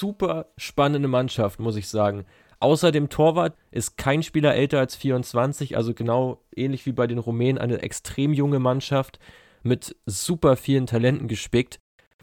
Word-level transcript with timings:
super 0.00 0.46
spannende 0.56 1.08
Mannschaft, 1.08 1.60
muss 1.60 1.76
ich 1.76 1.88
sagen. 1.88 2.24
Außer 2.58 2.90
dem 2.90 3.08
Torwart 3.08 3.56
ist 3.70 3.96
kein 3.96 4.22
Spieler 4.22 4.54
älter 4.54 4.78
als 4.80 4.96
24, 4.96 5.76
also 5.76 5.94
genau 5.94 6.42
ähnlich 6.54 6.84
wie 6.86 6.92
bei 6.92 7.06
den 7.06 7.18
Rumänen 7.18 7.58
eine 7.58 7.82
extrem 7.82 8.32
junge 8.32 8.58
Mannschaft 8.58 9.18
mit 9.62 9.96
super 10.06 10.56
vielen 10.56 10.86
Talenten 10.86 11.28
gespickt. 11.28 11.78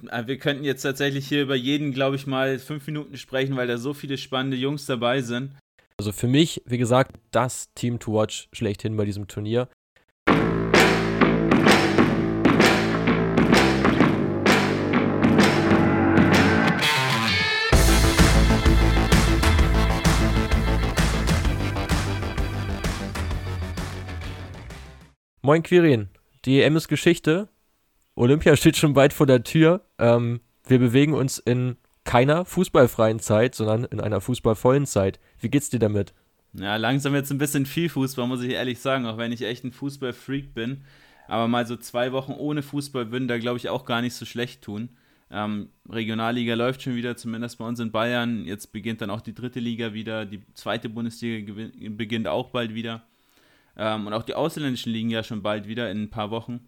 Äh, 0.09 0.27
wir 0.27 0.37
könnten 0.37 0.63
jetzt 0.63 0.81
tatsächlich 0.81 1.27
hier 1.27 1.43
über 1.43 1.55
jeden, 1.55 1.91
glaube 1.91 2.15
ich, 2.15 2.27
mal 2.27 2.59
fünf 2.59 2.85
Minuten 2.87 3.17
sprechen, 3.17 3.55
weil 3.55 3.67
da 3.67 3.78
so 3.78 3.94
viele 3.94 4.17
spannende 4.17 4.57
Jungs 4.57 4.85
dabei 4.85 5.21
sind. 5.21 5.55
Also 5.99 6.12
für 6.12 6.28
mich, 6.28 6.62
wie 6.65 6.78
gesagt, 6.78 7.17
das 7.31 7.73
Team 7.73 7.97
to 7.97 8.13
watch 8.13 8.49
schlechthin 8.53 8.96
bei 8.96 9.05
diesem 9.05 9.28
Turnier. 9.28 9.67
Moin 25.47 25.63
Quirin, 25.63 26.09
die 26.43 26.61
EM 26.61 26.75
ist 26.75 26.89
Geschichte. 26.89 27.47
Olympia 28.15 28.53
steht 28.57 28.75
schon 28.75 28.97
weit 28.97 29.13
vor 29.13 29.25
der 29.25 29.43
Tür. 29.43 29.79
Ähm, 29.97 30.41
wir 30.65 30.77
bewegen 30.77 31.13
uns 31.13 31.39
in 31.39 31.77
keiner 32.03 32.43
fußballfreien 32.43 33.19
Zeit, 33.19 33.55
sondern 33.55 33.85
in 33.85 34.02
einer 34.02 34.19
fußballvollen 34.19 34.85
Zeit. 34.85 35.21
Wie 35.39 35.47
geht's 35.47 35.69
dir 35.69 35.79
damit? 35.79 36.13
Ja, 36.52 36.75
langsam 36.75 37.15
jetzt 37.15 37.31
ein 37.31 37.38
bisschen 37.38 37.65
viel 37.65 37.88
Fußball, 37.88 38.27
muss 38.27 38.43
ich 38.43 38.52
ehrlich 38.52 38.79
sagen, 38.79 39.05
auch 39.05 39.17
wenn 39.17 39.31
ich 39.31 39.41
echt 39.41 39.63
ein 39.63 39.71
Fußballfreak 39.71 40.53
bin. 40.53 40.83
Aber 41.29 41.47
mal 41.47 41.66
so 41.66 41.77
zwei 41.77 42.11
Wochen 42.11 42.33
ohne 42.33 42.61
Fußball 42.61 43.13
würden 43.13 43.29
da, 43.29 43.38
glaube 43.38 43.57
ich, 43.57 43.69
auch 43.69 43.85
gar 43.85 44.02
nicht 44.02 44.16
so 44.16 44.25
schlecht 44.25 44.61
tun. 44.61 44.89
Ähm, 45.31 45.69
Regionalliga 45.89 46.55
läuft 46.55 46.81
schon 46.81 46.97
wieder, 46.97 47.16
zumindest 47.16 47.57
bei 47.57 47.66
uns 47.66 47.79
in 47.79 47.93
Bayern. 47.93 48.43
Jetzt 48.43 48.73
beginnt 48.73 48.99
dann 48.99 49.09
auch 49.09 49.21
die 49.21 49.33
dritte 49.33 49.61
Liga 49.61 49.93
wieder. 49.93 50.25
Die 50.25 50.41
zweite 50.55 50.89
Bundesliga 50.89 51.53
beginnt 51.91 52.27
auch 52.27 52.50
bald 52.50 52.75
wieder. 52.75 53.05
Ähm, 53.78 54.08
und 54.08 54.14
auch 54.14 54.23
die 54.23 54.33
ausländischen 54.33 54.92
liegen 54.92 55.09
ja 55.09 55.23
schon 55.23 55.44
bald 55.44 55.67
wieder 55.67 55.89
in 55.92 56.03
ein 56.03 56.09
paar 56.09 56.31
Wochen. 56.31 56.67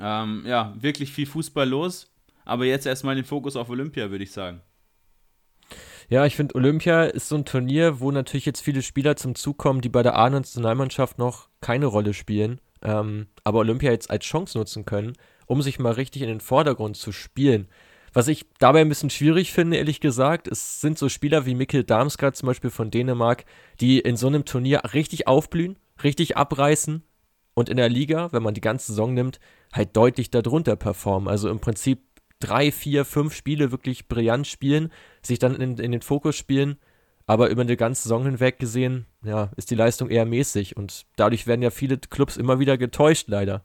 Ähm, 0.00 0.42
ja, 0.46 0.74
wirklich 0.78 1.12
viel 1.12 1.26
Fußball 1.26 1.68
los. 1.68 2.12
Aber 2.44 2.64
jetzt 2.64 2.86
erstmal 2.86 3.14
den 3.14 3.24
Fokus 3.24 3.56
auf 3.56 3.70
Olympia, 3.70 4.10
würde 4.10 4.24
ich 4.24 4.32
sagen. 4.32 4.60
Ja, 6.08 6.24
ich 6.24 6.36
finde, 6.36 6.54
Olympia 6.54 7.04
ist 7.04 7.28
so 7.28 7.36
ein 7.36 7.44
Turnier, 7.44 8.00
wo 8.00 8.10
natürlich 8.10 8.46
jetzt 8.46 8.62
viele 8.62 8.80
Spieler 8.80 9.16
zum 9.16 9.34
Zug 9.34 9.58
kommen, 9.58 9.82
die 9.82 9.90
bei 9.90 10.02
der 10.02 10.16
A-Nationalmannschaft 10.16 11.18
noch 11.18 11.50
keine 11.60 11.84
Rolle 11.84 12.14
spielen, 12.14 12.62
ähm, 12.80 13.26
aber 13.44 13.58
Olympia 13.58 13.90
jetzt 13.90 14.08
als 14.08 14.24
Chance 14.24 14.56
nutzen 14.56 14.86
können, 14.86 15.12
um 15.44 15.60
sich 15.60 15.78
mal 15.78 15.92
richtig 15.92 16.22
in 16.22 16.28
den 16.28 16.40
Vordergrund 16.40 16.96
zu 16.96 17.12
spielen. 17.12 17.68
Was 18.18 18.26
ich 18.26 18.46
dabei 18.58 18.80
ein 18.80 18.88
bisschen 18.88 19.10
schwierig 19.10 19.52
finde, 19.52 19.76
ehrlich 19.76 20.00
gesagt, 20.00 20.48
es 20.48 20.80
sind 20.80 20.98
so 20.98 21.08
Spieler 21.08 21.46
wie 21.46 21.54
Mikkel 21.54 21.84
Damsgaard 21.84 22.34
zum 22.34 22.48
Beispiel 22.48 22.70
von 22.70 22.90
Dänemark, 22.90 23.44
die 23.80 24.00
in 24.00 24.16
so 24.16 24.26
einem 24.26 24.44
Turnier 24.44 24.82
richtig 24.92 25.28
aufblühen, 25.28 25.76
richtig 26.02 26.36
abreißen 26.36 27.04
und 27.54 27.68
in 27.68 27.76
der 27.76 27.88
Liga, 27.88 28.32
wenn 28.32 28.42
man 28.42 28.54
die 28.54 28.60
ganze 28.60 28.88
Saison 28.88 29.14
nimmt, 29.14 29.38
halt 29.72 29.96
deutlich 29.96 30.32
darunter 30.32 30.74
performen. 30.74 31.28
Also 31.28 31.48
im 31.48 31.60
Prinzip 31.60 32.00
drei, 32.40 32.72
vier, 32.72 33.04
fünf 33.04 33.36
Spiele 33.36 33.70
wirklich 33.70 34.08
brillant 34.08 34.48
spielen, 34.48 34.90
sich 35.22 35.38
dann 35.38 35.54
in, 35.54 35.78
in 35.78 35.92
den 35.92 36.02
Fokus 36.02 36.34
spielen, 36.34 36.76
aber 37.28 37.50
über 37.50 37.64
die 37.64 37.76
ganze 37.76 38.02
Saison 38.02 38.24
hinweg 38.24 38.58
gesehen, 38.58 39.06
ja, 39.22 39.52
ist 39.54 39.70
die 39.70 39.76
Leistung 39.76 40.10
eher 40.10 40.26
mäßig 40.26 40.76
und 40.76 41.06
dadurch 41.14 41.46
werden 41.46 41.62
ja 41.62 41.70
viele 41.70 41.98
Clubs 41.98 42.36
immer 42.36 42.58
wieder 42.58 42.78
getäuscht, 42.78 43.28
leider. 43.28 43.62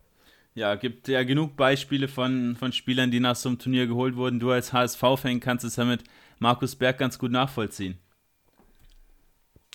Ja, 0.55 0.75
gibt 0.75 1.07
ja 1.07 1.23
genug 1.23 1.55
Beispiele 1.55 2.07
von, 2.07 2.55
von 2.55 2.71
Spielern, 2.71 3.09
die 3.09 3.19
nach 3.19 3.35
so 3.35 3.49
einem 3.49 3.57
Turnier 3.57 3.87
geholt 3.87 4.15
wurden. 4.15 4.39
Du 4.39 4.51
als 4.51 4.71
HSV-Fan 4.71 5.39
kannst 5.39 5.65
es 5.65 5.77
ja 5.77 5.85
mit 5.85 6.03
Markus 6.37 6.75
Berg 6.75 6.99
ganz 6.99 7.17
gut 7.17 7.31
nachvollziehen. 7.31 7.97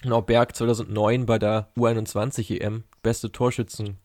Genau, 0.02 0.22
Berg 0.22 0.54
2009 0.54 1.26
bei 1.26 1.40
der 1.40 1.72
U21 1.76 2.60
EM, 2.60 2.84
beste 3.02 3.32
Torschützen, 3.32 3.98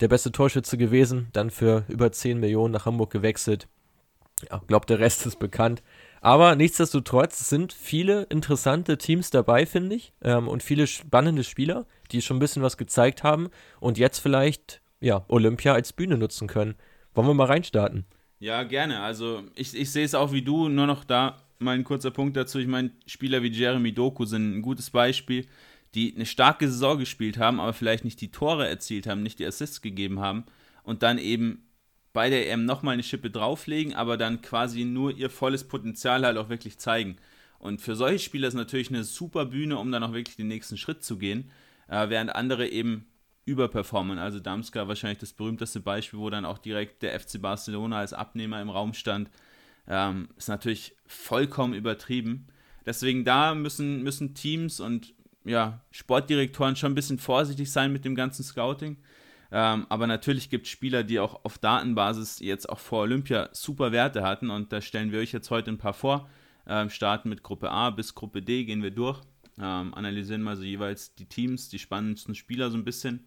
der 0.00 0.08
beste 0.08 0.32
Torschütze 0.32 0.76
gewesen, 0.76 1.28
dann 1.32 1.50
für 1.50 1.84
über 1.88 2.12
10 2.12 2.38
Millionen 2.38 2.74
nach 2.74 2.84
Hamburg 2.84 3.10
gewechselt. 3.10 3.66
Ja, 4.50 4.60
glaube, 4.66 4.84
der 4.84 4.98
Rest 4.98 5.24
ist 5.24 5.38
bekannt. 5.38 5.82
Aber 6.20 6.54
nichtsdestotrotz 6.54 7.48
sind 7.48 7.72
viele 7.72 8.24
interessante 8.24 8.98
Teams 8.98 9.30
dabei, 9.30 9.64
finde 9.64 9.96
ich, 9.96 10.12
ähm, 10.20 10.48
und 10.48 10.62
viele 10.62 10.86
spannende 10.86 11.44
Spieler, 11.44 11.86
die 12.12 12.20
schon 12.20 12.36
ein 12.36 12.40
bisschen 12.40 12.62
was 12.62 12.76
gezeigt 12.76 13.22
haben 13.22 13.48
und 13.80 13.96
jetzt 13.96 14.18
vielleicht 14.18 14.79
ja, 15.00 15.24
Olympia 15.28 15.72
als 15.72 15.92
Bühne 15.92 16.16
nutzen 16.16 16.48
können. 16.48 16.74
Wollen 17.14 17.26
wir 17.26 17.34
mal 17.34 17.46
reinstarten? 17.46 18.04
Ja, 18.38 18.62
gerne. 18.62 19.00
Also 19.00 19.42
ich, 19.54 19.74
ich 19.74 19.90
sehe 19.90 20.04
es 20.04 20.14
auch 20.14 20.32
wie 20.32 20.42
du, 20.42 20.68
nur 20.68 20.86
noch 20.86 21.04
da 21.04 21.36
mal 21.58 21.74
ein 21.74 21.84
kurzer 21.84 22.10
Punkt 22.10 22.36
dazu. 22.36 22.58
Ich 22.58 22.66
meine, 22.66 22.90
Spieler 23.06 23.42
wie 23.42 23.48
Jeremy 23.48 23.92
Doku 23.92 24.24
sind 24.24 24.56
ein 24.56 24.62
gutes 24.62 24.90
Beispiel, 24.90 25.46
die 25.94 26.14
eine 26.14 26.26
starke 26.26 26.68
Saison 26.68 26.98
gespielt 26.98 27.38
haben, 27.38 27.60
aber 27.60 27.72
vielleicht 27.72 28.04
nicht 28.04 28.20
die 28.20 28.30
Tore 28.30 28.66
erzielt 28.68 29.06
haben, 29.06 29.22
nicht 29.22 29.38
die 29.38 29.46
Assists 29.46 29.82
gegeben 29.82 30.20
haben 30.20 30.44
und 30.84 31.02
dann 31.02 31.18
eben 31.18 31.66
bei 32.12 32.30
der 32.30 32.50
EM 32.50 32.64
nochmal 32.64 32.94
eine 32.94 33.02
Schippe 33.02 33.30
drauflegen, 33.30 33.94
aber 33.94 34.16
dann 34.16 34.40
quasi 34.40 34.84
nur 34.84 35.16
ihr 35.16 35.30
volles 35.30 35.64
Potenzial 35.64 36.24
halt 36.24 36.38
auch 36.38 36.48
wirklich 36.48 36.78
zeigen. 36.78 37.16
Und 37.58 37.80
für 37.80 37.94
solche 37.94 38.18
Spieler 38.18 38.48
ist 38.48 38.54
natürlich 38.54 38.88
eine 38.88 39.04
super 39.04 39.44
Bühne, 39.46 39.78
um 39.78 39.92
dann 39.92 40.02
auch 40.02 40.12
wirklich 40.12 40.36
den 40.36 40.48
nächsten 40.48 40.76
Schritt 40.76 41.04
zu 41.04 41.18
gehen, 41.18 41.50
äh, 41.88 42.08
während 42.08 42.34
andere 42.34 42.68
eben 42.68 43.06
überperformen. 43.50 44.18
Also 44.18 44.40
Damska 44.40 44.88
wahrscheinlich 44.88 45.18
das 45.18 45.32
berühmteste 45.32 45.80
Beispiel, 45.80 46.18
wo 46.18 46.30
dann 46.30 46.44
auch 46.44 46.58
direkt 46.58 47.02
der 47.02 47.18
FC 47.18 47.40
Barcelona 47.40 47.98
als 47.98 48.12
Abnehmer 48.12 48.62
im 48.62 48.70
Raum 48.70 48.94
stand. 48.94 49.30
Ähm, 49.88 50.28
ist 50.36 50.48
natürlich 50.48 50.94
vollkommen 51.06 51.74
übertrieben. 51.74 52.46
Deswegen 52.86 53.24
da 53.24 53.54
müssen, 53.54 54.02
müssen 54.02 54.34
Teams 54.34 54.80
und 54.80 55.12
ja, 55.44 55.80
Sportdirektoren 55.90 56.76
schon 56.76 56.92
ein 56.92 56.94
bisschen 56.94 57.18
vorsichtig 57.18 57.70
sein 57.70 57.92
mit 57.92 58.04
dem 58.04 58.14
ganzen 58.14 58.44
Scouting. 58.44 58.96
Ähm, 59.52 59.86
aber 59.88 60.06
natürlich 60.06 60.48
gibt 60.48 60.66
es 60.66 60.72
Spieler, 60.72 61.02
die 61.02 61.18
auch 61.18 61.44
auf 61.44 61.58
Datenbasis 61.58 62.38
jetzt 62.38 62.68
auch 62.68 62.78
vor 62.78 63.02
Olympia 63.02 63.48
super 63.52 63.90
Werte 63.90 64.22
hatten 64.22 64.50
und 64.50 64.72
da 64.72 64.80
stellen 64.80 65.10
wir 65.10 65.18
euch 65.18 65.32
jetzt 65.32 65.50
heute 65.50 65.70
ein 65.70 65.78
paar 65.78 65.94
vor. 65.94 66.28
Ähm, 66.66 66.88
starten 66.88 67.28
mit 67.28 67.42
Gruppe 67.42 67.70
A 67.70 67.90
bis 67.90 68.14
Gruppe 68.14 68.42
D, 68.42 68.64
gehen 68.64 68.82
wir 68.82 68.92
durch, 68.92 69.20
ähm, 69.58 69.92
analysieren 69.94 70.42
mal 70.42 70.56
so 70.56 70.62
jeweils 70.62 71.16
die 71.16 71.26
Teams, 71.26 71.68
die 71.68 71.80
spannendsten 71.80 72.34
Spieler 72.34 72.70
so 72.70 72.76
ein 72.76 72.84
bisschen. 72.84 73.26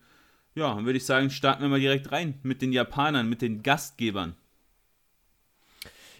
Ja, 0.55 0.75
dann 0.75 0.85
würde 0.85 0.97
ich 0.97 1.05
sagen, 1.05 1.29
starten 1.29 1.63
wir 1.63 1.69
mal 1.69 1.79
direkt 1.79 2.11
rein 2.11 2.39
mit 2.43 2.61
den 2.61 2.71
Japanern, 2.71 3.27
mit 3.27 3.41
den 3.41 3.63
Gastgebern. 3.63 4.35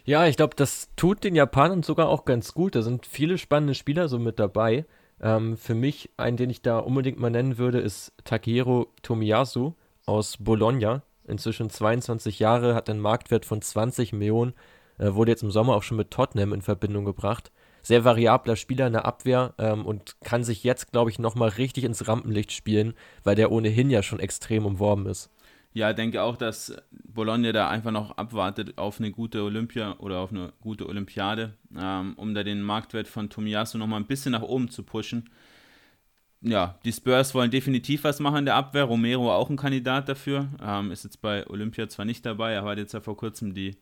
Ja, 0.04 0.26
ich 0.26 0.36
glaube, 0.36 0.54
das 0.56 0.90
tut 0.96 1.24
den 1.24 1.34
Japanern 1.34 1.82
sogar 1.82 2.08
auch 2.08 2.24
ganz 2.24 2.52
gut. 2.52 2.74
Da 2.74 2.82
sind 2.82 3.06
viele 3.06 3.38
spannende 3.38 3.74
Spieler 3.74 4.08
so 4.08 4.18
mit 4.18 4.38
dabei. 4.38 4.84
Ähm, 5.20 5.56
für 5.56 5.74
mich, 5.74 6.10
einen, 6.16 6.36
den 6.36 6.50
ich 6.50 6.60
da 6.60 6.78
unbedingt 6.78 7.18
mal 7.18 7.30
nennen 7.30 7.56
würde, 7.56 7.78
ist 7.78 8.12
Takehiro 8.24 8.92
Tomiyasu 9.02 9.72
aus 10.04 10.36
Bologna. 10.38 11.02
Inzwischen 11.26 11.70
22 11.70 12.38
Jahre, 12.38 12.74
hat 12.74 12.90
einen 12.90 13.00
Marktwert 13.00 13.46
von 13.46 13.62
20 13.62 14.12
Millionen, 14.12 14.52
äh, 14.98 15.14
wurde 15.14 15.30
jetzt 15.30 15.42
im 15.42 15.50
Sommer 15.50 15.74
auch 15.74 15.82
schon 15.82 15.96
mit 15.96 16.10
Tottenham 16.10 16.52
in 16.52 16.60
Verbindung 16.60 17.06
gebracht. 17.06 17.50
Sehr 17.84 18.04
variabler 18.04 18.56
Spieler 18.56 18.88
in 18.88 18.94
der 18.94 19.04
Abwehr 19.04 19.54
ähm, 19.58 19.86
und 19.86 20.16
kann 20.20 20.42
sich 20.42 20.64
jetzt, 20.64 20.90
glaube 20.90 21.10
ich, 21.10 21.20
nochmal 21.20 21.50
richtig 21.50 21.84
ins 21.84 22.08
Rampenlicht 22.08 22.50
spielen, 22.50 22.94
weil 23.22 23.36
der 23.36 23.52
ohnehin 23.52 23.90
ja 23.90 24.02
schon 24.02 24.18
extrem 24.18 24.66
umworben 24.66 25.06
ist. 25.06 25.30
Ja, 25.72 25.92
denke 25.92 26.22
auch, 26.22 26.36
dass 26.36 26.76
Bologna 26.90 27.52
da 27.52 27.68
einfach 27.68 27.92
noch 27.92 28.16
abwartet 28.16 28.78
auf 28.78 28.98
eine 28.98 29.10
gute 29.12 29.42
Olympia 29.42 29.96
oder 29.98 30.18
auf 30.18 30.30
eine 30.30 30.52
gute 30.60 30.88
Olympiade, 30.88 31.54
ähm, 31.78 32.14
um 32.16 32.34
da 32.34 32.42
den 32.42 32.62
Marktwert 32.62 33.06
von 33.06 33.30
Tomiyasu 33.30 33.78
nochmal 33.78 34.00
ein 34.00 34.06
bisschen 34.06 34.32
nach 34.32 34.42
oben 34.42 34.68
zu 34.68 34.82
pushen 34.82 35.28
ja, 36.44 36.78
die 36.84 36.92
Spurs 36.92 37.34
wollen 37.34 37.50
definitiv 37.50 38.04
was 38.04 38.20
machen 38.20 38.40
in 38.40 38.44
der 38.44 38.54
Abwehr. 38.54 38.84
Romero 38.84 39.32
auch 39.32 39.48
ein 39.48 39.56
Kandidat 39.56 40.08
dafür. 40.08 40.48
Ähm, 40.62 40.90
ist 40.90 41.04
jetzt 41.04 41.22
bei 41.22 41.46
Olympia 41.48 41.88
zwar 41.88 42.04
nicht 42.04 42.24
dabei, 42.26 42.58
aber 42.58 42.70
hat 42.70 42.78
jetzt 42.78 42.92
ja 42.92 43.00
vor 43.00 43.16
kurzem 43.16 43.54
die 43.54 43.76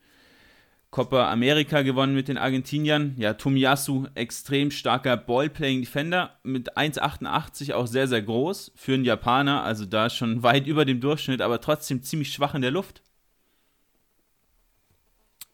Copa 0.92 1.32
America 1.32 1.80
gewonnen 1.80 2.14
mit 2.14 2.28
den 2.28 2.36
Argentiniern. 2.36 3.14
Ja, 3.16 3.32
Tomiyasu, 3.32 4.08
extrem 4.14 4.70
starker 4.70 5.16
Ballplaying-Defender 5.16 6.38
mit 6.42 6.76
1,88 6.76 7.72
auch 7.72 7.86
sehr, 7.86 8.06
sehr 8.06 8.20
groß 8.20 8.72
für 8.76 8.92
einen 8.92 9.06
Japaner. 9.06 9.64
Also 9.64 9.86
da 9.86 10.10
schon 10.10 10.42
weit 10.42 10.66
über 10.66 10.84
dem 10.84 11.00
Durchschnitt, 11.00 11.40
aber 11.40 11.62
trotzdem 11.62 12.02
ziemlich 12.02 12.30
schwach 12.30 12.54
in 12.54 12.60
der 12.60 12.70
Luft. 12.70 13.02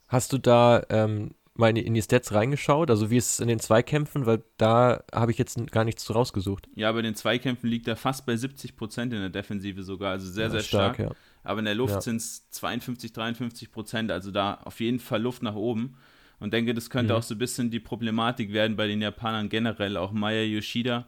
Hast 0.09 0.33
du 0.33 0.39
da 0.39 0.83
ähm, 0.91 1.37
mal 1.55 1.79
in 1.79 1.95
die 1.95 2.03
Stats 2.03 2.33
reingeschaut? 2.35 2.91
Also 2.91 3.09
wie 3.13 3.19
ist 3.19 3.35
es 3.35 3.41
in 3.41 3.47
den 3.47 3.61
Zweikämpfen? 3.61 4.27
Weil 4.27 4.43
da 4.57 5.05
habe 5.15 5.31
ich 5.31 5.39
jetzt 5.39 5.71
gar 5.71 5.85
nichts 5.85 6.13
rausgesucht. 6.13 6.69
Ja, 6.75 6.91
bei 6.91 7.03
den 7.03 7.15
Zweikämpfen 7.15 7.71
liegt 7.71 7.87
er 7.87 7.95
fast 7.95 8.27
bei 8.27 8.37
70 8.37 8.75
Prozent 8.75 9.13
in 9.13 9.21
der 9.21 9.31
Defensive 9.31 9.85
sogar. 9.85 10.11
Also 10.11 10.29
sehr, 10.29 10.47
ja, 10.47 10.51
sehr 10.51 10.61
stark. 10.63 10.97
stark. 10.97 11.11
Ja. 11.11 11.17
Aber 11.43 11.61
in 11.61 11.65
der 11.65 11.75
Luft 11.75 11.95
ja. 11.95 12.01
sind 12.01 12.17
es 12.17 12.49
52, 12.51 13.13
53 13.13 13.71
Prozent. 13.71 14.11
Also 14.11 14.31
da 14.31 14.55
auf 14.65 14.81
jeden 14.81 15.01
Fall 15.01 15.23
Luft 15.23 15.43
nach 15.43 15.55
oben. 15.55 15.97
Und 16.41 16.53
denke, 16.53 16.75
das 16.75 16.91
könnte 16.91 17.13
mhm. 17.13 17.19
auch 17.19 17.23
so 17.23 17.35
ein 17.35 17.39
bisschen 17.39 17.71
die 17.71 17.81
Problematik 17.81 18.53
werden 18.53 18.77
bei 18.77 18.87
den 18.87 19.03
Japanern 19.03 19.49
generell. 19.49 19.97
Auch 19.97 20.13
Maya 20.13 20.43
Yoshida, 20.43 21.07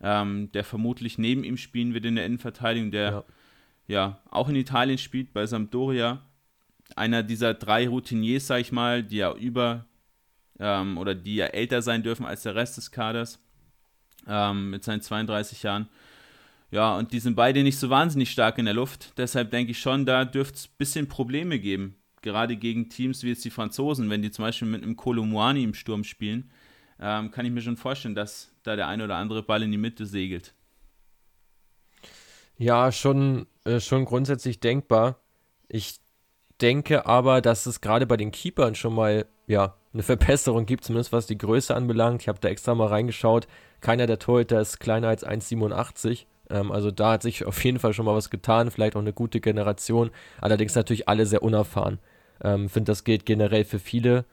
ähm, 0.00 0.50
der 0.52 0.64
vermutlich 0.64 1.18
neben 1.18 1.44
ihm 1.44 1.56
spielen 1.56 1.94
wird 1.94 2.04
in 2.04 2.16
der 2.16 2.26
Innenverteidigung, 2.26 2.90
der 2.90 3.10
ja, 3.10 3.24
ja 3.86 4.22
auch 4.30 4.48
in 4.48 4.56
Italien 4.56 4.98
spielt, 4.98 5.32
bei 5.32 5.46
Sampdoria 5.46 6.22
einer 6.96 7.22
dieser 7.22 7.54
drei 7.54 7.88
Routiniers, 7.88 8.46
sag 8.46 8.60
ich 8.60 8.72
mal, 8.72 9.02
die 9.02 9.16
ja 9.16 9.32
über 9.34 9.86
ähm, 10.58 10.98
oder 10.98 11.14
die 11.14 11.36
ja 11.36 11.46
älter 11.46 11.82
sein 11.82 12.02
dürfen 12.02 12.26
als 12.26 12.42
der 12.42 12.54
Rest 12.54 12.76
des 12.76 12.90
Kaders 12.90 13.40
ähm, 14.26 14.70
mit 14.70 14.84
seinen 14.84 15.00
32 15.00 15.62
Jahren. 15.62 15.88
Ja, 16.72 16.96
und 16.96 17.12
die 17.12 17.20
sind 17.20 17.36
beide 17.36 17.62
nicht 17.62 17.78
so 17.78 17.90
wahnsinnig 17.90 18.30
stark 18.30 18.56
in 18.56 18.64
der 18.64 18.72
Luft. 18.72 19.12
Deshalb 19.18 19.50
denke 19.50 19.72
ich 19.72 19.78
schon, 19.78 20.06
da 20.06 20.24
dürfte 20.24 20.56
es 20.56 20.66
ein 20.66 20.74
bisschen 20.78 21.06
Probleme 21.06 21.58
geben. 21.58 21.96
Gerade 22.22 22.56
gegen 22.56 22.88
Teams 22.88 23.22
wie 23.22 23.28
jetzt 23.28 23.44
die 23.44 23.50
Franzosen, 23.50 24.08
wenn 24.08 24.22
die 24.22 24.30
zum 24.30 24.46
Beispiel 24.46 24.68
mit 24.68 24.82
einem 24.82 24.96
Kolomuani 24.96 25.62
im 25.64 25.74
Sturm 25.74 26.02
spielen, 26.02 26.50
ähm, 26.98 27.30
kann 27.30 27.44
ich 27.44 27.52
mir 27.52 27.60
schon 27.60 27.76
vorstellen, 27.76 28.14
dass 28.14 28.54
da 28.62 28.74
der 28.74 28.88
ein 28.88 29.02
oder 29.02 29.16
andere 29.16 29.42
Ball 29.42 29.62
in 29.62 29.70
die 29.70 29.76
Mitte 29.76 30.06
segelt. 30.06 30.54
Ja, 32.56 32.90
schon, 32.90 33.46
äh, 33.64 33.78
schon 33.78 34.06
grundsätzlich 34.06 34.58
denkbar. 34.58 35.18
Ich 35.68 36.00
denke 36.62 37.04
aber, 37.04 37.42
dass 37.42 37.66
es 37.66 37.82
gerade 37.82 38.06
bei 38.06 38.16
den 38.16 38.30
Keepern 38.30 38.74
schon 38.76 38.94
mal 38.94 39.26
ja, 39.46 39.74
eine 39.92 40.02
Verbesserung 40.02 40.64
gibt, 40.64 40.84
zumindest 40.84 41.12
was 41.12 41.26
die 41.26 41.36
Größe 41.36 41.74
anbelangt. 41.74 42.22
Ich 42.22 42.28
habe 42.28 42.40
da 42.40 42.48
extra 42.48 42.74
mal 42.74 42.86
reingeschaut. 42.86 43.46
Keiner 43.82 44.06
der 44.06 44.18
Torhüter 44.18 44.60
ist 44.60 44.80
kleiner 44.80 45.08
als 45.08 45.26
1,87. 45.26 46.24
Ähm, 46.52 46.70
also 46.70 46.90
da 46.90 47.12
hat 47.12 47.22
sich 47.22 47.44
auf 47.44 47.62
jeden 47.64 47.78
Fall 47.78 47.92
schon 47.92 48.04
mal 48.04 48.14
was 48.14 48.30
getan, 48.30 48.70
vielleicht 48.70 48.94
auch 48.96 49.00
eine 49.00 49.12
gute 49.12 49.40
Generation. 49.40 50.10
Allerdings 50.40 50.74
natürlich 50.74 51.08
alle 51.08 51.26
sehr 51.26 51.42
unerfahren. 51.42 51.98
Ähm, 52.42 52.68
finde, 52.68 52.92
das 52.92 53.04
gilt 53.04 53.26
generell 53.26 53.64
für 53.64 53.78
viele 53.78 54.24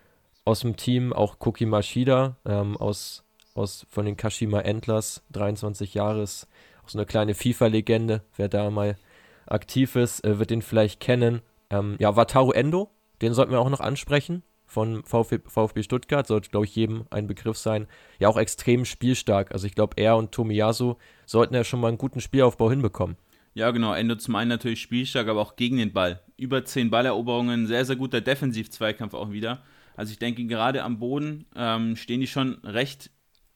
aus 0.45 0.62
dem 0.62 0.75
Team, 0.75 1.13
auch 1.13 1.39
Koki 1.39 1.66
Mashida 1.66 2.36
ähm, 2.45 2.77
aus, 2.77 3.24
aus 3.54 3.86
von 3.89 4.06
den 4.06 4.18
Kashima 4.18 4.62
Endlers, 4.62 5.24
23 5.31 5.94
Jahre, 5.94 6.24
auch 6.24 6.89
so 6.89 6.98
eine 6.98 7.06
kleine 7.06 7.36
FIFA-Legende. 7.36 8.21
Wer 8.36 8.50
da 8.50 8.69
mal 8.69 8.98
aktiv 9.45 9.95
ist, 9.95 10.24
äh, 10.25 10.39
wird 10.39 10.50
den 10.50 10.62
vielleicht 10.62 11.00
kennen. 11.00 11.42
Ähm, 11.69 11.95
ja, 12.00 12.16
Wataru 12.16 12.51
Endo, 12.51 12.89
den 13.21 13.33
sollten 13.33 13.51
wir 13.51 13.60
auch 13.60 13.69
noch 13.69 13.80
ansprechen 13.80 14.44
von 14.69 15.04
VfB, 15.04 15.39
VfB 15.45 15.83
Stuttgart, 15.83 16.27
sollte, 16.27 16.50
glaube 16.50 16.66
ich, 16.66 16.75
jedem 16.75 17.06
ein 17.10 17.27
Begriff 17.27 17.57
sein. 17.57 17.88
Ja, 18.19 18.30
auch 18.30 18.38
extrem 18.38 18.86
spielstark. 18.86 19.51
Also 19.51 19.68
ich 19.68 19.75
glaube, 19.75 19.98
er 19.98 20.16
und 20.16 20.31
Tomiyasu 20.31 20.95
sollten 21.25 21.56
ja 21.56 21.63
schon 21.63 21.81
mal 21.81 21.89
einen 21.89 21.98
guten 21.98 22.21
Spielaufbau 22.21 22.69
hinbekommen. 22.69 23.18
Ja, 23.54 23.71
genau. 23.71 23.94
Endo 23.94 24.16
zum 24.16 24.36
einen 24.36 24.50
natürlich 24.50 24.81
spielstark, 24.81 25.27
aber 25.27 25.42
auch 25.42 25.56
gegen 25.56 25.77
den 25.77 25.92
Ball. 25.92 26.21
Über 26.38 26.63
zehn 26.63 26.89
Balleroberungen, 26.89 27.68
sehr, 27.68 27.83
sehr 27.83 27.95
guter 27.95 28.21
Defensiv-Zweikampf 28.21 29.13
auch 29.13 29.31
wieder. 29.31 29.63
Also 29.95 30.12
ich 30.12 30.19
denke, 30.19 30.45
gerade 30.45 30.83
am 30.83 31.00
Boden 31.00 31.45
ähm, 31.56 31.95
stehen 31.95 32.21
die 32.21 32.27
schon 32.27 32.60
recht 32.63 33.10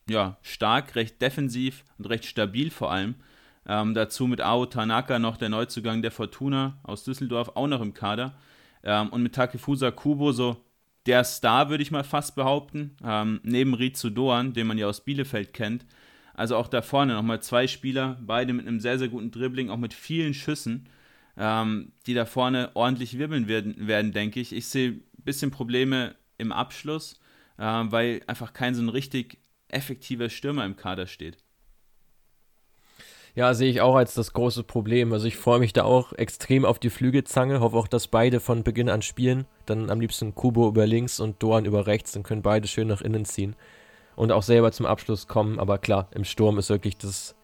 ja, 0.09 0.37
stark, 0.41 0.95
recht 0.95 1.21
defensiv 1.21 1.85
und 1.97 2.05
recht 2.09 2.25
stabil 2.25 2.71
vor 2.71 2.91
allem. 2.91 3.15
Ähm, 3.65 3.93
dazu 3.93 4.27
mit 4.27 4.41
Ao 4.41 4.65
Tanaka 4.65 5.19
noch 5.19 5.37
der 5.37 5.49
Neuzugang 5.49 6.01
der 6.01 6.11
Fortuna 6.11 6.79
aus 6.83 7.03
Düsseldorf, 7.05 7.51
auch 7.55 7.67
noch 7.67 7.81
im 7.81 7.93
Kader. 7.93 8.33
Ähm, 8.83 9.09
und 9.09 9.23
mit 9.23 9.35
Takefusa 9.35 9.91
Kubo 9.91 10.33
so 10.33 10.57
der 11.05 11.23
Star, 11.23 11.69
würde 11.69 11.83
ich 11.83 11.91
mal 11.91 12.03
fast 12.03 12.35
behaupten, 12.35 12.95
ähm, 13.03 13.39
neben 13.43 13.73
Rizu 13.73 14.09
Doan, 14.09 14.53
den 14.53 14.67
man 14.67 14.77
ja 14.77 14.87
aus 14.87 15.03
Bielefeld 15.03 15.53
kennt. 15.53 15.85
Also 16.33 16.55
auch 16.55 16.67
da 16.67 16.81
vorne 16.81 17.13
nochmal 17.13 17.41
zwei 17.41 17.67
Spieler, 17.67 18.17
beide 18.21 18.53
mit 18.53 18.67
einem 18.67 18.79
sehr, 18.79 18.97
sehr 18.97 19.09
guten 19.09 19.31
Dribbling, 19.31 19.69
auch 19.69 19.77
mit 19.77 19.93
vielen 19.93 20.33
Schüssen, 20.33 20.89
ähm, 21.37 21.91
die 22.07 22.13
da 22.13 22.25
vorne 22.25 22.71
ordentlich 22.73 23.17
wirbeln 23.17 23.47
werden, 23.47 23.87
werden 23.87 24.13
denke 24.13 24.39
ich. 24.39 24.53
Ich 24.53 24.67
sehe 24.67 24.91
ein 24.91 25.03
bisschen 25.23 25.51
Probleme 25.51 26.15
im 26.37 26.51
Abschluss, 26.51 27.19
äh, 27.57 27.63
weil 27.63 28.21
einfach 28.27 28.53
kein 28.53 28.73
so 28.73 28.81
ein 28.81 28.89
richtig 28.89 29.37
effektiver 29.67 30.29
Stürmer 30.29 30.65
im 30.65 30.75
Kader 30.75 31.07
steht. 31.07 31.37
Ja, 33.35 33.53
sehe 33.55 33.69
ich 33.69 33.81
auch 33.81 33.95
als 33.95 34.13
das 34.13 34.33
große 34.33 34.63
Problem. 34.63 35.11
Also 35.11 35.27
ich 35.27 35.37
freue 35.37 35.59
mich 35.59 35.73
da 35.73 35.83
auch 35.83 36.13
extrem 36.13 36.65
auf 36.65 36.77
die 36.77 36.91
Flügelzange, 36.91 37.59
hoffe 37.59 37.77
auch, 37.77 37.87
dass 37.87 38.07
beide 38.07 38.39
von 38.39 38.63
Beginn 38.63 38.89
an 38.89 39.01
spielen. 39.01 39.45
Dann 39.65 39.89
am 39.89 39.99
liebsten 39.99 40.35
Kubo 40.35 40.67
über 40.67 40.85
links 40.85 41.19
und 41.19 41.41
Doan 41.41 41.65
über 41.65 41.87
rechts, 41.87 42.11
dann 42.11 42.23
können 42.23 42.41
beide 42.41 42.67
schön 42.67 42.87
nach 42.87 43.01
innen 43.01 43.25
ziehen 43.25 43.55
und 44.15 44.31
auch 44.31 44.43
selber 44.43 44.71
zum 44.71 44.85
Abschluss 44.85 45.27
kommen. 45.27 45.59
Aber 45.59 45.77
klar, 45.77 46.07
im 46.13 46.23
Sturm 46.23 46.57
ist 46.57 46.69
wirklich 46.69 46.97
das, 46.97 47.35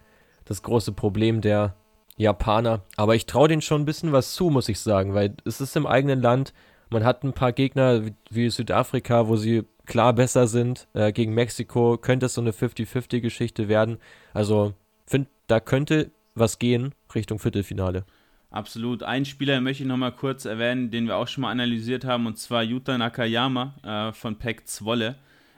das 0.45 0.62
große 0.63 0.92
Problem 0.92 1.42
der 1.42 1.75
Japaner. 2.18 2.81
Aber 2.98 3.16
ich 3.16 3.25
traue 3.25 3.48
denen 3.48 3.62
schon 3.62 3.81
ein 3.81 3.86
bisschen 3.86 4.12
was 4.12 4.33
zu, 4.33 4.50
muss 4.50 4.69
ich 4.69 4.80
sagen, 4.80 5.13
weil 5.13 5.36
es 5.45 5.62
ist 5.62 5.75
im 5.75 5.88
eigenen 5.88 6.21
Land. 6.21 6.54
Man 6.89 7.04
hat 7.04 7.24
ein 7.24 7.33
paar 7.33 7.54
Gegner 7.54 8.01
wie 8.30 8.50
Südafrika, 8.50 9.27
wo 9.27 9.36
sie 9.36 9.63
klar 9.86 10.13
besser 10.13 10.48
sind. 10.48 10.88
Äh, 10.94 11.12
gegen 11.12 11.33
Mexiko 11.33 11.98
könnte 11.98 12.25
es 12.27 12.33
so 12.33 12.42
eine 12.42 12.51
50-50-Geschichte 12.51 13.68
werden. 13.68 14.00
Also 14.33 14.74
finde, 15.06 15.30
da 15.48 15.60
könnte 15.60 16.12
was 16.36 16.60
gehen 16.60 16.94
Richtung 17.13 17.39
Viertelfinale. 17.39 18.06
Absolut. 18.51 19.04
Einen 19.04 19.25
Spieler 19.25 19.62
möchte 19.62 19.84
ich 19.84 19.90
nochmal 19.90 20.12
kurz 20.12 20.46
erwähnen, 20.46 20.90
den 20.90 21.06
wir 21.06 21.18
auch 21.18 21.28
schon 21.28 21.44
mal 21.44 21.51
analysiert 21.51 22.04
haben, 22.04 22.25
und 22.25 22.38
zwar 22.40 22.63
Yuta 22.63 22.98
Nakayama 22.98 23.75
äh, 23.84 24.13
von 24.13 24.38
PEC 24.38 24.68
Zwolle. 24.68 25.16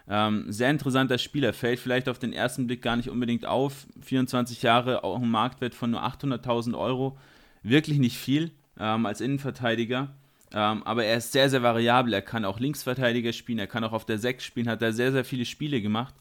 Ähm, 0.10 0.52
sehr 0.52 0.70
interessanter 0.70 1.18
Spieler, 1.18 1.54
fällt 1.54 1.80
vielleicht 1.80 2.10
auf 2.10 2.20
den 2.20 2.34
ersten 2.34 2.68
Blick 2.68 2.82
gar 2.82 2.98
nicht 2.98 3.10
unbedingt 3.10 3.46
auf. 3.46 3.88
24 4.02 4.62
Jahre, 4.62 5.06
auch 5.06 5.22
ein 5.22 5.30
Marktwert 5.30 5.74
von 5.74 5.92
nur 5.92 6.04
800.000 6.04 6.78
Euro. 6.78 7.18
Wirklich 7.64 7.98
nicht 7.98 8.18
viel 8.18 8.52
ähm, 8.78 9.06
als 9.06 9.22
Innenverteidiger. 9.22 10.10
Ähm, 10.54 10.84
aber 10.84 11.06
er 11.06 11.18
ist 11.18 11.32
sehr, 11.32 11.50
sehr 11.50 11.64
variabel. 11.64 12.14
Er 12.14 12.22
kann 12.22 12.44
auch 12.44 12.60
Linksverteidiger 12.60 13.32
spielen, 13.32 13.60
er 13.60 13.68
kann 13.68 13.86
auch 13.86 13.94
auf 13.94 14.06
der 14.06 14.18
6 14.18 14.44
spielen, 14.44 14.68
hat 14.68 14.82
da 14.82 14.92
sehr, 14.92 15.14
sehr 15.14 15.24
viele 15.24 15.46
Spiele 15.46 15.82
gemacht 15.82 16.14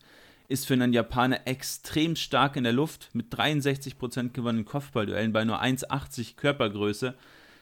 ist 0.51 0.67
für 0.67 0.75
einen 0.75 0.93
Japaner 0.93 1.47
extrem 1.47 2.17
stark 2.17 2.57
in 2.57 2.65
der 2.65 2.73
Luft 2.73 3.11
mit 3.13 3.33
63% 3.33 4.31
gewonnenen 4.33 4.65
Kopfballduellen 4.65 5.33
bei 5.33 5.45
nur 5.45 5.63
1,80 5.63 6.35
Körpergröße. 6.37 7.15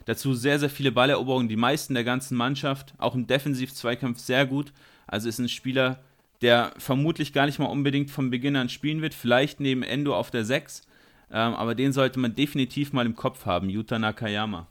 Dazu 0.06 0.32
sehr, 0.32 0.58
sehr 0.58 0.70
viele 0.70 0.90
Balleroberungen, 0.90 1.48
die 1.48 1.56
meisten 1.56 1.92
der 1.92 2.04
ganzen 2.04 2.36
Mannschaft, 2.36 2.94
auch 2.96 3.14
im 3.14 3.26
Defensiv-Zweikampf 3.26 4.18
sehr 4.18 4.46
gut. 4.46 4.72
Also 5.06 5.28
ist 5.28 5.38
ein 5.38 5.50
Spieler, 5.50 6.00
der 6.40 6.72
vermutlich 6.78 7.34
gar 7.34 7.44
nicht 7.44 7.58
mal 7.58 7.66
unbedingt 7.66 8.10
von 8.10 8.30
Beginn 8.30 8.56
an 8.56 8.70
spielen 8.70 9.02
wird, 9.02 9.12
vielleicht 9.12 9.60
neben 9.60 9.82
Endo 9.82 10.16
auf 10.16 10.30
der 10.30 10.46
6, 10.46 10.82
ähm, 11.30 11.54
aber 11.54 11.74
den 11.74 11.92
sollte 11.92 12.18
man 12.18 12.34
definitiv 12.34 12.94
mal 12.94 13.04
im 13.04 13.16
Kopf 13.16 13.44
haben, 13.44 13.68
Yuta 13.68 13.98
Nakayama. 13.98 14.66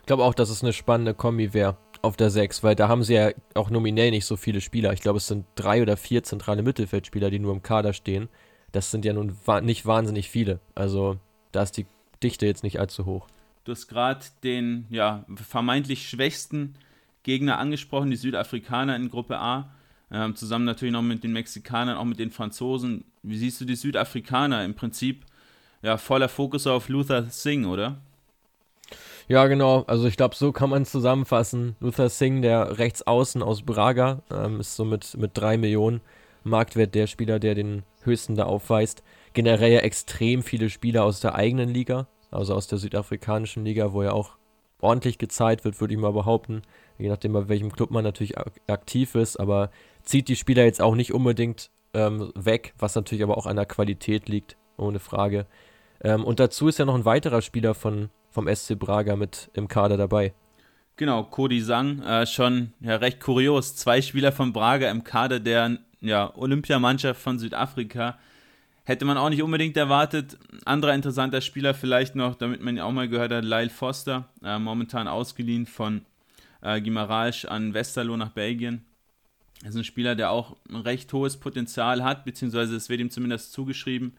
Ich 0.00 0.06
glaube 0.06 0.24
auch, 0.24 0.34
dass 0.34 0.50
es 0.50 0.62
eine 0.62 0.72
spannende 0.72 1.14
Kombi 1.14 1.54
wäre 1.54 1.76
auf 2.06 2.16
der 2.16 2.30
6, 2.30 2.62
weil 2.62 2.74
da 2.74 2.88
haben 2.88 3.02
sie 3.02 3.14
ja 3.14 3.30
auch 3.54 3.70
nominell 3.70 4.10
nicht 4.10 4.24
so 4.24 4.36
viele 4.36 4.60
Spieler. 4.60 4.92
Ich 4.92 5.00
glaube, 5.00 5.18
es 5.18 5.26
sind 5.26 5.46
drei 5.54 5.82
oder 5.82 5.96
vier 5.96 6.22
zentrale 6.22 6.62
Mittelfeldspieler, 6.62 7.30
die 7.30 7.38
nur 7.38 7.52
im 7.52 7.62
Kader 7.62 7.92
stehen. 7.92 8.28
Das 8.72 8.90
sind 8.90 9.04
ja 9.04 9.12
nun 9.12 9.36
wa 9.44 9.60
nicht 9.60 9.86
wahnsinnig 9.86 10.30
viele. 10.30 10.60
Also 10.74 11.18
da 11.52 11.62
ist 11.62 11.76
die 11.76 11.86
Dichte 12.22 12.46
jetzt 12.46 12.62
nicht 12.62 12.80
allzu 12.80 13.06
hoch. 13.06 13.26
Du 13.64 13.72
hast 13.72 13.88
gerade 13.88 14.24
den 14.42 14.86
ja, 14.90 15.24
vermeintlich 15.34 16.08
schwächsten 16.08 16.74
Gegner 17.22 17.58
angesprochen, 17.58 18.10
die 18.10 18.16
Südafrikaner 18.16 18.94
in 18.96 19.10
Gruppe 19.10 19.38
A. 19.38 19.72
Ähm, 20.10 20.36
zusammen 20.36 20.64
natürlich 20.64 20.92
noch 20.92 21.02
mit 21.02 21.24
den 21.24 21.32
Mexikanern, 21.32 21.96
auch 21.96 22.04
mit 22.04 22.20
den 22.20 22.30
Franzosen. 22.30 23.04
Wie 23.22 23.36
siehst 23.36 23.60
du 23.60 23.64
die 23.64 23.74
Südafrikaner? 23.74 24.64
Im 24.64 24.74
Prinzip 24.74 25.26
ja 25.82 25.98
voller 25.98 26.28
Fokus 26.28 26.66
auf 26.68 26.88
Luther 26.88 27.24
Singh, 27.24 27.68
oder? 27.68 27.98
Ja, 29.28 29.46
genau. 29.48 29.82
Also 29.88 30.06
ich 30.06 30.16
glaube, 30.16 30.36
so 30.36 30.52
kann 30.52 30.70
man 30.70 30.84
zusammenfassen. 30.84 31.74
Luther 31.80 32.08
Singh, 32.08 32.42
der 32.42 32.78
Rechtsaußen 32.78 33.42
aus 33.42 33.62
Braga, 33.62 34.22
ähm, 34.30 34.60
ist 34.60 34.76
so 34.76 34.84
mit, 34.84 35.16
mit 35.16 35.32
3 35.34 35.58
Millionen 35.58 36.00
Marktwert 36.44 36.94
der 36.94 37.08
Spieler, 37.08 37.40
der 37.40 37.56
den 37.56 37.82
höchsten 38.02 38.36
da 38.36 38.44
aufweist. 38.44 39.02
Generell 39.32 39.72
ja 39.72 39.80
extrem 39.80 40.44
viele 40.44 40.70
Spieler 40.70 41.02
aus 41.02 41.20
der 41.20 41.34
eigenen 41.34 41.68
Liga, 41.68 42.06
also 42.30 42.54
aus 42.54 42.68
der 42.68 42.78
südafrikanischen 42.78 43.64
Liga, 43.64 43.92
wo 43.92 44.04
ja 44.04 44.12
auch 44.12 44.36
ordentlich 44.80 45.18
gezahlt 45.18 45.64
wird, 45.64 45.80
würde 45.80 45.94
ich 45.94 46.00
mal 46.00 46.12
behaupten. 46.12 46.62
Je 46.96 47.08
nachdem, 47.08 47.32
bei 47.32 47.48
welchem 47.48 47.72
Club 47.72 47.90
man 47.90 48.04
natürlich 48.04 48.34
aktiv 48.68 49.16
ist, 49.16 49.38
aber 49.38 49.70
zieht 50.04 50.28
die 50.28 50.36
Spieler 50.36 50.64
jetzt 50.64 50.80
auch 50.80 50.94
nicht 50.94 51.12
unbedingt 51.12 51.70
ähm, 51.94 52.30
weg, 52.36 52.74
was 52.78 52.94
natürlich 52.94 53.24
aber 53.24 53.36
auch 53.36 53.46
an 53.46 53.56
der 53.56 53.66
Qualität 53.66 54.28
liegt, 54.28 54.56
ohne 54.76 55.00
Frage. 55.00 55.46
Ähm, 56.00 56.24
und 56.24 56.38
dazu 56.38 56.68
ist 56.68 56.78
ja 56.78 56.84
noch 56.84 56.94
ein 56.94 57.04
weiterer 57.04 57.42
Spieler 57.42 57.74
von, 57.74 58.10
vom 58.36 58.54
SC 58.54 58.78
Braga 58.78 59.16
mit 59.16 59.50
im 59.54 59.66
Kader 59.66 59.96
dabei. 59.96 60.34
Genau, 60.96 61.24
Cody 61.24 61.62
Sang, 61.62 62.02
äh, 62.02 62.26
schon 62.26 62.74
ja, 62.80 62.96
recht 62.96 63.18
kurios. 63.18 63.76
Zwei 63.76 64.02
Spieler 64.02 64.30
von 64.30 64.52
Braga 64.52 64.90
im 64.90 65.04
Kader 65.04 65.40
der 65.40 65.78
ja, 66.02 66.36
Olympiamannschaft 66.36 67.18
von 67.18 67.38
Südafrika. 67.38 68.18
Hätte 68.84 69.06
man 69.06 69.16
auch 69.16 69.30
nicht 69.30 69.42
unbedingt 69.42 69.78
erwartet. 69.78 70.36
Anderer 70.66 70.94
interessanter 70.94 71.40
Spieler 71.40 71.72
vielleicht 71.72 72.14
noch, 72.14 72.34
damit 72.34 72.62
man 72.62 72.76
ihn 72.76 72.82
auch 72.82 72.92
mal 72.92 73.08
gehört 73.08 73.32
hat, 73.32 73.42
Lyle 73.42 73.70
Foster, 73.70 74.28
äh, 74.44 74.58
momentan 74.58 75.08
ausgeliehen 75.08 75.64
von 75.64 76.02
äh, 76.60 76.78
Guimaraes 76.82 77.46
an 77.46 77.72
Westerlo 77.72 78.18
nach 78.18 78.32
Belgien. 78.32 78.84
Das 79.62 79.70
ist 79.70 79.76
ein 79.76 79.84
Spieler, 79.84 80.14
der 80.14 80.30
auch 80.30 80.56
ein 80.68 80.76
recht 80.76 81.10
hohes 81.14 81.38
Potenzial 81.38 82.04
hat, 82.04 82.26
beziehungsweise 82.26 82.76
es 82.76 82.90
wird 82.90 83.00
ihm 83.00 83.10
zumindest 83.10 83.54
zugeschrieben 83.54 84.12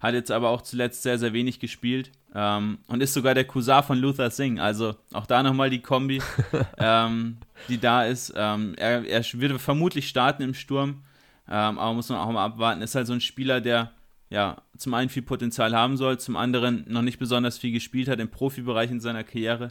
hat 0.00 0.14
jetzt 0.14 0.30
aber 0.30 0.48
auch 0.48 0.62
zuletzt 0.62 1.02
sehr, 1.02 1.18
sehr 1.18 1.32
wenig 1.32 1.60
gespielt 1.60 2.10
ähm, 2.34 2.78
und 2.86 3.02
ist 3.02 3.14
sogar 3.14 3.34
der 3.34 3.44
Cousin 3.44 3.82
von 3.82 3.98
Luther 3.98 4.30
Singh. 4.30 4.60
Also 4.60 4.96
auch 5.12 5.26
da 5.26 5.42
nochmal 5.42 5.70
die 5.70 5.82
Kombi, 5.82 6.22
ähm, 6.78 7.36
die 7.68 7.78
da 7.78 8.04
ist. 8.04 8.32
Ähm, 8.34 8.74
er, 8.76 9.06
er 9.06 9.24
würde 9.34 9.58
vermutlich 9.58 10.08
starten 10.08 10.42
im 10.42 10.54
Sturm, 10.54 11.02
ähm, 11.48 11.78
aber 11.78 11.92
muss 11.92 12.08
man 12.08 12.18
auch 12.18 12.30
mal 12.32 12.44
abwarten. 12.44 12.82
Ist 12.82 12.94
halt 12.94 13.06
so 13.06 13.12
ein 13.12 13.20
Spieler, 13.20 13.60
der 13.60 13.92
ja 14.30 14.62
zum 14.76 14.94
einen 14.94 15.10
viel 15.10 15.22
Potenzial 15.22 15.74
haben 15.74 15.96
soll, 15.96 16.18
zum 16.18 16.36
anderen 16.36 16.84
noch 16.88 17.02
nicht 17.02 17.18
besonders 17.18 17.58
viel 17.58 17.72
gespielt 17.72 18.08
hat 18.08 18.20
im 18.20 18.30
Profibereich 18.30 18.90
in 18.90 19.00
seiner 19.00 19.24
Karriere. 19.24 19.70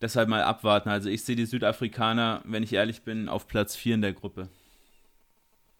deshalb 0.00 0.28
mal 0.28 0.42
abwarten. 0.42 0.90
Also 0.90 1.08
ich 1.08 1.24
sehe 1.24 1.34
die 1.34 1.46
Südafrikaner, 1.46 2.42
wenn 2.44 2.62
ich 2.62 2.72
ehrlich 2.72 3.02
bin, 3.02 3.28
auf 3.28 3.48
Platz 3.48 3.74
4 3.74 3.96
in 3.96 4.02
der 4.02 4.12
Gruppe. 4.12 4.48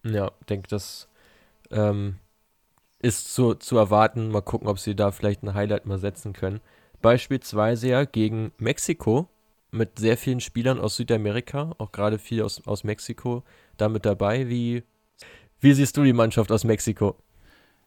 Ja, 0.03 0.31
denke, 0.49 0.67
das 0.67 1.07
ähm, 1.71 2.15
ist 2.99 3.33
zu, 3.33 3.55
zu 3.55 3.77
erwarten. 3.77 4.29
Mal 4.29 4.41
gucken, 4.41 4.67
ob 4.67 4.79
sie 4.79 4.95
da 4.95 5.11
vielleicht 5.11 5.43
ein 5.43 5.53
Highlight 5.53 5.85
mal 5.85 5.99
setzen 5.99 6.33
können. 6.33 6.59
Beispielsweise 7.01 7.89
ja 7.89 8.05
gegen 8.05 8.51
Mexiko 8.57 9.29
mit 9.71 9.99
sehr 9.99 10.17
vielen 10.17 10.39
Spielern 10.39 10.79
aus 10.79 10.95
Südamerika, 10.95 11.73
auch 11.77 11.91
gerade 11.91 12.19
viel 12.19 12.41
aus, 12.41 12.65
aus 12.67 12.83
Mexiko 12.83 13.43
da 13.77 13.87
mit 13.87 14.05
dabei. 14.05 14.49
Wie, 14.49 14.83
wie 15.59 15.73
siehst 15.73 15.95
du 15.95 16.03
die 16.03 16.13
Mannschaft 16.13 16.51
aus 16.51 16.63
Mexiko? 16.63 17.15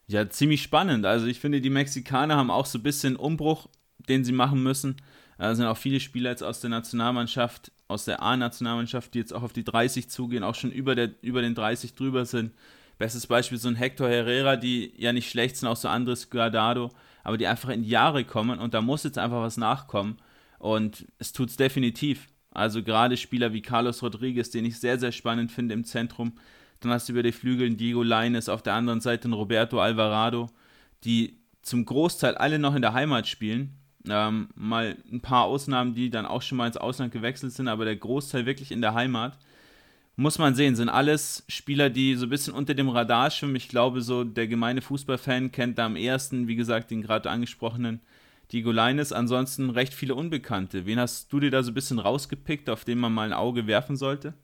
Ja, 0.07 0.29
ziemlich 0.29 0.63
spannend. 0.63 1.05
Also 1.05 1.27
ich 1.27 1.39
finde, 1.39 1.61
die 1.61 1.69
Mexikaner 1.69 2.35
haben 2.35 2.51
auch 2.51 2.65
so 2.65 2.79
ein 2.79 2.83
bisschen 2.83 3.15
Umbruch, 3.15 3.67
den 4.09 4.23
sie 4.23 4.31
machen 4.31 4.63
müssen. 4.63 4.97
Da 5.37 5.55
sind 5.55 5.65
auch 5.65 5.77
viele 5.77 5.99
Spieler 5.99 6.29
jetzt 6.29 6.43
aus 6.43 6.61
der 6.61 6.69
Nationalmannschaft, 6.69 7.71
aus 7.87 8.05
der 8.05 8.21
A-Nationalmannschaft, 8.21 9.13
die 9.13 9.19
jetzt 9.19 9.33
auch 9.33 9.43
auf 9.43 9.53
die 9.53 9.63
30 9.63 10.09
zugehen, 10.09 10.43
auch 10.43 10.55
schon 10.55 10.71
über, 10.71 10.95
der, 10.95 11.11
über 11.21 11.41
den 11.41 11.55
30 11.55 11.95
drüber 11.95 12.25
sind. 12.25 12.53
Bestes 12.97 13.27
Beispiel 13.27 13.57
so 13.57 13.67
ein 13.67 13.75
Hector 13.75 14.07
Herrera, 14.07 14.55
die 14.55 14.93
ja 14.97 15.13
nicht 15.13 15.29
schlecht 15.29 15.57
sind, 15.57 15.67
auch 15.67 15.75
so 15.75 15.87
Andres 15.87 16.29
Guardado, 16.29 16.91
aber 17.23 17.37
die 17.37 17.47
einfach 17.47 17.69
in 17.69 17.83
Jahre 17.83 18.23
kommen 18.23 18.59
und 18.59 18.73
da 18.73 18.81
muss 18.81 19.03
jetzt 19.03 19.17
einfach 19.17 19.41
was 19.41 19.57
nachkommen. 19.57 20.17
Und 20.59 21.05
es 21.19 21.33
tut 21.33 21.49
es 21.49 21.57
definitiv. 21.57 22.27
Also 22.51 22.83
gerade 22.83 23.17
Spieler 23.17 23.51
wie 23.53 23.61
Carlos 23.61 24.01
Rodriguez, 24.03 24.51
den 24.51 24.65
ich 24.65 24.79
sehr, 24.79 24.99
sehr 24.99 25.11
spannend 25.11 25.51
finde 25.51 25.73
im 25.73 25.83
Zentrum. 25.83 26.33
Dann 26.79 26.91
hast 26.91 27.09
du 27.09 27.13
über 27.13 27.23
die 27.23 27.31
Flügel 27.31 27.67
einen 27.67 27.77
Diego 27.77 28.03
Leines, 28.03 28.49
auf 28.49 28.61
der 28.61 28.73
anderen 28.73 29.01
Seite 29.01 29.25
einen 29.25 29.33
Roberto 29.33 29.79
Alvarado, 29.79 30.49
die 31.03 31.39
zum 31.61 31.85
Großteil 31.85 32.35
alle 32.35 32.59
noch 32.59 32.75
in 32.75 32.81
der 32.81 32.93
Heimat 32.93 33.27
spielen 33.27 33.77
ähm, 34.09 34.49
mal 34.55 34.97
ein 35.11 35.21
paar 35.21 35.45
Ausnahmen, 35.45 35.93
die 35.93 36.09
dann 36.09 36.25
auch 36.25 36.41
schon 36.41 36.57
mal 36.57 36.67
ins 36.67 36.77
Ausland 36.77 37.11
gewechselt 37.11 37.53
sind, 37.53 37.67
aber 37.67 37.85
der 37.85 37.95
Großteil 37.95 38.45
wirklich 38.45 38.71
in 38.71 38.81
der 38.81 38.93
Heimat. 38.93 39.37
Muss 40.15 40.37
man 40.37 40.53
sehen, 40.53 40.75
sind 40.75 40.89
alles 40.89 41.43
Spieler, 41.47 41.89
die 41.89 42.15
so 42.15 42.27
ein 42.27 42.29
bisschen 42.29 42.53
unter 42.53 42.75
dem 42.75 42.89
Radar 42.89 43.31
schwimmen. 43.31 43.55
Ich 43.55 43.67
glaube, 43.67 44.01
so 44.01 44.23
der 44.23 44.47
gemeine 44.47 44.81
Fußballfan 44.81 45.51
kennt 45.51 45.79
da 45.79 45.87
am 45.87 45.95
ersten, 45.95 46.47
wie 46.47 46.55
gesagt, 46.55 46.91
den 46.91 47.01
gerade 47.01 47.31
angesprochenen 47.31 47.99
Diego 48.51 48.71
Leines. 48.71 49.11
Ansonsten 49.11 49.71
recht 49.71 49.93
viele 49.93 50.13
Unbekannte. 50.13 50.85
Wen 50.85 50.99
hast 50.99 51.33
du 51.33 51.39
dir 51.39 51.49
da 51.49 51.63
so 51.63 51.71
ein 51.71 51.73
bisschen 51.73 51.97
rausgepickt, 51.97 52.69
auf 52.69 52.85
den 52.85 52.99
man 52.99 53.11
mal 53.11 53.25
ein 53.25 53.33
Auge 53.33 53.65
werfen 53.65 53.95
sollte? 53.95 54.35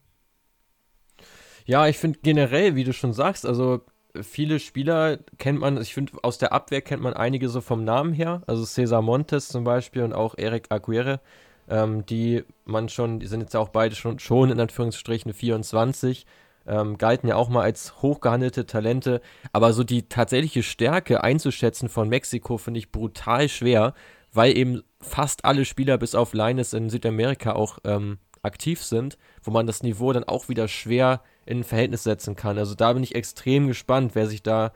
Ja, 1.66 1.88
ich 1.88 1.98
finde 2.00 2.18
generell, 2.24 2.76
wie 2.76 2.84
du 2.84 2.94
schon 2.94 3.14
sagst, 3.14 3.46
also 3.46 3.82
viele 4.24 4.60
Spieler 4.60 5.20
kennt 5.38 5.60
man, 5.60 5.80
ich 5.80 5.94
finde, 5.94 6.14
aus 6.24 6.40
der 6.40 6.52
Abwehr 6.52 6.82
kennt 6.82 7.04
man 7.04 7.14
einige 7.14 7.48
so 7.48 7.62
vom 7.62 7.84
Namen 7.84 8.14
her. 8.14 8.42
Also 8.48 8.66
Cesar 8.66 9.04
Montes 9.04 9.50
zum 9.50 9.66
Beispiel 9.66 10.02
und 10.02 10.14
auch 10.14 10.34
Eric 10.36 10.66
Aguirre, 10.70 11.22
ähm, 11.70 12.06
die 12.06 12.44
man 12.66 12.90
schon, 12.90 13.20
die 13.20 13.28
sind 13.28 13.42
jetzt 13.42 13.56
auch 13.56 13.70
beide 13.70 13.96
schon, 13.96 14.20
schon 14.20 14.52
in 14.52 14.60
Anführungsstrichen 14.60 15.34
24, 15.34 16.26
ähm, 16.68 16.98
galten 16.98 17.28
ja 17.28 17.36
auch 17.36 17.50
mal 17.50 17.64
als 17.64 18.02
hochgehandelte 18.02 18.66
Talente. 18.66 19.22
Aber 19.54 19.74
so 19.74 19.84
die 19.84 20.04
tatsächliche 20.04 20.64
Stärke 20.64 21.24
einzuschätzen 21.24 21.90
von 21.90 22.10
Mexiko 22.10 22.58
finde 22.58 22.80
ich 22.80 22.92
brutal 22.92 23.50
schwer, 23.50 23.94
weil 24.34 24.58
eben 24.58 24.84
fast 25.02 25.46
alle 25.46 25.66
Spieler 25.66 25.98
bis 25.98 26.16
auf 26.16 26.34
Linus 26.34 26.74
in 26.74 26.90
Südamerika 26.90 27.54
auch 27.54 27.80
ähm, 27.84 28.20
aktiv 28.44 28.84
sind, 28.84 29.18
wo 29.44 29.52
man 29.52 29.68
das 29.68 29.84
Niveau 29.84 30.14
dann 30.14 30.24
auch 30.24 30.50
wieder 30.50 30.68
schwer 30.68 31.22
in 31.46 31.60
ein 31.60 31.64
Verhältnis 31.64 32.04
setzen 32.04 32.36
kann. 32.36 32.58
Also 32.58 32.76
da 32.76 32.94
bin 32.94 33.04
ich 33.04 33.16
extrem 33.16 33.68
gespannt, 33.68 34.12
wer 34.14 34.28
sich 34.28 34.44
da 34.44 34.72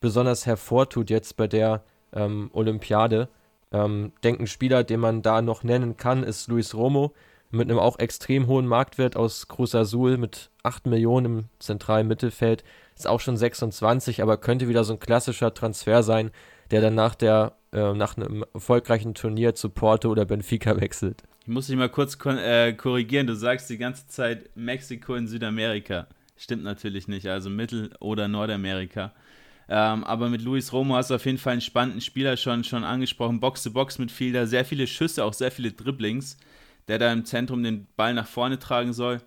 besonders 0.00 0.46
hervortut 0.46 1.10
jetzt 1.10 1.36
bei 1.36 1.46
der 1.46 1.82
ähm, 2.12 2.50
Olympiade. 2.52 3.28
Ähm, 3.72 4.12
denken 4.24 4.46
Spieler, 4.46 4.84
den 4.84 5.00
man 5.00 5.22
da 5.22 5.42
noch 5.42 5.62
nennen 5.62 5.96
kann, 5.96 6.22
ist 6.22 6.48
Luis 6.48 6.74
Romo 6.74 7.12
mit 7.50 7.70
einem 7.70 7.78
auch 7.78 7.98
extrem 7.98 8.46
hohen 8.46 8.66
Marktwert 8.66 9.16
aus 9.16 9.48
Cruz 9.48 9.74
Azul 9.74 10.18
mit 10.18 10.50
8 10.62 10.86
Millionen 10.86 11.24
im 11.26 11.44
zentralen 11.58 12.06
Mittelfeld. 12.06 12.62
Ist 12.94 13.06
auch 13.06 13.20
schon 13.20 13.36
26, 13.36 14.22
aber 14.22 14.36
könnte 14.36 14.68
wieder 14.68 14.84
so 14.84 14.94
ein 14.94 14.98
klassischer 14.98 15.54
Transfer 15.54 16.02
sein, 16.02 16.30
der 16.70 16.80
dann 16.80 16.94
nach, 16.94 17.14
der, 17.14 17.54
äh, 17.72 17.94
nach 17.94 18.16
einem 18.16 18.44
erfolgreichen 18.52 19.14
Turnier 19.14 19.54
zu 19.54 19.70
Porto 19.70 20.10
oder 20.10 20.24
Benfica 20.24 20.78
wechselt. 20.80 21.22
Ich 21.42 21.48
muss 21.48 21.68
dich 21.68 21.76
mal 21.76 21.88
kurz 21.88 22.18
äh, 22.26 22.74
korrigieren. 22.74 23.26
Du 23.26 23.34
sagst 23.34 23.70
die 23.70 23.78
ganze 23.78 24.06
Zeit 24.08 24.50
Mexiko 24.54 25.14
in 25.14 25.26
Südamerika. 25.26 26.06
Stimmt 26.36 26.62
natürlich 26.62 27.08
nicht, 27.08 27.26
also 27.26 27.48
Mittel- 27.48 27.90
oder 28.00 28.28
Nordamerika. 28.28 29.12
Ähm, 29.68 30.04
aber 30.04 30.28
mit 30.28 30.42
Luis 30.42 30.72
Romo 30.72 30.96
hast 30.96 31.10
du 31.10 31.14
auf 31.14 31.26
jeden 31.26 31.38
Fall 31.38 31.52
einen 31.52 31.60
spannenden 31.60 32.00
Spieler 32.00 32.36
schon, 32.36 32.64
schon 32.64 32.84
angesprochen. 32.84 33.40
Box-to-Box 33.40 33.98
mit 33.98 34.10
viel, 34.10 34.32
da 34.32 34.46
sehr 34.46 34.64
viele 34.64 34.86
Schüsse, 34.86 35.24
auch 35.24 35.34
sehr 35.34 35.50
viele 35.50 35.72
Dribblings, 35.72 36.38
der 36.88 36.98
da 36.98 37.12
im 37.12 37.24
Zentrum 37.24 37.62
den 37.62 37.86
Ball 37.96 38.14
nach 38.14 38.26
vorne 38.26 38.58
tragen 38.58 38.92
soll. 38.92 39.20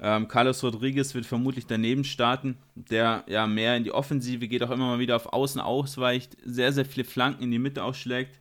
Ähm, 0.00 0.26
Carlos 0.26 0.62
Rodriguez 0.64 1.14
wird 1.14 1.26
vermutlich 1.26 1.66
daneben 1.66 2.02
starten, 2.02 2.58
der 2.74 3.24
ja 3.28 3.46
mehr 3.46 3.76
in 3.76 3.84
die 3.84 3.92
Offensive 3.92 4.48
geht, 4.48 4.62
auch 4.64 4.70
immer 4.70 4.88
mal 4.88 4.98
wieder 4.98 5.14
auf 5.14 5.32
Außen 5.32 5.60
ausweicht, 5.60 6.36
sehr, 6.44 6.72
sehr 6.72 6.84
viele 6.84 7.04
Flanken 7.04 7.44
in 7.44 7.52
die 7.52 7.60
Mitte 7.60 7.84
ausschlägt. 7.84 8.40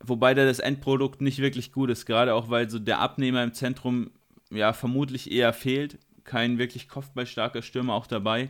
Wobei 0.00 0.34
da 0.34 0.44
das 0.44 0.58
Endprodukt 0.58 1.20
nicht 1.20 1.38
wirklich 1.38 1.72
gut 1.72 1.90
ist, 1.90 2.06
gerade 2.06 2.34
auch 2.34 2.50
weil 2.50 2.68
so 2.68 2.78
der 2.78 2.98
Abnehmer 2.98 3.42
im 3.44 3.54
Zentrum 3.54 4.10
ja 4.50 4.72
vermutlich 4.72 5.30
eher 5.30 5.52
fehlt 5.52 5.98
kein 6.26 6.58
wirklich 6.58 6.88
kopfballstarker 6.88 7.62
Stürmer 7.62 7.94
auch 7.94 8.06
dabei. 8.06 8.48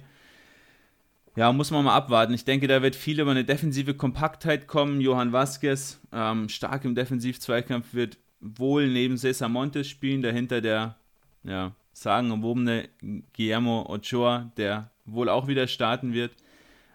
Ja, 1.37 1.53
muss 1.53 1.71
man 1.71 1.85
mal 1.85 1.95
abwarten. 1.95 2.33
Ich 2.33 2.47
denke, 2.47 2.67
da 2.67 2.81
wird 2.81 2.97
viel 2.97 3.21
über 3.21 3.31
eine 3.31 3.45
defensive 3.45 3.93
Kompaktheit 3.93 4.67
kommen. 4.67 5.03
Johann 5.03 5.33
Vasquez, 5.33 6.01
ähm, 6.11 6.49
stark 6.49 6.87
im 6.87 6.95
Defensiv-Zweikampf, 6.95 7.93
wird 7.93 8.17
wohl 8.41 8.89
neben 8.89 9.19
Cesar 9.19 9.51
Montes 9.51 9.87
spielen. 9.87 10.23
Dahinter 10.23 10.63
der, 10.63 10.97
ja, 11.45 11.73
sagenumwobene 11.93 12.89
Guillermo 13.37 13.85
Ochoa, 13.87 14.51
der 14.57 14.91
wohl 15.05 15.29
auch 15.29 15.47
wieder 15.47 15.67
starten 15.67 16.15
wird. 16.15 16.33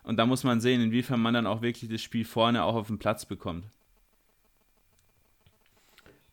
Und 0.04 0.18
da 0.18 0.26
muss 0.26 0.44
man 0.44 0.60
sehen, 0.60 0.82
inwiefern 0.82 1.22
man 1.22 1.36
dann 1.36 1.46
auch 1.46 1.62
wirklich 1.62 1.92
das 1.92 2.02
Spiel 2.02 2.26
vorne 2.26 2.64
auch 2.64 2.74
auf 2.74 2.88
den 2.88 2.98
Platz 2.98 3.26
bekommt. 3.26 3.66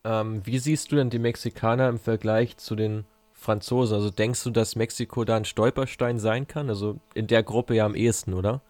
Ähm, 0.05 0.41
wie 0.47 0.59
siehst 0.59 0.91
du 0.91 0.97
denn 0.97 1.11
die 1.11 1.19
Mexikaner 1.19 1.91
im 1.91 1.99
Vergleich 1.99 2.57
zu 2.57 2.75
den 2.75 3.05
Franzosen. 3.39 3.95
Also 3.95 4.11
denkst 4.11 4.43
du, 4.43 4.51
dass 4.51 4.77
Mexiko 4.77 5.25
da 5.25 5.37
ein 5.37 5.45
Stolperstein 5.45 6.19
sein 6.19 6.49
kann? 6.49 6.69
Also 6.69 6.99
in 7.15 7.29
der 7.29 7.43
Gruppe 7.43 7.75
ja 7.75 7.87
am 7.87 7.95
ehesten, 7.95 8.35
oder? 8.35 8.61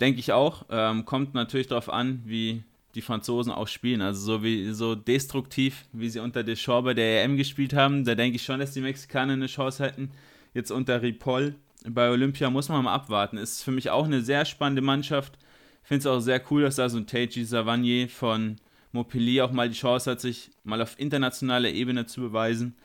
Denke 0.00 0.20
ich 0.20 0.32
auch. 0.32 0.64
Ähm, 0.70 1.04
kommt 1.04 1.34
natürlich 1.34 1.66
darauf 1.66 1.90
an, 1.90 2.22
wie 2.24 2.62
die 2.94 3.02
Franzosen 3.02 3.52
auch 3.52 3.68
spielen. 3.68 4.00
Also 4.02 4.20
so 4.20 4.42
wie 4.42 4.72
so 4.72 4.94
destruktiv, 4.94 5.84
wie 5.92 6.08
sie 6.08 6.20
unter 6.20 6.44
Deschamps 6.44 6.84
bei 6.84 6.94
der 6.94 7.24
EM 7.24 7.36
gespielt 7.36 7.74
haben, 7.74 8.04
da 8.04 8.14
denke 8.14 8.36
ich 8.36 8.44
schon, 8.44 8.60
dass 8.60 8.72
die 8.72 8.80
Mexikaner 8.80 9.32
eine 9.32 9.48
Chance 9.48 9.84
hätten. 9.84 10.12
Jetzt 10.54 10.70
unter 10.70 11.02
Ripoll 11.02 11.56
bei 11.88 12.08
Olympia 12.08 12.50
muss 12.50 12.68
man 12.68 12.84
mal 12.84 12.94
abwarten. 12.94 13.36
Ist 13.36 13.62
für 13.62 13.72
mich 13.72 13.90
auch 13.90 14.04
eine 14.04 14.22
sehr 14.22 14.44
spannende 14.44 14.82
Mannschaft. 14.82 15.38
Finde 15.82 16.00
es 16.00 16.06
auch 16.06 16.20
sehr 16.20 16.40
cool, 16.50 16.62
dass 16.62 16.76
da 16.76 16.88
so 16.88 16.98
ein 16.98 17.06
Teiji 17.06 17.44
Savanier 17.44 18.08
von 18.08 18.56
Montpellier 18.92 19.44
auch 19.44 19.52
mal 19.52 19.68
die 19.68 19.76
Chance 19.76 20.10
hat, 20.10 20.20
sich 20.20 20.50
mal 20.64 20.80
auf 20.80 20.98
internationaler 20.98 21.68
Ebene 21.68 22.06
zu 22.06 22.20
beweisen. 22.20 22.76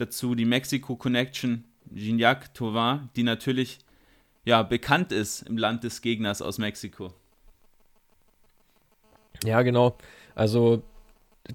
Dazu 0.00 0.34
die 0.34 0.46
Mexico 0.46 0.96
Connection, 0.96 1.64
Gignac 1.92 2.54
Tovar, 2.54 3.08
die 3.16 3.22
natürlich 3.22 3.80
ja, 4.46 4.62
bekannt 4.62 5.12
ist 5.12 5.42
im 5.42 5.58
Land 5.58 5.84
des 5.84 6.00
Gegners 6.00 6.40
aus 6.40 6.56
Mexiko. 6.56 7.12
Ja, 9.44 9.60
genau. 9.60 9.98
Also 10.34 10.82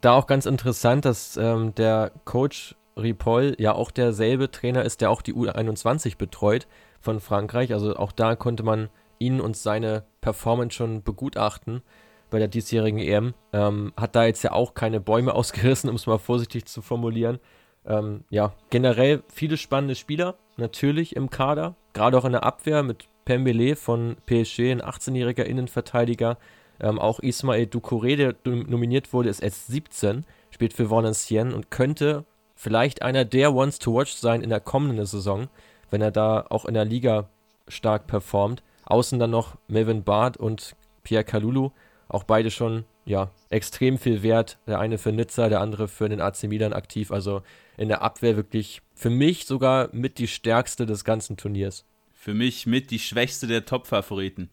da 0.01 0.13
auch 0.13 0.27
ganz 0.27 0.45
interessant, 0.45 1.05
dass 1.05 1.37
ähm, 1.37 1.73
der 1.73 2.11
Coach 2.25 2.75
Ripoll 2.95 3.55
ja 3.57 3.73
auch 3.73 3.89
derselbe 3.89 4.51
Trainer 4.51 4.83
ist, 4.83 5.01
der 5.01 5.09
auch 5.09 5.23
die 5.23 5.33
U21 5.33 6.17
betreut 6.17 6.67
von 7.01 7.19
Frankreich. 7.19 7.73
Also 7.73 7.95
auch 7.95 8.11
da 8.11 8.35
konnte 8.35 8.61
man 8.61 8.89
ihn 9.17 9.41
und 9.41 9.57
seine 9.57 10.03
Performance 10.21 10.75
schon 10.75 11.01
begutachten 11.01 11.81
bei 12.29 12.37
der 12.37 12.47
diesjährigen 12.47 12.99
EM. 12.99 13.33
Ähm, 13.53 13.93
hat 13.97 14.15
da 14.15 14.25
jetzt 14.25 14.43
ja 14.43 14.51
auch 14.51 14.75
keine 14.75 14.99
Bäume 14.99 15.33
ausgerissen, 15.35 15.89
um 15.89 15.95
es 15.95 16.05
mal 16.05 16.19
vorsichtig 16.19 16.65
zu 16.65 16.83
formulieren. 16.83 17.39
Ähm, 17.87 18.23
ja, 18.29 18.53
generell 18.69 19.23
viele 19.31 19.57
spannende 19.57 19.95
Spieler, 19.95 20.35
natürlich 20.57 21.15
im 21.15 21.29
Kader, 21.29 21.75
gerade 21.93 22.17
auch 22.17 22.25
in 22.25 22.31
der 22.31 22.43
Abwehr 22.43 22.83
mit 22.83 23.07
Pembele 23.25 23.75
von 23.75 24.17
PSG, 24.25 24.71
ein 24.71 24.81
18-jähriger 24.81 25.43
Innenverteidiger. 25.43 26.37
Ähm, 26.79 26.99
auch 26.99 27.19
Ismael 27.19 27.65
Ducouré, 27.65 28.15
der 28.15 28.35
nominiert 28.43 29.13
wurde, 29.13 29.29
ist 29.29 29.41
erst 29.41 29.67
17, 29.67 30.25
spielt 30.51 30.73
für 30.73 30.89
Valenciennes 30.89 31.53
und 31.53 31.71
könnte 31.71 32.25
vielleicht 32.55 33.01
einer 33.01 33.25
der 33.25 33.53
Ones 33.53 33.79
to 33.79 33.93
Watch 33.95 34.13
sein 34.13 34.41
in 34.41 34.49
der 34.49 34.59
kommenden 34.59 35.05
Saison, 35.05 35.47
wenn 35.89 36.01
er 36.01 36.11
da 36.11 36.45
auch 36.49 36.65
in 36.65 36.73
der 36.73 36.85
Liga 36.85 37.29
stark 37.67 38.07
performt. 38.07 38.63
Außen 38.85 39.19
dann 39.19 39.31
noch 39.31 39.55
Melvin 39.67 40.03
Barth 40.03 40.37
und 40.37 40.75
Pierre 41.03 41.23
Kalulu, 41.23 41.71
auch 42.07 42.23
beide 42.23 42.51
schon 42.51 42.85
ja, 43.05 43.29
extrem 43.49 43.97
viel 43.97 44.23
wert. 44.23 44.57
Der 44.67 44.79
eine 44.79 44.97
für 44.97 45.11
Nizza, 45.11 45.47
der 45.49 45.61
andere 45.61 45.87
für 45.87 46.09
den 46.09 46.21
AC 46.21 46.43
Milan 46.43 46.73
aktiv. 46.73 47.11
Also 47.11 47.43
in 47.77 47.87
der 47.87 48.01
Abwehr 48.01 48.35
wirklich 48.35 48.81
für 48.93 49.09
mich 49.09 49.45
sogar 49.45 49.89
mit 49.93 50.17
die 50.17 50.27
stärkste 50.27 50.85
des 50.85 51.03
ganzen 51.03 51.37
Turniers. 51.37 51.85
Für 52.13 52.33
mich 52.33 52.65
mit 52.65 52.89
die 52.91 52.99
schwächste 52.99 53.45
der 53.45 53.65
Top-Favoriten. 53.65 54.49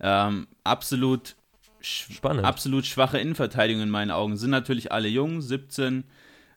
Ähm, 0.00 0.46
absolut 0.62 1.34
spannend. 1.80 2.44
Absolut 2.44 2.86
schwache 2.86 3.18
Innenverteidigung 3.18 3.82
in 3.82 3.90
meinen 3.90 4.10
Augen. 4.10 4.36
Sind 4.36 4.50
natürlich 4.50 4.92
alle 4.92 5.08
jung, 5.08 5.40
17, 5.40 6.04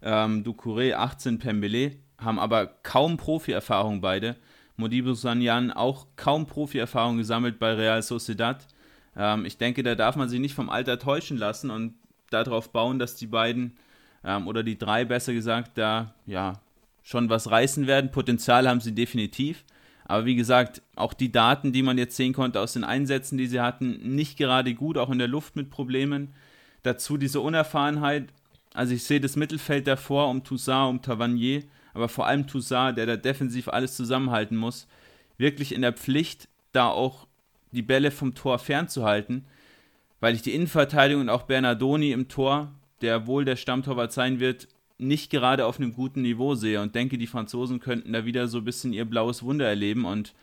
ähm, 0.01 0.43
Ducouré 0.43 0.93
18, 0.93 1.39
Pembele, 1.39 1.95
haben 2.17 2.39
aber 2.39 2.67
kaum 2.83 3.17
Profi-Erfahrung 3.17 4.01
beide. 4.01 4.35
Modibo 4.75 5.13
Sanyan 5.13 5.71
auch 5.71 6.07
kaum 6.15 6.45
Profi-Erfahrung 6.45 7.17
gesammelt 7.17 7.59
bei 7.59 7.73
Real 7.73 8.01
Sociedad. 8.01 8.65
Ähm, 9.15 9.45
ich 9.45 9.57
denke, 9.57 9.83
da 9.83 9.95
darf 9.95 10.15
man 10.15 10.29
sich 10.29 10.39
nicht 10.39 10.55
vom 10.55 10.69
Alter 10.69 10.99
täuschen 10.99 11.37
lassen 11.37 11.69
und 11.69 11.93
darauf 12.29 12.71
bauen, 12.71 12.99
dass 12.99 13.15
die 13.15 13.27
beiden 13.27 13.77
ähm, 14.23 14.47
oder 14.47 14.63
die 14.63 14.77
drei 14.77 15.05
besser 15.05 15.33
gesagt 15.33 15.77
da 15.77 16.13
ja 16.25 16.59
schon 17.03 17.29
was 17.29 17.49
reißen 17.49 17.87
werden. 17.87 18.11
Potenzial 18.11 18.67
haben 18.67 18.81
sie 18.81 18.93
definitiv. 18.93 19.63
Aber 20.05 20.25
wie 20.25 20.35
gesagt, 20.35 20.81
auch 20.95 21.13
die 21.13 21.31
Daten, 21.31 21.71
die 21.71 21.83
man 21.83 21.97
jetzt 21.97 22.15
sehen 22.15 22.33
konnte 22.33 22.59
aus 22.59 22.73
den 22.73 22.83
Einsätzen, 22.83 23.37
die 23.37 23.47
sie 23.47 23.61
hatten, 23.61 24.15
nicht 24.15 24.37
gerade 24.37 24.73
gut, 24.73 24.97
auch 24.97 25.11
in 25.11 25.19
der 25.19 25.27
Luft 25.27 25.55
mit 25.55 25.69
Problemen. 25.69 26.33
Dazu 26.83 27.17
diese 27.17 27.41
Unerfahrenheit. 27.41 28.29
Also 28.73 28.93
ich 28.93 29.03
sehe 29.03 29.19
das 29.19 29.35
Mittelfeld 29.35 29.87
davor 29.87 30.29
um 30.29 30.43
Toussaint, 30.43 30.89
um 30.89 31.01
Tavernier, 31.01 31.63
aber 31.93 32.09
vor 32.09 32.27
allem 32.27 32.47
Toussaint, 32.47 32.97
der 32.97 33.05
da 33.05 33.17
defensiv 33.17 33.67
alles 33.67 33.95
zusammenhalten 33.95 34.57
muss, 34.57 34.87
wirklich 35.37 35.73
in 35.73 35.81
der 35.81 35.93
Pflicht, 35.93 36.47
da 36.71 36.87
auch 36.87 37.27
die 37.71 37.81
Bälle 37.81 38.11
vom 38.11 38.35
Tor 38.35 38.59
fernzuhalten, 38.59 39.45
weil 40.19 40.35
ich 40.35 40.41
die 40.41 40.53
Innenverteidigung 40.53 41.23
und 41.23 41.29
auch 41.29 41.43
Bernardoni 41.43 42.11
im 42.11 42.27
Tor, 42.27 42.71
der 43.01 43.27
wohl 43.27 43.45
der 43.45 43.55
Stammtorwart 43.55 44.11
sein 44.11 44.39
wird, 44.39 44.67
nicht 44.97 45.29
gerade 45.31 45.65
auf 45.65 45.79
einem 45.79 45.93
guten 45.93 46.21
Niveau 46.21 46.55
sehe 46.55 46.81
und 46.81 46.93
denke, 46.93 47.17
die 47.17 47.27
Franzosen 47.27 47.79
könnten 47.79 48.11
da 48.13 48.25
wieder 48.25 48.47
so 48.47 48.59
ein 48.59 48.65
bisschen 48.65 48.91
ihr 48.91 49.05
blaues 49.05 49.43
Wunder 49.43 49.65
erleben 49.65 50.05
und 50.05 50.33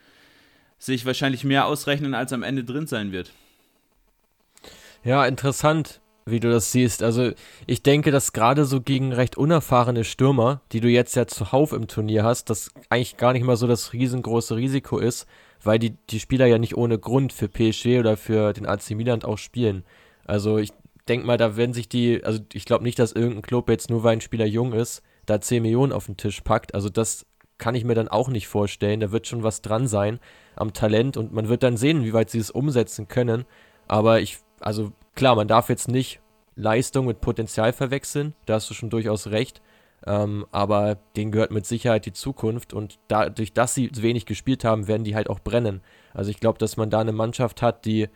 sich 0.78 1.04
wahrscheinlich 1.04 1.44
mehr 1.44 1.66
ausrechnen, 1.66 2.14
als 2.14 2.32
am 2.32 2.42
Ende 2.42 2.64
drin 2.64 2.86
sein 2.86 3.12
wird. 3.12 3.32
Ja, 5.04 5.26
interessant, 5.26 6.00
wie 6.24 6.40
du 6.40 6.50
das 6.50 6.72
siehst. 6.72 7.02
Also 7.02 7.32
ich 7.66 7.82
denke, 7.82 8.10
dass 8.10 8.32
gerade 8.32 8.64
so 8.64 8.80
gegen 8.80 9.12
recht 9.12 9.36
unerfahrene 9.36 10.04
Stürmer, 10.04 10.62
die 10.72 10.80
du 10.80 10.88
jetzt 10.88 11.14
ja 11.16 11.26
zuhauf 11.26 11.72
im 11.72 11.86
Turnier 11.86 12.24
hast, 12.24 12.50
das 12.50 12.70
eigentlich 12.88 13.16
gar 13.16 13.32
nicht 13.32 13.44
mal 13.44 13.56
so 13.56 13.66
das 13.66 13.92
riesengroße 13.92 14.56
Risiko 14.56 14.98
ist, 14.98 15.26
weil 15.66 15.78
die, 15.78 15.96
die 16.10 16.20
Spieler 16.20 16.46
ja 16.46 16.58
nicht 16.58 16.76
ohne 16.76 16.98
Grund 16.98 17.32
für 17.32 17.48
PSG 17.48 17.98
oder 17.98 18.16
für 18.16 18.52
den 18.52 18.66
AC 18.66 18.90
Milan 18.90 19.22
auch 19.22 19.38
spielen. 19.38 19.84
Also 20.24 20.58
ich 20.58 20.72
denke 21.08 21.26
mal, 21.26 21.36
da 21.36 21.56
werden 21.56 21.72
sich 21.72 21.88
die, 21.88 22.24
also 22.24 22.40
ich 22.52 22.64
glaube 22.64 22.84
nicht, 22.84 22.98
dass 22.98 23.12
irgendein 23.12 23.42
Club 23.42 23.68
jetzt 23.68 23.90
nur 23.90 24.02
weil 24.02 24.14
ein 24.14 24.20
Spieler 24.20 24.46
jung 24.46 24.72
ist, 24.72 25.02
da 25.26 25.40
10 25.40 25.62
Millionen 25.62 25.92
auf 25.92 26.06
den 26.06 26.16
Tisch 26.16 26.40
packt. 26.40 26.74
Also 26.74 26.88
das 26.88 27.26
kann 27.58 27.74
ich 27.74 27.84
mir 27.84 27.94
dann 27.94 28.08
auch 28.08 28.28
nicht 28.28 28.48
vorstellen. 28.48 29.00
Da 29.00 29.12
wird 29.12 29.26
schon 29.26 29.42
was 29.42 29.62
dran 29.62 29.86
sein 29.86 30.20
am 30.56 30.72
Talent 30.72 31.16
und 31.16 31.32
man 31.32 31.48
wird 31.48 31.62
dann 31.62 31.76
sehen, 31.76 32.04
wie 32.04 32.12
weit 32.12 32.30
sie 32.30 32.38
es 32.38 32.50
umsetzen 32.50 33.08
können. 33.08 33.44
Aber 33.88 34.20
ich, 34.20 34.38
also 34.60 34.92
klar, 35.14 35.36
man 35.36 35.48
darf 35.48 35.68
jetzt 35.68 35.88
nicht 35.88 36.20
Leistung 36.54 37.06
mit 37.06 37.20
Potenzial 37.20 37.72
verwechseln, 37.72 38.34
da 38.46 38.54
hast 38.54 38.70
du 38.70 38.74
schon 38.74 38.90
durchaus 38.90 39.28
recht. 39.28 39.60
Ähm, 40.06 40.46
aber 40.52 40.98
denen 41.16 41.32
gehört 41.32 41.50
mit 41.50 41.66
Sicherheit 41.66 42.06
die 42.06 42.12
Zukunft 42.12 42.72
und 42.72 43.00
dadurch, 43.08 43.52
dass 43.52 43.74
sie 43.74 43.90
wenig 43.92 44.24
gespielt 44.24 44.64
haben, 44.64 44.86
werden 44.86 45.02
die 45.02 45.16
halt 45.16 45.28
auch 45.28 45.40
brennen. 45.40 45.80
Also 46.14 46.30
ich 46.30 46.38
glaube, 46.38 46.58
dass 46.58 46.76
man 46.76 46.90
da 46.90 47.00
eine 47.00 47.12
Mannschaft 47.12 47.60
hat, 47.60 47.84
die 47.84 48.08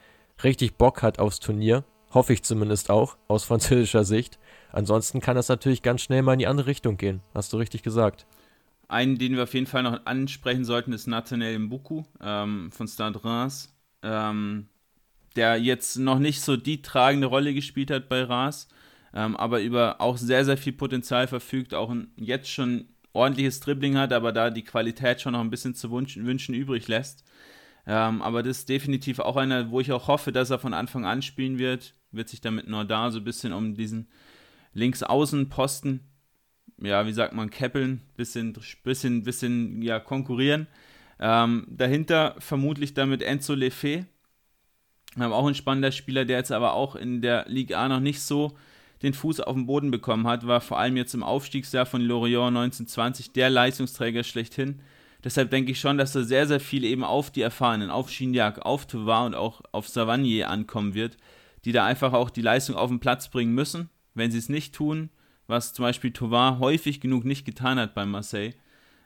richtig 0.44 0.76
Bock 0.76 1.02
hat 1.02 1.18
aufs 1.18 1.40
Turnier. 1.40 1.84
Hoffe 2.12 2.32
ich 2.32 2.44
zumindest 2.44 2.90
auch, 2.90 3.16
aus 3.26 3.44
französischer 3.50 4.04
Sicht. 4.04 4.38
Ansonsten 4.72 5.20
kann 5.20 5.34
das 5.34 5.48
natürlich 5.48 5.82
ganz 5.82 6.02
schnell 6.02 6.22
mal 6.22 6.34
in 6.34 6.38
die 6.38 6.46
andere 6.46 6.68
Richtung 6.68 6.96
gehen. 6.96 7.22
Hast 7.34 7.52
du 7.52 7.56
richtig 7.56 7.82
gesagt. 7.82 8.24
Einen, 8.86 9.18
den 9.18 9.34
wir 9.34 9.44
auf 9.44 9.54
jeden 9.54 9.66
Fall 9.66 9.82
noch 9.82 10.06
ansprechen 10.06 10.64
sollten, 10.64 10.92
ist 10.92 11.08
Nathanael 11.08 11.58
Mbuku 11.58 12.04
ähm, 12.20 12.70
von 12.72 12.86
Stade 12.88 13.24
Reims, 13.24 13.74
ähm, 14.02 14.68
der 15.36 15.56
jetzt 15.56 15.96
noch 15.96 16.18
nicht 16.18 16.40
so 16.40 16.56
die 16.56 16.82
tragende 16.82 17.26
Rolle 17.26 17.52
gespielt 17.54 17.90
hat 17.90 18.08
bei 18.08 18.22
Reims 18.22 18.68
ähm, 19.14 19.36
aber 19.36 19.60
über 19.60 20.00
auch 20.00 20.16
sehr, 20.16 20.44
sehr 20.44 20.56
viel 20.56 20.72
Potenzial 20.72 21.26
verfügt, 21.26 21.74
auch 21.74 21.90
ein, 21.90 22.12
jetzt 22.16 22.50
schon 22.50 22.88
ordentliches 23.12 23.60
Dribbling 23.60 23.96
hat, 23.96 24.12
aber 24.12 24.32
da 24.32 24.50
die 24.50 24.62
Qualität 24.62 25.20
schon 25.20 25.32
noch 25.32 25.40
ein 25.40 25.50
bisschen 25.50 25.74
zu 25.74 25.90
wünschen, 25.90 26.26
wünschen 26.26 26.54
übrig 26.54 26.86
lässt. 26.88 27.24
Ähm, 27.86 28.22
aber 28.22 28.42
das 28.42 28.58
ist 28.58 28.68
definitiv 28.68 29.18
auch 29.18 29.36
einer, 29.36 29.70
wo 29.70 29.80
ich 29.80 29.92
auch 29.92 30.06
hoffe, 30.06 30.32
dass 30.32 30.50
er 30.50 30.58
von 30.58 30.74
Anfang 30.74 31.04
an 31.04 31.22
spielen 31.22 31.58
wird. 31.58 31.94
Wird 32.12 32.28
sich 32.28 32.40
damit 32.40 32.68
Nordar 32.68 33.10
so 33.10 33.18
ein 33.18 33.24
bisschen 33.24 33.52
um 33.52 33.74
diesen 33.74 34.08
Linksaußenposten, 34.74 36.00
ja, 36.78 37.06
wie 37.06 37.12
sagt 37.12 37.34
man, 37.34 37.50
keppeln, 37.50 38.02
bisschen, 38.16 38.56
bisschen, 38.84 39.22
bisschen, 39.22 39.82
ja, 39.82 39.98
konkurrieren. 39.98 40.66
Ähm, 41.18 41.66
dahinter 41.68 42.36
vermutlich 42.38 42.94
damit 42.94 43.22
Enzo 43.22 43.54
Lefe. 43.54 44.06
Ähm, 45.16 45.32
auch 45.32 45.46
ein 45.46 45.54
spannender 45.54 45.92
Spieler, 45.92 46.24
der 46.24 46.38
jetzt 46.38 46.52
aber 46.52 46.74
auch 46.74 46.94
in 46.96 47.20
der 47.20 47.44
Liga 47.48 47.84
A 47.84 47.88
noch 47.88 48.00
nicht 48.00 48.22
so 48.22 48.56
den 49.02 49.14
Fuß 49.14 49.40
auf 49.40 49.54
den 49.54 49.66
Boden 49.66 49.90
bekommen 49.90 50.26
hat, 50.26 50.46
war 50.46 50.60
vor 50.60 50.78
allem 50.78 50.96
jetzt 50.96 51.14
im 51.14 51.22
Aufstiegsjahr 51.22 51.86
von 51.86 52.02
Lorient 52.02 52.56
1920 52.56 53.32
der 53.32 53.50
Leistungsträger 53.50 54.24
schlechthin. 54.24 54.80
Deshalb 55.24 55.50
denke 55.50 55.72
ich 55.72 55.80
schon, 55.80 55.98
dass 55.98 56.12
da 56.12 56.22
sehr, 56.22 56.46
sehr 56.46 56.60
viel 56.60 56.84
eben 56.84 57.04
auf 57.04 57.30
die 57.30 57.42
Erfahrenen, 57.42 57.90
auf 57.90 58.10
Chignac, 58.10 58.60
auf 58.60 58.86
Tovar 58.86 59.26
und 59.26 59.34
auch 59.34 59.62
auf 59.72 59.88
Savagnier 59.88 60.48
ankommen 60.48 60.94
wird, 60.94 61.16
die 61.64 61.72
da 61.72 61.84
einfach 61.84 62.12
auch 62.12 62.30
die 62.30 62.42
Leistung 62.42 62.76
auf 62.76 62.88
den 62.88 63.00
Platz 63.00 63.28
bringen 63.28 63.54
müssen. 63.54 63.90
Wenn 64.14 64.30
sie 64.30 64.38
es 64.38 64.48
nicht 64.48 64.74
tun, 64.74 65.10
was 65.46 65.72
zum 65.72 65.84
Beispiel 65.84 66.12
Tovar 66.12 66.58
häufig 66.58 67.00
genug 67.00 67.24
nicht 67.24 67.44
getan 67.44 67.78
hat 67.78 67.94
bei 67.94 68.06
Marseille, 68.06 68.54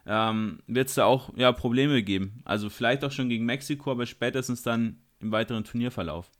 ähm, 0.06 0.60
wird 0.66 0.88
es 0.88 0.94
da 0.94 1.04
auch 1.06 1.36
ja, 1.36 1.50
Probleme 1.52 2.02
geben. 2.02 2.42
Also 2.44 2.70
vielleicht 2.70 3.04
auch 3.04 3.12
schon 3.12 3.28
gegen 3.28 3.44
Mexiko, 3.44 3.90
aber 3.90 4.06
spätestens 4.06 4.62
dann 4.62 5.00
im 5.20 5.32
weiteren 5.32 5.64
Turnierverlauf. 5.64 6.30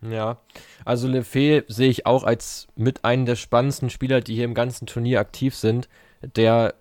Ja, 0.00 0.38
also 0.84 1.08
Lefebvre 1.08 1.64
sehe 1.68 1.90
ich 1.90 2.06
auch 2.06 2.22
als 2.22 2.68
mit 2.76 3.04
einem 3.04 3.26
der 3.26 3.34
spannendsten 3.34 3.90
Spieler, 3.90 4.20
die 4.20 4.34
hier 4.34 4.44
im 4.44 4.54
ganzen 4.54 4.86
Turnier 4.86 5.18
aktiv 5.18 5.56
sind, 5.56 5.88
der 6.36 6.74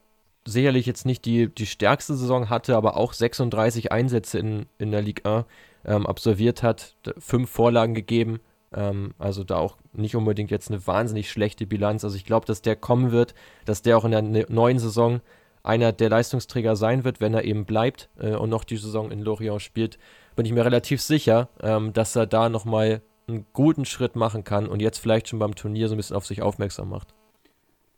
sicherlich 0.46 0.86
jetzt 0.86 1.06
nicht 1.06 1.26
die, 1.26 1.48
die 1.54 1.66
stärkste 1.66 2.16
Saison 2.16 2.50
hatte, 2.50 2.76
aber 2.76 2.96
auch 2.96 3.14
36 3.14 3.92
Einsätze 3.92 4.40
in, 4.40 4.68
in 4.78 4.92
der 4.92 5.02
Ligue 5.02 5.26
1 5.26 5.46
ähm, 5.86 6.06
absolviert 6.06 6.64
hat, 6.64 6.96
fünf 7.18 7.50
Vorlagen 7.50 7.96
gegeben, 7.96 8.40
ähm, 8.74 9.14
also 9.18 9.44
da 9.44 9.58
auch 9.58 9.78
nicht 9.94 10.16
unbedingt 10.16 10.52
jetzt 10.52 10.70
eine 10.70 10.86
wahnsinnig 10.86 11.30
schlechte 11.30 11.66
Bilanz. 11.66 12.04
Also 12.04 12.16
ich 12.16 12.26
glaube, 12.26 12.46
dass 12.46 12.62
der 12.62 12.76
kommen 12.76 13.12
wird, 13.12 13.34
dass 13.66 13.82
der 13.82 13.98
auch 13.98 14.06
in 14.06 14.12
der 14.12 14.22
ne-, 14.22 14.46
neuen 14.48 14.80
Saison 14.80 15.22
einer 15.64 15.92
der 15.92 16.10
Leistungsträger 16.10 16.76
sein 16.76 17.04
wird, 17.04 17.20
wenn 17.20 17.34
er 17.34 17.44
eben 17.44 17.66
bleibt 17.66 18.10
äh, 18.20 18.36
und 18.36 18.50
noch 18.50 18.64
die 18.64 18.78
Saison 18.78 19.12
in 19.12 19.22
Lorient 19.22 19.62
spielt 19.62 19.98
bin 20.38 20.46
ich 20.46 20.54
mir 20.54 20.64
relativ 20.64 21.02
sicher, 21.02 21.50
ähm, 21.62 21.92
dass 21.92 22.16
er 22.16 22.28
da 22.28 22.48
nochmal 22.48 23.02
einen 23.28 23.46
guten 23.52 23.84
Schritt 23.84 24.16
machen 24.16 24.46
kann 24.46 24.68
und 24.68 24.82
jetzt 24.82 25.00
vielleicht 25.00 25.28
schon 25.28 25.40
beim 25.40 25.56
Turnier 25.56 25.90
so 25.90 25.96
ein 25.96 25.98
bisschen 25.98 26.16
auf 26.16 26.26
sich 26.26 26.42
aufmerksam 26.42 26.90
macht. 26.90 27.14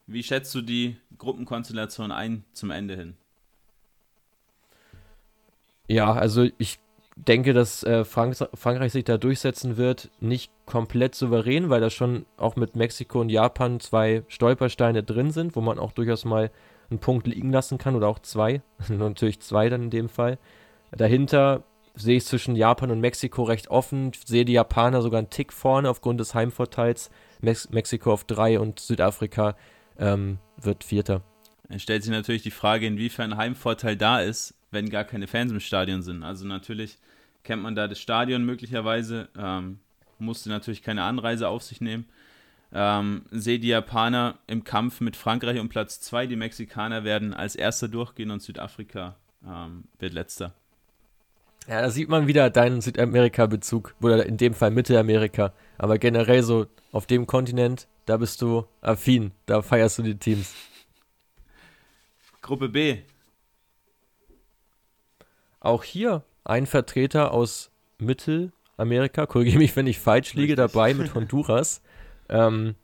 Wie 0.07 0.23
schätzt 0.23 0.55
du 0.55 0.61
die 0.61 0.97
Gruppenkonstellation 1.19 2.11
ein 2.11 2.45
zum 2.53 2.71
Ende 2.71 2.95
hin? 2.95 3.17
Ja, 5.87 6.13
also 6.13 6.47
ich 6.57 6.79
denke, 7.15 7.53
dass 7.53 7.83
äh, 7.83 8.05
Frank 8.05 8.35
Frankreich 8.53 8.93
sich 8.93 9.03
da 9.03 9.17
durchsetzen 9.17 9.77
wird. 9.77 10.09
Nicht 10.19 10.51
komplett 10.65 11.15
souverän, 11.15 11.69
weil 11.69 11.81
da 11.81 11.89
schon 11.89 12.25
auch 12.37 12.55
mit 12.55 12.75
Mexiko 12.75 13.19
und 13.19 13.29
Japan 13.29 13.79
zwei 13.79 14.23
Stolpersteine 14.29 15.03
drin 15.03 15.31
sind, 15.31 15.55
wo 15.55 15.61
man 15.61 15.77
auch 15.77 15.91
durchaus 15.91 16.25
mal 16.25 16.51
einen 16.89 16.99
Punkt 16.99 17.27
liegen 17.27 17.51
lassen 17.51 17.77
kann 17.77 17.95
oder 17.95 18.07
auch 18.07 18.19
zwei. 18.19 18.61
Natürlich 18.89 19.41
zwei 19.41 19.69
dann 19.69 19.83
in 19.83 19.89
dem 19.89 20.09
Fall. 20.09 20.39
Dahinter 20.91 21.63
sehe 21.95 22.17
ich 22.17 22.25
zwischen 22.25 22.55
Japan 22.55 22.91
und 22.91 22.99
Mexiko 22.99 23.43
recht 23.43 23.69
offen. 23.69 24.11
Sehe 24.25 24.45
die 24.45 24.53
Japaner 24.53 25.01
sogar 25.01 25.19
einen 25.19 25.29
Tick 25.29 25.53
vorne 25.53 25.89
aufgrund 25.89 26.19
des 26.19 26.33
Heimvorteils. 26.33 27.09
Mex 27.41 27.69
Mexiko 27.69 28.11
auf 28.11 28.23
drei 28.23 28.59
und 28.59 28.79
Südafrika 28.79 29.55
ähm, 29.97 30.39
wird 30.57 30.83
Vierter. 30.83 31.21
Es 31.69 31.83
stellt 31.83 32.03
sich 32.03 32.11
natürlich 32.11 32.41
die 32.41 32.51
Frage, 32.51 32.87
inwiefern 32.87 33.37
Heimvorteil 33.37 33.95
da 33.95 34.19
ist, 34.19 34.55
wenn 34.71 34.89
gar 34.89 35.03
keine 35.03 35.27
Fans 35.27 35.51
im 35.51 35.59
Stadion 35.59 36.01
sind. 36.01 36.23
Also 36.23 36.45
natürlich 36.45 36.97
kennt 37.43 37.61
man 37.61 37.75
da 37.75 37.87
das 37.87 37.99
Stadion 37.99 38.43
möglicherweise, 38.43 39.29
ähm, 39.37 39.79
musste 40.17 40.49
natürlich 40.49 40.81
keine 40.81 41.03
Anreise 41.03 41.47
auf 41.47 41.63
sich 41.63 41.79
nehmen. 41.79 42.05
Ähm, 42.71 43.25
sehe 43.31 43.59
die 43.59 43.69
Japaner 43.69 44.37
im 44.47 44.63
Kampf 44.63 45.01
mit 45.01 45.15
Frankreich 45.15 45.59
um 45.59 45.69
Platz 45.69 46.01
2. 46.01 46.27
Die 46.27 46.35
Mexikaner 46.35 47.03
werden 47.03 47.33
als 47.33 47.55
Erster 47.55 47.87
durchgehen 47.87 48.31
und 48.31 48.41
Südafrika 48.41 49.15
ähm, 49.45 49.85
wird 49.97 50.13
Letzter. 50.13 50.53
Ja, 51.67 51.81
da 51.81 51.89
sieht 51.91 52.09
man 52.09 52.27
wieder 52.27 52.49
deinen 52.49 52.81
Südamerika-Bezug, 52.81 53.93
oder 54.01 54.25
in 54.25 54.37
dem 54.37 54.53
Fall 54.53 54.71
Mittelamerika. 54.71 55.53
Aber 55.77 55.97
generell 55.97 56.41
so 56.41 56.65
auf 56.91 57.05
dem 57.05 57.27
Kontinent, 57.27 57.87
da 58.05 58.17
bist 58.17 58.41
du 58.41 58.65
affin, 58.81 59.31
da 59.45 59.61
feierst 59.61 59.99
du 59.99 60.03
die 60.03 60.17
Teams. 60.17 60.53
Gruppe 62.41 62.69
B. 62.69 62.97
Auch 65.59 65.83
hier 65.83 66.23
ein 66.43 66.65
Vertreter 66.65 67.31
aus 67.33 67.69
Mittelamerika, 67.99 69.25
korrigiere 69.27 69.59
mich, 69.59 69.75
wenn 69.75 69.87
ich 69.87 69.99
falsch 69.99 70.33
liege, 70.33 70.55
dabei 70.55 70.93
mit 70.93 71.13
Honduras. 71.15 71.81
ähm, 72.29 72.75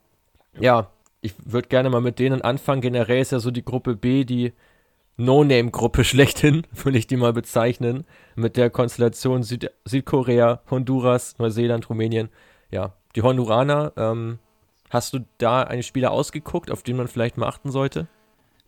ja, 0.59 0.91
ich 1.21 1.33
würde 1.43 1.67
gerne 1.67 1.89
mal 1.89 2.01
mit 2.01 2.19
denen 2.19 2.41
anfangen. 2.43 2.81
Generell 2.81 3.21
ist 3.21 3.31
ja 3.31 3.39
so 3.39 3.49
die 3.49 3.65
Gruppe 3.65 3.95
B, 3.95 4.25
die 4.25 4.53
No-Name-Gruppe 5.17 6.03
schlechthin, 6.05 6.67
würde 6.73 6.97
ich 6.97 7.07
die 7.07 7.17
mal 7.17 7.33
bezeichnen, 7.33 8.05
mit 8.35 8.57
der 8.57 8.69
Konstellation 8.69 9.43
Süd 9.43 9.71
Südkorea, 9.85 10.61
Honduras, 10.69 11.37
Neuseeland, 11.39 11.89
Rumänien. 11.89 12.29
Ja, 12.71 12.93
die 13.15 13.21
Honduraner, 13.21 13.93
ähm, 13.95 14.39
Hast 14.95 15.13
du 15.13 15.25
da 15.39 15.63
einen 15.63 15.83
Spieler 15.83 16.11
ausgeguckt, 16.11 16.71
auf 16.71 16.81
den 16.81 16.95
man 16.95 17.09
vielleicht 17.09 17.37
mal 17.37 17.47
achten 17.47 17.71
sollte? 17.71 18.07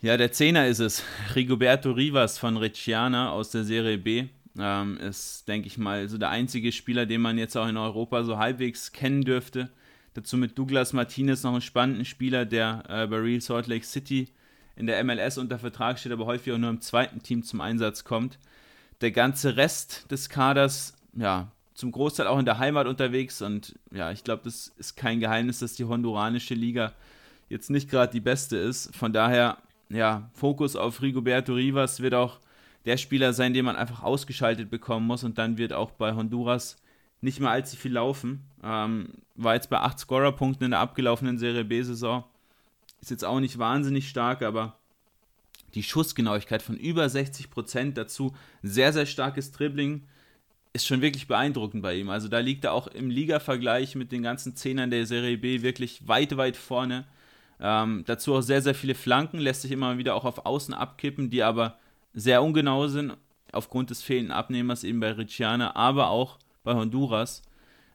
Ja, 0.01 0.17
der 0.17 0.31
Zehner 0.31 0.67
ist 0.67 0.79
es. 0.79 1.03
Rigoberto 1.35 1.91
Rivas 1.91 2.37
von 2.37 2.57
Reggiana 2.57 3.31
aus 3.31 3.51
der 3.51 3.63
Serie 3.63 3.97
B. 3.97 4.25
Ähm, 4.59 4.97
ist, 4.97 5.47
denke 5.47 5.67
ich 5.67 5.77
mal, 5.77 6.09
so 6.09 6.17
der 6.17 6.29
einzige 6.29 6.71
Spieler, 6.71 7.05
den 7.05 7.21
man 7.21 7.37
jetzt 7.37 7.55
auch 7.55 7.67
in 7.67 7.77
Europa 7.77 8.23
so 8.23 8.37
halbwegs 8.39 8.91
kennen 8.91 9.21
dürfte. 9.21 9.69
Dazu 10.15 10.35
mit 10.35 10.57
Douglas 10.57 10.93
Martinez 10.93 11.43
noch 11.43 11.51
einen 11.51 11.61
spannenden 11.61 12.05
Spieler, 12.05 12.43
der 12.43 12.83
äh, 12.89 13.05
bei 13.05 13.17
Real 13.17 13.39
Salt 13.39 13.67
Lake 13.67 13.85
City 13.85 14.27
in 14.77 14.87
der 14.87 15.03
MLS 15.03 15.37
unter 15.37 15.59
Vertrag 15.59 15.99
steht, 15.99 16.11
aber 16.11 16.25
häufig 16.25 16.53
auch 16.53 16.57
nur 16.57 16.69
im 16.69 16.81
zweiten 16.81 17.21
Team 17.21 17.43
zum 17.43 17.61
Einsatz 17.61 18.03
kommt. 18.03 18.39
Der 19.01 19.11
ganze 19.11 19.57
Rest 19.57 20.09
des 20.11 20.29
Kaders, 20.29 20.93
ja, 21.13 21.51
zum 21.73 21.91
Großteil 21.91 22.27
auch 22.27 22.39
in 22.39 22.45
der 22.45 22.57
Heimat 22.57 22.87
unterwegs 22.87 23.41
und 23.41 23.77
ja, 23.91 24.11
ich 24.11 24.23
glaube, 24.23 24.43
das 24.45 24.73
ist 24.77 24.95
kein 24.95 25.19
Geheimnis, 25.19 25.59
dass 25.59 25.73
die 25.73 25.85
honduranische 25.85 26.55
Liga 26.55 26.93
jetzt 27.49 27.69
nicht 27.69 27.89
gerade 27.89 28.11
die 28.11 28.19
beste 28.19 28.57
ist. 28.57 28.95
Von 28.95 29.13
daher, 29.13 29.57
ja, 29.89 30.29
Fokus 30.33 30.75
auf 30.75 31.01
Rigoberto 31.01 31.53
Rivas 31.53 32.01
wird 32.01 32.13
auch 32.13 32.39
der 32.85 32.97
Spieler 32.97 33.33
sein, 33.33 33.53
den 33.53 33.65
man 33.65 33.75
einfach 33.75 34.01
ausgeschaltet 34.01 34.69
bekommen 34.69 35.05
muss 35.05 35.23
und 35.23 35.37
dann 35.37 35.57
wird 35.57 35.73
auch 35.73 35.91
bei 35.91 36.13
Honduras 36.13 36.77
nicht 37.21 37.39
mehr 37.39 37.51
allzu 37.51 37.77
viel 37.77 37.93
laufen. 37.93 38.43
Ähm, 38.63 39.09
war 39.35 39.55
jetzt 39.55 39.69
bei 39.69 39.79
8 39.79 39.99
Scorerpunkten 39.99 40.65
in 40.65 40.71
der 40.71 40.79
abgelaufenen 40.79 41.37
Serie 41.37 41.65
B-Saison. 41.65 42.23
Ist 43.01 43.11
jetzt 43.11 43.25
auch 43.25 43.39
nicht 43.39 43.57
wahnsinnig 43.57 44.09
stark, 44.09 44.41
aber 44.41 44.77
die 45.75 45.83
Schussgenauigkeit 45.83 46.61
von 46.61 46.77
über 46.77 47.05
60% 47.05 47.93
dazu, 47.93 48.33
sehr, 48.63 48.93
sehr 48.93 49.05
starkes 49.05 49.51
Dribbling, 49.51 50.03
ist 50.73 50.85
schon 50.85 51.01
wirklich 51.01 51.27
beeindruckend 51.27 51.81
bei 51.81 51.95
ihm. 51.95 52.09
Also 52.09 52.27
da 52.27 52.39
liegt 52.39 52.63
er 52.63 52.73
auch 52.73 52.87
im 52.87 53.09
Liga-Vergleich 53.09 53.95
mit 53.95 54.11
den 54.11 54.23
ganzen 54.23 54.55
Zehnern 54.55 54.91
der 54.91 55.05
Serie 55.05 55.37
B 55.37 55.61
wirklich 55.61 56.07
weit, 56.07 56.37
weit 56.37 56.57
vorne. 56.57 57.05
Ähm, 57.59 58.03
dazu 58.05 58.35
auch 58.35 58.41
sehr, 58.41 58.61
sehr 58.61 58.75
viele 58.75 58.95
Flanken, 58.95 59.39
lässt 59.39 59.63
sich 59.63 59.71
immer 59.71 59.97
wieder 59.97 60.15
auch 60.15 60.25
auf 60.25 60.45
Außen 60.45 60.73
abkippen, 60.73 61.29
die 61.29 61.41
aber 61.41 61.77
sehr 62.13 62.43
ungenau 62.43 62.87
sind, 62.87 63.17
aufgrund 63.51 63.89
des 63.89 64.03
fehlenden 64.03 64.31
Abnehmers 64.31 64.83
eben 64.83 64.99
bei 64.99 65.11
Ricciana, 65.11 65.75
aber 65.75 66.09
auch 66.09 66.37
bei 66.63 66.73
Honduras. 66.73 67.41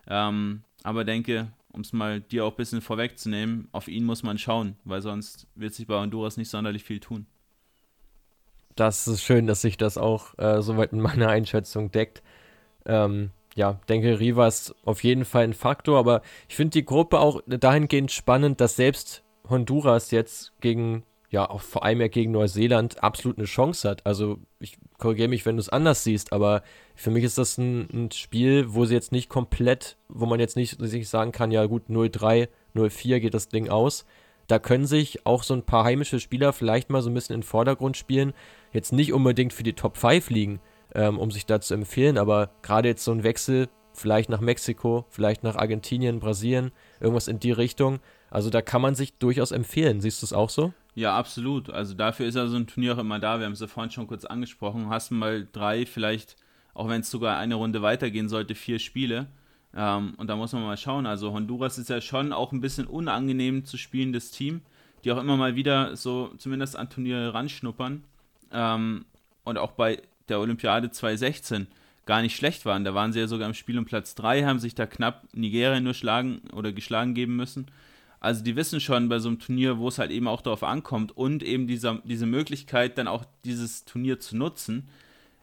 Ähm, 0.09 0.63
aber 0.83 1.05
denke, 1.05 1.53
um 1.73 1.81
es 1.81 1.93
mal 1.93 2.21
dir 2.21 2.45
auch 2.45 2.53
ein 2.53 2.57
bisschen 2.57 2.81
vorwegzunehmen, 2.81 3.69
auf 3.73 3.89
ihn 3.89 4.05
muss 4.05 4.23
man 4.23 4.39
schauen, 4.39 4.77
weil 4.85 5.03
sonst 5.03 5.47
wird 5.55 5.75
sich 5.75 5.87
bei 5.87 5.99
Honduras 5.99 6.37
nicht 6.37 6.51
sonderlich 6.51 6.85
viel 6.85 7.01
tun. 7.01 7.27
Das 8.77 9.07
ist 9.07 9.23
schön, 9.23 9.47
dass 9.47 9.61
sich 9.61 9.77
das 9.77 9.99
auch 9.99 10.39
äh, 10.39 10.63
soweit 10.63 10.93
in 10.93 11.01
meiner 11.01 11.29
Einschätzung 11.29 11.91
deckt. 11.91 12.23
Ähm, 12.87 13.31
ja, 13.55 13.81
denke, 13.89 14.19
Rivas 14.19 14.75
auf 14.85 15.05
jeden 15.05 15.25
Fall 15.25 15.45
ein 15.45 15.53
Faktor, 15.53 15.99
aber 15.99 16.23
ich 16.49 16.57
finde 16.57 16.73
die 16.73 16.85
Gruppe 16.85 17.21
auch 17.21 17.43
dahingehend 17.47 18.11
spannend, 18.11 18.61
dass 18.61 18.77
selbst 18.77 19.23
Honduras 19.49 20.11
jetzt 20.11 20.53
gegen 20.61 21.05
ja 21.31 21.49
auch 21.49 21.61
vor 21.61 21.85
allem 21.85 22.01
ja 22.01 22.09
gegen 22.09 22.33
Neuseeland 22.33 23.03
absolut 23.03 23.39
eine 23.39 23.47
Chance 23.47 23.89
hat. 23.89 24.07
Also 24.07 24.39
ich 24.61 24.79
korrigiere 25.03 25.29
mich, 25.29 25.45
wenn 25.45 25.57
du 25.57 25.61
es 25.61 25.69
anders 25.69 26.05
siehst, 26.05 26.33
aber 26.33 26.63
für 26.95 27.11
mich 27.11 27.25
ist 27.25 27.37
das 27.37 27.59
ein, 27.59 27.89
ein, 27.93 28.11
Spiel, 28.13 28.73
wo 28.73 28.85
sie 28.85 28.95
jetzt 28.95 29.11
nicht 29.11 29.29
komplett, 29.29 29.97
wo 30.09 30.27
man 30.27 30.39
jetzt 30.39 30.55
nicht 30.57 30.79
sich 30.81 31.09
sagen 31.09 31.33
kann, 31.33 31.51
ja 31.51 31.67
gut, 31.67 31.89
0-3, 31.91 32.49
0-4 32.77 33.19
geht 33.19 33.35
das 33.35 33.49
Ding 33.49 33.69
aus. 33.69 34.07
Da 34.47 34.61
können 34.61 34.87
sich 34.87 35.27
auch 35.27 35.43
so 35.43 35.55
ein 35.55 35.65
paar 35.65 35.85
heimische 35.85 36.21
Spieler 36.21 36.53
vielleicht 36.53 36.89
mal 36.89 37.03
so 37.03 37.11
ein 37.11 37.15
bisschen 37.15 37.35
in 37.35 37.41
den 37.41 37.47
Vordergrund 37.47 37.97
spielen. 37.97 38.33
Jetzt 38.73 38.93
nicht 38.93 39.13
unbedingt 39.13 39.53
für 39.53 39.65
die 39.65 39.73
Top 39.73 39.97
5 39.97 40.31
liegen, 40.31 40.61
ähm, 40.95 41.19
um 41.19 41.33
sich 41.33 41.47
da 41.47 41.61
zu 41.61 41.75
empfehlen, 41.75 42.17
aber 42.17 42.51
gerade 42.63 42.89
jetzt 42.89 43.03
so 43.03 43.11
ein 43.11 43.25
Wechsel, 43.25 43.69
vielleicht 43.93 44.31
nach 44.31 44.41
Mexiko, 44.41 45.05
vielleicht 45.09 45.43
nach 45.43 45.57
Argentinien, 45.57 46.21
Brasilien, 46.21 46.71
irgendwas 47.01 47.27
in 47.27 47.41
die 47.41 47.53
Richtung. 47.53 47.99
Also 48.31 48.51
da 48.51 48.63
kann 48.63 48.81
man 48.81 48.95
sich 48.95 49.15
durchaus 49.15 49.51
empfehlen. 49.51 50.01
Siehst 50.01 50.23
du 50.23 50.27
es 50.27 50.33
auch 50.33 50.49
so? 50.49 50.73
Ja, 50.95 51.17
absolut. 51.17 51.71
Also 51.71 51.95
dafür 51.95 52.27
ist 52.27 52.35
ja 52.35 52.47
so 52.47 52.57
ein 52.57 52.67
Turnier 52.67 52.95
auch 52.95 52.99
immer 52.99 53.19
da. 53.19 53.39
Wir 53.39 53.47
haben 53.47 53.53
es 53.53 53.61
ja 53.61 53.67
vorhin 53.67 53.91
schon 53.91 54.07
kurz 54.07 54.25
angesprochen. 54.25 54.91
Hast 54.91 55.11
mal 55.11 55.49
drei, 55.51 55.87
vielleicht, 55.87 56.37
auch 56.75 56.89
wenn 56.89 57.01
es 57.01 57.11
sogar 57.11 57.39
eine 57.39 57.55
Runde 57.55 57.81
weitergehen 57.81 58.29
sollte, 58.29 58.55
vier 58.55 58.79
Spiele. 58.79 59.27
Ähm, 59.75 60.15
und 60.19 60.29
da 60.29 60.37
muss 60.37 60.53
man 60.53 60.63
mal 60.63 60.77
schauen. 60.77 61.07
Also 61.07 61.33
Honduras 61.33 61.79
ist 61.79 61.89
ja 61.89 62.01
schon 62.01 62.33
auch 62.33 62.53
ein 62.53 62.61
bisschen 62.61 62.87
unangenehm 62.87 63.65
zu 63.65 63.79
spielendes 63.79 64.31
Team, 64.31 64.61
die 65.05 65.13
auch 65.13 65.19
immer 65.19 65.37
mal 65.39 65.57
wieder 65.57 65.97
so 65.97 66.29
zumindest 66.37 66.77
an 66.77 66.91
Turniere 66.91 67.33
ranschnuppern. 67.33 68.05
Ähm, 68.53 69.07
und 69.45 69.59
auch 69.59 69.73
bei 69.73 70.03
der 70.29 70.41
Olympiade 70.41 70.91
2016 70.91 71.69
gar 72.05 72.21
nicht 72.21 72.37
schlecht 72.37 72.67
waren. 72.67 72.85
Da 72.85 72.95
waren 72.95 73.13
sie 73.13 73.21
ja 73.21 73.27
sogar 73.27 73.49
im 73.49 73.55
Spiel 73.55 73.79
um 73.79 73.87
Platz 73.87 74.15
3, 74.15 74.45
haben 74.45 74.59
sich 74.59 74.75
da 74.75 74.87
knapp 74.87 75.25
Nigeria 75.33 75.81
nur 75.81 75.95
schlagen 75.95 76.43
oder 76.53 76.73
geschlagen 76.73 77.15
geben 77.15 77.37
müssen. 77.37 77.67
Also 78.23 78.45
die 78.45 78.55
wissen 78.55 78.79
schon 78.79 79.09
bei 79.09 79.19
so 79.19 79.29
einem 79.29 79.41
Turnier, 79.41 79.79
wo 79.79 79.89
es 79.89 79.99
halt 79.99 80.13
eben 80.13 80.29
auch 80.29 80.43
darauf 80.43 80.63
ankommt 80.63 81.11
und 81.17 81.43
eben 81.43 81.67
dieser, 81.67 81.99
diese 82.05 82.25
Möglichkeit, 82.25 82.97
dann 82.97 83.09
auch 83.09 83.25
dieses 83.45 83.85
Turnier 83.85 84.21
zu 84.21 84.37
nutzen, 84.37 84.89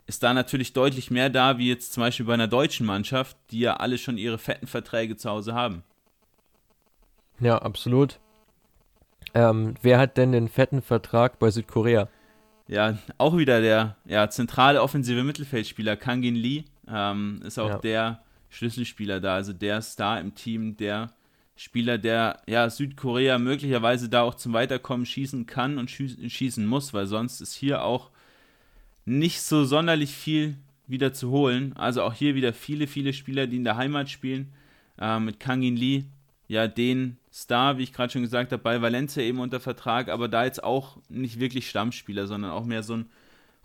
ist 0.07 0.23
da 0.23 0.33
natürlich 0.33 0.71
deutlich 0.71 1.11
mehr 1.11 1.29
da, 1.29 1.57
wie 1.57 1.67
jetzt 1.67 1.91
zum 1.91 2.03
Beispiel 2.03 2.25
bei 2.25 2.35
einer 2.35 2.47
deutschen 2.47 2.85
Mannschaft, 2.85 3.35
die 3.51 3.59
ja 3.59 3.75
alle 3.75 3.97
schon 3.97 4.17
ihre 4.17 4.37
fetten 4.37 4.65
Verträge 4.65 5.17
zu 5.17 5.29
Hause 5.29 5.53
haben. 5.53 5.83
Ja, 7.41 7.57
absolut. 7.57 8.17
Ähm, 9.33 9.75
wer 9.81 9.99
hat 9.99 10.15
denn 10.15 10.31
den 10.31 10.47
fetten 10.47 10.81
Vertrag 10.81 11.37
bei 11.37 11.51
Südkorea? 11.51 12.07
Ja, 12.69 12.97
auch 13.17 13.35
wieder 13.35 13.59
der 13.59 13.97
ja, 14.05 14.29
zentrale 14.29 14.81
offensive 14.81 15.25
Mittelfeldspieler 15.25 15.97
Kangin 15.97 16.35
Lee 16.35 16.63
ähm, 16.87 17.41
ist 17.43 17.59
auch 17.59 17.71
ja. 17.71 17.77
der 17.79 18.23
Schlüsselspieler 18.47 19.19
da, 19.19 19.35
also 19.35 19.51
der 19.51 19.81
Star 19.81 20.21
im 20.21 20.33
Team, 20.33 20.77
der 20.77 21.11
Spieler, 21.59 21.97
der 21.97 22.41
ja 22.47 22.69
Südkorea 22.69 23.37
möglicherweise 23.37 24.07
da 24.07 24.21
auch 24.21 24.35
zum 24.35 24.53
Weiterkommen 24.53 25.05
schießen 25.05 25.45
kann 25.45 25.77
und 25.77 25.91
schießen 25.91 26.65
muss, 26.65 26.93
weil 26.93 27.05
sonst 27.05 27.41
ist 27.41 27.53
hier 27.53 27.83
auch 27.83 28.11
nicht 29.03 29.41
so 29.41 29.65
sonderlich 29.65 30.13
viel 30.13 30.55
wieder 30.87 31.11
zu 31.11 31.31
holen. 31.31 31.73
Also 31.75 32.03
auch 32.03 32.13
hier 32.13 32.33
wieder 32.33 32.53
viele, 32.53 32.87
viele 32.87 33.11
Spieler, 33.11 33.45
die 33.45 33.57
in 33.57 33.65
der 33.65 33.75
Heimat 33.75 34.09
spielen. 34.09 34.53
Äh, 34.97 35.19
mit 35.19 35.41
Kangin 35.41 35.75
Lee, 35.75 36.05
ja, 36.47 36.69
den 36.69 37.17
Star, 37.29 37.77
wie 37.77 37.83
ich 37.83 37.91
gerade 37.91 38.13
schon 38.13 38.21
gesagt 38.21 38.53
habe, 38.53 38.63
bei 38.63 38.81
Valencia 38.81 39.21
eben 39.21 39.41
unter 39.41 39.59
Vertrag, 39.59 40.07
aber 40.07 40.29
da 40.29 40.45
jetzt 40.45 40.63
auch 40.63 40.95
nicht 41.09 41.41
wirklich 41.41 41.69
Stammspieler, 41.69 42.25
sondern 42.25 42.51
auch 42.51 42.63
mehr 42.63 42.83
so 42.83 42.93
ein 42.93 43.09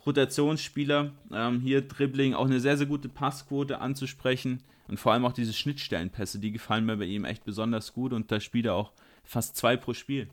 Rotationsspieler. 0.07 1.13
Ähm, 1.33 1.61
hier 1.61 1.83
Dribbling, 1.83 2.35
auch 2.35 2.47
eine 2.47 2.61
sehr, 2.61 2.77
sehr 2.77 2.87
gute 2.87 3.09
Passquote 3.09 3.81
anzusprechen. 3.81 4.63
Und 4.89 5.01
vor 5.01 5.13
allem 5.13 5.25
auch 5.25 5.33
diese 5.33 5.53
Schnittstellenpässe, 5.53 6.39
die 6.39 6.53
gefallen 6.53 6.85
mir 6.85 6.97
bei 6.97 7.05
ihm 7.05 7.25
echt 7.25 7.45
besonders 7.45 7.95
gut 7.95 8.13
und 8.13 8.31
da 8.31 8.41
spielt 8.41 8.67
er 8.67 8.75
auch 8.75 8.93
fast 9.23 9.57
zwei 9.57 9.77
pro 9.77 9.95
Spiel. 9.95 10.29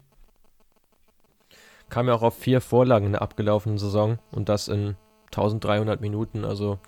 Kam 1.90 2.08
ja 2.08 2.14
auch 2.14 2.22
auf 2.22 2.38
vier 2.38 2.62
Vorlagen 2.62 3.08
in 3.08 3.12
der 3.14 3.22
abgelaufenen 3.22 3.78
Saison 3.78 4.20
und 4.32 4.50
das 4.50 4.68
in 4.68 4.96
1300 5.28 6.02
Minuten. 6.02 6.44
Also 6.44 6.80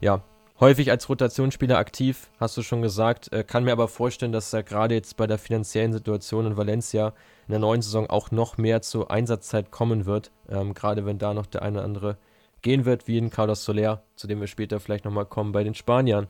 ja, 0.00 0.22
häufig 0.60 0.90
als 0.90 1.08
Rotationsspieler 1.08 1.78
aktiv, 1.78 2.30
hast 2.38 2.56
du 2.56 2.62
schon 2.62 2.82
gesagt. 2.82 3.32
Äh, 3.32 3.44
kann 3.44 3.64
mir 3.64 3.72
aber 3.72 3.88
vorstellen, 3.88 4.32
dass 4.32 4.52
er 4.52 4.62
gerade 4.62 4.94
jetzt 4.94 5.16
bei 5.16 5.26
der 5.26 5.38
finanziellen 5.38 5.92
Situation 5.92 6.46
in 6.46 6.56
Valencia 6.56 7.14
in 7.46 7.52
der 7.52 7.60
neuen 7.60 7.82
Saison 7.82 8.08
auch 8.08 8.30
noch 8.30 8.58
mehr 8.58 8.82
zur 8.82 9.10
Einsatzzeit 9.10 9.70
kommen 9.70 10.06
wird. 10.06 10.32
Ähm, 10.48 10.74
gerade 10.74 11.06
wenn 11.06 11.18
da 11.18 11.34
noch 11.34 11.46
der 11.46 11.62
eine 11.62 11.78
oder 11.78 11.84
andere 11.84 12.18
gehen 12.62 12.84
wird, 12.84 13.06
wie 13.06 13.18
in 13.18 13.30
Carlos 13.30 13.64
Soler, 13.64 14.02
zu 14.16 14.26
dem 14.26 14.40
wir 14.40 14.46
später 14.46 14.80
vielleicht 14.80 15.04
nochmal 15.04 15.26
kommen 15.26 15.52
bei 15.52 15.62
den 15.62 15.74
Spaniern 15.74 16.28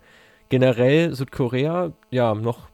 generell 0.48 1.14
Südkorea, 1.14 1.92
ja, 2.10 2.34
noch 2.34 2.68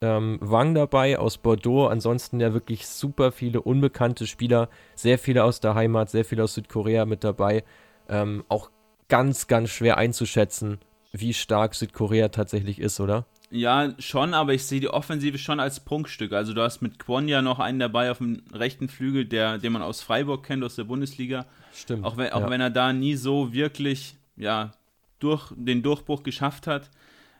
ähm, 0.00 0.38
Wang 0.40 0.74
dabei 0.74 1.18
aus 1.18 1.38
Bordeaux. 1.38 1.88
Ansonsten 1.88 2.40
ja 2.40 2.52
wirklich 2.52 2.86
super 2.86 3.32
viele 3.32 3.62
unbekannte 3.62 4.26
Spieler, 4.26 4.68
sehr 4.94 5.18
viele 5.18 5.44
aus 5.44 5.60
der 5.60 5.74
Heimat, 5.74 6.10
sehr 6.10 6.24
viele 6.24 6.44
aus 6.44 6.54
Südkorea 6.54 7.06
mit 7.06 7.24
dabei. 7.24 7.64
Ähm, 8.08 8.44
auch 8.48 8.70
ganz, 9.08 9.46
ganz 9.46 9.70
schwer 9.70 9.96
einzuschätzen, 9.96 10.78
wie 11.12 11.32
stark 11.32 11.74
Südkorea 11.74 12.28
tatsächlich 12.28 12.80
ist, 12.80 13.00
oder? 13.00 13.26
Ja, 13.54 13.94
schon, 13.98 14.34
aber 14.34 14.52
ich 14.52 14.64
sehe 14.64 14.80
die 14.80 14.88
Offensive 14.88 15.38
schon 15.38 15.60
als 15.60 15.80
Prunkstück. 15.80 16.32
Also 16.32 16.54
du 16.54 16.62
hast 16.62 16.82
mit 16.82 16.98
Kwon 16.98 17.28
ja 17.28 17.40
noch 17.40 17.60
einen 17.60 17.78
dabei 17.78 18.10
auf 18.10 18.18
dem 18.18 18.42
rechten 18.52 18.88
Flügel, 18.88 19.24
der, 19.26 19.58
den 19.58 19.72
man 19.72 19.82
aus 19.82 20.02
Freiburg 20.02 20.44
kennt, 20.44 20.64
aus 20.64 20.74
der 20.74 20.84
Bundesliga. 20.84 21.46
Stimmt. 21.72 22.04
Auch 22.04 22.16
wenn, 22.16 22.32
auch 22.32 22.40
ja. 22.40 22.50
wenn 22.50 22.60
er 22.60 22.70
da 22.70 22.92
nie 22.92 23.14
so 23.14 23.52
wirklich, 23.52 24.16
ja, 24.36 24.72
durch 25.20 25.52
den 25.56 25.82
Durchbruch 25.82 26.22
geschafft 26.22 26.66
hat 26.66 26.90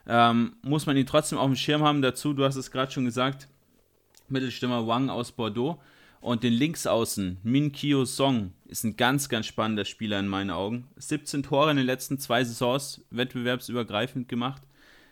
ähm, 0.07 0.55
muss 0.61 0.85
man 0.85 0.97
ihn 0.97 1.05
trotzdem 1.05 1.37
auf 1.37 1.47
dem 1.47 1.55
Schirm 1.55 1.83
haben. 1.83 2.01
Dazu, 2.01 2.33
du 2.33 2.43
hast 2.43 2.55
es 2.55 2.71
gerade 2.71 2.91
schon 2.91 3.05
gesagt, 3.05 3.47
Mittelstürmer 4.29 4.87
Wang 4.87 5.09
aus 5.09 5.31
Bordeaux. 5.31 5.79
Und 6.21 6.41
den 6.41 6.53
Linksaußen, 6.53 7.37
Min 7.43 7.71
Kyo 7.71 8.03
Song, 8.05 8.53
ist 8.65 8.83
ein 8.83 8.97
ganz, 8.97 9.29
ganz 9.29 9.45
spannender 9.45 9.85
Spieler 9.85 10.19
in 10.19 10.27
meinen 10.27 10.49
Augen. 10.49 10.87
17 10.95 11.43
Tore 11.43 11.69
in 11.69 11.77
den 11.77 11.85
letzten 11.85 12.17
zwei 12.17 12.43
Saisons, 12.43 13.05
wettbewerbsübergreifend 13.11 14.27
gemacht. 14.27 14.63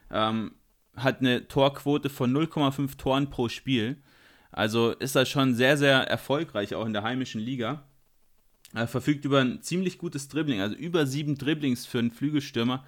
Ähm, 0.10 0.54
hat 0.96 1.20
eine 1.20 1.48
Torquote 1.48 2.10
von 2.10 2.34
0,5 2.34 2.98
Toren 2.98 3.30
pro 3.30 3.50
Spiel. 3.50 3.98
Also 4.52 4.92
ist 4.92 5.16
er 5.16 5.26
schon 5.26 5.56
sehr, 5.56 5.78
sehr 5.78 6.00
erfolgreich, 6.08 6.76
auch 6.76 6.86
in 6.86 6.94
der 6.94 7.04
heimischen 7.04 7.42
Liga. 7.42 7.84
Er 8.74 8.88
verfügt 8.88 9.26
über 9.26 9.42
ein 9.42 9.62
ziemlich 9.62 9.98
gutes 9.98 10.28
Dribbling, 10.28 10.62
also 10.62 10.76
über 10.76 11.06
sieben 11.06 11.38
Dribblings 11.38 11.86
für 11.86 12.00
einen 12.00 12.12
Flügelstürmer 12.12 12.84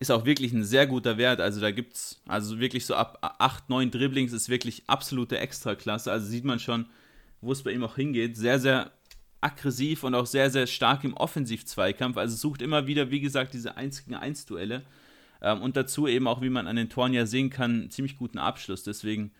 ist 0.00 0.10
auch 0.10 0.24
wirklich 0.24 0.52
ein 0.52 0.64
sehr 0.64 0.86
guter 0.86 1.18
Wert. 1.18 1.40
Also 1.40 1.60
da 1.60 1.70
gibt 1.70 1.94
es, 1.94 2.20
also 2.26 2.60
wirklich 2.60 2.86
so 2.86 2.94
ab 2.94 3.18
8, 3.38 3.68
9 3.68 3.90
Dribblings 3.90 4.32
ist 4.32 4.48
wirklich 4.48 4.84
absolute 4.86 5.38
Extraklasse. 5.38 6.12
Also 6.12 6.26
sieht 6.26 6.44
man 6.44 6.60
schon, 6.60 6.86
wo 7.40 7.52
es 7.52 7.62
bei 7.62 7.72
ihm 7.72 7.82
auch 7.82 7.96
hingeht. 7.96 8.36
Sehr, 8.36 8.60
sehr 8.60 8.92
aggressiv 9.40 10.04
und 10.04 10.14
auch 10.14 10.26
sehr, 10.26 10.50
sehr 10.50 10.66
stark 10.66 11.02
im 11.04 11.14
Offensiv-Zweikampf. 11.14 12.16
Also 12.16 12.36
sucht 12.36 12.62
immer 12.62 12.86
wieder, 12.86 13.10
wie 13.10 13.20
gesagt, 13.20 13.54
diese 13.54 13.76
1 13.76 14.04
gegen 14.04 14.14
1 14.14 14.46
Duelle. 14.46 14.82
Ähm, 15.40 15.62
und 15.62 15.76
dazu 15.76 16.06
eben 16.06 16.26
auch, 16.26 16.42
wie 16.42 16.50
man 16.50 16.66
an 16.66 16.76
den 16.76 16.88
Toren 16.88 17.12
ja 17.12 17.26
sehen 17.26 17.50
kann, 17.50 17.90
ziemlich 17.90 18.16
guten 18.16 18.38
Abschluss. 18.38 18.82
Deswegen 18.82 19.32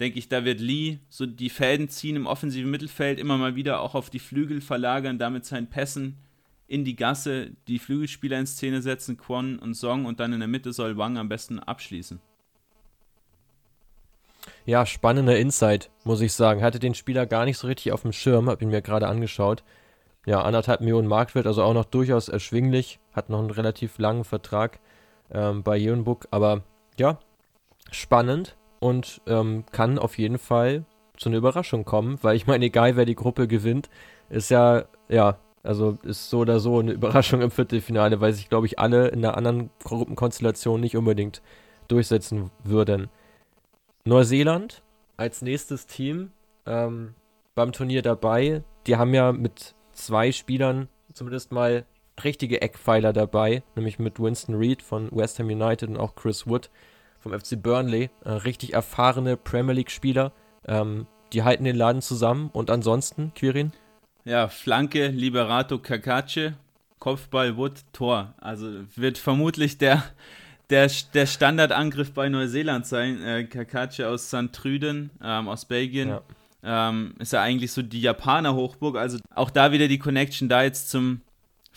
denke 0.00 0.18
ich, 0.18 0.28
da 0.28 0.44
wird 0.44 0.60
Lee 0.60 0.98
so 1.08 1.26
die 1.26 1.50
Fäden 1.50 1.88
ziehen 1.88 2.16
im 2.16 2.26
offensiven 2.26 2.70
Mittelfeld, 2.70 3.18
immer 3.18 3.38
mal 3.38 3.56
wieder 3.56 3.80
auch 3.80 3.94
auf 3.94 4.10
die 4.10 4.18
Flügel 4.18 4.60
verlagern, 4.60 5.18
damit 5.18 5.44
seinen 5.44 5.68
Pässen 5.68 6.18
in 6.66 6.84
die 6.84 6.96
Gasse 6.96 7.52
die 7.66 7.78
Flügelspieler 7.78 8.38
in 8.38 8.46
Szene 8.46 8.82
setzen, 8.82 9.16
Kwon 9.16 9.58
und 9.58 9.74
Song 9.74 10.04
und 10.04 10.20
dann 10.20 10.32
in 10.32 10.40
der 10.40 10.48
Mitte 10.48 10.72
soll 10.72 10.98
Wang 10.98 11.16
am 11.16 11.28
besten 11.28 11.58
abschließen. 11.58 12.20
Ja, 14.66 14.84
spannender 14.84 15.38
Insight, 15.38 15.90
muss 16.04 16.20
ich 16.20 16.34
sagen. 16.34 16.62
Hatte 16.62 16.78
den 16.78 16.94
Spieler 16.94 17.26
gar 17.26 17.46
nicht 17.46 17.56
so 17.56 17.66
richtig 17.66 17.92
auf 17.92 18.02
dem 18.02 18.12
Schirm, 18.12 18.50
habe 18.50 18.62
ihn 18.62 18.70
mir 18.70 18.82
gerade 18.82 19.08
angeschaut. 19.08 19.64
Ja, 20.26 20.42
anderthalb 20.42 20.80
Millionen 20.80 21.08
Marktwert, 21.08 21.46
also 21.46 21.62
auch 21.62 21.72
noch 21.72 21.86
durchaus 21.86 22.28
erschwinglich. 22.28 23.00
Hat 23.14 23.30
noch 23.30 23.38
einen 23.38 23.50
relativ 23.50 23.98
langen 23.98 24.24
Vertrag 24.24 24.78
ähm, 25.32 25.62
bei 25.62 25.76
Jeonbuk, 25.76 26.28
aber 26.30 26.62
ja, 26.98 27.18
spannend 27.90 28.56
und 28.80 29.20
ähm, 29.26 29.64
kann 29.72 29.98
auf 29.98 30.18
jeden 30.18 30.38
Fall 30.38 30.84
zu 31.16 31.28
einer 31.28 31.38
Überraschung 31.38 31.84
kommen, 31.84 32.18
weil 32.22 32.36
ich 32.36 32.46
meine, 32.46 32.64
egal 32.66 32.96
wer 32.96 33.04
die 33.04 33.16
Gruppe 33.16 33.48
gewinnt, 33.48 33.88
ist 34.30 34.50
ja, 34.50 34.84
ja, 35.08 35.38
also 35.62 35.98
ist 36.02 36.30
so 36.30 36.40
oder 36.40 36.60
so 36.60 36.78
eine 36.78 36.92
Überraschung 36.92 37.42
im 37.42 37.50
Viertelfinale, 37.50 38.20
weil 38.20 38.32
sich, 38.32 38.48
glaube 38.48 38.66
ich, 38.66 38.78
alle 38.78 39.08
in 39.08 39.22
der 39.22 39.36
anderen 39.36 39.70
Gruppenkonstellation 39.82 40.80
nicht 40.80 40.96
unbedingt 40.96 41.42
durchsetzen 41.88 42.50
würden. 42.62 43.08
Neuseeland 44.04 44.82
als 45.16 45.42
nächstes 45.42 45.86
Team 45.86 46.30
ähm, 46.66 47.14
beim 47.54 47.72
Turnier 47.72 48.02
dabei. 48.02 48.62
Die 48.86 48.96
haben 48.96 49.12
ja 49.12 49.32
mit 49.32 49.74
zwei 49.92 50.30
Spielern 50.32 50.88
zumindest 51.12 51.50
mal 51.50 51.84
richtige 52.24 52.62
Eckpfeiler 52.62 53.12
dabei, 53.12 53.62
nämlich 53.76 53.98
mit 53.98 54.18
Winston 54.20 54.54
Reed 54.54 54.82
von 54.82 55.08
West 55.12 55.38
Ham 55.38 55.46
United 55.46 55.88
und 55.88 55.96
auch 55.96 56.14
Chris 56.14 56.46
Wood 56.46 56.70
vom 57.18 57.38
FC 57.38 57.60
Burnley. 57.60 58.10
Äh, 58.24 58.30
richtig 58.30 58.74
erfahrene 58.74 59.36
Premier 59.36 59.74
League-Spieler. 59.74 60.32
Ähm, 60.66 61.06
die 61.32 61.42
halten 61.42 61.64
den 61.64 61.76
Laden 61.76 62.02
zusammen. 62.02 62.50
Und 62.52 62.70
ansonsten, 62.70 63.32
Quirin? 63.34 63.72
Ja, 64.24 64.48
Flanke, 64.48 65.08
Liberato, 65.08 65.78
Kakace, 65.78 66.54
Kopfball, 66.98 67.56
Wood, 67.56 67.84
Tor. 67.92 68.34
Also 68.40 68.68
wird 68.96 69.18
vermutlich 69.18 69.78
der, 69.78 70.04
der, 70.70 70.90
der 71.14 71.26
Standardangriff 71.26 72.12
bei 72.12 72.28
Neuseeland 72.28 72.86
sein. 72.86 73.22
Äh, 73.22 73.44
Kakace 73.44 74.00
aus 74.00 74.28
St. 74.28 74.52
Trüden, 74.52 75.10
ähm, 75.22 75.48
aus 75.48 75.64
Belgien. 75.64 76.08
Ja. 76.08 76.22
Ähm, 76.62 77.14
ist 77.18 77.32
ja 77.32 77.40
eigentlich 77.40 77.72
so 77.72 77.82
die 77.82 78.00
Japaner-Hochburg. 78.00 78.96
Also 78.96 79.18
auch 79.34 79.50
da 79.50 79.72
wieder 79.72 79.88
die 79.88 79.98
Connection 79.98 80.48
da 80.48 80.62
jetzt 80.62 80.90
zum 80.90 81.22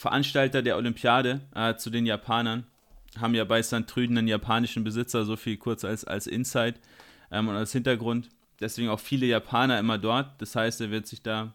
Veranstalter 0.02 0.64
der 0.64 0.78
Olympiade, 0.78 1.42
äh, 1.54 1.76
zu 1.76 1.92
den 1.92 2.08
Japanern 2.08 2.64
haben 3.20 3.36
ja 3.36 3.44
bei 3.44 3.62
St. 3.62 3.86
Trüden 3.86 4.18
einen 4.18 4.28
japanischen 4.28 4.84
Besitzer, 4.84 5.26
so 5.26 5.36
viel 5.36 5.58
kurz 5.58 5.86
als, 5.86 6.06
als 6.06 6.26
Insight 6.26 6.80
ähm, 7.30 7.48
und 7.50 7.56
als 7.56 7.72
Hintergrund. 7.72 8.30
Deswegen 8.60 8.90
auch 8.90 9.00
viele 9.00 9.28
Japaner 9.28 9.78
immer 9.78 10.00
dort. 10.00 10.42
Das 10.42 10.56
heißt, 10.56 10.82
er 10.82 10.90
wird 10.90 11.06
sich 11.06 11.22
da 11.22 11.54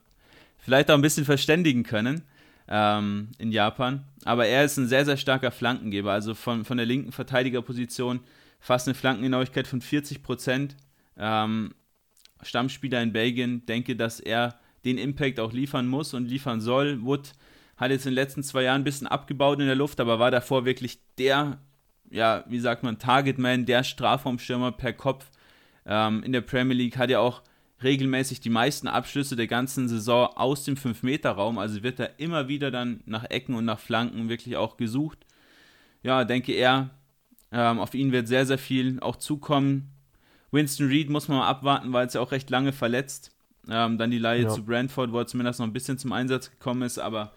vielleicht 0.58 0.92
auch 0.92 0.94
ein 0.94 1.02
bisschen 1.02 1.24
verständigen 1.24 1.82
können 1.82 2.22
ähm, 2.68 3.30
in 3.38 3.50
Japan. 3.50 4.04
Aber 4.24 4.46
er 4.46 4.64
ist 4.64 4.76
ein 4.76 4.86
sehr, 4.86 5.04
sehr 5.04 5.16
starker 5.16 5.50
Flankengeber. 5.50 6.12
Also 6.12 6.34
von, 6.34 6.64
von 6.64 6.76
der 6.76 6.86
linken 6.86 7.10
Verteidigerposition 7.10 8.20
fast 8.60 8.86
eine 8.86 8.94
Flankengenauigkeit 8.94 9.66
von 9.66 9.80
40 9.80 10.22
Prozent. 10.22 10.76
Ähm, 11.18 11.74
Stammspieler 12.42 13.02
in 13.02 13.12
Belgien. 13.12 13.66
Denke, 13.66 13.96
dass 13.96 14.20
er 14.20 14.60
den 14.84 14.98
Impact 14.98 15.40
auch 15.40 15.52
liefern 15.52 15.88
muss 15.88 16.14
und 16.14 16.26
liefern 16.26 16.60
soll. 16.60 17.02
Wood 17.02 17.32
hat 17.76 17.90
jetzt 17.90 18.06
in 18.06 18.12
den 18.12 18.16
letzten 18.16 18.42
zwei 18.42 18.62
Jahren 18.62 18.80
ein 18.80 18.84
bisschen 18.84 19.06
abgebaut 19.06 19.60
in 19.60 19.66
der 19.66 19.74
Luft, 19.74 20.00
aber 20.00 20.18
war 20.18 20.30
davor 20.30 20.64
wirklich 20.64 20.98
der, 21.18 21.58
ja, 22.10 22.44
wie 22.48 22.60
sagt 22.60 22.82
man, 22.82 22.98
Targetman, 22.98 23.66
der 23.66 23.84
Strafraumstürmer 23.84 24.72
per 24.72 24.92
Kopf 24.92 25.30
ähm, 25.84 26.22
in 26.22 26.32
der 26.32 26.40
Premier 26.40 26.76
League, 26.76 26.96
hat 26.96 27.10
ja 27.10 27.20
auch 27.20 27.42
regelmäßig 27.82 28.40
die 28.40 28.50
meisten 28.50 28.88
Abschlüsse 28.88 29.36
der 29.36 29.46
ganzen 29.46 29.88
Saison 29.88 30.28
aus 30.34 30.64
dem 30.64 30.76
5-Meter-Raum, 30.76 31.58
also 31.58 31.82
wird 31.82 32.00
er 32.00 32.18
immer 32.18 32.48
wieder 32.48 32.70
dann 32.70 33.02
nach 33.04 33.24
Ecken 33.24 33.54
und 33.54 33.66
nach 33.66 33.78
Flanken 33.78 34.28
wirklich 34.30 34.56
auch 34.56 34.78
gesucht. 34.78 35.26
Ja, 36.02 36.24
denke 36.24 36.52
er, 36.52 36.90
ähm, 37.52 37.78
auf 37.78 37.94
ihn 37.94 38.12
wird 38.12 38.28
sehr, 38.28 38.46
sehr 38.46 38.58
viel 38.58 39.00
auch 39.00 39.16
zukommen. 39.16 39.90
Winston 40.50 40.86
Reed 40.86 41.10
muss 41.10 41.28
man 41.28 41.38
mal 41.38 41.48
abwarten, 41.48 41.92
weil 41.92 42.06
es 42.06 42.14
ja 42.14 42.20
auch 42.20 42.32
recht 42.32 42.48
lange 42.48 42.72
verletzt. 42.72 43.32
Ähm, 43.68 43.98
dann 43.98 44.10
die 44.10 44.18
Leihe 44.18 44.44
ja. 44.44 44.48
zu 44.48 44.64
Brentford, 44.64 45.12
wo 45.12 45.18
er 45.18 45.26
zumindest 45.26 45.58
noch 45.58 45.66
ein 45.66 45.72
bisschen 45.72 45.98
zum 45.98 46.12
Einsatz 46.12 46.50
gekommen 46.50 46.82
ist, 46.82 46.98
aber 46.98 47.32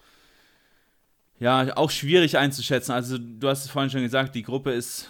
ja, 1.40 1.76
auch 1.76 1.90
schwierig 1.90 2.38
einzuschätzen. 2.38 2.92
Also 2.92 3.18
du 3.18 3.48
hast 3.48 3.64
es 3.64 3.70
vorhin 3.70 3.90
schon 3.90 4.02
gesagt, 4.02 4.34
die 4.34 4.42
Gruppe 4.42 4.72
ist 4.72 5.08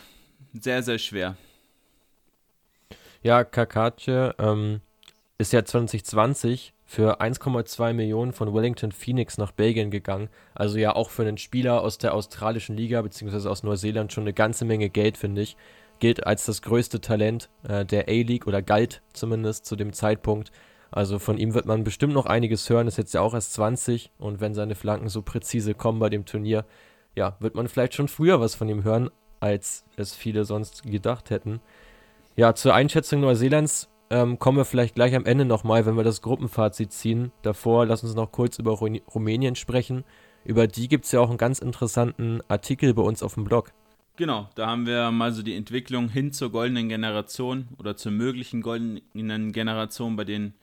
sehr, 0.54 0.82
sehr 0.82 0.98
schwer. 0.98 1.36
Ja, 3.22 3.44
Kakace 3.44 4.34
ähm, 4.38 4.80
ist 5.36 5.52
ja 5.52 5.64
2020 5.64 6.72
für 6.86 7.20
1,2 7.20 7.92
Millionen 7.92 8.32
von 8.32 8.54
Wellington 8.54 8.92
Phoenix 8.92 9.38
nach 9.38 9.52
Belgien 9.52 9.90
gegangen. 9.90 10.28
Also 10.54 10.78
ja 10.78 10.94
auch 10.94 11.10
für 11.10 11.22
einen 11.22 11.36
Spieler 11.36 11.82
aus 11.82 11.98
der 11.98 12.14
australischen 12.14 12.76
Liga 12.76 13.02
bzw. 13.02 13.48
aus 13.48 13.62
Neuseeland 13.62 14.12
schon 14.12 14.24
eine 14.24 14.32
ganze 14.32 14.64
Menge 14.64 14.88
Geld, 14.88 15.16
finde 15.16 15.42
ich. 15.42 15.56
Gilt 15.98 16.26
als 16.26 16.46
das 16.46 16.62
größte 16.62 17.00
Talent 17.00 17.50
äh, 17.68 17.84
der 17.84 18.08
A-League 18.08 18.46
oder 18.46 18.62
galt 18.62 19.02
zumindest 19.12 19.66
zu 19.66 19.76
dem 19.76 19.92
Zeitpunkt. 19.92 20.50
Also 20.90 21.18
von 21.18 21.38
ihm 21.38 21.54
wird 21.54 21.66
man 21.66 21.84
bestimmt 21.84 22.14
noch 22.14 22.26
einiges 22.26 22.68
hören. 22.68 22.88
Ist 22.88 22.98
jetzt 22.98 23.14
ja 23.14 23.20
auch 23.20 23.34
erst 23.34 23.52
20 23.54 24.10
und 24.18 24.40
wenn 24.40 24.54
seine 24.54 24.74
Flanken 24.74 25.08
so 25.08 25.22
präzise 25.22 25.74
kommen 25.74 26.00
bei 26.00 26.08
dem 26.08 26.24
Turnier, 26.24 26.64
ja, 27.14 27.36
wird 27.40 27.54
man 27.54 27.68
vielleicht 27.68 27.94
schon 27.94 28.08
früher 28.08 28.40
was 28.40 28.54
von 28.54 28.68
ihm 28.68 28.82
hören, 28.82 29.10
als 29.40 29.84
es 29.96 30.14
viele 30.14 30.44
sonst 30.44 30.84
gedacht 30.84 31.30
hätten. 31.30 31.60
Ja, 32.36 32.54
zur 32.54 32.74
Einschätzung 32.74 33.20
Neuseelands 33.20 33.88
ähm, 34.10 34.38
kommen 34.38 34.58
wir 34.58 34.64
vielleicht 34.64 34.94
gleich 34.94 35.14
am 35.14 35.26
Ende 35.26 35.44
nochmal, 35.44 35.86
wenn 35.86 35.96
wir 35.96 36.04
das 36.04 36.22
Gruppenfazit 36.22 36.92
ziehen. 36.92 37.32
Davor 37.42 37.86
lass 37.86 38.02
uns 38.02 38.14
noch 38.14 38.32
kurz 38.32 38.58
über 38.58 38.72
Ru 38.72 38.88
Rumänien 39.14 39.54
sprechen. 39.54 40.04
Über 40.44 40.66
die 40.66 40.88
gibt 40.88 41.04
es 41.04 41.12
ja 41.12 41.20
auch 41.20 41.28
einen 41.28 41.38
ganz 41.38 41.58
interessanten 41.58 42.40
Artikel 42.48 42.94
bei 42.94 43.02
uns 43.02 43.22
auf 43.22 43.34
dem 43.34 43.44
Blog. 43.44 43.72
Genau, 44.16 44.48
da 44.54 44.66
haben 44.66 44.86
wir 44.86 45.10
mal 45.10 45.32
so 45.32 45.42
die 45.42 45.54
Entwicklung 45.54 46.08
hin 46.08 46.32
zur 46.32 46.50
goldenen 46.50 46.88
Generation 46.88 47.68
oder 47.78 47.96
zur 47.96 48.12
möglichen 48.12 48.60
goldenen 48.60 49.52
Generation 49.52 50.16
bei 50.16 50.24
den 50.24 50.54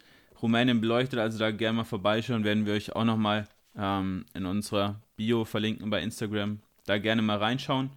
Rumänien 0.42 0.82
beleuchtet, 0.82 1.20
also 1.20 1.40
da 1.40 1.52
gerne 1.52 1.78
mal 1.78 1.84
vorbeischauen, 1.84 2.44
werden 2.44 2.66
wir 2.66 2.74
euch 2.74 2.96
auch 2.96 3.04
nochmal 3.04 3.48
ähm, 3.78 4.26
in 4.34 4.46
unserer 4.46 5.00
Bio 5.16 5.46
verlinken 5.46 5.90
bei 5.90 6.02
Instagram. 6.02 6.60
Da 6.86 6.98
gerne 6.98 7.22
mal 7.22 7.38
reinschauen. 7.38 7.90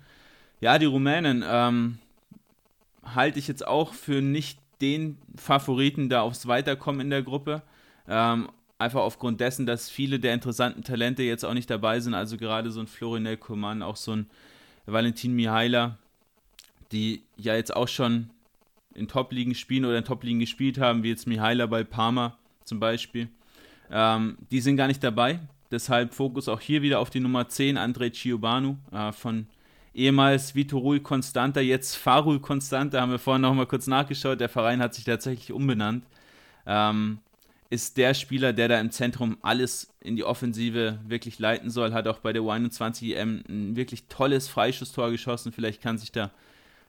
Ja, 0.60 0.78
die 0.78 0.86
Rumänen 0.86 1.44
ähm, 1.46 1.98
halte 3.02 3.38
ich 3.38 3.48
jetzt 3.48 3.66
auch 3.66 3.94
für 3.94 4.20
nicht 4.20 4.58
den 4.80 5.18
Favoriten 5.36 6.08
da 6.08 6.22
aufs 6.22 6.46
Weiterkommen 6.46 7.02
in 7.02 7.10
der 7.10 7.22
Gruppe. 7.22 7.62
Ähm, 8.08 8.48
einfach 8.78 9.00
aufgrund 9.00 9.40
dessen, 9.40 9.66
dass 9.66 9.90
viele 9.90 10.18
der 10.18 10.34
interessanten 10.34 10.82
Talente 10.82 11.22
jetzt 11.22 11.44
auch 11.44 11.54
nicht 11.54 11.70
dabei 11.70 12.00
sind. 12.00 12.14
Also 12.14 12.36
gerade 12.36 12.70
so 12.70 12.80
ein 12.80 12.86
Florinel 12.86 13.36
Koman, 13.36 13.82
auch 13.82 13.96
so 13.96 14.12
ein 14.12 14.30
Valentin 14.86 15.34
Mihaila, 15.34 15.98
die 16.90 17.22
ja 17.36 17.54
jetzt 17.54 17.74
auch 17.76 17.88
schon 17.88 18.30
in 18.94 19.08
Top-Ligen 19.08 19.54
spielen 19.54 19.84
oder 19.84 19.98
in 19.98 20.04
Top-Ligen 20.04 20.40
gespielt 20.40 20.78
haben, 20.78 21.02
wie 21.02 21.08
jetzt 21.08 21.26
Mihaila 21.26 21.66
bei 21.66 21.84
Parma 21.84 22.36
zum 22.64 22.80
Beispiel. 22.80 23.28
Ähm, 23.90 24.38
die 24.50 24.60
sind 24.60 24.76
gar 24.76 24.86
nicht 24.86 25.02
dabei. 25.02 25.40
Deshalb 25.70 26.14
Fokus 26.14 26.48
auch 26.48 26.60
hier 26.60 26.82
wieder 26.82 26.98
auf 26.98 27.10
die 27.10 27.20
Nummer 27.20 27.48
10, 27.48 27.76
Andrei 27.76 28.10
Ciobanu 28.10 28.76
äh, 28.92 29.12
von 29.12 29.46
ehemals 29.94 30.54
Vitorul 30.54 31.00
Constanta, 31.00 31.60
jetzt 31.60 31.96
Farul 31.96 32.40
Constanta, 32.40 33.00
haben 33.00 33.12
wir 33.12 33.18
vorhin 33.18 33.42
noch 33.42 33.54
mal 33.54 33.66
kurz 33.66 33.86
nachgeschaut. 33.86 34.40
Der 34.40 34.48
Verein 34.48 34.80
hat 34.80 34.94
sich 34.94 35.04
tatsächlich 35.04 35.52
umbenannt. 35.52 36.04
Ähm, 36.66 37.18
ist 37.70 37.96
der 37.96 38.14
Spieler, 38.14 38.52
der 38.52 38.66
da 38.66 38.80
im 38.80 38.90
Zentrum 38.90 39.38
alles 39.42 39.92
in 40.00 40.16
die 40.16 40.24
Offensive 40.24 40.98
wirklich 41.06 41.38
leiten 41.38 41.70
soll, 41.70 41.92
hat 41.92 42.08
auch 42.08 42.18
bei 42.18 42.32
der 42.32 42.42
U21 42.42 43.14
EM 43.14 43.44
ein 43.48 43.76
wirklich 43.76 44.04
tolles 44.08 44.48
Freischusstor 44.48 45.10
geschossen. 45.10 45.52
Vielleicht 45.52 45.80
kann 45.80 45.96
sich 45.96 46.10
da 46.10 46.32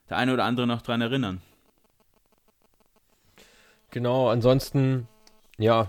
der 0.10 0.18
eine 0.18 0.34
oder 0.34 0.46
andere 0.46 0.66
noch 0.66 0.82
dran 0.82 1.02
erinnern. 1.02 1.42
Genau, 3.92 4.30
ansonsten, 4.30 5.08
ja, 5.58 5.88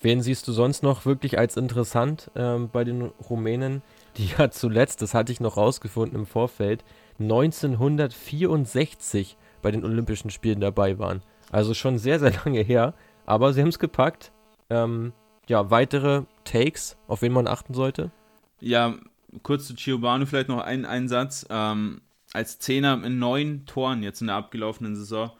wen 0.00 0.22
siehst 0.22 0.46
du 0.46 0.52
sonst 0.52 0.82
noch 0.82 1.06
wirklich 1.06 1.38
als 1.38 1.56
interessant 1.56 2.30
ähm, 2.36 2.68
bei 2.70 2.84
den 2.84 3.02
Rumänen, 3.02 3.82
die 4.16 4.28
ja 4.38 4.50
zuletzt, 4.50 5.02
das 5.02 5.14
hatte 5.14 5.32
ich 5.32 5.40
noch 5.40 5.56
rausgefunden 5.56 6.18
im 6.18 6.26
Vorfeld, 6.26 6.84
1964 7.18 9.36
bei 9.62 9.70
den 9.70 9.84
Olympischen 9.84 10.30
Spielen 10.30 10.60
dabei 10.60 10.98
waren. 10.98 11.22
Also 11.50 11.74
schon 11.74 11.98
sehr, 11.98 12.20
sehr 12.20 12.32
lange 12.44 12.60
her, 12.60 12.94
aber 13.26 13.52
sie 13.52 13.62
haben 13.62 13.68
es 13.68 13.78
gepackt. 13.78 14.32
Ähm, 14.70 15.12
ja, 15.48 15.70
weitere 15.70 16.24
Takes, 16.44 16.96
auf 17.06 17.22
wen 17.22 17.32
man 17.32 17.46
achten 17.46 17.74
sollte? 17.74 18.10
Ja, 18.60 18.96
kurz 19.42 19.66
zu 19.66 19.74
Giovanni 19.74 20.26
vielleicht 20.26 20.48
noch 20.48 20.60
ein, 20.60 20.84
ein 20.84 21.08
Satz. 21.08 21.46
Ähm, 21.48 22.02
als 22.34 22.58
Zehner 22.58 23.02
in 23.04 23.18
neun 23.18 23.64
Toren 23.64 24.02
jetzt 24.02 24.20
in 24.20 24.26
der 24.26 24.36
abgelaufenen 24.36 24.96
Saison. 24.96 25.30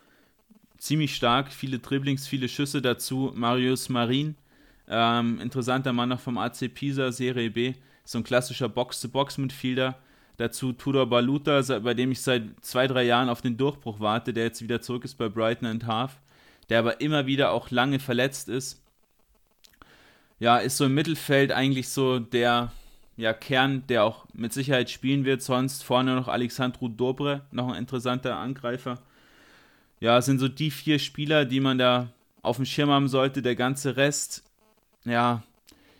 Ziemlich 0.79 1.14
stark, 1.14 1.53
viele 1.53 1.79
Dribblings, 1.81 2.27
viele 2.27 2.49
Schüsse 2.49 2.81
dazu. 2.81 3.33
Marius 3.35 3.88
Marin, 3.88 4.37
ähm, 4.88 5.41
interessanter 5.41 5.93
Mann 5.93 6.09
noch 6.09 6.21
vom 6.21 6.38
AC 6.38 6.69
Pisa, 6.73 7.11
Serie 7.12 7.51
B, 7.51 7.75
so 8.05 8.19
ein 8.19 8.25
klassischer 8.25 8.69
Box-to-Box-Midfielder. 8.69 9.99
Dazu 10.37 10.73
Tudor 10.73 11.07
Baluta, 11.07 11.61
bei 11.81 11.95
dem 11.95 12.12
ich 12.12 12.21
seit 12.21 12.45
zwei, 12.61 12.87
drei 12.87 13.03
Jahren 13.03 13.29
auf 13.29 13.43
den 13.43 13.57
Durchbruch 13.57 13.99
warte, 13.99 14.33
der 14.33 14.45
jetzt 14.45 14.62
wieder 14.62 14.81
zurück 14.81 15.05
ist 15.05 15.17
bei 15.17 15.29
Brighton 15.29 15.67
and 15.67 15.87
Half, 15.87 16.21
der 16.69 16.79
aber 16.79 17.01
immer 17.01 17.27
wieder 17.27 17.51
auch 17.51 17.71
lange 17.73 17.99
verletzt 17.99 18.49
ist. 18.49 18.81
Ja, 20.38 20.59
ist 20.59 20.77
so 20.77 20.85
im 20.85 20.95
Mittelfeld 20.95 21.51
eigentlich 21.51 21.88
so 21.88 22.21
der 22.21 22.71
ja, 23.17 23.33
Kern, 23.33 23.85
der 23.88 24.05
auch 24.05 24.27
mit 24.33 24.53
Sicherheit 24.53 24.88
spielen 24.91 25.25
wird. 25.25 25.43
Sonst 25.43 25.83
vorne 25.83 26.14
noch 26.14 26.29
Alexandru 26.29 26.88
Dobre, 26.88 27.43
noch 27.51 27.69
ein 27.69 27.75
interessanter 27.75 28.37
Angreifer. 28.37 29.01
Ja, 30.01 30.21
sind 30.23 30.39
so 30.39 30.49
die 30.49 30.71
vier 30.71 30.99
Spieler, 30.99 31.45
die 31.45 31.61
man 31.61 31.79
da 31.79 32.09
auf 32.43 32.57
dem 32.57 32.65
Schirm 32.65 32.91
haben 32.91 33.09
sollte. 33.09 33.43
Der 33.43 33.57
ganze 33.57 33.97
Rest, 33.97 34.45
ja, 35.05 35.43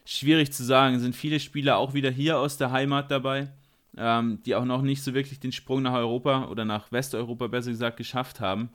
schwierig 0.05 0.53
zu 0.53 0.65
sagen. 0.65 0.99
Sind 1.01 1.17
viele 1.17 1.41
Spieler 1.41 1.79
auch 1.79 1.95
wieder 1.95 2.11
hier 2.11 2.39
aus 2.39 2.57
der 2.57 2.71
Heimat 2.71 3.11
dabei, 3.11 3.49
ähm, 3.97 4.41
die 4.45 4.55
auch 4.55 4.65
noch 4.65 4.83
nicht 4.83 5.03
so 5.03 5.15
wirklich 5.15 5.41
den 5.41 5.53
Sprung 5.53 5.83
nach 5.83 5.95
Europa 5.95 6.47
oder 6.47 6.65
nach 6.65 6.93
Westeuropa 6.93 7.49
besser 7.49 7.71
gesagt 7.71 7.97
geschafft 7.97 8.41
haben. 8.41 8.71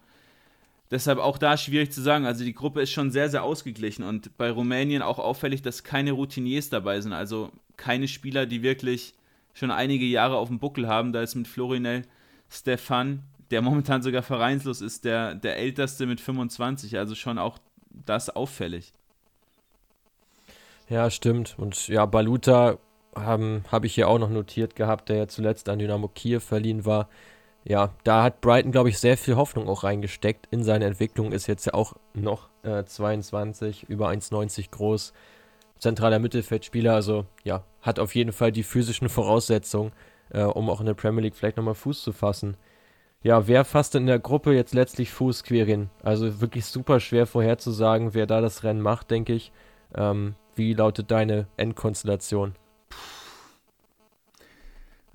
Deshalb 0.92 1.18
auch 1.18 1.40
da 1.40 1.58
schwierig 1.58 1.92
zu 1.92 2.02
sagen. 2.02 2.26
Also 2.26 2.44
die 2.44 2.54
Gruppe 2.54 2.82
ist 2.82 2.92
schon 2.92 3.10
sehr, 3.10 3.30
sehr 3.30 3.44
ausgeglichen 3.44 4.04
und 4.04 4.38
bei 4.38 4.52
Rumänien 4.52 5.02
auch 5.02 5.18
auffällig, 5.18 5.64
dass 5.64 5.84
keine 5.84 6.12
Routiniers 6.12 6.70
dabei 6.70 7.02
sind. 7.02 7.14
Also 7.14 7.52
keine 7.78 8.08
Spieler, 8.08 8.46
die 8.46 8.62
wirklich 8.62 9.16
schon 9.56 9.72
einige 9.72 10.06
Jahre 10.06 10.38
auf 10.38 10.50
dem 10.50 10.60
Buckel 10.60 10.88
haben. 10.88 11.14
Da 11.14 11.24
ist 11.24 11.34
mit 11.34 11.48
Florinel 11.48 12.04
Stefan, 12.48 13.24
der 13.54 13.62
momentan 13.62 14.02
sogar 14.02 14.24
vereinslos 14.24 14.82
ist, 14.82 15.06
der, 15.06 15.36
der 15.36 15.58
älteste 15.58 16.06
mit 16.06 16.20
25. 16.20 16.98
Also 16.98 17.16
schon 17.16 17.38
auch 17.38 17.60
das 17.90 18.30
auffällig. 18.30 18.92
Ja, 20.90 21.10
stimmt. 21.10 21.56
Und 21.58 21.88
ja, 21.88 22.06
Baluta 22.06 22.78
habe 23.16 23.62
hab 23.72 23.86
ich 23.86 23.96
hier 23.96 24.10
auch 24.10 24.20
noch 24.20 24.30
notiert 24.30 24.76
gehabt, 24.76 25.08
der 25.08 25.18
ja 25.18 25.28
zuletzt 25.28 25.70
an 25.70 25.80
Dynamo 25.80 26.10
Kiew 26.10 26.42
verliehen 26.42 26.86
war 26.86 27.08
ja, 27.66 27.94
da 28.04 28.24
hat 28.24 28.42
Brighton, 28.42 28.72
glaube 28.72 28.90
ich, 28.90 29.00
sehr 29.00 29.18
viel 29.18 29.36
Hoffnung 29.36 29.70
auch 29.70 29.84
reingesteckt 29.84 30.48
in 30.52 30.64
seine 30.64 30.86
Entwicklung. 30.86 31.32
Ist 31.32 31.48
jetzt 31.48 31.66
ja 31.66 31.74
auch 31.74 31.94
noch 32.14 32.50
äh, 32.64 32.84
22, 32.84 33.90
über 33.90 34.10
1,90 34.10 34.70
groß, 34.72 35.14
zentraler 35.80 36.20
Mittelfeldspieler. 36.20 36.94
Also 36.94 37.26
ja, 37.44 37.64
hat 37.82 38.00
auf 38.00 38.16
jeden 38.16 38.34
Fall 38.34 38.52
die 38.52 38.64
physischen 38.64 39.08
Voraussetzungen, 39.08 39.94
äh, 40.32 40.44
um 40.44 40.70
auch 40.70 40.82
in 40.82 40.88
der 40.88 40.94
Premier 40.94 41.22
League 41.22 41.36
vielleicht 41.36 41.58
nochmal 41.58 41.76
Fuß 41.76 42.04
zu 42.04 42.12
fassen. 42.12 42.58
Ja, 43.24 43.48
wer 43.48 43.64
fasst 43.64 43.96
in 43.96 44.06
der 44.06 44.20
Gruppe 44.20 44.54
jetzt 44.54 44.74
letztlich 44.74 45.10
Fuß, 45.12 45.44
Quirin? 45.44 45.90
Also 46.04 46.42
wirklich 46.42 46.66
super 46.66 47.00
schwer 47.00 47.26
vorherzusagen, 47.26 48.14
wer 48.14 48.28
da 48.28 48.42
das 48.42 48.66
Rennen 48.66 48.82
macht, 48.82 49.12
denke 49.12 49.34
ich. 49.34 49.54
Ähm, 49.96 50.36
wie 50.56 50.74
lautet 50.74 51.10
deine 51.10 51.48
Endkonstellation? 51.56 52.56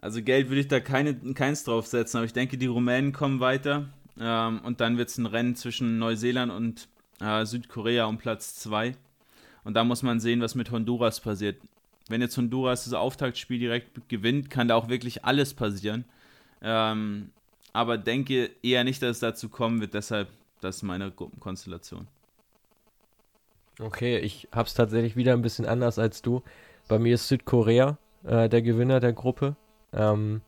Also 0.00 0.22
Geld 0.22 0.48
würde 0.48 0.60
ich 0.60 0.68
da 0.68 0.80
keine, 0.80 1.16
keins 1.34 1.64
draufsetzen, 1.64 2.16
aber 2.16 2.24
ich 2.24 2.32
denke, 2.32 2.56
die 2.56 2.66
Rumänen 2.66 3.12
kommen 3.12 3.40
weiter 3.40 3.90
ähm, 4.18 4.60
und 4.64 4.80
dann 4.80 4.96
wird 4.96 5.10
es 5.10 5.18
ein 5.18 5.26
Rennen 5.26 5.54
zwischen 5.54 5.98
Neuseeland 5.98 6.50
und 6.50 6.88
äh, 7.20 7.44
Südkorea 7.44 8.06
um 8.06 8.16
Platz 8.16 8.54
2. 8.54 8.94
Und 9.64 9.74
da 9.74 9.84
muss 9.84 10.02
man 10.02 10.18
sehen, 10.18 10.40
was 10.40 10.54
mit 10.54 10.70
Honduras 10.70 11.20
passiert. 11.20 11.60
Wenn 12.08 12.22
jetzt 12.22 12.38
Honduras 12.38 12.84
das 12.84 12.94
Auftaktspiel 12.94 13.58
direkt 13.58 14.08
gewinnt, 14.08 14.48
kann 14.48 14.68
da 14.68 14.76
auch 14.76 14.88
wirklich 14.88 15.26
alles 15.26 15.52
passieren. 15.52 16.06
Ähm, 16.62 17.32
aber 17.78 17.96
denke 17.96 18.50
eher 18.60 18.82
nicht, 18.82 19.00
dass 19.02 19.10
es 19.10 19.20
dazu 19.20 19.48
kommen 19.48 19.80
wird, 19.80 19.94
deshalb 19.94 20.26
das 20.60 20.78
ist 20.78 20.82
meine 20.82 21.12
Gruppenkonstellation. 21.12 22.08
Okay, 23.78 24.18
ich 24.18 24.48
habe 24.50 24.66
es 24.66 24.74
tatsächlich 24.74 25.14
wieder 25.14 25.32
ein 25.32 25.42
bisschen 25.42 25.64
anders 25.64 26.00
als 26.00 26.20
du. 26.20 26.42
Bei 26.88 26.98
mir 26.98 27.14
ist 27.14 27.28
Südkorea 27.28 27.96
äh, 28.24 28.48
der 28.48 28.62
Gewinner 28.62 28.98
der 28.98 29.12
Gruppe. 29.12 29.54
Ähm, 29.92 30.40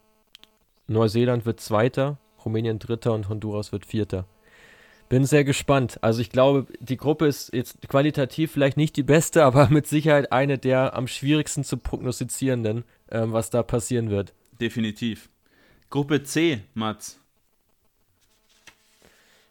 Neuseeland 0.88 1.46
wird 1.46 1.60
Zweiter, 1.60 2.18
Rumänien 2.44 2.80
Dritter 2.80 3.12
und 3.12 3.28
Honduras 3.28 3.70
wird 3.70 3.86
Vierter. 3.86 4.26
Bin 5.08 5.24
sehr 5.24 5.44
gespannt. 5.44 5.98
Also 6.02 6.22
ich 6.22 6.30
glaube, 6.30 6.66
die 6.80 6.96
Gruppe 6.96 7.28
ist 7.28 7.52
jetzt 7.52 7.88
qualitativ 7.88 8.50
vielleicht 8.50 8.76
nicht 8.76 8.96
die 8.96 9.04
beste, 9.04 9.44
aber 9.44 9.68
mit 9.68 9.86
Sicherheit 9.86 10.32
eine 10.32 10.58
der 10.58 10.96
am 10.96 11.06
schwierigsten 11.06 11.62
zu 11.62 11.76
prognostizierenden, 11.76 12.82
ähm, 13.12 13.32
was 13.32 13.50
da 13.50 13.62
passieren 13.62 14.10
wird. 14.10 14.34
Definitiv. 14.60 15.30
Gruppe 15.90 16.24
C, 16.24 16.62
Mats. 16.74 17.19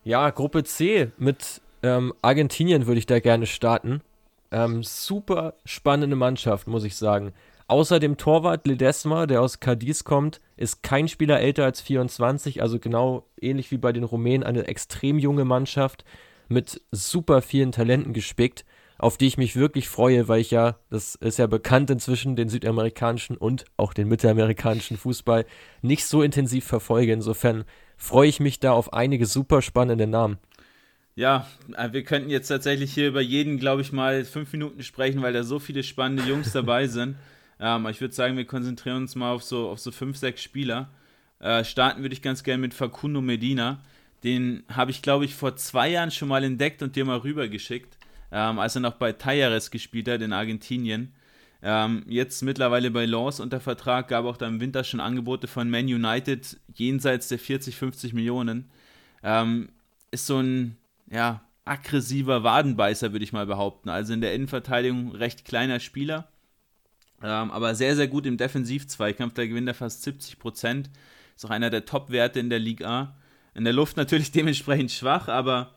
Ja, 0.03 0.29
Gruppe 0.29 0.63
C 0.63 1.11
mit 1.17 1.61
ähm, 1.83 2.13
Argentinien 2.21 2.87
würde 2.87 2.99
ich 2.99 3.05
da 3.05 3.19
gerne 3.19 3.45
starten. 3.45 4.01
Ähm, 4.51 4.81
super 4.83 5.55
spannende 5.65 6.15
Mannschaft, 6.15 6.67
muss 6.67 6.83
ich 6.83 6.95
sagen. 6.95 7.33
Außer 7.67 7.99
dem 7.99 8.17
Torwart 8.17 8.65
Ledesma, 8.65 9.27
der 9.27 9.41
aus 9.41 9.59
Cadiz 9.59 10.03
kommt, 10.03 10.41
ist 10.57 10.81
kein 10.81 11.07
Spieler 11.07 11.39
älter 11.39 11.65
als 11.65 11.81
24, 11.81 12.63
also 12.63 12.79
genau 12.79 13.25
ähnlich 13.39 13.69
wie 13.69 13.77
bei 13.77 13.91
den 13.91 14.03
Rumänen 14.03 14.43
eine 14.43 14.67
extrem 14.67 15.19
junge 15.19 15.45
Mannschaft 15.45 16.03
mit 16.47 16.81
super 16.91 17.43
vielen 17.43 17.71
Talenten 17.71 18.11
gespickt, 18.11 18.65
auf 18.97 19.17
die 19.17 19.27
ich 19.27 19.37
mich 19.37 19.55
wirklich 19.55 19.87
freue, 19.87 20.27
weil 20.27 20.41
ich 20.41 20.49
ja, 20.49 20.77
das 20.89 21.13
ist 21.15 21.37
ja 21.37 21.45
bekannt 21.45 21.91
inzwischen, 21.91 22.35
den 22.35 22.49
südamerikanischen 22.49 23.37
und 23.37 23.65
auch 23.77 23.93
den 23.93 24.07
mittelamerikanischen 24.07 24.97
Fußball 24.97 25.45
nicht 25.83 26.05
so 26.05 26.23
intensiv 26.23 26.65
verfolge. 26.65 27.13
Insofern 27.13 27.65
freue 27.99 28.29
ich 28.29 28.39
mich 28.39 28.59
da 28.59 28.71
auf 28.71 28.93
einige 28.93 29.27
super 29.27 29.61
spannende 29.61 30.07
Namen. 30.07 30.39
Ja, 31.15 31.47
äh, 31.75 31.91
wir 31.91 32.03
könnten 32.03 32.29
jetzt 32.29 32.47
tatsächlich 32.47 32.93
hier 32.93 33.09
über 33.09 33.21
jeden, 33.21 33.59
glaube 33.59 33.81
ich, 33.81 33.91
mal 33.91 34.23
fünf 34.23 34.51
Minuten 34.53 34.81
sprechen, 34.83 35.21
weil 35.21 35.33
da 35.33 35.43
so 35.43 35.59
viele 35.59 35.83
spannende 35.83 36.23
Jungs 36.23 36.53
dabei 36.53 36.87
sind. 36.87 37.17
Ähm, 37.59 37.85
ich 37.87 37.99
würde 38.01 38.15
sagen, 38.15 38.37
wir 38.37 38.45
konzentrieren 38.45 38.97
uns 38.97 39.15
mal 39.15 39.31
auf 39.31 39.43
so, 39.43 39.69
auf 39.69 39.79
so 39.79 39.91
fünf, 39.91 40.17
sechs 40.17 40.41
Spieler. 40.41 40.89
Äh, 41.39 41.63
starten 41.65 42.01
würde 42.01 42.13
ich 42.13 42.21
ganz 42.21 42.43
gerne 42.43 42.61
mit 42.61 42.73
Facundo 42.73 43.21
Medina. 43.21 43.81
Den 44.23 44.63
habe 44.69 44.91
ich, 44.91 45.01
glaube 45.01 45.25
ich, 45.25 45.35
vor 45.35 45.57
zwei 45.57 45.89
Jahren 45.89 46.11
schon 46.11 46.29
mal 46.29 46.43
entdeckt 46.43 46.81
und 46.81 46.95
dir 46.95 47.05
mal 47.05 47.17
rübergeschickt, 47.17 47.97
ähm, 48.31 48.59
als 48.59 48.75
er 48.75 48.81
noch 48.81 48.95
bei 48.95 49.11
Tayares 49.11 49.71
gespielt 49.71 50.07
hat 50.07 50.21
in 50.21 50.33
Argentinien. 50.33 51.13
Ähm, 51.61 52.03
jetzt 52.07 52.41
mittlerweile 52.41 52.91
bei 52.91 53.05
Lens 53.05 53.39
unter 53.39 53.59
Vertrag, 53.59 54.07
gab 54.07 54.25
auch 54.25 54.37
da 54.37 54.47
im 54.47 54.61
Winter 54.61 54.83
schon 54.83 54.99
Angebote 54.99 55.47
von 55.47 55.69
Man 55.69 55.85
United 55.85 56.57
jenseits 56.73 57.27
der 57.27 57.39
40, 57.39 57.75
50 57.75 58.13
Millionen. 58.13 58.69
Ähm, 59.23 59.69
ist 60.11 60.25
so 60.25 60.39
ein, 60.39 60.77
ja, 61.11 61.41
aggressiver 61.65 62.43
Wadenbeißer, 62.43 63.11
würde 63.11 63.25
ich 63.25 63.33
mal 63.33 63.45
behaupten. 63.45 63.89
Also 63.89 64.13
in 64.13 64.21
der 64.21 64.33
Innenverteidigung 64.33 65.11
recht 65.11 65.45
kleiner 65.45 65.79
Spieler 65.79 66.29
ähm, 67.21 67.51
aber 67.51 67.75
sehr, 67.75 67.95
sehr 67.95 68.07
gut 68.07 68.25
im 68.25 68.37
Defensiv-Zweikampf. 68.37 69.33
Da 69.33 69.45
gewinnt 69.45 69.67
er 69.67 69.73
fast 69.73 70.03
70 70.03 70.39
Prozent. 70.39 70.89
Ist 71.35 71.45
auch 71.45 71.49
einer 71.49 71.69
der 71.69 71.85
Top-Werte 71.85 72.39
in 72.39 72.49
der 72.49 72.59
Liga. 72.59 73.15
In 73.53 73.63
der 73.63 73.73
Luft 73.73 73.97
natürlich 73.97 74.31
dementsprechend 74.31 74.91
schwach, 74.91 75.27
aber 75.27 75.75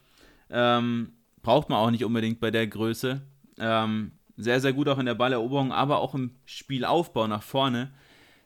ähm, 0.50 1.12
braucht 1.42 1.68
man 1.68 1.78
auch 1.78 1.90
nicht 1.90 2.04
unbedingt 2.04 2.40
bei 2.40 2.50
der 2.50 2.66
Größe. 2.66 3.22
Ähm, 3.58 4.12
sehr, 4.36 4.60
sehr 4.60 4.72
gut 4.72 4.88
auch 4.88 4.98
in 4.98 5.06
der 5.06 5.14
Balleroberung, 5.14 5.72
aber 5.72 6.00
auch 6.00 6.14
im 6.14 6.32
Spielaufbau 6.44 7.26
nach 7.26 7.42
vorne. 7.42 7.92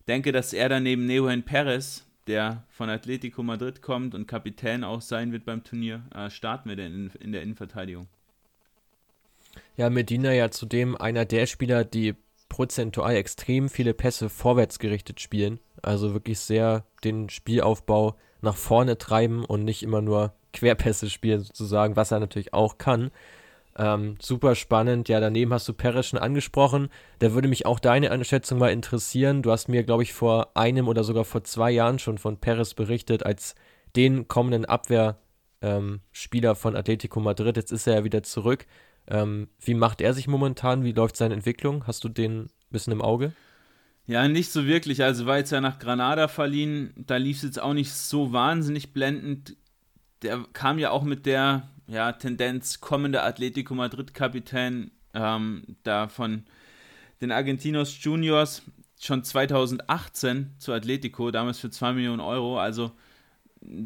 Denke, 0.09 0.33
dass 0.33 0.53
er 0.53 0.69
dann 0.69 0.83
neben 0.83 1.07
Neuhen 1.07 1.45
Perez, 1.45 2.07
der 2.27 2.65
von 2.69 2.91
Atletico 2.91 3.43
Madrid 3.43 3.83
kommt 3.83 4.15
und 4.15 4.27
Kapitän 4.27 4.85
auch 4.85 5.01
sein 5.01 5.33
wird 5.33 5.45
beim 5.45 5.65
Turnier, 5.65 6.03
äh, 6.15 6.31
starten 6.31 6.69
wir 6.69 6.79
in, 6.79 7.11
in 7.21 7.33
der 7.33 7.43
Innenverteidigung. 7.43 8.07
Ja, 9.77 9.91
Medina 9.91 10.33
ja 10.33 10.51
zudem 10.51 10.97
einer 10.97 11.25
der 11.25 11.47
Spieler, 11.47 11.85
die 11.85 12.15
prozentual 12.49 13.15
extrem 13.17 13.69
viele 13.69 13.95
Pässe 13.95 14.29
vorwärts 14.29 14.79
gerichtet 14.79 15.21
spielen. 15.21 15.59
Also 15.83 16.15
wirklich 16.15 16.39
sehr 16.39 16.85
den 17.05 17.29
Spielaufbau 17.29 18.17
nach 18.41 18.57
vorne 18.57 18.99
treiben 18.99 19.45
und 19.45 19.65
nicht 19.65 19.83
immer 19.83 20.01
nur 20.01 20.33
Querpässe 20.53 21.11
spielen, 21.11 21.43
sozusagen, 21.43 21.97
was 21.97 22.13
er 22.13 22.21
natürlich 22.21 22.55
auch 22.55 22.79
kann. 22.79 23.11
Ähm, 23.79 24.17
super 24.21 24.55
spannend. 24.55 25.09
Ja, 25.09 25.21
daneben 25.21 25.53
hast 25.53 25.69
du 25.69 25.75
Perez 25.75 26.07
schon 26.07 26.19
angesprochen. 26.19 26.89
Da 27.19 27.35
würde 27.35 27.49
mich 27.49 27.67
auch 27.67 27.79
deine 27.79 28.11
Einschätzung 28.11 28.59
mal 28.59 28.73
interessieren. 28.73 29.43
Du 29.43 29.51
hast 29.51 29.69
mir, 29.69 29.83
glaube 29.85 30.03
ich, 30.03 30.15
vor 30.15 30.57
einem 30.57 30.89
oder 30.89 31.05
sogar 31.05 31.25
vor 31.25 31.45
zwei 31.45 31.71
Jahren 31.71 31.99
schon 31.99 32.17
von 32.17 32.39
Perez 32.39 32.73
berichtet, 32.73 33.25
als 33.25 33.55
den 33.95 34.29
kommenden 34.29 34.65
Abwehrspieler 34.65 36.51
ähm, 36.51 36.57
von 36.57 36.77
Atletico 36.77 37.21
Madrid. 37.21 37.57
Jetzt 37.57 37.73
ist 37.73 37.87
er 37.87 37.97
ja 37.97 38.05
wieder 38.05 38.23
zurück. 38.23 38.67
Ähm, 39.09 39.49
wie 39.61 39.75
macht 39.75 40.01
er 40.01 40.15
sich 40.15 40.27
momentan? 40.27 40.83
Wie 40.83 40.93
läuft 40.93 41.17
seine 41.17 41.35
Entwicklung? 41.35 41.87
Hast 41.87 42.03
du 42.03 42.09
den 42.09 42.45
ein 42.45 42.51
bisschen 42.71 42.95
im 42.95 43.03
Auge? 43.03 43.33
Ja, 44.07 44.27
nicht 44.27 44.53
so 44.53 44.67
wirklich. 44.67 45.03
Also 45.03 45.27
war 45.27 45.37
jetzt 45.37 45.53
ja 45.53 45.61
nach 45.61 45.79
Granada 45.79 46.29
verliehen. 46.29 46.95
Da 46.97 47.17
lief 47.17 47.39
es 47.39 47.43
jetzt 47.43 47.61
auch 47.61 47.75
nicht 47.75 47.93
so 47.93 48.33
wahnsinnig 48.33 48.95
blendend. 48.95 49.57
Der 50.23 50.45
kam 50.55 50.79
ja 50.79 50.91
auch 50.91 51.03
mit 51.03 51.27
der 51.27 51.69
ja, 51.87 52.13
Tendenz 52.13 52.81
kommende 52.81 53.23
Atletico 53.23 53.75
Madrid-Kapitän 53.75 54.91
ähm, 55.15 55.77
da 55.83 56.09
von 56.09 56.45
den 57.21 57.33
Argentinos 57.33 58.03
Juniors. 58.03 58.63
schon 59.01 59.25
2018 59.25 60.55
zu 60.59 60.73
Atletico, 60.73 61.31
damals 61.31 61.59
für 61.59 61.71
2 61.71 61.93
Millionen 61.95 62.21
Euro. 62.21 62.59
Also 62.59 62.93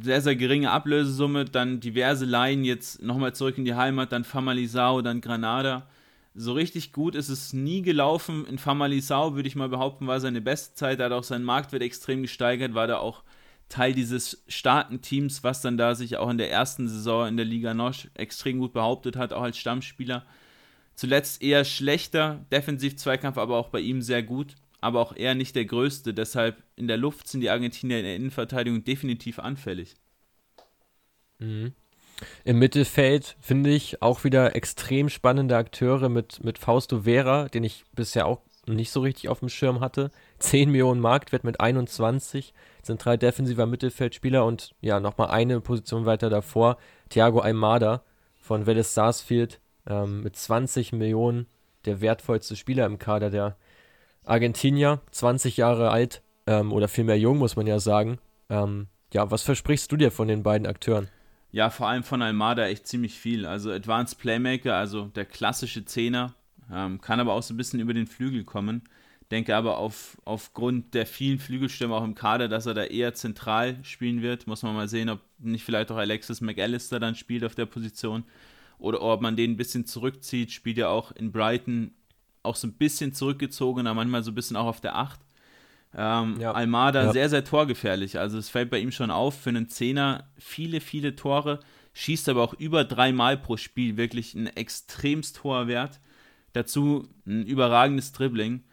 sehr, 0.01 0.21
sehr 0.21 0.37
geringe 0.37 0.71
Ablösesumme, 0.71 1.45
dann 1.45 1.81
diverse 1.81 2.25
Laien, 2.25 2.65
jetzt 2.65 3.03
nochmal 3.03 3.35
zurück 3.35 3.59
in 3.59 3.65
die 3.65 3.75
Heimat, 3.75 4.13
dann 4.13 4.25
Famalisao, 4.25 5.01
dann 5.03 5.21
Granada. 5.21 5.89
So 6.35 6.53
richtig 6.53 6.93
gut 6.93 7.15
ist 7.15 7.29
es 7.29 7.53
nie 7.53 7.83
gelaufen. 7.83 8.47
In 8.47 8.59
Famalisao, 8.59 9.35
würde 9.35 9.49
ich 9.49 9.57
mal 9.57 9.69
behaupten, 9.69 10.07
war 10.07 10.21
seine 10.21 10.41
beste 10.41 10.75
Zeit. 10.75 11.01
Da 11.01 11.07
hat 11.07 11.13
auch 11.13 11.25
sein 11.25 11.43
Marktwert 11.43 11.83
extrem 11.83 12.23
gesteigert, 12.23 12.75
war 12.75 12.87
da 12.87 12.99
auch 12.99 13.23
Teil 13.71 13.95
dieses 13.95 14.45
starken 14.49 15.01
Teams, 15.01 15.43
was 15.43 15.63
dann 15.63 15.79
da 15.79 15.95
sich 15.95 16.19
auch 16.19 16.29
in 16.29 16.37
der 16.39 16.51
ersten 16.51 16.89
Saison 16.89 17.27
in 17.27 17.39
der 17.39 17.47
Liga 17.47 17.73
Nosch 17.73 18.09
extrem 18.15 18.59
gut 18.59 18.75
behauptet 18.75 19.17
hat, 19.17 19.33
auch 19.33 19.43
als 19.43 19.57
Stammspieler. 19.57 20.27
Zuletzt 20.95 21.41
eher 21.43 21.65
schlechter 21.65 22.45
Defensiv-Zweikampf, 22.53 23.39
aber 23.39 23.57
auch 23.57 23.71
bei 23.71 23.81
ihm 23.81 24.03
sehr 24.03 24.23
gut 24.23 24.57
aber 24.81 25.01
auch 25.01 25.15
eher 25.15 25.35
nicht 25.35 25.57
der 25.57 25.65
größte. 25.65 26.15
Deshalb 26.15 26.63
in 26.77 26.89
der 26.89 26.97
Luft 26.97 27.29
sind 27.29 27.41
die 27.41 27.51
Argentinier 27.51 27.99
in 27.99 28.05
der 28.05 28.17
Innenverteidigung 28.17 28.85
definitiv 28.85 29.39
anfällig. 29.39 29.95
Mhm. 31.39 31.73
Im 32.45 32.59
Mittelfeld 32.59 33.37
finde 33.41 33.71
ich 33.71 34.03
auch 34.03 34.25
wieder 34.25 34.55
extrem 34.55 35.09
spannende 35.09 35.57
Akteure 35.57 36.11
mit, 36.11 36.45
mit 36.45 36.59
Fausto 36.59 37.03
Vera, 37.03 37.49
den 37.49 37.65
ich 37.65 37.85
bisher 37.93 38.27
auch 38.27 38.43
nicht 38.67 38.91
so 38.91 39.01
richtig 39.01 39.31
auf 39.31 39.41
dem 39.41 39.49
Schirm 39.49 39.81
hatte. 39.81 40.11
10 40.41 40.71
Millionen 40.71 41.01
Marktwert 41.01 41.45
mit 41.45 41.61
21, 41.61 42.53
zentral 42.83 43.19
defensiver 43.19 43.67
Mittelfeldspieler 43.67 44.45
und 44.45 44.75
ja, 44.81 44.99
nochmal 45.01 45.31
eine 45.31 45.61
Position 45.61 46.07
weiter 46.07 46.31
davor, 46.31 46.79
Thiago 47.11 47.41
Almada 47.41 48.03
von 48.41 48.65
Vélez 48.67 48.95
Sarsfield 48.95 49.61
ähm, 49.87 50.23
mit 50.23 50.37
20 50.37 50.93
Millionen, 50.93 51.47
der 51.85 52.01
wertvollste 52.01 52.57
Spieler 52.57 52.87
im 52.87 52.99
Kader 52.99 53.31
der 53.31 53.57
Argentinier, 54.25 55.01
20 55.13 55.57
Jahre 55.57 55.91
alt 55.91 56.23
ähm, 56.47 56.73
oder 56.73 56.89
vielmehr 56.89 57.19
jung, 57.19 57.39
muss 57.39 57.57
man 57.57 57.67
ja 57.67 57.79
sagen. 57.79 58.19
Ähm, 58.49 58.89
ja, 59.13 59.31
was 59.31 59.43
versprichst 59.43 59.91
du 59.93 59.97
dir 59.97 60.11
von 60.11 60.29
den 60.29 60.43
beiden 60.43 60.67
Akteuren? 60.67 61.09
Ja, 61.53 61.71
vor 61.71 61.89
allem 61.89 62.05
von 62.05 62.23
Almada 62.23 62.67
echt 62.67 62.87
ziemlich 62.87 63.19
viel. 63.19 63.45
Also 63.45 63.71
Advanced 63.73 64.19
Playmaker, 64.19 64.77
also 64.77 65.07
der 65.07 65.25
klassische 65.25 65.85
Zehner, 65.85 66.35
ähm, 66.73 67.01
kann 67.01 67.19
aber 67.19 67.33
auch 67.33 67.43
so 67.43 67.55
ein 67.55 67.57
bisschen 67.57 67.81
über 67.81 67.93
den 67.93 68.07
Flügel 68.07 68.45
kommen. 68.45 68.83
Denke 69.31 69.55
aber 69.55 69.79
auf, 69.79 70.17
aufgrund 70.25 70.95
der 70.95 71.07
vielen 71.07 71.39
Flügelstürme 71.39 71.95
auch 71.95 72.03
im 72.03 72.17
Kader, 72.17 72.49
dass 72.49 72.67
er 72.67 72.75
da 72.75 72.83
eher 72.83 73.15
zentral 73.15 73.79
spielen 73.85 74.23
wird. 74.23 74.49
Muss 74.49 74.63
man 74.63 74.75
mal 74.75 74.89
sehen, 74.89 75.09
ob 75.09 75.21
nicht 75.39 75.65
vielleicht 75.65 75.93
auch 75.93 75.97
Alexis 75.97 76.41
McAllister 76.41 76.99
dann 76.99 77.15
spielt 77.15 77.45
auf 77.45 77.55
der 77.55 77.67
Position 77.67 78.25
oder 78.79 79.01
ob 79.03 79.21
man 79.21 79.37
den 79.37 79.53
ein 79.53 79.57
bisschen 79.57 79.87
zurückzieht. 79.87 80.51
Spielt 80.51 80.79
ja 80.79 80.89
auch 80.89 81.13
in 81.13 81.31
Brighton 81.31 81.93
auch 82.43 82.57
so 82.57 82.67
ein 82.67 82.73
bisschen 82.73 83.13
zurückgezogener, 83.13 83.95
manchmal 83.95 84.25
so 84.25 84.33
ein 84.33 84.35
bisschen 84.35 84.57
auch 84.57 84.67
auf 84.67 84.81
der 84.81 84.97
8. 84.97 85.21
Ähm, 85.95 86.37
ja. 86.41 86.53
Almada 86.53 87.05
ja. 87.05 87.13
sehr, 87.13 87.29
sehr 87.29 87.45
torgefährlich. 87.45 88.19
Also 88.19 88.39
es 88.39 88.49
fällt 88.49 88.71
bei 88.71 88.79
ihm 88.79 88.93
schon 88.93 89.11
auf, 89.11 89.41
für 89.41 89.51
einen 89.51 89.69
Zehner 89.69 90.29
viele, 90.39 90.81
viele 90.81 91.15
Tore, 91.15 91.61
schießt 91.93 92.29
aber 92.29 92.43
auch 92.43 92.55
über 92.55 92.85
dreimal 92.85 93.37
pro 93.37 93.57
Spiel, 93.57 93.97
wirklich 93.97 94.35
ein 94.35 94.47
extremst 94.47 95.45
hoher 95.45 95.69
Wert. 95.69 96.01
Dazu 96.53 97.09
ein 97.27 97.47
überragendes 97.47 98.13
Dribbling. 98.13 98.65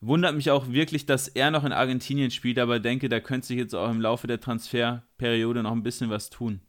Wundert 0.00 0.36
mich 0.36 0.50
auch 0.50 0.68
wirklich, 0.68 1.06
dass 1.06 1.26
er 1.26 1.50
noch 1.50 1.64
in 1.64 1.72
Argentinien 1.72 2.30
spielt, 2.30 2.58
aber 2.58 2.78
denke, 2.78 3.08
da 3.08 3.18
könnte 3.18 3.48
sich 3.48 3.58
jetzt 3.58 3.74
auch 3.74 3.90
im 3.90 4.00
Laufe 4.00 4.26
der 4.28 4.40
Transferperiode 4.40 5.62
noch 5.62 5.72
ein 5.72 5.82
bisschen 5.82 6.08
was 6.08 6.30
tun. 6.30 6.60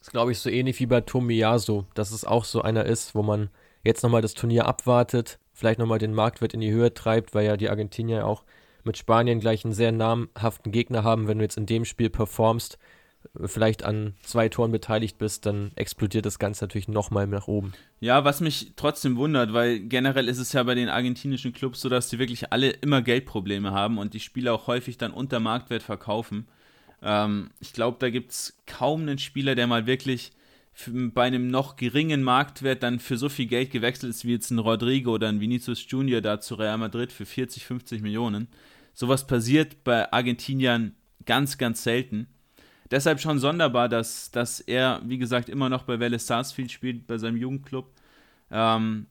Das 0.00 0.10
glaube 0.10 0.32
ich, 0.32 0.38
so 0.38 0.50
ähnlich 0.50 0.78
wie 0.80 0.86
bei 0.86 1.00
Tomiyasu, 1.00 1.84
dass 1.94 2.10
es 2.10 2.24
auch 2.24 2.44
so 2.44 2.62
einer 2.62 2.84
ist, 2.84 3.14
wo 3.14 3.22
man 3.22 3.50
jetzt 3.84 4.02
nochmal 4.02 4.22
das 4.22 4.34
Turnier 4.34 4.66
abwartet, 4.66 5.38
vielleicht 5.52 5.78
nochmal 5.78 5.98
den 5.98 6.14
Marktwert 6.14 6.54
in 6.54 6.60
die 6.60 6.72
Höhe 6.72 6.92
treibt, 6.92 7.34
weil 7.34 7.46
ja 7.46 7.56
die 7.56 7.70
Argentinier 7.70 8.26
auch 8.26 8.44
mit 8.84 8.96
Spanien 8.96 9.40
gleich 9.40 9.64
einen 9.64 9.74
sehr 9.74 9.92
namhaften 9.92 10.72
Gegner 10.72 11.04
haben. 11.04 11.28
Wenn 11.28 11.38
du 11.38 11.44
jetzt 11.44 11.56
in 11.56 11.66
dem 11.66 11.84
Spiel 11.84 12.10
performst, 12.10 12.78
vielleicht 13.44 13.84
an 13.84 14.14
zwei 14.22 14.48
Toren 14.48 14.72
beteiligt 14.72 15.18
bist, 15.18 15.46
dann 15.46 15.72
explodiert 15.74 16.26
das 16.26 16.38
Ganze 16.38 16.64
natürlich 16.64 16.88
nochmal 16.88 17.26
nach 17.26 17.48
oben. 17.48 17.72
Ja, 18.00 18.24
was 18.24 18.40
mich 18.40 18.72
trotzdem 18.76 19.16
wundert, 19.16 19.52
weil 19.52 19.80
generell 19.80 20.28
ist 20.28 20.38
es 20.38 20.52
ja 20.52 20.62
bei 20.62 20.74
den 20.74 20.88
argentinischen 20.88 21.52
Clubs 21.52 21.80
so, 21.80 21.88
dass 21.88 22.08
die 22.08 22.18
wirklich 22.18 22.52
alle 22.52 22.70
immer 22.70 23.02
Geldprobleme 23.02 23.72
haben 23.72 23.98
und 23.98 24.14
die 24.14 24.20
Spieler 24.20 24.54
auch 24.54 24.66
häufig 24.66 24.98
dann 24.98 25.12
unter 25.12 25.40
Marktwert 25.40 25.82
verkaufen. 25.82 26.46
Ähm, 27.02 27.50
ich 27.60 27.72
glaube, 27.72 27.96
da 28.00 28.10
gibt 28.10 28.32
es 28.32 28.56
kaum 28.66 29.02
einen 29.02 29.18
Spieler, 29.18 29.54
der 29.54 29.66
mal 29.66 29.86
wirklich 29.86 30.32
bei 30.86 31.24
einem 31.24 31.48
noch 31.48 31.76
geringen 31.76 32.22
Marktwert 32.22 32.82
dann 32.82 33.00
für 33.00 33.16
so 33.16 33.28
viel 33.28 33.46
Geld 33.46 33.70
gewechselt 33.70 34.10
ist 34.10 34.26
wie 34.26 34.32
jetzt 34.32 34.50
ein 34.50 34.58
Rodrigo 34.58 35.12
oder 35.12 35.28
ein 35.28 35.40
Vinicius 35.40 35.86
Junior 35.88 36.20
da 36.20 36.38
zu 36.38 36.54
Real 36.56 36.76
Madrid 36.76 37.12
für 37.12 37.24
40, 37.24 37.64
50 37.64 38.02
Millionen. 38.02 38.48
Sowas 38.92 39.26
passiert 39.26 39.84
bei 39.84 40.12
Argentiniern 40.12 40.94
ganz, 41.24 41.58
ganz 41.58 41.82
selten. 41.82 42.28
Deshalb 42.90 43.20
schon 43.20 43.38
sonderbar, 43.38 43.88
dass, 43.88 44.30
dass 44.30 44.60
er, 44.60 45.00
wie 45.04 45.18
gesagt, 45.18 45.48
immer 45.48 45.68
noch 45.68 45.82
bei 45.82 45.94
Vélez 45.94 46.20
Sarsfield 46.20 46.70
spielt, 46.70 47.06
bei 47.06 47.18
seinem 47.18 47.36
Jugendclub. 47.36 47.90
Ähm, 48.50 49.06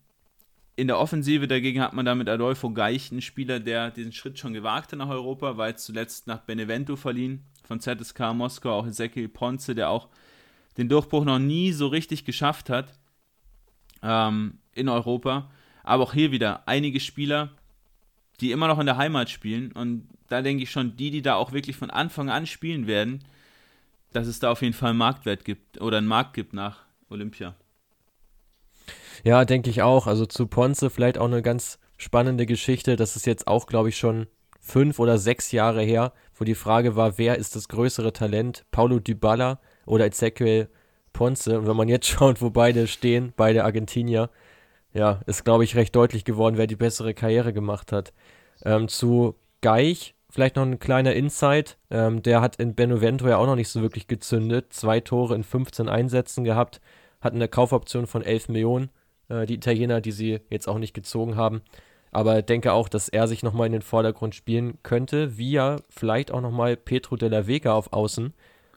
in 0.78 0.88
der 0.88 1.00
Offensive 1.00 1.48
dagegen 1.48 1.82
hat 1.82 1.94
man 1.94 2.06
da 2.06 2.16
mit 2.16 2.28
Adolfo 2.28 2.70
Geich 2.72 3.12
einen 3.12 3.22
Spieler, 3.22 3.60
der 3.60 3.92
diesen 3.92 4.12
Schritt 4.12 4.40
schon 4.40 4.54
gewagt 4.54 4.92
hat 4.92 5.00
nach 5.00 5.10
Europa, 5.10 5.68
jetzt 5.68 5.86
zuletzt 5.86 6.28
nach 6.28 6.40
Benevento 6.40 6.96
verliehen, 6.96 7.44
von 7.64 7.80
ZSK 7.80 8.34
Moskau, 8.34 8.80
auch 8.80 8.88
Ezekiel 8.88 9.30
Ponce, 9.30 9.74
der 9.74 9.90
auch 9.90 10.10
den 10.78 10.90
Durchbruch 10.90 11.24
noch 11.24 11.40
nie 11.40 11.72
so 11.72 11.88
richtig 11.88 12.26
geschafft 12.26 12.70
hat 12.70 12.94
ähm, 14.04 14.60
in 14.74 14.90
Europa. 14.90 15.50
Aber 15.84 16.04
auch 16.04 16.14
hier 16.14 16.32
wieder 16.32 16.68
einige 16.68 17.00
Spieler, 17.00 17.52
die 18.42 18.52
immer 18.52 18.68
noch 18.68 18.80
in 18.80 18.86
der 18.86 18.98
Heimat 18.98 19.30
spielen. 19.30 19.72
Und 19.72 20.10
da 20.28 20.42
denke 20.42 20.64
ich 20.64 20.72
schon, 20.72 20.98
die, 20.98 21.12
die 21.12 21.22
da 21.22 21.36
auch 21.36 21.54
wirklich 21.54 21.78
von 21.78 21.90
Anfang 21.90 22.30
an 22.30 22.46
spielen 22.48 22.88
werden, 22.88 23.24
dass 24.16 24.28
es 24.28 24.40
da 24.40 24.52
auf 24.52 24.62
jeden 24.62 24.74
Fall 24.74 24.90
einen 24.90 25.00
Marktwert 25.00 25.44
gibt 25.46 25.82
oder 25.82 25.98
einen 25.98 26.08
Markt 26.08 26.34
gibt 26.34 26.54
nach 26.54 26.86
Olympia. 27.10 27.56
Ja, 29.24 29.46
denke 29.46 29.70
ich 29.70 29.82
auch. 29.82 30.08
Also 30.08 30.26
zu 30.26 30.48
Ponce 30.48 30.90
vielleicht 30.90 31.18
auch 31.18 31.26
eine 31.26 31.42
ganz 31.42 31.80
spannende 31.98 32.46
Geschichte. 32.46 32.96
Das 32.96 33.16
ist 33.16 33.26
jetzt 33.26 33.48
auch, 33.48 33.66
glaube 33.66 33.90
ich, 33.90 33.98
schon 33.98 34.28
fünf 34.60 35.00
oder 35.00 35.18
sechs 35.18 35.52
Jahre 35.52 35.82
her, 35.82 36.14
wo 36.34 36.46
die 36.46 36.56
Frage 36.56 36.96
war, 36.96 37.18
wer 37.18 37.38
ist 37.38 37.56
das 37.56 37.68
größere 37.68 38.14
Talent? 38.14 38.66
Paulo 38.72 39.00
Dybala 39.00 39.60
oder 39.86 40.06
Ezequiel 40.06 40.70
Ponce. 41.14 41.58
Und 41.58 41.68
wenn 41.68 41.76
man 41.76 41.90
jetzt 41.90 42.08
schaut, 42.08 42.42
wo 42.42 42.50
beide 42.50 42.88
stehen, 42.88 43.34
beide 43.36 43.64
Argentinier, 43.64 44.30
ja, 44.94 45.22
ist, 45.26 45.44
glaube 45.44 45.66
ich, 45.66 45.76
recht 45.76 45.96
deutlich 45.96 46.24
geworden, 46.24 46.58
wer 46.58 46.68
die 46.68 46.78
bessere 46.78 47.14
Karriere 47.14 47.52
gemacht 47.52 47.92
hat. 47.92 48.14
Ähm, 48.64 48.88
zu 48.88 49.36
Geich, 49.62 50.16
vielleicht 50.36 50.58
noch 50.58 50.64
ein 50.64 50.80
kleiner 50.80 51.14
Insight. 51.14 51.78
Ähm, 51.90 52.22
der 52.22 52.42
hat 52.42 52.58
in 52.58 52.76
Benevento 52.76 53.28
ja 53.28 53.38
auch 53.38 53.46
noch 53.46 53.56
nicht 53.56 53.70
so 53.70 53.82
wirklich 53.82 54.08
gezündet. 54.08 54.74
Zwei 54.74 55.00
Tore 55.00 55.34
in 55.34 55.44
15 55.44 55.88
Einsätzen 55.90 56.44
gehabt, 56.44 56.82
hat 57.22 57.34
eine 57.34 57.48
Kaufoption 57.48 58.06
von 58.06 58.22
11 58.22 58.50
Millionen. 58.50 58.90
Äh, 59.30 59.46
die 59.46 59.56
Italiener, 59.56 60.02
die 60.02 60.12
sie 60.12 60.42
jetzt 60.50 60.68
auch 60.68 60.78
nicht 60.78 60.94
gezogen 60.94 61.38
haben. 61.38 61.62
Aber 62.12 62.42
denke 62.42 62.74
auch, 62.74 62.90
dass 62.90 63.08
er 63.10 63.28
sich 63.28 63.44
nochmal 63.44 63.68
in 63.68 63.74
den 63.74 63.82
Vordergrund 63.82 64.36
spielen 64.36 64.78
könnte, 64.84 65.38
wie 65.38 65.52
ja 65.52 65.78
vielleicht 65.90 66.32
auch 66.32 66.42
nochmal 66.42 66.76
Petro 66.76 67.16
della 67.16 67.48
Vega 67.48 67.74
auf 67.74 67.94
Außen, 67.94 68.34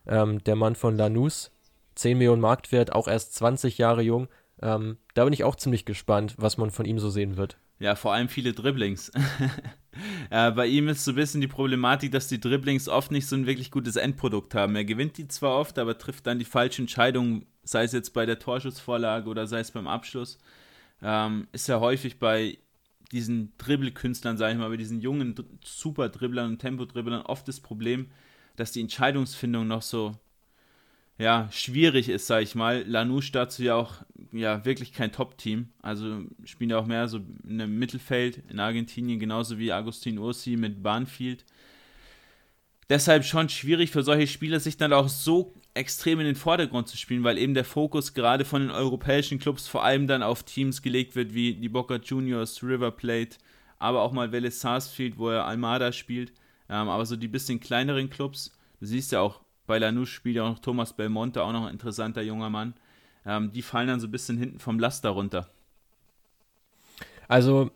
ähm, 0.06 0.42
der 0.44 0.56
Mann 0.56 0.76
von 0.76 0.96
Lanús, 0.96 1.50
10 1.96 2.18
Millionen 2.18 2.40
Marktwert, 2.40 2.92
auch 2.92 3.08
erst 3.08 3.34
20 3.34 3.78
Jahre 3.78 4.02
jung. 4.02 4.28
Ähm, 4.62 4.98
da 5.14 5.24
bin 5.24 5.32
ich 5.32 5.44
auch 5.44 5.56
ziemlich 5.56 5.84
gespannt, 5.84 6.34
was 6.38 6.56
man 6.56 6.70
von 6.70 6.86
ihm 6.86 6.98
so 7.00 7.10
sehen 7.10 7.36
wird. 7.36 7.58
Ja, 7.80 7.94
vor 7.94 8.12
allem 8.12 8.28
viele 8.28 8.52
Dribblings. 8.52 9.12
äh, 10.30 10.50
bei 10.50 10.66
ihm 10.66 10.88
ist 10.88 11.04
so 11.04 11.12
ein 11.12 11.16
bisschen 11.16 11.40
die 11.40 11.48
Problematik, 11.48 12.12
dass 12.12 12.28
die 12.28 12.40
Dribblings 12.40 12.88
oft 12.88 13.10
nicht 13.10 13.26
so 13.26 13.36
ein 13.36 13.46
wirklich 13.46 13.70
gutes 13.70 13.96
Endprodukt 13.96 14.54
haben. 14.54 14.76
Er 14.76 14.84
gewinnt 14.84 15.16
die 15.18 15.28
zwar 15.28 15.58
oft, 15.58 15.78
aber 15.78 15.98
trifft 15.98 16.26
dann 16.26 16.38
die 16.38 16.44
falsche 16.44 16.82
Entscheidung, 16.82 17.46
sei 17.62 17.84
es 17.84 17.92
jetzt 17.92 18.10
bei 18.10 18.26
der 18.26 18.38
Torschussvorlage 18.38 19.28
oder 19.28 19.46
sei 19.46 19.60
es 19.60 19.70
beim 19.70 19.86
Abschluss. 19.86 20.38
Ähm, 21.02 21.48
ist 21.52 21.68
ja 21.68 21.80
häufig 21.80 22.18
bei 22.18 22.58
diesen 23.12 23.52
Dribbelkünstlern, 23.56 24.36
sage 24.36 24.52
ich 24.52 24.58
mal, 24.58 24.68
bei 24.68 24.76
diesen 24.76 25.00
jungen 25.00 25.34
Super-Dribblern 25.64 26.52
und 26.52 26.58
Tempodribblern 26.58 27.22
oft 27.22 27.48
das 27.48 27.60
Problem, 27.60 28.08
dass 28.56 28.72
die 28.72 28.80
Entscheidungsfindung 28.80 29.66
noch 29.66 29.82
so 29.82 30.18
ja, 31.18 31.48
schwierig 31.50 32.08
ist, 32.08 32.28
sage 32.28 32.44
ich 32.44 32.54
mal. 32.54 32.84
Lanouche 32.86 33.32
dazu 33.32 33.64
ja 33.64 33.74
auch 33.74 33.94
ja, 34.32 34.64
wirklich 34.64 34.92
kein 34.92 35.10
Top-Team. 35.10 35.68
Also 35.82 36.22
spielen 36.44 36.70
ja 36.70 36.78
auch 36.78 36.86
mehr 36.86 37.08
so 37.08 37.18
in 37.44 37.60
einem 37.60 37.78
Mittelfeld 37.78 38.42
in 38.48 38.60
Argentinien, 38.60 39.18
genauso 39.18 39.58
wie 39.58 39.72
Agustin 39.72 40.18
Ursi 40.18 40.56
mit 40.56 40.82
Barnfield. 40.82 41.44
Deshalb 42.88 43.24
schon 43.24 43.48
schwierig 43.48 43.90
für 43.90 44.02
solche 44.02 44.28
Spieler, 44.28 44.60
sich 44.60 44.76
dann 44.76 44.92
auch 44.92 45.08
so 45.08 45.54
extrem 45.74 46.20
in 46.20 46.26
den 46.26 46.36
Vordergrund 46.36 46.88
zu 46.88 46.96
spielen, 46.96 47.24
weil 47.24 47.36
eben 47.36 47.54
der 47.54 47.64
Fokus 47.64 48.14
gerade 48.14 48.44
von 48.44 48.62
den 48.62 48.70
europäischen 48.70 49.38
Clubs 49.38 49.68
vor 49.68 49.84
allem 49.84 50.06
dann 50.06 50.22
auf 50.22 50.42
Teams 50.44 50.82
gelegt 50.82 51.14
wird, 51.14 51.34
wie 51.34 51.54
die 51.54 51.68
Boca 51.68 51.96
Juniors, 51.96 52.62
River 52.62 52.90
Plate, 52.90 53.36
aber 53.78 54.02
auch 54.02 54.12
mal 54.12 54.28
Vélez 54.28 54.60
Sarsfield, 54.60 55.18
wo 55.18 55.28
er 55.30 55.44
Almada 55.44 55.92
spielt. 55.92 56.32
Ähm, 56.70 56.88
aber 56.88 57.04
so 57.06 57.16
die 57.16 57.28
bisschen 57.28 57.60
kleineren 57.60 58.08
Clubs, 58.08 58.56
du 58.80 58.86
siehst 58.86 59.12
ja 59.12 59.20
auch, 59.20 59.40
bei 59.68 59.78
Lanús 59.78 60.06
spielt 60.06 60.34
ja 60.34 60.42
auch 60.42 60.50
noch 60.50 60.58
Thomas 60.58 60.92
Belmonte, 60.94 61.44
auch 61.44 61.52
noch 61.52 61.66
ein 61.66 61.72
interessanter 61.72 62.22
junger 62.22 62.50
Mann. 62.50 62.74
Ähm, 63.24 63.52
die 63.52 63.62
fallen 63.62 63.86
dann 63.86 64.00
so 64.00 64.08
ein 64.08 64.10
bisschen 64.10 64.36
hinten 64.36 64.58
vom 64.58 64.80
Laster 64.80 65.10
runter. 65.10 65.48
Also, 67.28 67.70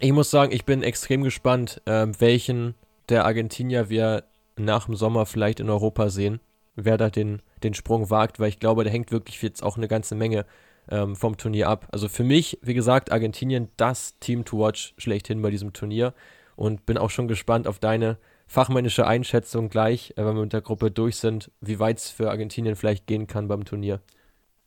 Ich 0.00 0.12
muss 0.12 0.30
sagen, 0.30 0.52
ich 0.52 0.64
bin 0.66 0.82
extrem 0.82 1.22
gespannt, 1.22 1.80
äh, 1.86 2.06
welchen 2.18 2.74
der 3.08 3.24
Argentinier 3.24 3.88
wir 3.88 4.24
nach 4.56 4.86
dem 4.86 4.94
Sommer 4.96 5.24
vielleicht 5.26 5.60
in 5.60 5.70
Europa 5.70 6.10
sehen. 6.10 6.40
Wer 6.74 6.98
da 6.98 7.08
den, 7.08 7.40
den 7.62 7.72
Sprung 7.72 8.10
wagt, 8.10 8.38
weil 8.38 8.50
ich 8.50 8.58
glaube, 8.60 8.84
da 8.84 8.90
hängt 8.90 9.10
wirklich 9.10 9.40
jetzt 9.40 9.62
auch 9.62 9.78
eine 9.78 9.88
ganze 9.88 10.14
Menge 10.14 10.44
ähm, 10.90 11.16
vom 11.16 11.38
Turnier 11.38 11.68
ab. 11.68 11.88
Also 11.92 12.08
für 12.08 12.24
mich, 12.24 12.58
wie 12.62 12.74
gesagt, 12.74 13.10
Argentinien 13.10 13.68
das 13.78 14.18
Team 14.18 14.44
to 14.44 14.58
watch 14.58 14.92
schlechthin 14.98 15.40
bei 15.40 15.50
diesem 15.50 15.72
Turnier 15.72 16.12
und 16.56 16.84
bin 16.84 16.98
auch 16.98 17.10
schon 17.10 17.28
gespannt 17.28 17.66
auf 17.66 17.78
deine 17.78 18.18
fachmännische 18.46 19.06
Einschätzung 19.06 19.68
gleich, 19.68 20.12
äh, 20.16 20.24
wenn 20.24 20.36
wir 20.36 20.42
mit 20.42 20.52
der 20.52 20.60
Gruppe 20.60 20.90
durch 20.90 21.16
sind, 21.16 21.50
wie 21.60 21.78
weit 21.78 21.98
es 21.98 22.10
für 22.10 22.30
Argentinien 22.30 22.76
vielleicht 22.76 23.06
gehen 23.06 23.26
kann 23.26 23.48
beim 23.48 23.64
Turnier. 23.64 24.00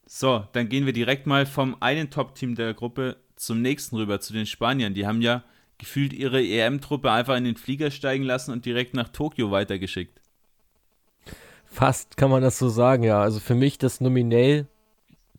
So, 0.05 0.43
dann 0.53 0.69
gehen 0.69 0.85
wir 0.85 0.93
direkt 0.93 1.27
mal 1.27 1.45
vom 1.45 1.77
einen 1.81 2.09
Top-Team 2.09 2.55
der 2.55 2.73
Gruppe 2.73 3.17
zum 3.35 3.61
nächsten 3.61 3.95
rüber, 3.95 4.19
zu 4.19 4.33
den 4.33 4.45
Spaniern. 4.45 4.93
Die 4.93 5.05
haben 5.05 5.21
ja 5.21 5.43
gefühlt 5.77 6.13
ihre 6.13 6.43
EM-Truppe 6.43 7.11
einfach 7.11 7.37
in 7.37 7.45
den 7.45 7.55
Flieger 7.55 7.91
steigen 7.91 8.23
lassen 8.23 8.51
und 8.51 8.65
direkt 8.65 8.93
nach 8.93 9.09
Tokio 9.09 9.51
weitergeschickt. 9.51 10.19
Fast 11.65 12.17
kann 12.17 12.31
man 12.31 12.41
das 12.41 12.57
so 12.57 12.69
sagen, 12.69 13.03
ja. 13.03 13.21
Also 13.21 13.39
für 13.39 13.55
mich 13.55 13.77
das 13.77 14.01
nominell 14.01 14.67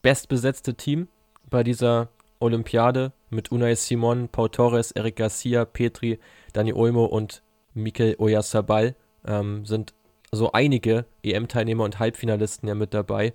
bestbesetzte 0.03 0.74
Team 0.74 1.09
bei 1.51 1.62
dieser 1.64 2.09
Olympiade 2.38 3.12
mit 3.28 3.53
Unai 3.53 3.74
Simon, 3.74 4.28
Pau 4.28 4.49
Torres, 4.49 4.93
Eric 4.93 5.16
Garcia, 5.16 5.64
Petri, 5.64 6.18
Dani 6.53 6.72
Olmo 6.72 7.05
und 7.05 7.43
Mikel 7.74 8.16
Oyarzabal 8.18 8.94
ähm, 9.26 9.64
sind 9.64 9.94
so 10.32 10.52
einige 10.52 11.06
EM-Teilnehmer 11.22 11.84
und 11.84 11.98
Halbfinalisten 11.98 12.68
ja 12.68 12.74
mit 12.74 12.94
dabei. 12.94 13.32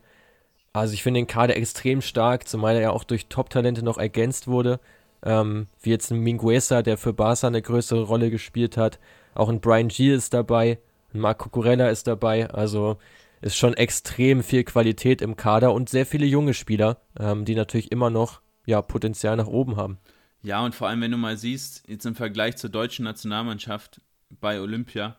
Also 0.73 0.93
ich 0.93 1.03
finde 1.03 1.19
den 1.19 1.27
Kader 1.27 1.55
extrem 1.55 2.01
stark, 2.01 2.47
zumal 2.47 2.75
er 2.75 2.81
ja 2.81 2.89
auch 2.91 3.03
durch 3.03 3.27
Top-Talente 3.27 3.83
noch 3.83 3.97
ergänzt 3.97 4.47
wurde. 4.47 4.79
Ähm, 5.23 5.67
wie 5.81 5.89
jetzt 5.89 6.11
ein 6.11 6.19
Minguesa, 6.19 6.81
der 6.81 6.97
für 6.97 7.13
Barca 7.13 7.47
eine 7.47 7.61
größere 7.61 8.03
Rolle 8.03 8.29
gespielt 8.29 8.77
hat. 8.77 8.99
Auch 9.33 9.49
ein 9.49 9.61
Brian 9.61 9.87
Gill 9.87 10.13
ist 10.13 10.33
dabei, 10.33 10.79
ein 11.13 11.19
Marco 11.19 11.49
Curella 11.49 11.89
ist 11.89 12.07
dabei. 12.07 12.49
Also 12.49 12.97
ist 13.41 13.55
schon 13.57 13.73
extrem 13.73 14.43
viel 14.43 14.63
Qualität 14.63 15.21
im 15.21 15.35
Kader 15.35 15.73
und 15.73 15.89
sehr 15.89 16.05
viele 16.05 16.25
junge 16.25 16.53
Spieler, 16.53 16.97
ähm, 17.19 17.45
die 17.45 17.55
natürlich 17.55 17.91
immer 17.91 18.09
noch 18.09 18.41
ja, 18.65 18.81
Potenzial 18.81 19.35
nach 19.37 19.47
oben 19.47 19.77
haben. 19.77 19.97
Ja, 20.41 20.63
und 20.63 20.75
vor 20.75 20.87
allem, 20.87 21.01
wenn 21.01 21.11
du 21.11 21.17
mal 21.17 21.37
siehst, 21.37 21.87
jetzt 21.87 22.05
im 22.05 22.15
Vergleich 22.15 22.57
zur 22.57 22.69
deutschen 22.69 23.05
Nationalmannschaft 23.05 24.01
bei 24.39 24.59
Olympia, 24.59 25.15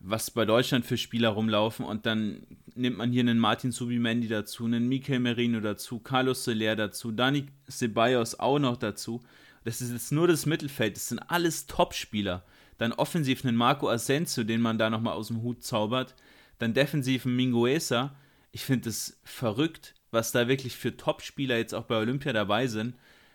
was 0.00 0.30
bei 0.30 0.44
Deutschland 0.44 0.84
für 0.84 0.98
Spieler 0.98 1.30
rumlaufen 1.30 1.84
und 1.84 2.06
dann 2.06 2.46
nimmt 2.74 2.98
man 2.98 3.12
hier 3.12 3.20
einen 3.20 3.38
Martin 3.38 3.72
Subimendi 3.72 4.28
dazu, 4.28 4.64
einen 4.64 4.88
Mikel 4.88 5.18
Merino 5.18 5.60
dazu, 5.60 5.98
Carlos 5.98 6.44
Soler 6.44 6.76
dazu, 6.76 7.12
Dani 7.12 7.46
Ceballos 7.70 8.38
auch 8.38 8.58
noch 8.58 8.76
dazu. 8.76 9.22
Das 9.64 9.80
ist 9.80 9.92
jetzt 9.92 10.12
nur 10.12 10.28
das 10.28 10.46
Mittelfeld, 10.46 10.96
das 10.96 11.08
sind 11.08 11.18
alles 11.18 11.66
Top-Spieler. 11.66 12.44
Dann 12.78 12.92
offensiv 12.92 13.44
einen 13.44 13.56
Marco 13.56 13.88
Asensio, 13.88 14.44
den 14.44 14.60
man 14.60 14.78
da 14.78 14.90
nochmal 14.90 15.14
aus 15.14 15.28
dem 15.28 15.42
Hut 15.42 15.62
zaubert. 15.62 16.14
Dann 16.58 16.74
defensiv 16.74 17.24
einen 17.24 17.36
Minguesa. 17.36 18.14
Ich 18.52 18.64
finde 18.64 18.90
es 18.90 19.18
verrückt, 19.24 19.94
was 20.10 20.32
da 20.32 20.48
wirklich 20.48 20.76
für 20.76 20.96
Top-Spieler 20.96 21.56
jetzt 21.56 21.74
auch 21.74 21.84
bei 21.84 21.96
Olympia 21.96 22.32
dabei 22.32 22.66
sind. 22.66 22.94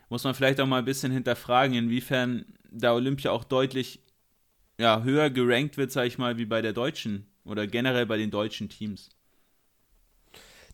Muss 0.10 0.24
man 0.24 0.34
vielleicht 0.34 0.60
auch 0.60 0.68
mal 0.68 0.80
ein 0.80 0.86
bisschen 0.86 1.12
hinterfragen, 1.12 1.76
inwiefern 1.76 2.46
da 2.72 2.94
Olympia 2.94 3.32
auch 3.32 3.44
deutlich 3.44 4.02
ja, 4.80 5.04
höher 5.04 5.30
gerankt 5.30 5.78
wird, 5.78 5.92
sage 5.92 6.08
ich 6.08 6.18
mal, 6.18 6.38
wie 6.38 6.46
bei 6.46 6.62
der 6.62 6.74
deutschen 6.74 7.28
oder 7.44 7.68
generell 7.68 8.06
bei 8.06 8.18
den 8.18 8.32
deutschen 8.32 8.70
Teams. 8.70 9.10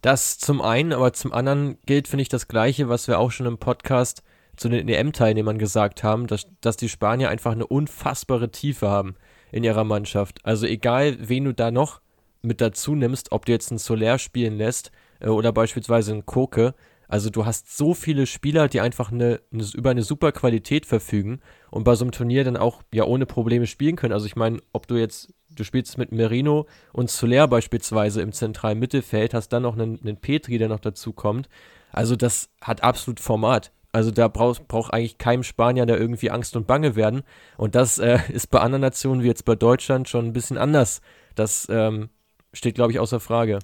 Das 0.01 0.37
zum 0.37 0.61
einen, 0.61 0.93
aber 0.93 1.13
zum 1.13 1.33
anderen 1.33 1.79
gilt, 1.87 2.07
finde 2.07 2.21
ich, 2.21 2.29
das 2.29 2.47
Gleiche, 2.47 2.87
was 2.87 3.07
wir 3.07 3.17
auch 3.17 3.31
schon 3.31 3.47
im 3.47 3.57
Podcast 3.57 4.21
zu 4.55 4.69
den 4.69 4.87
EM-Teilnehmern 4.87 5.57
gesagt 5.57 6.03
haben, 6.03 6.27
dass, 6.27 6.45
dass 6.61 6.77
die 6.77 6.87
Spanier 6.87 7.29
einfach 7.29 7.51
eine 7.51 7.65
unfassbare 7.65 8.51
Tiefe 8.51 8.87
haben 8.87 9.15
in 9.51 9.63
ihrer 9.63 9.83
Mannschaft. 9.83 10.39
Also 10.45 10.67
egal, 10.67 11.17
wen 11.19 11.45
du 11.45 11.53
da 11.53 11.71
noch 11.71 12.01
mit 12.43 12.61
dazu 12.61 12.93
nimmst, 12.93 13.31
ob 13.31 13.45
du 13.45 13.51
jetzt 13.51 13.71
einen 13.71 13.79
Soler 13.79 14.19
spielen 14.19 14.57
lässt 14.57 14.91
äh, 15.19 15.29
oder 15.29 15.51
beispielsweise 15.51 16.11
einen 16.11 16.27
Koke, 16.27 16.75
also 17.07 17.29
du 17.29 17.45
hast 17.45 17.75
so 17.75 17.93
viele 17.93 18.25
Spieler, 18.25 18.67
die 18.67 18.81
einfach 18.81 19.11
eine, 19.11 19.41
eine, 19.51 19.65
über 19.73 19.91
eine 19.91 20.03
super 20.03 20.31
Qualität 20.31 20.85
verfügen 20.85 21.39
und 21.71 21.83
bei 21.83 21.95
so 21.95 22.05
einem 22.05 22.11
Turnier 22.11 22.43
dann 22.43 22.57
auch 22.57 22.81
ja 22.93 23.05
ohne 23.05 23.25
Probleme 23.25 23.67
spielen 23.67 23.95
können. 23.95 24.13
Also 24.13 24.25
ich 24.25 24.35
meine, 24.35 24.59
ob 24.73 24.87
du 24.87 24.95
jetzt, 24.95 25.33
du 25.49 25.63
spielst 25.63 25.97
mit 25.97 26.11
Merino 26.11 26.67
und 26.93 27.09
Soler 27.09 27.47
beispielsweise 27.47 28.21
im 28.21 28.31
zentralen 28.31 28.79
Mittelfeld, 28.79 29.33
hast 29.33 29.49
dann 29.49 29.63
noch 29.63 29.73
einen, 29.73 29.99
einen 30.01 30.17
Petri, 30.17 30.57
der 30.57 30.69
noch 30.69 30.79
dazu 30.79 31.13
kommt. 31.13 31.49
Also 31.91 32.15
das 32.15 32.49
hat 32.61 32.83
absolut 32.83 33.19
Format. 33.19 33.71
Also 33.91 34.11
da 34.11 34.27
braucht, 34.27 34.67
braucht 34.67 34.93
eigentlich 34.93 35.17
kein 35.17 35.41
Spanier 35.43 35.85
da 35.85 35.95
irgendwie 35.95 36.29
Angst 36.29 36.57
und 36.57 36.67
Bange 36.67 36.97
werden. 36.97 37.23
Und 37.55 37.75
das 37.75 37.97
äh, 37.97 38.19
ist 38.29 38.47
bei 38.47 38.59
anderen 38.59 38.81
Nationen 38.81 39.23
wie 39.23 39.27
jetzt 39.27 39.45
bei 39.45 39.55
Deutschland 39.55 40.09
schon 40.09 40.25
ein 40.25 40.33
bisschen 40.33 40.57
anders. 40.57 41.01
Das 41.35 41.67
ähm, 41.69 42.09
steht, 42.51 42.75
glaube 42.75 42.91
ich, 42.91 42.99
außer 42.99 43.21
Frage. 43.21 43.59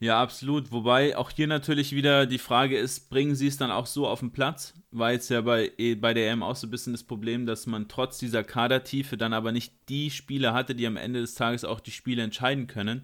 Ja, 0.00 0.22
absolut. 0.22 0.70
Wobei 0.70 1.16
auch 1.16 1.30
hier 1.30 1.48
natürlich 1.48 1.92
wieder 1.92 2.26
die 2.26 2.38
Frage 2.38 2.78
ist, 2.78 3.10
bringen 3.10 3.34
sie 3.34 3.48
es 3.48 3.56
dann 3.56 3.72
auch 3.72 3.86
so 3.86 4.06
auf 4.06 4.20
den 4.20 4.30
Platz? 4.30 4.74
War 4.92 5.12
jetzt 5.12 5.28
ja 5.28 5.40
bei, 5.40 5.72
eh, 5.76 5.96
bei 5.96 6.14
der 6.14 6.30
EM 6.30 6.42
auch 6.42 6.54
so 6.54 6.68
ein 6.68 6.70
bisschen 6.70 6.92
das 6.92 7.02
Problem, 7.02 7.46
dass 7.46 7.66
man 7.66 7.88
trotz 7.88 8.18
dieser 8.18 8.44
Kadertiefe 8.44 9.16
dann 9.16 9.32
aber 9.32 9.50
nicht 9.50 9.72
die 9.88 10.10
Spieler 10.10 10.54
hatte, 10.54 10.76
die 10.76 10.86
am 10.86 10.96
Ende 10.96 11.20
des 11.20 11.34
Tages 11.34 11.64
auch 11.64 11.80
die 11.80 11.90
Spiele 11.90 12.22
entscheiden 12.22 12.68
können. 12.68 13.02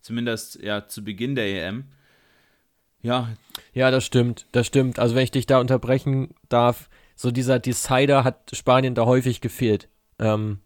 Zumindest 0.00 0.62
ja 0.62 0.86
zu 0.86 1.02
Beginn 1.02 1.34
der 1.34 1.68
EM. 1.68 1.86
Ja. 3.02 3.28
Ja, 3.74 3.90
das 3.90 4.04
stimmt. 4.04 4.46
Das 4.52 4.66
stimmt. 4.66 5.00
Also 5.00 5.16
wenn 5.16 5.24
ich 5.24 5.32
dich 5.32 5.46
da 5.46 5.58
unterbrechen 5.58 6.34
darf, 6.48 6.88
so 7.16 7.32
dieser 7.32 7.58
Decider 7.58 8.22
hat 8.22 8.52
Spanien 8.52 8.94
da 8.94 9.06
häufig 9.06 9.40
gefehlt. 9.40 9.88
Ähm, 10.20 10.60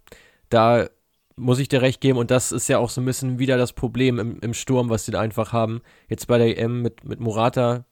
da 0.50 0.90
muss 1.36 1.58
ich 1.58 1.68
dir 1.68 1.82
recht 1.82 2.00
geben. 2.00 2.18
Und 2.18 2.30
das 2.30 2.52
ist 2.52 2.68
ja 2.68 2.78
auch 2.78 2.90
so 2.90 3.00
ein 3.00 3.04
bisschen 3.04 3.38
wieder 3.38 3.56
das 3.56 3.72
Problem 3.72 4.18
im, 4.18 4.38
im 4.40 4.54
Sturm, 4.54 4.90
was 4.90 5.04
sie 5.04 5.12
da 5.12 5.20
einfach 5.20 5.52
haben. 5.52 5.80
Jetzt 6.08 6.26
bei 6.26 6.38
der 6.38 6.58
EM 6.58 6.82
mit, 6.82 7.04
mit 7.04 7.20
Morata 7.20 7.84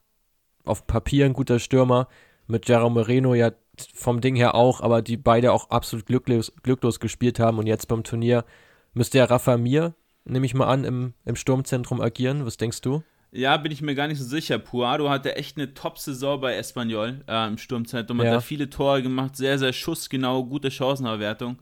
auf 0.65 0.87
Papier 0.87 1.27
ein 1.27 1.33
guter 1.33 1.59
Stürmer, 1.59 2.09
mit 2.47 2.69
Jerome 2.69 2.95
Moreno 2.95 3.35
ja 3.35 3.53
vom 3.95 4.21
Ding 4.21 4.37
her 4.37 4.55
auch, 4.55 4.81
aber 4.81 5.01
die 5.03 5.17
beide 5.17 5.53
auch 5.53 5.71
absolut 5.71 6.07
glücklos, 6.07 6.53
glücklos 6.63 7.01
gespielt 7.01 7.41
haben. 7.41 7.59
Und 7.59 7.67
jetzt 7.67 7.89
beim 7.89 8.03
Turnier 8.03 8.45
müsste 8.93 9.19
ja 9.19 9.25
Rafa 9.25 9.57
Mir, 9.57 9.95
nehme 10.25 10.47
ich 10.47 10.55
mal 10.55 10.67
an, 10.67 10.85
im, 10.85 11.15
im 11.25 11.37
Sturmzentrum 11.37 12.01
agieren. 12.01 12.45
Was 12.45 12.57
denkst 12.57 12.83
du? 12.83 13.03
Ja, 13.33 13.57
bin 13.57 13.71
ich 13.71 13.81
mir 13.81 13.95
gar 13.95 14.09
nicht 14.09 14.19
so 14.19 14.25
sicher. 14.25 14.59
Puado 14.59 15.09
hatte 15.09 15.37
echt 15.37 15.57
eine 15.57 15.73
Top-Saison 15.73 16.41
bei 16.41 16.57
Espanyol 16.57 17.25
äh, 17.29 17.47
im 17.47 17.59
Sturmzentrum. 17.59 18.19
Hat 18.19 18.27
ja. 18.27 18.33
da 18.33 18.41
viele 18.41 18.69
Tore 18.69 19.03
gemacht, 19.03 19.37
sehr, 19.37 19.59
sehr 19.59 19.73
schussgenau, 19.73 20.45
gute 20.45 20.71
Chancenerwertung. 20.71 21.59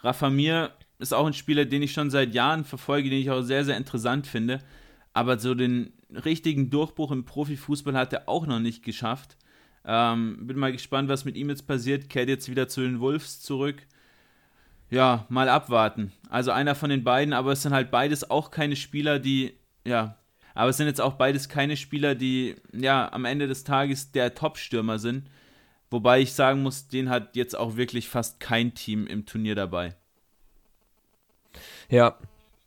Rafa 0.00 0.30
Mir 0.30 0.72
ist 1.02 1.12
auch 1.12 1.26
ein 1.26 1.34
Spieler, 1.34 1.64
den 1.64 1.82
ich 1.82 1.92
schon 1.92 2.10
seit 2.10 2.32
Jahren 2.32 2.64
verfolge, 2.64 3.10
den 3.10 3.20
ich 3.20 3.30
auch 3.30 3.42
sehr, 3.42 3.64
sehr 3.64 3.76
interessant 3.76 4.26
finde. 4.26 4.60
Aber 5.12 5.38
so 5.38 5.54
den 5.54 5.92
richtigen 6.24 6.70
Durchbruch 6.70 7.10
im 7.10 7.24
Profifußball 7.24 7.94
hat 7.94 8.12
er 8.12 8.28
auch 8.28 8.46
noch 8.46 8.60
nicht 8.60 8.82
geschafft. 8.82 9.36
Ähm, 9.84 10.46
bin 10.46 10.58
mal 10.58 10.72
gespannt, 10.72 11.08
was 11.08 11.24
mit 11.24 11.36
ihm 11.36 11.50
jetzt 11.50 11.66
passiert. 11.66 12.08
Kehrt 12.08 12.28
jetzt 12.28 12.48
wieder 12.48 12.68
zu 12.68 12.80
den 12.82 13.00
Wolves 13.00 13.40
zurück. 13.40 13.86
Ja, 14.90 15.26
mal 15.28 15.48
abwarten. 15.48 16.12
Also 16.28 16.50
einer 16.50 16.74
von 16.74 16.90
den 16.90 17.02
beiden, 17.02 17.34
aber 17.34 17.52
es 17.52 17.62
sind 17.62 17.72
halt 17.72 17.90
beides 17.90 18.30
auch 18.30 18.50
keine 18.50 18.76
Spieler, 18.76 19.18
die, 19.18 19.54
ja, 19.86 20.18
aber 20.54 20.70
es 20.70 20.76
sind 20.76 20.86
jetzt 20.86 21.00
auch 21.00 21.14
beides 21.14 21.48
keine 21.48 21.78
Spieler, 21.78 22.14
die, 22.14 22.56
ja, 22.72 23.10
am 23.10 23.24
Ende 23.24 23.48
des 23.48 23.64
Tages 23.64 24.12
der 24.12 24.34
Top-Stürmer 24.34 24.98
sind. 24.98 25.24
Wobei 25.90 26.20
ich 26.20 26.34
sagen 26.34 26.62
muss, 26.62 26.88
den 26.88 27.08
hat 27.08 27.36
jetzt 27.36 27.56
auch 27.58 27.76
wirklich 27.76 28.08
fast 28.08 28.38
kein 28.38 28.74
Team 28.74 29.06
im 29.06 29.24
Turnier 29.24 29.54
dabei. 29.54 29.96
Ja. 31.88 32.16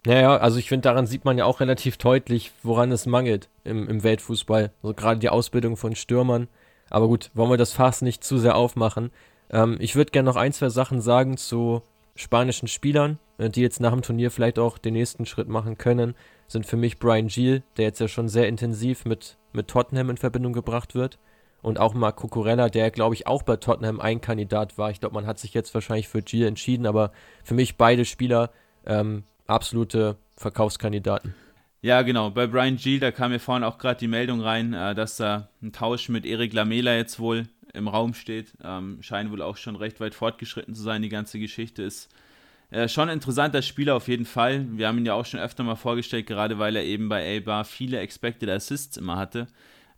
Naja, 0.06 0.38
also 0.38 0.60
ich 0.60 0.70
finde, 0.70 0.84
daran 0.84 1.08
sieht 1.08 1.26
man 1.26 1.38
ja 1.38 1.46
auch 1.46 1.60
relativ 1.60 1.98
deutlich, 1.98 2.52
woran 2.62 2.92
es 2.92 3.08
mangelt 3.08 3.50
im, 3.64 3.90
im 3.90 4.04
Weltfußball. 4.04 4.72
Also 4.84 4.94
gerade 4.94 5.20
die 5.20 5.30
Ausbildung 5.30 5.78
von 5.78 5.96
Stürmern. 5.96 6.48
Aber 6.92 7.08
gut, 7.08 7.32
wollen 7.34 7.50
wir 7.50 7.58
das 7.58 7.74
Fass 7.74 8.04
nicht 8.04 8.24
zu 8.24 8.38
sehr 8.38 8.56
aufmachen. 8.56 9.12
Ähm, 9.50 9.78
ich 9.80 9.96
würde 9.96 10.12
gerne 10.12 10.30
noch 10.30 10.36
ein, 10.36 10.54
zwei 10.54 10.70
Sachen 10.70 11.02
sagen 11.02 11.38
zu 11.38 11.82
spanischen 12.16 12.68
Spielern, 12.68 13.20
äh, 13.38 13.50
die 13.50 13.62
jetzt 13.62 13.80
nach 13.80 13.92
dem 13.92 14.02
Turnier 14.04 14.32
vielleicht 14.32 14.60
auch 14.60 14.78
den 14.78 14.94
nächsten 14.94 15.26
Schritt 15.26 15.50
machen 15.50 15.78
können. 15.78 16.16
Sind 16.48 16.66
für 16.66 16.78
mich 16.78 17.00
Brian 17.00 17.28
Giel, 17.28 17.64
der 17.78 17.86
jetzt 17.86 18.00
ja 18.00 18.08
schon 18.08 18.30
sehr 18.30 18.48
intensiv 18.48 19.06
mit, 19.06 19.38
mit 19.54 19.68
Tottenham 19.68 20.12
in 20.12 20.18
Verbindung 20.18 20.54
gebracht 20.54 20.94
wird. 20.94 21.18
Und 21.62 21.80
auch 21.80 21.96
Marc 21.96 22.18
Cucurella, 22.18 22.70
der 22.70 22.92
glaube 22.92 23.16
ich 23.16 23.26
auch 23.26 23.42
bei 23.42 23.56
Tottenham 23.56 24.00
ein 24.00 24.22
Kandidat 24.22 24.78
war. 24.78 24.92
Ich 24.92 25.00
glaube, 25.00 25.16
man 25.16 25.26
hat 25.26 25.40
sich 25.40 25.56
jetzt 25.56 25.74
wahrscheinlich 25.74 26.08
für 26.08 26.22
Giel 26.22 26.46
entschieden, 26.46 26.86
aber 26.86 27.12
für 27.44 27.56
mich 27.56 27.76
beide 27.76 28.06
Spieler 28.06 28.52
ähm, 28.86 29.24
absolute 29.48 30.18
Verkaufskandidaten. 30.38 31.34
Ja, 31.82 32.02
genau. 32.02 32.32
Bei 32.32 32.48
Brian 32.48 32.78
Gill, 32.78 33.00
da 33.00 33.12
kam 33.12 33.32
mir 33.32 33.40
vorhin 33.40 33.64
auch 33.64 33.78
gerade 33.78 34.00
die 34.00 34.08
Meldung 34.08 34.42
rein, 34.42 34.74
äh, 34.74 34.96
dass 34.96 35.18
da 35.18 35.50
ein 35.62 35.72
Tausch 35.72 36.10
mit 36.10 36.26
Erik 36.26 36.54
Lamela 36.54 36.96
jetzt 36.96 37.20
wohl 37.20 37.48
im 37.74 37.88
Raum 37.88 38.14
steht. 38.14 38.54
Ähm, 38.64 38.98
scheint 39.02 39.32
wohl 39.32 39.42
auch 39.42 39.58
schon 39.58 39.76
recht 39.76 40.00
weit 40.00 40.16
fortgeschritten 40.16 40.74
zu 40.74 40.82
sein. 40.82 41.02
Die 41.02 41.10
ganze 41.10 41.40
Geschichte 41.40 41.84
ist 41.84 42.10
äh, 42.72 42.88
schon 42.88 43.10
ein 43.10 43.16
interessanter 43.16 43.62
Spieler 43.62 43.96
auf 43.96 44.08
jeden 44.08 44.26
Fall. 44.26 44.66
Wir 44.72 44.88
haben 44.88 44.98
ihn 44.98 45.06
ja 45.06 45.14
auch 45.14 45.26
schon 45.26 45.40
öfter 45.40 45.64
mal 45.64 45.76
vorgestellt, 45.76 46.26
gerade 46.26 46.58
weil 46.58 46.76
er 46.76 46.84
eben 46.84 47.10
bei 47.10 47.38
A-Bar 47.38 47.66
viele 47.66 48.00
Expected 48.00 48.50
Assists 48.50 48.98
immer 48.98 49.18
hatte. 49.18 49.48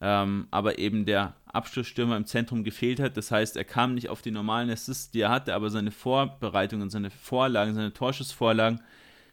Ähm, 0.02 0.48
aber 0.52 0.80
eben 0.80 1.06
der 1.06 1.36
Abschlussstürmer 1.46 2.18
im 2.18 2.26
Zentrum 2.26 2.64
gefehlt 2.64 3.00
hat. 3.00 3.18
Das 3.18 3.32
heißt, 3.32 3.58
er 3.58 3.64
kam 3.64 3.96
nicht 3.96 4.10
auf 4.10 4.22
die 4.22 4.32
normalen 4.32 4.70
Assists, 4.70 5.12
die 5.12 5.22
er 5.22 5.30
hatte, 5.30 5.56
aber 5.56 5.70
seine 5.70 5.92
Vorbereitungen, 5.92 6.90
seine 6.90 7.10
Vorlagen, 7.10 7.74
seine 7.74 7.94
Torschussvorlagen 7.94 8.82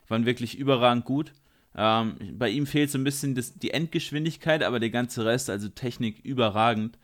waren 0.08 0.26
wirklich 0.26 0.58
überragend 0.58 1.04
gut. 1.04 1.32
Ähm, 1.76 2.16
bei 2.38 2.50
ihm 2.50 2.66
fehlt 2.66 2.90
so 2.90 2.98
ein 2.98 3.04
bisschen 3.04 3.34
das, 3.34 3.54
die 3.54 3.72
Endgeschwindigkeit, 3.72 4.62
aber 4.62 4.80
der 4.80 4.90
ganze 4.90 5.24
Rest, 5.24 5.50
also 5.50 5.68
Technik, 5.68 6.24
überragend. 6.24 6.98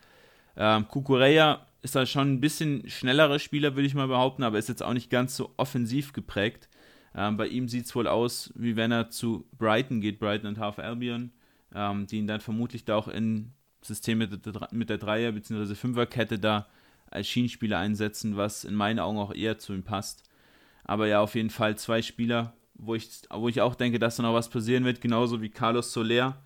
Ähm, 0.55 0.87
Kukureya 0.87 1.65
ist 1.81 1.95
da 1.95 2.05
schon 2.05 2.33
ein 2.33 2.41
bisschen 2.41 2.87
schnellerer 2.89 3.39
Spieler, 3.39 3.75
würde 3.75 3.87
ich 3.87 3.95
mal 3.95 4.07
behaupten, 4.07 4.43
aber 4.43 4.59
ist 4.59 4.69
jetzt 4.69 4.83
auch 4.83 4.93
nicht 4.93 5.09
ganz 5.09 5.35
so 5.35 5.51
offensiv 5.57 6.13
geprägt. 6.13 6.69
Ähm, 7.15 7.37
bei 7.37 7.47
ihm 7.47 7.67
sieht 7.67 7.85
es 7.85 7.95
wohl 7.95 8.07
aus, 8.07 8.51
wie 8.55 8.75
wenn 8.75 8.91
er 8.91 9.09
zu 9.09 9.45
Brighton 9.57 9.99
geht, 9.99 10.19
Brighton 10.19 10.47
und 10.47 10.59
Half 10.59 10.79
Albion, 10.79 11.31
ähm, 11.73 12.07
die 12.07 12.17
ihn 12.17 12.27
dann 12.27 12.41
vermutlich 12.41 12.85
da 12.85 12.95
auch 12.95 13.07
in 13.07 13.53
System 13.81 14.19
mit 14.19 14.45
der, 14.45 14.67
mit 14.71 14.89
der 14.89 14.97
Dreier- 14.97 15.31
bzw. 15.31 15.75
Fünferkette 15.75 16.39
da 16.39 16.67
als 17.09 17.27
Schienenspieler 17.27 17.77
einsetzen, 17.77 18.37
was 18.37 18.63
in 18.63 18.75
meinen 18.75 18.99
Augen 18.99 19.17
auch 19.17 19.33
eher 19.33 19.57
zu 19.59 19.73
ihm 19.73 19.83
passt. 19.83 20.23
Aber 20.83 21.07
ja, 21.07 21.21
auf 21.21 21.35
jeden 21.35 21.49
Fall 21.49 21.77
zwei 21.77 22.01
Spieler, 22.01 22.53
wo 22.73 22.95
ich, 22.95 23.09
wo 23.29 23.47
ich 23.47 23.61
auch 23.61 23.75
denke, 23.75 23.99
dass 23.99 24.15
da 24.15 24.23
noch 24.23 24.33
was 24.33 24.49
passieren 24.49 24.85
wird, 24.85 25.01
genauso 25.01 25.41
wie 25.41 25.49
Carlos 25.49 25.93
Soler, 25.93 26.41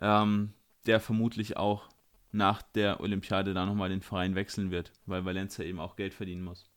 ähm, 0.00 0.52
der 0.86 1.00
vermutlich 1.00 1.56
auch 1.56 1.88
nach 2.32 2.62
der 2.62 3.00
Olympiade 3.00 3.54
da 3.54 3.66
nochmal 3.66 3.88
den 3.88 4.02
Verein 4.02 4.34
wechseln 4.34 4.70
wird, 4.70 4.92
weil 5.06 5.24
Valencia 5.24 5.64
eben 5.64 5.80
auch 5.80 5.96
Geld 5.96 6.14
verdienen 6.14 6.44
muss. 6.44 6.68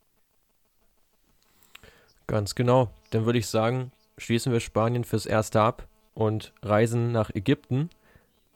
Ganz 2.28 2.56
genau. 2.56 2.94
Dann 3.10 3.26
würde 3.26 3.40
ich 3.40 3.48
sagen, 3.48 3.92
schließen 4.18 4.52
wir 4.52 4.60
Spanien 4.60 5.04
fürs 5.04 5.26
Erste 5.26 5.62
ab 5.62 5.88
und 6.14 6.54
reisen 6.62 7.12
nach 7.12 7.30
Ägypten, 7.34 7.90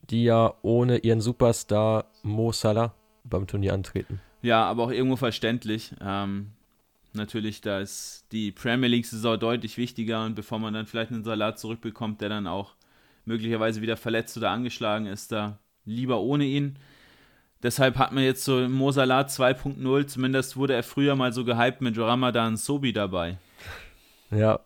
die 0.10 0.24
ja 0.26 0.54
ohne 0.62 0.98
ihren 0.98 1.22
Superstar 1.22 2.06
Mo 2.24 2.52
Salah 2.52 2.94
beim 3.24 3.48
Turnier 3.48 3.74
antreten. 3.74 4.22
Ja, 4.42 4.66
aber 4.66 4.84
auch 4.84 4.92
irgendwo 4.92 5.16
verständlich. 5.16 5.94
Ähm, 6.02 6.52
natürlich, 7.14 7.62
da 7.62 7.80
ist 7.80 8.26
die 8.32 8.52
Premier 8.52 8.90
League-Saison 8.90 9.40
deutlich 9.40 9.78
wichtiger 9.78 10.26
und 10.26 10.36
bevor 10.36 10.60
man 10.60 10.74
dann 10.74 10.86
vielleicht 10.86 11.12
einen 11.12 11.24
Salat 11.24 11.60
zurückbekommt, 11.60 12.22
der 12.22 12.30
dann 12.30 12.48
auch 12.48 12.76
möglicherweise 13.26 13.82
wieder 13.82 13.96
verletzt 13.96 14.38
oder 14.38 14.50
angeschlagen 14.52 15.06
ist, 15.06 15.32
da 15.32 15.60
lieber 15.86 16.20
ohne 16.20 16.46
ihn. 16.46 16.78
Deshalb 17.62 17.98
hat 17.98 18.12
man 18.12 18.26
jetzt 18.26 18.44
so 18.44 18.68
Mo 18.68 18.92
Salah 18.92 19.22
2.0, 19.22 20.08
zumindest 20.08 20.58
wurde 20.58 20.74
er 20.74 20.84
früher 20.84 21.16
mal 21.16 21.32
so 21.32 21.46
gehypt 21.46 21.80
mit 21.80 21.98
Ramadan 21.98 22.58
Sobi 22.58 22.92
dabei. 22.92 23.38
Ja, 24.36 24.60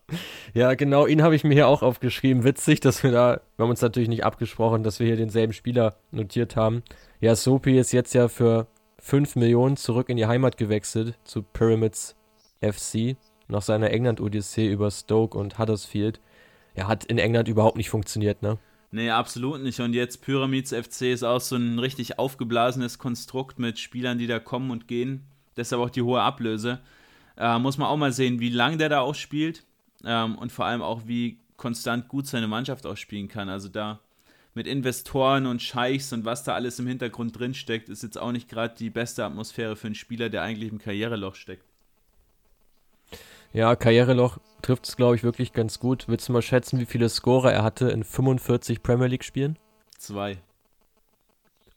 ja, 0.54 0.74
genau, 0.76 1.08
ihn 1.08 1.24
habe 1.24 1.36
ich 1.36 1.44
mir 1.44 1.54
hier 1.54 1.68
auch 1.68 1.82
aufgeschrieben. 1.82 2.44
Witzig, 2.44 2.80
dass 2.80 3.04
wir 3.04 3.12
da, 3.12 3.42
wir 3.56 3.64
haben 3.64 3.70
uns 3.70 3.82
natürlich 3.82 4.10
nicht 4.10 4.24
abgesprochen, 4.24 4.84
dass 4.84 5.00
wir 5.00 5.08
hier 5.08 5.16
denselben 5.16 5.54
Spieler 5.54 5.96
notiert 6.12 6.56
haben. 6.56 6.84
Ja, 7.20 7.36
Sopi 7.36 7.78
ist 7.78 7.92
jetzt 7.92 8.14
ja 8.14 8.28
für 8.28 8.68
5 9.00 9.36
Millionen 9.36 9.78
zurück 9.78 10.10
in 10.10 10.18
die 10.18 10.28
Heimat 10.28 10.58
gewechselt 10.58 11.18
zu 11.24 11.42
Pyramids 11.42 12.16
FC 12.62 13.16
nach 13.48 13.62
seiner 13.62 13.92
England-Odyssee 13.92 14.68
über 14.68 14.92
Stoke 14.92 15.38
und 15.38 15.58
Huddersfield. 15.58 16.20
Er 16.76 16.88
hat 16.88 17.06
in 17.06 17.18
England 17.18 17.48
überhaupt 17.48 17.78
nicht 17.78 17.90
funktioniert, 17.90 18.42
ne? 18.42 18.58
Nee, 18.92 19.10
absolut 19.10 19.62
nicht. 19.62 19.80
Und 19.80 19.94
jetzt 19.94 20.22
Pyramids 20.22 20.72
FC 20.72 21.14
ist 21.14 21.24
auch 21.24 21.42
so 21.42 21.56
ein 21.56 21.80
richtig 21.80 22.20
aufgeblasenes 22.20 23.00
Konstrukt 23.00 23.60
mit 23.60 23.80
Spielern, 23.80 24.18
die 24.18 24.28
da 24.28 24.40
kommen 24.40 24.72
und 24.72 24.88
gehen. 24.88 25.26
Deshalb 25.58 25.82
auch 25.82 25.90
die 25.90 26.04
hohe 26.04 26.22
Ablöse. 26.22 26.80
Äh, 27.38 27.60
muss 27.60 27.78
man 27.78 27.88
auch 27.88 27.98
mal 27.98 28.12
sehen, 28.12 28.40
wie 28.40 28.50
lange 28.50 28.78
der 28.78 28.90
da 28.90 29.00
auch 29.02 29.16
spielt 29.16 29.64
ähm, 30.04 30.36
und 30.38 30.52
vor 30.52 30.66
allem 30.66 30.82
auch, 30.82 31.02
wie 31.06 31.40
konstant 31.56 32.08
gut 32.08 32.28
seine 32.28 32.48
Mannschaft 32.48 32.86
auch 32.86 32.98
spielen 32.98 33.28
kann. 33.28 33.50
Also 33.50 33.68
da 33.70 34.00
mit 34.54 34.68
Investoren 34.68 35.46
und 35.46 35.62
Scheichs 35.62 36.14
und 36.14 36.26
was 36.26 36.44
da 36.44 36.56
alles 36.56 36.80
im 36.80 36.88
Hintergrund 36.88 37.38
drin 37.38 37.54
steckt, 37.54 37.90
ist 37.90 38.04
jetzt 38.04 38.18
auch 38.18 38.32
nicht 38.32 38.50
gerade 38.50 38.76
die 38.76 38.90
beste 38.90 39.24
Atmosphäre 39.24 39.76
für 39.76 39.88
einen 39.88 39.96
Spieler, 39.96 40.30
der 40.30 40.42
eigentlich 40.42 40.72
im 40.72 40.80
Karriereloch 40.80 41.36
steckt. 41.36 41.64
Ja, 43.54 43.76
Karriereloch 43.76 44.40
trifft 44.62 44.88
es, 44.88 44.98
glaube 44.98 45.16
ich, 45.16 45.24
wirklich 45.24 45.54
ganz 45.54 45.80
gut. 45.80 46.06
Willst 46.08 46.28
du 46.28 46.34
mal 46.34 46.42
schätzen, 46.42 46.80
wie 46.80 46.86
viele 46.86 47.10
Scorer 47.10 47.54
er 47.54 47.64
hatte 47.64 47.90
in 47.90 48.04
45 48.04 48.84
Premier 48.84 49.08
League-Spielen? 49.08 49.58
Zwei. 49.98 50.38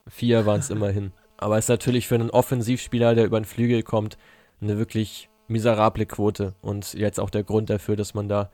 Vier 0.08 0.44
waren 0.46 0.60
es 0.60 0.70
immerhin. 0.70 1.12
Aber 1.36 1.56
es 1.56 1.66
ist 1.66 1.70
natürlich 1.70 2.08
für 2.08 2.16
einen 2.16 2.30
Offensivspieler, 2.30 3.14
der 3.14 3.24
über 3.24 3.40
den 3.40 3.46
Flügel 3.46 3.82
kommt, 3.82 4.18
eine 4.60 4.76
wirklich 4.78 5.29
miserable 5.50 6.06
Quote. 6.06 6.54
Und 6.62 6.94
jetzt 6.94 7.20
auch 7.20 7.30
der 7.30 7.44
Grund 7.44 7.70
dafür, 7.70 7.96
dass 7.96 8.14
man 8.14 8.28
da, 8.28 8.50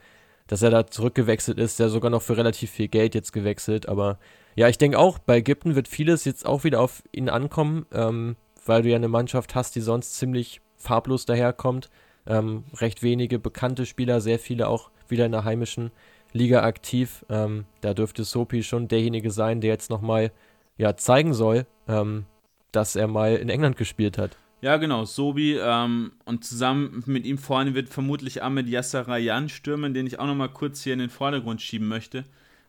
dass 0.46 0.62
er 0.62 0.70
da 0.70 0.86
zurückgewechselt 0.86 1.58
ist, 1.58 1.78
der 1.78 1.88
sogar 1.88 2.10
noch 2.10 2.22
für 2.22 2.36
relativ 2.36 2.70
viel 2.70 2.88
Geld 2.88 3.14
jetzt 3.14 3.32
gewechselt. 3.32 3.88
Aber 3.88 4.18
ja, 4.54 4.68
ich 4.68 4.78
denke 4.78 4.98
auch, 4.98 5.18
bei 5.18 5.38
Ägypten 5.38 5.74
wird 5.74 5.88
vieles 5.88 6.24
jetzt 6.24 6.46
auch 6.46 6.64
wieder 6.64 6.80
auf 6.80 7.02
ihn 7.12 7.28
ankommen, 7.28 7.86
ähm, 7.92 8.36
weil 8.64 8.82
du 8.82 8.88
ja 8.88 8.96
eine 8.96 9.08
Mannschaft 9.08 9.54
hast, 9.54 9.76
die 9.76 9.80
sonst 9.80 10.14
ziemlich 10.14 10.60
farblos 10.76 11.26
daherkommt. 11.26 11.90
Ähm, 12.26 12.64
recht 12.74 13.02
wenige 13.02 13.38
bekannte 13.38 13.86
Spieler, 13.86 14.20
sehr 14.20 14.38
viele 14.38 14.68
auch 14.68 14.90
wieder 15.08 15.26
in 15.26 15.32
der 15.32 15.44
heimischen 15.44 15.92
Liga 16.32 16.62
aktiv. 16.62 17.24
Ähm, 17.28 17.66
da 17.80 17.94
dürfte 17.94 18.24
Sopi 18.24 18.62
schon 18.62 18.88
derjenige 18.88 19.30
sein, 19.30 19.60
der 19.60 19.70
jetzt 19.70 19.90
nochmal 19.90 20.32
ja, 20.76 20.96
zeigen 20.96 21.34
soll, 21.34 21.66
ähm, 21.88 22.26
dass 22.72 22.96
er 22.96 23.06
mal 23.06 23.36
in 23.36 23.48
England 23.48 23.76
gespielt 23.76 24.18
hat. 24.18 24.36
Ja, 24.62 24.78
genau, 24.78 25.04
Sobi. 25.04 25.58
Ähm, 25.58 26.12
und 26.24 26.44
zusammen 26.44 27.02
mit 27.06 27.26
ihm 27.26 27.38
vorne 27.38 27.74
wird 27.74 27.88
vermutlich 27.88 28.42
Ahmed 28.42 28.68
Yassarayan 28.68 29.48
stürmen, 29.48 29.92
den 29.94 30.06
ich 30.06 30.18
auch 30.18 30.26
nochmal 30.26 30.48
kurz 30.48 30.82
hier 30.82 30.94
in 30.94 30.98
den 30.98 31.10
Vordergrund 31.10 31.60
schieben 31.60 31.88
möchte. 31.88 32.24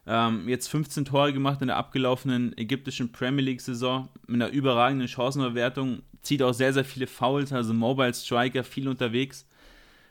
Ähm, 0.06 0.48
jetzt 0.48 0.68
15 0.68 1.06
Tore 1.06 1.34
gemacht 1.34 1.62
in 1.62 1.68
der 1.68 1.78
abgelaufenen 1.78 2.58
ägyptischen 2.58 3.12
Premier 3.12 3.44
League-Saison 3.44 4.10
mit 4.28 4.42
einer 4.42 4.52
überragenden 4.52 5.08
Chancenverwertung. 5.08 6.02
Zieht 6.22 6.44
auch 6.44 6.54
sehr, 6.54 6.74
sehr 6.74 6.86
viele 6.86 7.08
Fouls, 7.08 7.54
also 7.54 7.74
Mobile 7.74 8.14
Striker, 8.14 8.64
viel 8.64 8.88
unterwegs. 8.88 9.46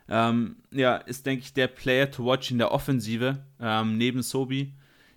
Ähm, 0.09 0.57
ja, 0.71 0.97
ist, 0.97 1.27
denke 1.27 1.45
ich, 1.45 1.53
der 1.53 1.67
Player 1.67 2.11
to 2.11 2.25
watch 2.25 2.51
in 2.51 2.59
der 2.59 2.73
Offensive, 2.73 3.39
ähm, 3.61 3.99
neben 3.99 4.23
Sobi. 4.23 4.73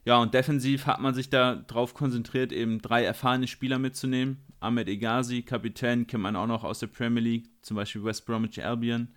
Ja, 0.05 0.18
und 0.18 0.34
defensiv 0.34 0.88
hat 0.88 0.99
man 0.99 1.14
sich 1.14 1.30
da 1.30 1.55
drauf 1.55 1.93
konzentriert, 1.93 2.51
eben 2.51 2.82
drei 2.82 3.03
erfahrene 3.03 3.47
Spieler 3.47 3.80
mitzunehmen. 3.80 4.38
Ahmed 4.60 4.88
Egazi, 4.88 5.41
Kapitän, 5.41 6.07
kennt 6.07 6.24
man 6.24 6.36
auch 6.36 6.47
noch 6.47 6.64
aus 6.64 6.80
der 6.80 6.88
Premier 6.88 7.22
League, 7.22 7.49
zum 7.62 7.76
Beispiel 7.78 8.03
West 8.03 8.26
Bromwich 8.26 8.64
Albion. 8.64 9.10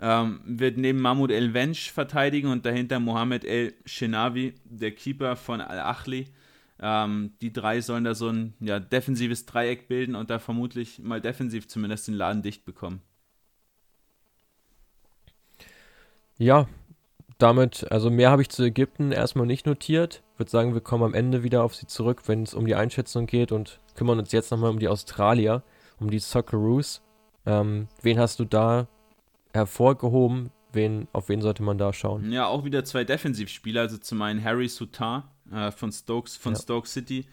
Ähm, 0.00 0.40
wird 0.44 0.78
neben 0.78 1.00
Mahmoud 1.00 1.30
El 1.30 1.54
Wensch 1.54 1.92
verteidigen 1.92 2.48
und 2.48 2.66
dahinter 2.66 2.98
Mohamed 2.98 3.44
El 3.44 3.74
Shenavi, 3.86 4.54
der 4.64 4.90
Keeper 4.92 5.36
von 5.36 5.60
Al-Achli. 5.60 6.26
Ähm, 6.80 7.32
die 7.40 7.52
drei 7.52 7.80
sollen 7.80 8.02
da 8.02 8.14
so 8.14 8.28
ein 8.28 8.54
ja, 8.58 8.80
defensives 8.80 9.46
Dreieck 9.46 9.86
bilden 9.86 10.16
und 10.16 10.30
da 10.30 10.40
vermutlich 10.40 10.98
mal 10.98 11.20
defensiv 11.20 11.68
zumindest 11.68 12.08
den 12.08 12.14
Laden 12.14 12.42
dicht 12.42 12.64
bekommen. 12.64 13.00
Ja, 16.38 16.66
damit, 17.38 17.86
also 17.92 18.10
mehr 18.10 18.30
habe 18.30 18.42
ich 18.42 18.48
zu 18.48 18.64
Ägypten 18.64 19.12
erstmal 19.12 19.46
nicht 19.46 19.66
notiert. 19.66 20.22
Ich 20.32 20.40
würde 20.40 20.50
sagen, 20.50 20.74
wir 20.74 20.80
kommen 20.80 21.04
am 21.04 21.14
Ende 21.14 21.44
wieder 21.44 21.62
auf 21.62 21.74
sie 21.74 21.86
zurück, 21.86 22.22
wenn 22.26 22.42
es 22.42 22.54
um 22.54 22.66
die 22.66 22.74
Einschätzung 22.74 23.26
geht 23.26 23.52
und 23.52 23.80
kümmern 23.94 24.18
uns 24.18 24.32
jetzt 24.32 24.50
nochmal 24.50 24.70
um 24.70 24.78
die 24.78 24.88
Australier, 24.88 25.62
um 26.00 26.10
die 26.10 26.18
Socceroos. 26.18 27.02
Ähm, 27.46 27.88
wen 28.02 28.18
hast 28.18 28.38
du 28.38 28.44
da 28.44 28.88
hervorgehoben? 29.52 30.50
Wen, 30.72 31.06
auf 31.12 31.28
wen 31.28 31.42
sollte 31.42 31.62
man 31.62 31.76
da 31.76 31.92
schauen? 31.92 32.32
Ja, 32.32 32.46
auch 32.46 32.64
wieder 32.64 32.84
zwei 32.84 33.04
Defensivspieler. 33.04 33.82
Also 33.82 33.98
zum 33.98 34.22
einen 34.22 34.42
Harry 34.42 34.68
Sutar 34.68 35.30
äh, 35.52 35.70
von, 35.70 35.92
Stokes, 35.92 36.36
von 36.36 36.54
ja. 36.54 36.60
Stoke 36.60 36.88
City 36.88 37.26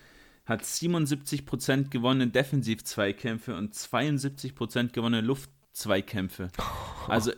hat 0.45 0.63
77% 0.63 1.89
gewonnene 1.89 2.27
Defensiv-Zweikämpfe 2.27 3.55
und 3.55 3.73
72% 3.75 4.91
gewonnene 4.91 5.25
Luft-Zweikämpfe. 5.25 6.49
Also 7.07 7.31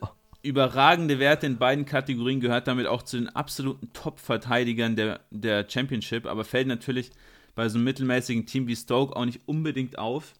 überragende 0.43 1.17
Werte 1.19 1.45
in 1.45 1.57
beiden 1.57 1.85
Kategorien, 1.85 2.41
gehört 2.41 2.67
damit 2.67 2.87
auch 2.87 3.03
zu 3.03 3.17
den 3.17 3.29
absoluten 3.29 3.93
Top-Verteidigern 3.93 4.97
der, 4.97 5.21
der 5.29 5.69
Championship, 5.69 6.25
aber 6.25 6.43
fällt 6.43 6.67
natürlich 6.67 7.11
bei 7.55 7.67
so 7.69 7.77
einem 7.77 7.85
mittelmäßigen 7.85 8.45
Team 8.45 8.67
wie 8.67 8.75
Stoke 8.75 9.15
auch 9.15 9.25
nicht 9.25 9.41
unbedingt 9.45 9.97
auf. 9.97 10.33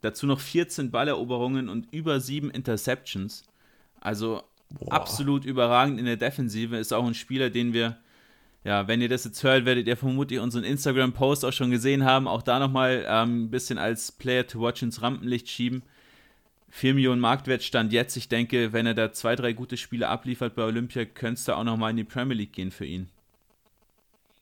Dazu 0.00 0.26
noch 0.26 0.40
14 0.40 0.90
Balleroberungen 0.90 1.68
und 1.68 1.92
über 1.92 2.20
7 2.20 2.50
Interceptions. 2.50 3.44
Also 4.00 4.42
Boah. 4.70 4.92
absolut 4.92 5.44
überragend 5.44 5.98
in 5.98 6.06
der 6.06 6.16
Defensive. 6.16 6.76
Ist 6.76 6.92
auch 6.92 7.06
ein 7.06 7.14
Spieler, 7.14 7.50
den 7.50 7.72
wir, 7.72 7.96
ja, 8.64 8.86
wenn 8.86 9.00
ihr 9.00 9.08
das 9.08 9.24
jetzt 9.24 9.42
hört, 9.42 9.64
werdet 9.64 9.86
ihr 9.86 9.96
vermutlich 9.96 10.40
unseren 10.40 10.64
Instagram-Post 10.64 11.44
auch 11.44 11.52
schon 11.52 11.70
gesehen 11.70 12.04
haben. 12.04 12.28
Auch 12.28 12.42
da 12.42 12.58
nochmal 12.58 13.04
ähm, 13.08 13.44
ein 13.44 13.50
bisschen 13.50 13.78
als 13.78 14.12
Player 14.12 14.46
to 14.46 14.60
watch 14.60 14.82
ins 14.82 15.02
Rampenlicht 15.02 15.48
schieben. 15.48 15.82
4 16.70 16.94
Millionen 16.94 17.20
Marktwert 17.20 17.62
stand 17.62 17.92
jetzt. 17.92 18.16
Ich 18.16 18.28
denke, 18.28 18.72
wenn 18.72 18.86
er 18.86 18.94
da 18.94 19.12
zwei, 19.12 19.34
drei 19.34 19.52
gute 19.52 19.76
Spiele 19.76 20.08
abliefert 20.08 20.54
bei 20.54 20.64
Olympia, 20.64 21.06
könnte 21.06 21.38
es 21.38 21.44
da 21.44 21.56
auch 21.56 21.64
nochmal 21.64 21.90
in 21.90 21.96
die 21.96 22.04
Premier 22.04 22.36
League 22.36 22.52
gehen 22.52 22.70
für 22.70 22.84
ihn. 22.84 23.08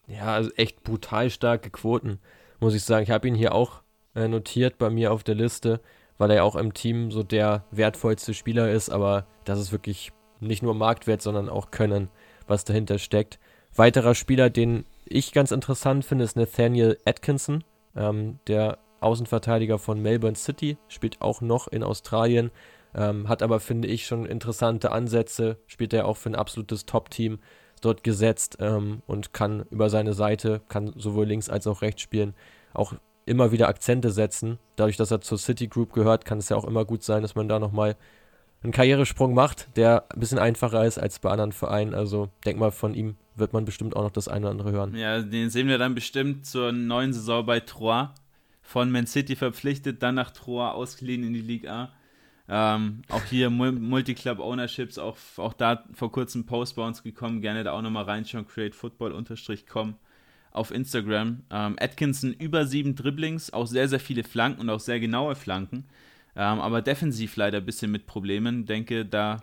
Ja, 0.06 0.34
also 0.34 0.50
echt 0.56 0.82
brutal 0.82 1.30
starke 1.30 1.70
Quoten, 1.70 2.20
muss 2.60 2.74
ich 2.74 2.84
sagen. 2.84 3.02
Ich 3.02 3.10
habe 3.10 3.26
ihn 3.26 3.34
hier 3.34 3.54
auch 3.54 3.82
äh, 4.14 4.28
notiert 4.28 4.78
bei 4.78 4.90
mir 4.90 5.12
auf 5.12 5.24
der 5.24 5.34
Liste, 5.34 5.80
weil 6.18 6.30
er 6.30 6.36
ja 6.36 6.42
auch 6.42 6.56
im 6.56 6.74
Team 6.74 7.10
so 7.10 7.22
der 7.22 7.64
wertvollste 7.70 8.34
Spieler 8.34 8.70
ist, 8.70 8.88
aber 8.88 9.26
das 9.44 9.58
ist 9.58 9.72
wirklich 9.72 10.12
nicht 10.40 10.62
nur 10.62 10.74
Marktwert, 10.74 11.22
sondern 11.22 11.48
auch 11.48 11.70
Können, 11.70 12.08
was 12.46 12.64
dahinter 12.64 12.98
steckt. 12.98 13.38
Weiterer 13.74 14.14
Spieler, 14.14 14.48
den 14.48 14.86
ich 15.04 15.32
ganz 15.32 15.50
interessant 15.50 16.04
finde, 16.04 16.24
ist 16.24 16.36
Nathaniel 16.36 16.98
Atkinson 17.04 17.64
ähm, 17.96 18.38
der 18.46 18.78
Außenverteidiger 19.00 19.78
von 19.78 20.00
Melbourne 20.00 20.36
City, 20.36 20.78
spielt 20.88 21.20
auch 21.20 21.40
noch 21.40 21.68
in 21.68 21.82
Australien, 21.82 22.50
ähm, 22.94 23.28
hat 23.28 23.42
aber, 23.42 23.60
finde 23.60 23.88
ich, 23.88 24.06
schon 24.06 24.24
interessante 24.24 24.90
Ansätze, 24.92 25.58
spielt 25.66 25.92
er 25.92 26.06
auch 26.06 26.16
für 26.16 26.30
ein 26.30 26.34
absolutes 26.34 26.86
Top-Team 26.86 27.38
dort 27.80 28.04
gesetzt 28.04 28.58
ähm, 28.60 29.02
und 29.06 29.32
kann 29.32 29.64
über 29.70 29.90
seine 29.90 30.12
Seite, 30.14 30.60
kann 30.68 30.92
sowohl 30.96 31.26
links 31.26 31.48
als 31.48 31.66
auch 31.66 31.82
rechts 31.82 32.02
spielen, 32.02 32.34
auch 32.74 32.94
immer 33.26 33.52
wieder 33.52 33.68
Akzente 33.68 34.10
setzen. 34.10 34.58
Dadurch, 34.76 34.96
dass 34.96 35.10
er 35.10 35.20
zur 35.20 35.38
City 35.38 35.66
Group 35.66 35.92
gehört, 35.92 36.24
kann 36.24 36.38
es 36.38 36.48
ja 36.48 36.56
auch 36.56 36.64
immer 36.64 36.84
gut 36.84 37.02
sein, 37.02 37.22
dass 37.22 37.34
man 37.34 37.48
da 37.48 37.58
nochmal 37.58 37.96
einen 38.62 38.72
Karrieresprung 38.72 39.34
macht, 39.34 39.76
der 39.76 40.04
ein 40.10 40.20
bisschen 40.20 40.38
einfacher 40.38 40.84
ist 40.84 40.98
als 40.98 41.18
bei 41.18 41.30
anderen 41.30 41.52
Vereinen. 41.52 41.94
Also 41.94 42.30
denk 42.44 42.58
mal, 42.58 42.70
von 42.70 42.94
ihm 42.94 43.16
wird 43.34 43.52
man 43.52 43.64
bestimmt 43.64 43.94
auch 43.96 44.02
noch 44.02 44.10
das 44.10 44.28
eine 44.28 44.46
oder 44.46 44.50
andere 44.50 44.72
hören. 44.72 44.94
Ja, 44.96 45.20
den 45.20 45.50
sehen 45.50 45.68
wir 45.68 45.78
dann 45.78 45.94
bestimmt 45.94 46.46
zur 46.46 46.72
neuen 46.72 47.12
Saison 47.12 47.44
bei 47.44 47.60
Troyes. 47.60 48.08
Von 48.62 48.90
Man 48.90 49.06
City 49.06 49.36
verpflichtet, 49.36 50.02
dann 50.02 50.16
nach 50.16 50.32
Troyes 50.32 50.74
ausgeliehen 50.74 51.22
in 51.22 51.34
die 51.34 51.40
Liga 51.40 51.84
A. 51.84 51.92
Ähm, 52.48 53.02
auch 53.08 53.24
hier 53.24 53.50
Multiclub 53.50 54.38
Ownerships, 54.38 54.98
auch, 54.98 55.16
auch 55.36 55.52
da 55.52 55.84
vor 55.92 56.12
kurzem 56.12 56.46
Post 56.46 56.76
bei 56.76 56.86
uns 56.86 57.02
gekommen. 57.02 57.40
Gerne 57.40 57.64
da 57.64 57.72
auch 57.72 57.82
nochmal 57.82 58.04
reinschauen. 58.04 58.46
CreateFootball-com 58.46 59.94
auf 60.52 60.70
Instagram. 60.70 61.42
Ähm, 61.50 61.76
Atkinson 61.78 62.32
über 62.32 62.66
sieben 62.66 62.94
Dribblings, 62.94 63.52
auch 63.52 63.66
sehr, 63.66 63.88
sehr 63.88 64.00
viele 64.00 64.24
Flanken 64.24 64.60
und 64.60 64.70
auch 64.70 64.80
sehr 64.80 65.00
genaue 65.00 65.34
Flanken. 65.34 65.84
Ähm, 66.34 66.60
aber 66.60 66.82
defensiv 66.82 67.36
leider 67.36 67.58
ein 67.58 67.66
bisschen 67.66 67.90
mit 67.90 68.06
Problemen. 68.06 68.64
Denke, 68.64 69.04
da 69.04 69.42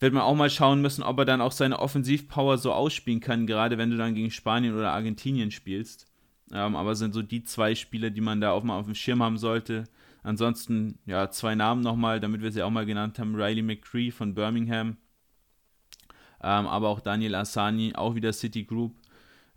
wird 0.00 0.12
man 0.12 0.22
auch 0.22 0.34
mal 0.34 0.50
schauen 0.50 0.82
müssen, 0.82 1.02
ob 1.02 1.18
er 1.18 1.24
dann 1.24 1.40
auch 1.40 1.52
seine 1.52 1.78
Offensivpower 1.78 2.58
so 2.58 2.72
ausspielen 2.72 3.20
kann, 3.20 3.46
gerade 3.46 3.78
wenn 3.78 3.90
du 3.90 3.96
dann 3.96 4.14
gegen 4.14 4.30
Spanien 4.30 4.74
oder 4.74 4.92
Argentinien 4.92 5.50
spielst. 5.50 6.06
Ähm, 6.52 6.76
aber 6.76 6.94
sind 6.94 7.14
so 7.14 7.22
die 7.22 7.42
zwei 7.42 7.74
Spiele, 7.74 8.10
die 8.10 8.20
man 8.20 8.40
da 8.40 8.50
auch 8.50 8.62
mal 8.64 8.78
auf 8.78 8.86
dem 8.86 8.94
Schirm 8.94 9.22
haben 9.22 9.38
sollte. 9.38 9.84
Ansonsten, 10.24 10.98
ja, 11.06 11.30
zwei 11.30 11.54
Namen 11.54 11.82
nochmal, 11.82 12.18
damit 12.18 12.42
wir 12.42 12.50
sie 12.50 12.62
auch 12.62 12.70
mal 12.70 12.86
genannt 12.86 13.18
haben: 13.18 13.36
Riley 13.36 13.62
McCree 13.62 14.10
von 14.10 14.34
Birmingham, 14.34 14.96
ähm, 16.42 16.66
aber 16.66 16.88
auch 16.88 17.00
Daniel 17.00 17.36
Asani, 17.36 17.94
auch 17.94 18.14
wieder 18.16 18.32
City 18.32 18.64
Group. 18.64 18.96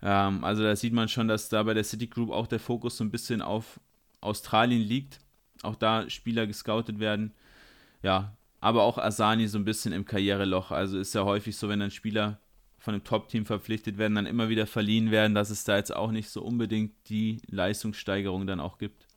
Ähm, 0.02 0.44
also 0.44 0.62
da 0.62 0.76
sieht 0.76 0.92
man 0.92 1.08
schon, 1.08 1.26
dass 1.26 1.48
da 1.48 1.62
bei 1.62 1.74
der 1.74 1.84
City 1.84 2.06
Group 2.06 2.30
auch 2.30 2.46
der 2.46 2.60
Fokus 2.60 2.98
so 2.98 3.04
ein 3.04 3.10
bisschen 3.10 3.42
auf 3.42 3.80
Australien 4.20 4.82
liegt. 4.82 5.20
Auch 5.62 5.74
da 5.74 6.08
Spieler 6.08 6.46
gescoutet 6.46 7.00
werden. 7.00 7.32
Ja, 8.02 8.36
aber 8.60 8.82
auch 8.82 8.98
Asani 8.98 9.48
so 9.48 9.58
ein 9.58 9.64
bisschen 9.64 9.92
im 9.92 10.04
Karriereloch. 10.04 10.70
Also 10.70 10.98
ist 10.98 11.14
ja 11.14 11.24
häufig 11.24 11.56
so, 11.56 11.68
wenn 11.68 11.80
dann 11.80 11.90
Spieler 11.90 12.38
von 12.78 12.94
einem 12.94 13.04
Top-Team 13.04 13.46
verpflichtet 13.46 13.98
werden, 13.98 14.14
dann 14.14 14.26
immer 14.26 14.48
wieder 14.50 14.66
verliehen 14.66 15.10
werden, 15.10 15.34
dass 15.34 15.50
es 15.50 15.64
da 15.64 15.76
jetzt 15.76 15.96
auch 15.96 16.12
nicht 16.12 16.28
so 16.28 16.42
unbedingt 16.42 16.92
die 17.08 17.40
Leistungssteigerung 17.48 18.46
dann 18.46 18.60
auch 18.60 18.78
gibt. 18.78 19.07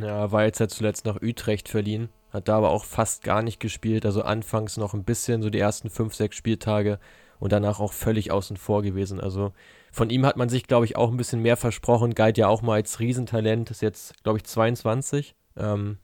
Ja, 0.00 0.32
war 0.32 0.44
jetzt 0.44 0.58
ja 0.58 0.68
zuletzt 0.68 1.04
nach 1.06 1.22
Utrecht 1.22 1.68
verliehen, 1.68 2.08
hat 2.30 2.48
da 2.48 2.56
aber 2.58 2.70
auch 2.70 2.84
fast 2.84 3.22
gar 3.22 3.42
nicht 3.42 3.60
gespielt, 3.60 4.04
also 4.04 4.22
anfangs 4.22 4.76
noch 4.76 4.92
ein 4.92 5.04
bisschen, 5.04 5.42
so 5.42 5.50
die 5.50 5.60
ersten 5.60 5.88
fünf, 5.88 6.14
sechs 6.14 6.36
Spieltage 6.36 6.98
und 7.38 7.52
danach 7.52 7.78
auch 7.78 7.92
völlig 7.92 8.32
außen 8.32 8.56
vor 8.56 8.82
gewesen. 8.82 9.20
Also 9.20 9.52
von 9.92 10.10
ihm 10.10 10.26
hat 10.26 10.36
man 10.36 10.48
sich, 10.48 10.66
glaube 10.66 10.86
ich, 10.86 10.96
auch 10.96 11.10
ein 11.10 11.16
bisschen 11.16 11.42
mehr 11.42 11.56
versprochen, 11.56 12.14
galt 12.14 12.38
ja 12.38 12.48
auch 12.48 12.62
mal 12.62 12.74
als 12.74 12.98
Riesentalent, 12.98 13.70
ist 13.70 13.82
jetzt, 13.82 14.22
glaube 14.24 14.38
ich, 14.38 14.44
22. 14.44 15.36
Ähm, 15.56 15.98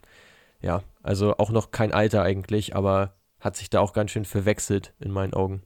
ja, 0.63 0.83
also 1.03 1.37
auch 1.39 1.51
noch 1.51 1.73
kein 1.73 1.93
Alter 1.93 2.23
eigentlich, 2.23 2.77
aber 2.77 3.15
hat 3.41 3.57
sich 3.57 3.71
da 3.71 3.81
auch 3.81 3.93
ganz 3.93 4.13
schön 4.13 4.25
verwechselt 4.25 4.95
in 5.01 5.11
meinen 5.11 5.35
Augen. 5.35 5.63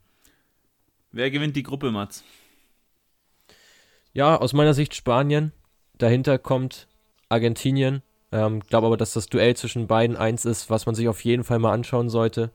Wer 1.12 1.30
gewinnt 1.30 1.56
die 1.56 1.62
Gruppe, 1.62 1.90
Mats? 1.90 2.24
Ja, 4.12 4.36
aus 4.36 4.52
meiner 4.52 4.74
Sicht 4.74 4.94
Spanien. 4.94 5.52
Dahinter 5.98 6.38
kommt 6.38 6.88
Argentinien. 7.28 8.02
Ähm, 8.34 8.60
glaube 8.68 8.88
aber, 8.88 8.96
dass 8.96 9.12
das 9.12 9.28
Duell 9.28 9.54
zwischen 9.54 9.86
beiden 9.86 10.16
eins 10.16 10.44
ist, 10.44 10.68
was 10.68 10.86
man 10.86 10.96
sich 10.96 11.06
auf 11.06 11.20
jeden 11.24 11.44
Fall 11.44 11.60
mal 11.60 11.72
anschauen 11.72 12.08
sollte. 12.08 12.50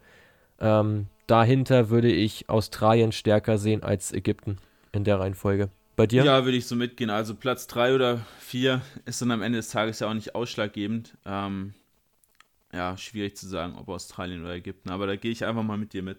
Ähm, 0.60 1.06
dahinter 1.26 1.90
würde 1.90 2.12
ich 2.12 2.50
Australien 2.50 3.14
stärker 3.14 3.58
sehen 3.58 3.82
als 3.82 4.12
Ägypten 4.12 4.58
in 4.92 5.06
der 5.06 5.22
Reihenfolge. 5.22 5.70
Bei 5.96 6.06
dir? 6.06 6.26
Ja, 6.26 6.44
würde 6.44 6.58
ich 6.58 6.68
so 6.68 6.76
mitgehen. 6.76 7.10
Also 7.10 7.34
Platz 7.34 7.66
3 7.68 7.96
oder 7.96 8.20
4 8.42 8.82
ist 9.06 9.22
dann 9.22 9.32
am 9.32 9.42
Ende 9.42 9.60
des 9.60 9.70
Tages 9.70 10.02
ja 10.02 10.10
auch 10.10 10.14
nicht 10.14 10.36
ausschlaggebend. 10.36 11.18
Ähm, 11.26 11.74
ja, 12.74 12.98
schwierig 12.98 13.38
zu 13.38 13.48
sagen, 13.48 13.78
ob 13.78 13.88
Australien 13.88 14.44
oder 14.44 14.56
Ägypten, 14.56 14.90
aber 14.90 15.08
da 15.08 15.16
gehe 15.16 15.32
ich 15.32 15.46
einfach 15.46 15.64
mal 15.64 15.78
mit 15.78 15.94
dir 15.94 16.04
mit. 16.04 16.18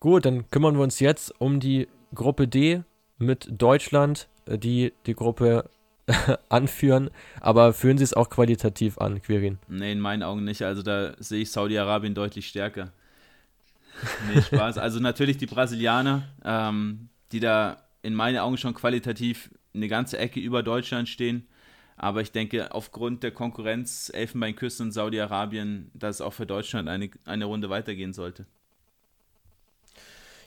Gut, 0.00 0.26
dann 0.26 0.50
kümmern 0.50 0.74
wir 0.76 0.82
uns 0.82 1.00
jetzt 1.00 1.40
um 1.40 1.60
die 1.60 1.88
Gruppe 2.14 2.46
D 2.46 2.82
mit 3.16 3.48
Deutschland, 3.50 4.28
äh, 4.44 4.58
die 4.58 4.92
die 5.06 5.14
Gruppe 5.14 5.70
anführen, 6.48 7.10
aber 7.40 7.72
führen 7.72 7.98
sie 7.98 8.04
es 8.04 8.14
auch 8.14 8.28
qualitativ 8.28 8.98
an, 8.98 9.22
Quirin? 9.22 9.58
Nee, 9.68 9.92
in 9.92 10.00
meinen 10.00 10.22
Augen 10.22 10.44
nicht. 10.44 10.62
Also 10.62 10.82
da 10.82 11.14
sehe 11.18 11.42
ich 11.42 11.50
Saudi-Arabien 11.50 12.14
deutlich 12.14 12.48
stärker. 12.48 12.92
nee, 14.34 14.42
Spaß. 14.42 14.78
Also 14.78 15.00
natürlich 15.00 15.38
die 15.38 15.46
Brasilianer, 15.46 16.28
ähm, 16.44 17.08
die 17.30 17.40
da 17.40 17.82
in 18.02 18.14
meinen 18.14 18.38
Augen 18.38 18.56
schon 18.56 18.74
qualitativ 18.74 19.50
eine 19.74 19.88
ganze 19.88 20.18
Ecke 20.18 20.40
über 20.40 20.62
Deutschland 20.62 21.08
stehen. 21.08 21.46
Aber 21.96 22.20
ich 22.20 22.32
denke, 22.32 22.74
aufgrund 22.74 23.22
der 23.22 23.30
Konkurrenz 23.30 24.10
Elfenbeinküste 24.12 24.82
und 24.82 24.92
Saudi-Arabien, 24.92 25.90
dass 25.94 26.16
es 26.16 26.20
auch 26.20 26.32
für 26.32 26.46
Deutschland 26.46 26.88
eine, 26.88 27.10
eine 27.24 27.44
Runde 27.44 27.70
weitergehen 27.70 28.12
sollte. 28.12 28.46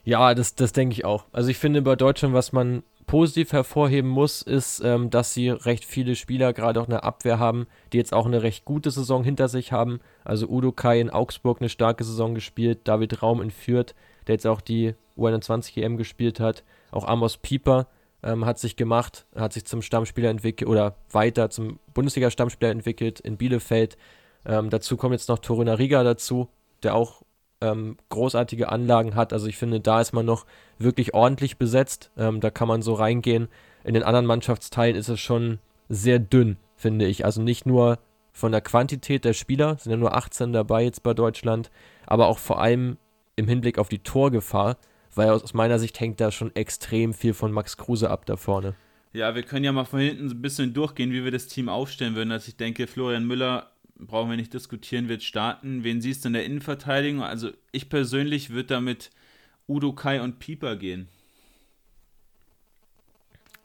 Ja, 0.06 0.36
das, 0.36 0.53
das 0.53 0.72
denke 0.72 0.93
ich 0.93 1.03
auch. 1.03 1.26
Also 1.34 1.49
ich 1.49 1.58
finde 1.58 1.82
bei 1.82 1.95
Deutschland, 1.95 2.36
was 2.36 2.53
man 2.53 2.84
positiv 3.08 3.53
hervorheben 3.53 4.10
muss, 4.10 4.43
ist, 4.43 4.80
ähm, 4.84 5.10
dass 5.10 5.34
sie 5.34 5.49
recht 5.49 5.84
viele 5.84 6.16
Spieler 6.16 6.53
gerade 6.53 6.80
auch 6.80 6.86
in 6.86 6.91
der 6.91 7.03
Abwehr 7.03 7.39
haben, 7.39 7.68
die 7.91 7.97
jetzt 7.97 8.14
auch 8.14 8.28
eine 8.28 8.43
recht 8.43 8.66
gute 8.66 8.91
Saison 8.91 9.24
hinter 9.24 9.47
sich 9.47 9.72
haben. 9.72 9.99
Also 10.24 10.47
Udo 10.47 10.72
Kai 10.72 10.99
in 10.99 11.10
Augsburg 11.10 11.60
eine 11.60 11.70
starke 11.70 12.03
Saison 12.03 12.36
gespielt, 12.36 12.82
David 12.84 13.22
Raum 13.22 13.41
in 13.41 13.51
Fürth, 13.51 13.95
der 14.28 14.36
jetzt 14.36 14.47
auch 14.47 14.62
die 14.62 14.93
U21 15.18 15.82
EM 15.82 15.97
gespielt 15.97 16.39
hat. 16.39 16.64
Auch 16.91 17.08
Amos 17.08 17.38
Pieper 17.38 17.88
ähm, 18.22 18.45
hat 18.45 18.60
sich 18.60 18.76
gemacht, 18.76 19.26
hat 19.36 19.53
sich 19.53 19.66
zum 19.66 19.82
Stammspieler 19.82 20.30
entwickelt 20.30 20.70
oder 20.70 20.95
weiter 21.12 21.49
zum 21.49 21.80
Bundesliga-Stammspieler 21.95 22.72
entwickelt 22.72 23.20
in 23.20 23.38
Bielefeld. 23.38 23.97
Ähm, 24.45 24.70
dazu 24.70 24.97
kommt 24.97 25.14
jetzt 25.14 25.30
noch 25.30 25.39
Torunariga 25.39 26.03
dazu, 26.03 26.47
der 26.84 26.95
auch 26.95 27.22
ähm, 27.62 27.97
großartige 28.10 28.70
Anlagen 28.70 29.16
hat. 29.16 29.34
Also 29.34 29.47
ich 29.47 29.58
finde, 29.58 29.80
da 29.80 30.01
ist 30.01 30.14
man 30.14 30.26
noch 30.26 30.45
wirklich 30.78 31.14
ordentlich 31.14 31.58
besetzt. 31.58 32.12
Ähm, 32.18 32.39
da 32.39 32.49
kann 32.49 32.68
man 32.68 32.82
so 32.82 32.93
reingehen. 32.93 33.47
In 33.84 33.93
den 33.93 34.03
anderen 34.03 34.26
Mannschaftsteilen 34.26 34.95
ist 34.95 35.10
es 35.10 35.20
schon 35.20 35.60
sehr 35.89 36.20
dünn, 36.20 36.58
finde 36.76 37.06
ich. 37.06 37.26
Also 37.26 37.41
nicht 37.41 37.66
nur 37.66 37.99
von 38.32 38.51
der 38.51 38.62
Quantität 38.62 39.24
der 39.24 39.34
Spieler, 39.34 39.78
sind 39.78 39.91
ja 39.91 39.97
nur 39.97 40.16
18 40.16 40.51
dabei 40.51 40.84
jetzt 40.84 41.03
bei 41.03 41.14
Deutschland, 41.14 41.72
aber 42.06 42.28
auch 42.28 42.38
vor 42.38 42.60
allem 42.60 42.97
im 43.36 43.47
Hinblick 43.47 43.78
auf 43.78 43.89
die 43.89 43.99
Torgefahr, 43.99 44.78
weil 45.14 45.30
aus 45.30 45.53
meiner 45.53 45.80
Sicht 45.80 45.99
hängt 45.99 46.20
da 46.20 46.32
schon 46.32 46.53
extrem 46.56 47.14
viel 47.14 47.34
von 47.34 47.51
Max 47.51 47.78
Kruse 47.78 48.10
ab 48.10 48.26
da 48.26 48.36
vorne. 48.36 48.76
Ja, 49.14 49.34
wir 49.34 49.43
können 49.43 49.64
ja 49.64 49.72
mal 49.72 49.86
von 49.86 50.01
hinten 50.01 50.30
ein 50.30 50.41
bisschen 50.41 50.74
durchgehen, 50.74 51.14
wie 51.14 51.24
wir 51.24 51.32
das 51.32 51.47
Team 51.47 51.70
aufstellen 51.70 52.16
würden. 52.16 52.34
Also 52.34 52.49
ich 52.49 52.58
denke, 52.58 52.86
Florian 52.88 53.26
Müller 53.26 53.72
brauchen 54.00 54.30
wir 54.30 54.38
nicht 54.38 54.54
diskutieren, 54.54 55.10
wird 55.10 55.24
starten. 55.24 55.84
Wen 55.84 56.02
siehst 56.02 56.24
du 56.24 56.30
in 56.30 56.34
der 56.34 56.46
Innenverteidigung? 56.46 57.24
Also 57.24 57.52
ich 57.72 57.89
persönlich 57.89 58.50
würde 58.50 58.68
damit 58.68 59.12
Udo 59.68 59.93
Kai 59.93 60.22
und 60.22 60.39
Pieper 60.39 60.76
gehen. 60.76 61.08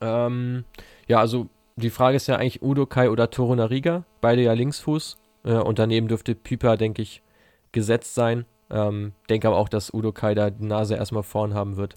Ähm, 0.01 0.65
ja, 1.09 1.19
also 1.19 1.49
die 1.77 1.91
Frage 1.91 2.17
ist 2.17 2.27
ja 2.27 2.37
eigentlich 2.37 2.63
Udo 2.63 2.87
Kai 2.87 3.11
oder 3.11 3.31
Toro 3.31 3.55
Nariga, 3.55 4.05
beide 4.21 4.43
ja 4.43 4.53
Linksfuß. 4.53 5.19
Äh, 5.45 5.53
und 5.55 5.79
daneben 5.79 6.09
dürfte 6.09 6.35
Pieper, 6.35 6.77
denke 6.77 7.03
ich, 7.03 7.23
gesetzt 7.73 8.15
sein. 8.15 8.45
Ähm, 8.71 9.13
denke 9.29 9.49
aber 9.49 9.57
auch, 9.57 9.69
dass 9.69 9.93
Udo 9.93 10.13
Kai 10.13 10.35
da 10.35 10.51
die 10.51 10.65
Nase 10.65 10.95
erstmal 10.95 11.23
vorn 11.23 11.55
haben 11.55 11.77
wird. 11.77 11.97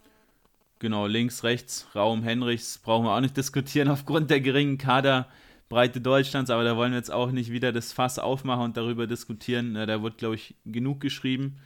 Genau, 0.80 1.08
links, 1.08 1.44
rechts, 1.44 1.88
Raum 1.96 2.24
Henrichs 2.24 2.78
brauchen 2.78 3.06
wir 3.06 3.16
auch 3.16 3.22
nicht 3.22 3.38
diskutieren 3.38 3.88
aufgrund 3.88 4.30
der 4.30 4.42
geringen 4.42 4.78
Kader. 4.78 5.28
Breite 5.74 6.02
Deutschlands, 6.02 6.52
aber 6.52 6.64
da 6.64 6.78
wollen 6.78 6.92
wir 6.92 7.00
jetzt 7.00 7.12
auch 7.12 7.32
nicht 7.32 7.52
wieder 7.52 7.72
das 7.72 7.94
Fass 7.94 8.20
aufmachen 8.20 8.64
und 8.64 8.78
darüber 8.78 9.08
diskutieren. 9.08 9.74
Da 9.74 10.04
wird, 10.04 10.20
glaube 10.20 10.36
ich, 10.36 10.56
genug 10.66 11.02
geschrieben. 11.02 11.58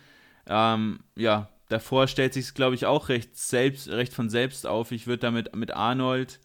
Ähm, 0.45 1.01
ja, 1.17 1.49
davor 1.67 2.07
stellt 2.07 2.33
sich 2.33 2.45
es, 2.45 2.53
glaube 2.53 2.75
ich, 2.75 2.85
auch 2.85 3.09
recht, 3.09 3.37
selbst, 3.37 3.89
recht 3.89 4.13
von 4.13 4.29
selbst 4.29 4.65
auf. 4.65 4.93
Ich 4.93 5.07
würde 5.07 5.19
damit 5.19 5.53
mit 5.57 5.71
Arnold 5.71 6.39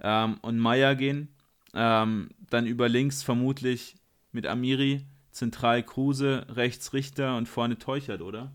ähm, 0.00 0.38
und 0.42 0.58
Meier 0.58 0.96
gehen. 0.96 1.28
Ähm, 1.72 2.30
dann 2.50 2.66
über 2.66 2.88
links 2.88 3.22
vermutlich 3.22 3.94
mit 4.32 4.48
Amiri, 4.48 5.06
zentral 5.30 5.84
Kruse, 5.84 6.46
rechts 6.48 6.94
Richter 6.94 7.36
und 7.36 7.48
vorne 7.48 7.78
Teuchert, 7.78 8.22
oder? 8.22 8.50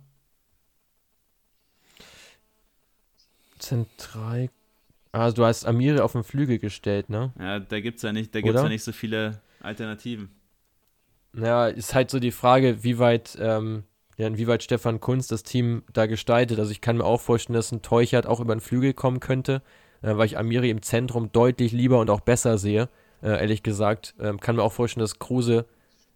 Zentral 3.58 4.50
also 5.12 5.36
du 5.36 5.46
hast 5.46 5.66
Amiri 5.66 6.00
auf 6.00 6.12
den 6.12 6.24
Flügel 6.24 6.60
gestellt, 6.60 7.10
ne? 7.10 7.34
Ja, 7.40 7.60
da 7.60 7.80
gibt 7.80 7.98
es 7.98 8.04
ja, 8.04 8.12
nicht, 8.12 8.36
ja 8.36 8.68
nicht 8.68 8.84
so 8.84 8.92
viele 8.92 9.42
Alternativen. 9.62 10.30
Ja, 11.34 11.68
ist 11.68 11.94
halt 11.94 12.10
so 12.10 12.20
die 12.20 12.32
Frage, 12.32 12.84
wie 12.84 13.00
weit, 13.00 13.38
ähm, 13.40 13.84
ja, 14.18 14.28
inwieweit 14.28 14.64
Stefan 14.64 15.00
Kunz 15.00 15.28
das 15.28 15.44
Team 15.44 15.84
da 15.94 16.06
gestaltet. 16.06 16.60
Also 16.60 16.72
ich 16.72 16.82
kann 16.82 16.98
mir 16.98 17.06
auch 17.06 17.22
vorstellen, 17.22 17.56
dass 17.56 17.72
ein 17.72 17.82
Teuchert 17.82 18.26
auch 18.26 18.40
über 18.40 18.56
den 18.56 18.62
Flügel 18.62 18.94
kommen 18.94 19.20
könnte, 19.20 19.62
äh, 20.02 20.16
weil 20.18 20.26
ich 20.26 20.38
Amiri 20.38 20.70
im 20.70 20.82
Zentrum 20.82 21.32
deutlich 21.32 21.72
lieber 21.72 22.00
und 22.00 22.10
auch 22.10 22.22
besser 22.22 22.58
sehe. 22.58 22.90
Äh, 23.22 23.40
ehrlich 23.40 23.64
gesagt, 23.64 24.16
ähm, 24.20 24.40
kann 24.40 24.56
mir 24.56 24.64
auch 24.64 24.74
vorstellen, 24.74 25.04
dass 25.04 25.20
Kruse 25.20 25.66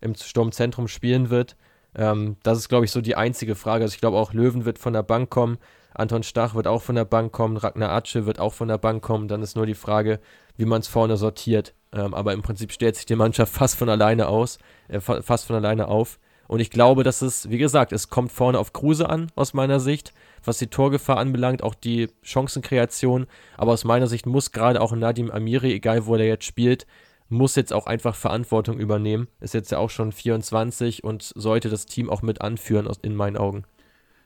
im 0.02 0.16
Sturmzentrum 0.16 0.88
spielen 0.88 1.30
wird. 1.30 1.56
Ähm, 1.96 2.38
das 2.44 2.58
ist, 2.58 2.70
glaube 2.70 2.86
ich, 2.86 2.92
so 2.92 3.02
die 3.02 3.16
einzige 3.16 3.56
Frage. 3.56 3.84
Also 3.84 3.94
ich 3.94 4.02
glaube 4.02 4.18
auch 4.18 4.34
Löwen 4.34 4.66
wird 4.66 4.80
von 4.80 4.94
der 4.94 5.04
Bank 5.04 5.30
kommen, 5.30 5.58
Anton 5.96 6.24
Stach 6.24 6.56
wird 6.56 6.68
auch 6.68 6.82
von 6.82 6.96
der 6.96 7.06
Bank 7.06 7.32
kommen, 7.32 7.58
Ragnar 7.58 7.92
Atsche 7.92 8.26
wird 8.26 8.40
auch 8.40 8.54
von 8.54 8.68
der 8.68 8.78
Bank 8.78 9.04
kommen. 9.04 9.28
Dann 9.28 9.42
ist 9.42 9.56
nur 9.56 9.66
die 9.66 9.76
Frage, 9.76 10.20
wie 10.58 10.66
man 10.66 10.82
es 10.82 10.88
vorne 10.88 11.18
sortiert. 11.18 11.74
Ähm, 11.92 12.14
aber 12.14 12.34
im 12.34 12.42
Prinzip 12.42 12.72
stellt 12.72 12.96
sich 12.96 13.06
die 13.06 13.16
Mannschaft 13.16 13.54
fast 13.56 13.76
von 13.76 13.90
alleine 13.90 14.28
aus, 14.28 14.58
äh, 14.88 15.00
fast 15.00 15.46
von 15.46 15.56
alleine 15.56 15.88
auf. 15.88 16.20
Und 16.48 16.60
ich 16.60 16.70
glaube, 16.70 17.04
dass 17.04 17.22
es, 17.22 17.50
wie 17.50 17.58
gesagt, 17.58 17.94
es 17.94 18.10
kommt 18.10 18.32
vorne 18.32 18.60
auf 18.60 18.74
Kruse 18.74 19.10
an, 19.10 19.32
aus 19.36 19.54
meiner 19.54 19.80
Sicht, 19.80 20.14
was 20.44 20.58
die 20.58 20.68
Torgefahr 20.68 21.18
anbelangt, 21.18 21.64
auch 21.64 21.74
die 21.74 22.10
Chancenkreation. 22.22 23.28
Aber 23.58 23.72
aus 23.72 23.86
meiner 23.86 24.08
Sicht 24.08 24.26
muss 24.26 24.52
gerade 24.52 24.82
auch 24.82 24.92
Nadim 24.92 25.32
Amiri, 25.32 25.72
egal 25.72 26.06
wo 26.06 26.16
er 26.16 26.26
jetzt 26.26 26.46
spielt, 26.46 26.86
muss 27.30 27.56
jetzt 27.56 27.74
auch 27.74 27.88
einfach 27.88 28.16
Verantwortung 28.16 28.78
übernehmen. 28.78 29.28
Ist 29.40 29.54
jetzt 29.54 29.72
ja 29.72 29.78
auch 29.78 29.90
schon 29.90 30.12
24 30.12 31.04
und 31.04 31.32
sollte 31.36 31.70
das 31.70 31.86
Team 31.86 32.10
auch 32.10 32.22
mit 32.22 32.42
anführen, 32.42 32.90
in 33.02 33.16
meinen 33.16 33.38
Augen. 33.38 33.64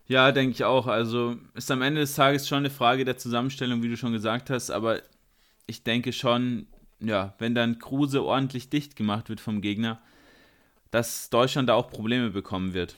Ja, 0.08 0.32
denke 0.32 0.53
ich 0.53 0.64
auch. 0.64 0.88
Also 0.88 1.36
ist 1.53 1.70
am 1.70 1.82
Ende 1.82 2.01
des 2.01 2.16
Tages 2.16 2.47
schon 2.47 2.60
eine 2.60 2.70
Frage 2.70 3.03
der 3.03 3.18
Zusammenstellung, 3.18 3.84
wie 3.84 3.89
du 3.89 3.97
schon 3.97 4.14
gesagt 4.14 4.49
hast. 4.49 4.72
Aber 4.72 5.01
ich 5.66 5.84
denke 5.84 6.14
schon, 6.14 6.68
ja, 6.99 7.34
wenn 7.39 7.53
dann 7.53 7.80
Kruse 7.80 8.24
ordentlich 8.24 8.70
dicht 8.70 8.95
gemacht 8.95 9.30
wird 9.30 9.41
vom 9.41 9.62
Gegner, 9.62 9.99
dass 10.91 11.30
Deutschland 11.30 11.68
da 11.68 11.74
auch 11.74 11.89
Probleme 11.89 12.30
bekommen 12.30 12.74
wird. 12.74 12.95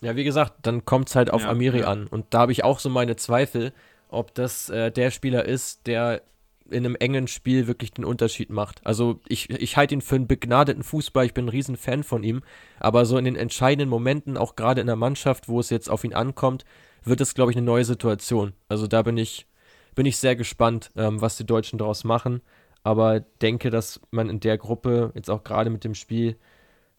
Ja, 0.00 0.16
wie 0.16 0.24
gesagt, 0.24 0.54
dann 0.62 0.84
kommt 0.84 1.08
es 1.08 1.16
halt 1.16 1.30
auf 1.30 1.42
ja, 1.42 1.50
Amiri 1.50 1.80
ja. 1.80 1.88
an. 1.88 2.06
Und 2.06 2.26
da 2.30 2.40
habe 2.40 2.52
ich 2.52 2.64
auch 2.64 2.78
so 2.78 2.88
meine 2.88 3.16
Zweifel, 3.16 3.72
ob 4.08 4.34
das 4.34 4.68
äh, 4.68 4.90
der 4.90 5.10
Spieler 5.10 5.44
ist, 5.44 5.86
der 5.86 6.22
in 6.70 6.84
einem 6.84 6.96
engen 6.96 7.28
Spiel 7.28 7.66
wirklich 7.66 7.92
den 7.92 8.04
Unterschied 8.04 8.50
macht. 8.50 8.80
Also 8.84 9.20
ich, 9.28 9.50
ich 9.50 9.76
halte 9.76 9.94
ihn 9.94 10.00
für 10.00 10.16
einen 10.16 10.26
begnadeten 10.26 10.82
Fußball, 10.82 11.26
ich 11.26 11.34
bin 11.34 11.46
ein 11.46 11.50
riesen 11.50 11.76
Fan 11.76 12.02
von 12.02 12.22
ihm, 12.22 12.42
aber 12.78 13.04
so 13.06 13.18
in 13.18 13.24
den 13.24 13.36
entscheidenden 13.36 13.88
Momenten, 13.88 14.36
auch 14.36 14.56
gerade 14.56 14.80
in 14.80 14.86
der 14.86 14.96
Mannschaft, 14.96 15.48
wo 15.48 15.60
es 15.60 15.70
jetzt 15.70 15.90
auf 15.90 16.04
ihn 16.04 16.14
ankommt, 16.14 16.64
wird 17.04 17.20
es, 17.20 17.34
glaube 17.34 17.50
ich, 17.50 17.56
eine 17.56 17.66
neue 17.66 17.84
Situation. 17.84 18.52
Also 18.68 18.86
da 18.86 19.02
bin 19.02 19.16
ich, 19.16 19.46
bin 19.94 20.06
ich 20.06 20.18
sehr 20.18 20.36
gespannt, 20.36 20.90
ähm, 20.96 21.20
was 21.20 21.36
die 21.36 21.46
Deutschen 21.46 21.78
daraus 21.78 22.04
machen 22.04 22.42
aber 22.88 23.20
denke, 23.20 23.70
dass 23.70 24.00
man 24.10 24.30
in 24.30 24.40
der 24.40 24.56
Gruppe, 24.56 25.12
jetzt 25.14 25.28
auch 25.28 25.44
gerade 25.44 25.68
mit 25.68 25.84
dem 25.84 25.94
Spiel, 25.94 26.36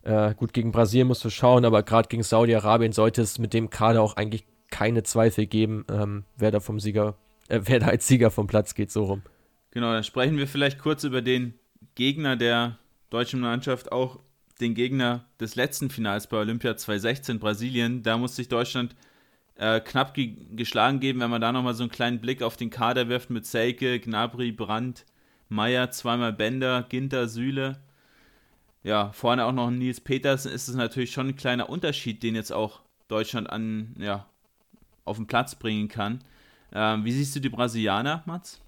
äh, 0.03 0.35
gut 0.35 0.53
gegen 0.53 0.71
Brasilien 0.71 1.07
musst 1.07 1.25
du 1.25 1.31
schauen, 1.31 1.65
aber 1.65 1.81
gerade 1.81 2.07
gegen 2.07 2.21
Saudi-Arabien 2.21 2.91
sollte 2.91 3.23
es 3.23 3.39
mit 3.39 3.53
dem 3.53 3.69
Kader 3.71 4.03
auch 4.03 4.15
eigentlich 4.15 4.45
keine 4.69 5.01
Zweifel 5.01 5.47
geben, 5.47 5.85
ähm, 5.91 6.25
wer 6.37 6.51
da 6.51 6.59
vom 6.59 6.79
Sieger, 6.79 7.15
äh, 7.47 7.61
wer 7.63 7.79
da 7.79 7.87
als 7.87 8.07
Sieger 8.07 8.29
vom 8.29 8.47
Platz 8.47 8.75
geht, 8.75 8.91
so 8.91 9.05
rum. 9.05 9.23
Genau, 9.71 9.91
dann 9.91 10.03
sprechen 10.03 10.37
wir 10.37 10.47
vielleicht 10.47 10.79
kurz 10.79 11.03
über 11.03 11.21
den 11.21 11.53
Gegner 11.95 12.35
der 12.35 12.77
deutschen 13.09 13.39
Mannschaft, 13.39 13.91
auch 13.91 14.19
den 14.59 14.73
Gegner 14.73 15.25
des 15.39 15.55
letzten 15.55 15.89
Finals 15.89 16.27
bei 16.27 16.37
Olympia 16.37 16.75
2016 16.75 17.39
Brasilien. 17.39 18.03
Da 18.03 18.17
muss 18.17 18.35
sich 18.35 18.49
Deutschland 18.49 18.95
äh, 19.55 19.79
knapp 19.79 20.13
ge 20.13 20.35
geschlagen 20.55 20.99
geben, 20.99 21.19
wenn 21.19 21.29
man 21.29 21.41
da 21.41 21.51
nochmal 21.51 21.73
so 21.73 21.83
einen 21.83 21.91
kleinen 21.91 22.19
Blick 22.19 22.41
auf 22.41 22.57
den 22.57 22.69
Kader 22.69 23.09
wirft 23.09 23.29
mit 23.29 23.45
Selke, 23.45 23.99
Gnabry, 23.99 24.51
Brandt, 24.51 25.05
Meier, 25.49 25.91
zweimal 25.91 26.33
Bender, 26.33 26.83
Ginter, 26.87 27.27
Süle. 27.27 27.79
Ja, 28.83 29.11
vorne 29.11 29.45
auch 29.45 29.51
noch 29.51 29.69
Nils 29.69 29.99
Petersen 29.99 30.51
ist 30.51 30.67
es 30.67 30.75
natürlich 30.75 31.11
schon 31.11 31.27
ein 31.29 31.35
kleiner 31.35 31.69
Unterschied, 31.69 32.23
den 32.23 32.35
jetzt 32.35 32.51
auch 32.51 32.81
Deutschland 33.07 33.49
an, 33.49 33.95
ja, 33.99 34.25
auf 35.03 35.17
den 35.17 35.27
Platz 35.27 35.55
bringen 35.55 35.89
kann. 35.89 36.23
Ähm, 36.71 37.03
wie 37.03 37.11
siehst 37.11 37.35
du 37.35 37.39
die 37.39 37.49
Brasilianer, 37.49 38.23
Mats? 38.25 38.61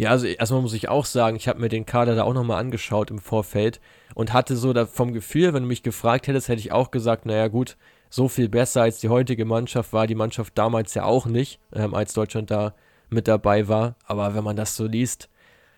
Ja, 0.00 0.08
also 0.08 0.26
erstmal 0.26 0.62
muss 0.62 0.72
ich 0.72 0.88
auch 0.88 1.04
sagen, 1.04 1.36
ich 1.36 1.46
habe 1.46 1.60
mir 1.60 1.68
den 1.68 1.84
Kader 1.84 2.14
da 2.14 2.22
auch 2.22 2.32
nochmal 2.32 2.58
angeschaut 2.58 3.10
im 3.10 3.18
Vorfeld 3.18 3.82
und 4.14 4.32
hatte 4.32 4.56
so 4.56 4.72
da 4.72 4.86
vom 4.86 5.12
Gefühl, 5.12 5.52
wenn 5.52 5.64
du 5.64 5.68
mich 5.68 5.82
gefragt 5.82 6.26
hättest, 6.26 6.48
hätte 6.48 6.60
ich 6.60 6.72
auch 6.72 6.90
gesagt, 6.90 7.26
naja 7.26 7.48
gut, 7.48 7.76
so 8.08 8.26
viel 8.26 8.48
besser 8.48 8.80
als 8.80 9.00
die 9.00 9.10
heutige 9.10 9.44
Mannschaft 9.44 9.92
war 9.92 10.06
die 10.06 10.14
Mannschaft 10.14 10.56
damals 10.56 10.94
ja 10.94 11.04
auch 11.04 11.26
nicht, 11.26 11.60
ähm, 11.74 11.94
als 11.94 12.14
Deutschland 12.14 12.50
da 12.50 12.72
mit 13.10 13.28
dabei 13.28 13.68
war. 13.68 13.96
Aber 14.06 14.34
wenn 14.34 14.42
man 14.42 14.56
das 14.56 14.74
so 14.74 14.86
liest, 14.86 15.28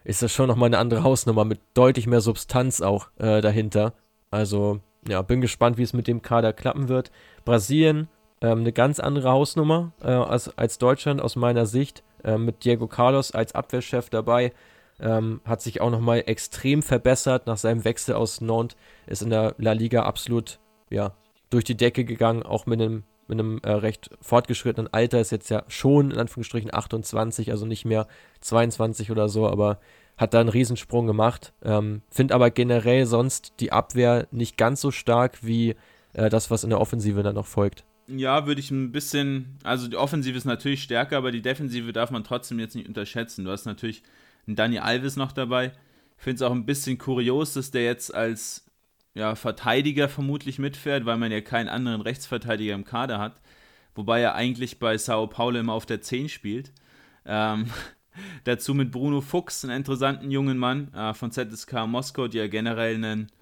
ist 0.04 0.22
das 0.22 0.32
schon 0.32 0.46
nochmal 0.46 0.68
eine 0.68 0.78
andere 0.78 1.02
Hausnummer 1.02 1.44
mit 1.44 1.58
deutlich 1.74 2.06
mehr 2.06 2.20
Substanz 2.20 2.80
auch 2.80 3.08
äh, 3.18 3.40
dahinter. 3.40 3.92
Also, 4.30 4.78
ja, 5.08 5.20
bin 5.22 5.40
gespannt, 5.40 5.78
wie 5.78 5.82
es 5.82 5.94
mit 5.94 6.06
dem 6.06 6.22
Kader 6.22 6.52
klappen 6.52 6.86
wird. 6.86 7.10
Brasilien, 7.44 8.06
ähm, 8.40 8.60
eine 8.60 8.72
ganz 8.72 9.00
andere 9.00 9.30
Hausnummer 9.30 9.92
äh, 10.00 10.10
als, 10.10 10.56
als 10.56 10.78
Deutschland 10.78 11.20
aus 11.20 11.34
meiner 11.34 11.66
Sicht. 11.66 12.04
Äh, 12.24 12.38
mit 12.38 12.64
Diego 12.64 12.86
Carlos 12.86 13.32
als 13.32 13.54
Abwehrchef 13.54 14.10
dabei. 14.10 14.52
Ähm, 15.00 15.40
hat 15.44 15.62
sich 15.62 15.80
auch 15.80 15.90
nochmal 15.90 16.22
extrem 16.26 16.82
verbessert 16.82 17.46
nach 17.46 17.56
seinem 17.56 17.84
Wechsel 17.84 18.14
aus 18.14 18.40
Nantes. 18.40 18.76
Ist 19.06 19.22
in 19.22 19.30
der 19.30 19.54
La 19.58 19.72
Liga 19.72 20.04
absolut 20.04 20.60
ja, 20.90 21.14
durch 21.50 21.64
die 21.64 21.76
Decke 21.76 22.04
gegangen, 22.04 22.42
auch 22.42 22.66
mit 22.66 22.80
einem 22.80 23.04
mit 23.28 23.38
einem 23.38 23.60
äh, 23.62 23.70
recht 23.70 24.10
fortgeschrittenen 24.20 24.92
Alter, 24.92 25.20
ist 25.20 25.30
jetzt 25.30 25.48
ja 25.48 25.62
schon 25.68 26.10
in 26.10 26.18
Anführungsstrichen 26.18 26.74
28, 26.74 27.50
also 27.50 27.64
nicht 27.66 27.84
mehr 27.84 28.06
22 28.40 29.10
oder 29.10 29.28
so, 29.28 29.48
aber 29.48 29.78
hat 30.16 30.34
da 30.34 30.40
einen 30.40 30.48
Riesensprung 30.48 31.06
gemacht. 31.06 31.52
Ähm, 31.64 32.02
Finde 32.10 32.34
aber 32.34 32.50
generell 32.50 33.06
sonst 33.06 33.54
die 33.60 33.72
Abwehr 33.72 34.26
nicht 34.32 34.58
ganz 34.58 34.80
so 34.80 34.90
stark 34.90 35.38
wie 35.42 35.76
äh, 36.12 36.28
das, 36.28 36.50
was 36.50 36.64
in 36.64 36.70
der 36.70 36.80
Offensive 36.80 37.22
dann 37.22 37.36
noch 37.36 37.46
folgt. 37.46 37.84
Ja, 38.18 38.46
würde 38.46 38.60
ich 38.60 38.70
ein 38.70 38.92
bisschen, 38.92 39.58
also 39.62 39.88
die 39.88 39.96
Offensive 39.96 40.36
ist 40.36 40.44
natürlich 40.44 40.82
stärker, 40.82 41.16
aber 41.16 41.32
die 41.32 41.42
Defensive 41.42 41.92
darf 41.92 42.10
man 42.10 42.24
trotzdem 42.24 42.58
jetzt 42.58 42.74
nicht 42.74 42.88
unterschätzen. 42.88 43.44
Du 43.44 43.50
hast 43.50 43.64
natürlich 43.64 44.02
einen 44.46 44.56
Dani 44.56 44.78
Alves 44.78 45.16
noch 45.16 45.32
dabei. 45.32 45.72
Ich 46.18 46.24
finde 46.24 46.36
es 46.36 46.42
auch 46.42 46.52
ein 46.52 46.66
bisschen 46.66 46.98
kurios, 46.98 47.54
dass 47.54 47.70
der 47.70 47.84
jetzt 47.84 48.14
als 48.14 48.66
ja, 49.14 49.34
Verteidiger 49.34 50.08
vermutlich 50.08 50.58
mitfährt, 50.58 51.06
weil 51.06 51.16
man 51.16 51.32
ja 51.32 51.40
keinen 51.40 51.68
anderen 51.68 52.00
Rechtsverteidiger 52.00 52.74
im 52.74 52.84
Kader 52.84 53.18
hat. 53.18 53.40
Wobei 53.94 54.20
er 54.20 54.34
eigentlich 54.34 54.78
bei 54.78 54.96
Sao 54.98 55.26
Paulo 55.26 55.58
immer 55.58 55.74
auf 55.74 55.86
der 55.86 56.00
10 56.00 56.28
spielt. 56.28 56.72
Ähm, 57.24 57.66
dazu 58.44 58.74
mit 58.74 58.90
Bruno 58.90 59.20
Fuchs, 59.20 59.64
einen 59.64 59.76
interessanten 59.76 60.30
jungen 60.30 60.58
Mann 60.58 60.92
äh, 60.94 61.14
von 61.14 61.30
ZSK 61.30 61.86
Moskau, 61.86 62.28
die 62.28 62.38
ja 62.38 62.46
generell 62.46 62.94
einen 62.94 63.32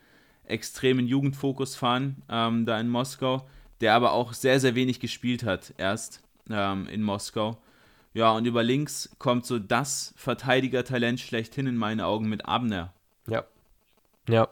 extremen 0.44 1.06
Jugendfokus 1.06 1.76
fahren, 1.76 2.22
ähm, 2.28 2.66
da 2.66 2.80
in 2.80 2.88
Moskau, 2.88 3.48
der 3.80 3.94
aber 3.94 4.12
auch 4.12 4.32
sehr, 4.32 4.60
sehr 4.60 4.74
wenig 4.74 5.00
gespielt 5.00 5.44
hat, 5.44 5.74
erst 5.78 6.22
ähm, 6.50 6.86
in 6.88 7.02
Moskau. 7.02 7.58
Ja, 8.12 8.32
und 8.32 8.44
über 8.44 8.62
links 8.62 9.10
kommt 9.18 9.46
so 9.46 9.58
das 9.58 10.12
Verteidigertalent 10.16 11.20
schlechthin 11.20 11.66
in 11.66 11.76
meinen 11.76 12.00
Augen 12.00 12.28
mit 12.28 12.46
Abner. 12.46 12.92
Ja. 13.28 13.44
Ja, 14.28 14.48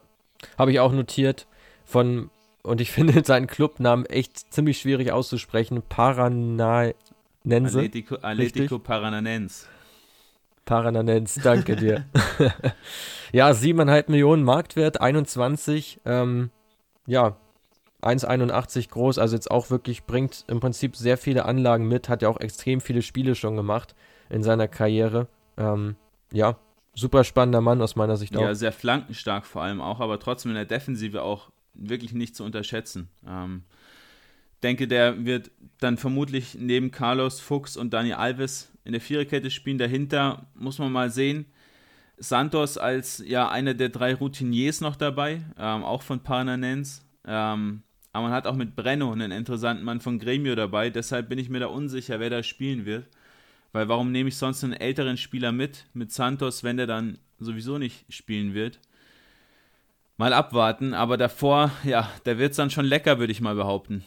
habe 0.56 0.70
ich 0.70 0.80
auch 0.80 0.92
notiert. 0.92 1.46
Von, 1.84 2.30
und 2.62 2.80
ich 2.80 2.90
finde 2.92 3.24
seinen 3.24 3.48
Clubnamen 3.48 4.06
echt 4.06 4.52
ziemlich 4.52 4.78
schwierig 4.78 5.10
auszusprechen. 5.10 5.82
Paranense. 5.88 6.98
Atletico, 7.44 8.16
Atletico 8.22 8.78
Paranense. 8.78 9.66
Paranense, 10.64 11.40
danke 11.40 11.76
dir. 11.76 12.06
ja, 13.32 13.50
7,5 13.50 14.10
Millionen 14.10 14.44
Marktwert, 14.44 15.00
21. 15.00 16.00
Ähm, 16.04 16.50
ja, 17.06 17.36
1,81 18.02 18.90
groß, 18.90 19.18
also 19.18 19.34
jetzt 19.34 19.50
auch 19.50 19.70
wirklich 19.70 20.04
bringt 20.04 20.44
im 20.46 20.60
Prinzip 20.60 20.96
sehr 20.96 21.18
viele 21.18 21.44
Anlagen 21.44 21.88
mit, 21.88 22.08
hat 22.08 22.22
ja 22.22 22.28
auch 22.28 22.40
extrem 22.40 22.80
viele 22.80 23.02
Spiele 23.02 23.34
schon 23.34 23.56
gemacht 23.56 23.94
in 24.30 24.42
seiner 24.42 24.68
Karriere. 24.68 25.26
Ähm, 25.56 25.96
ja, 26.32 26.58
super 26.94 27.24
spannender 27.24 27.60
Mann 27.60 27.82
aus 27.82 27.96
meiner 27.96 28.16
Sicht 28.16 28.36
auch. 28.36 28.42
Ja, 28.42 28.54
sehr 28.54 28.72
flankenstark 28.72 29.46
vor 29.46 29.62
allem 29.62 29.80
auch, 29.80 30.00
aber 30.00 30.20
trotzdem 30.20 30.50
in 30.50 30.56
der 30.56 30.64
Defensive 30.64 31.22
auch 31.22 31.50
wirklich 31.74 32.12
nicht 32.12 32.36
zu 32.36 32.44
unterschätzen. 32.44 33.08
Ähm, 33.26 33.64
denke, 34.62 34.86
der 34.86 35.24
wird 35.24 35.50
dann 35.80 35.96
vermutlich 35.96 36.56
neben 36.58 36.90
Carlos 36.90 37.40
Fuchs 37.40 37.76
und 37.76 37.92
Dani 37.94 38.12
Alves 38.12 38.72
in 38.84 38.92
der 38.92 39.00
Viererkette 39.00 39.50
spielen. 39.50 39.78
Dahinter 39.78 40.46
muss 40.54 40.78
man 40.78 40.92
mal 40.92 41.10
sehen. 41.10 41.46
Santos 42.16 42.78
als 42.78 43.22
ja 43.24 43.48
einer 43.48 43.74
der 43.74 43.90
drei 43.90 44.14
Routiniers 44.14 44.80
noch 44.80 44.96
dabei, 44.96 45.42
ähm, 45.56 45.84
auch 45.84 46.02
von 46.02 46.20
Parnanens. 46.20 47.04
Ähm, 47.24 47.82
aber 48.18 48.28
man 48.28 48.36
hat 48.36 48.46
auch 48.46 48.56
mit 48.56 48.74
Brenno 48.74 49.12
einen 49.12 49.30
interessanten 49.30 49.84
Mann 49.84 50.00
von 50.00 50.18
Gremio 50.18 50.56
dabei. 50.56 50.90
Deshalb 50.90 51.28
bin 51.28 51.38
ich 51.38 51.48
mir 51.48 51.60
da 51.60 51.66
unsicher, 51.66 52.18
wer 52.18 52.30
da 52.30 52.42
spielen 52.42 52.84
wird. 52.84 53.06
Weil 53.72 53.88
warum 53.88 54.10
nehme 54.10 54.28
ich 54.28 54.36
sonst 54.36 54.64
einen 54.64 54.72
älteren 54.72 55.16
Spieler 55.16 55.52
mit, 55.52 55.86
mit 55.94 56.10
Santos, 56.12 56.64
wenn 56.64 56.78
der 56.78 56.88
dann 56.88 57.18
sowieso 57.38 57.78
nicht 57.78 58.12
spielen 58.12 58.54
wird? 58.54 58.80
Mal 60.16 60.32
abwarten, 60.32 60.94
aber 60.94 61.16
davor, 61.16 61.70
ja, 61.84 62.10
da 62.24 62.38
wird 62.38 62.50
es 62.50 62.56
dann 62.56 62.70
schon 62.70 62.86
lecker, 62.86 63.20
würde 63.20 63.30
ich 63.30 63.40
mal 63.40 63.54
behaupten. 63.54 64.04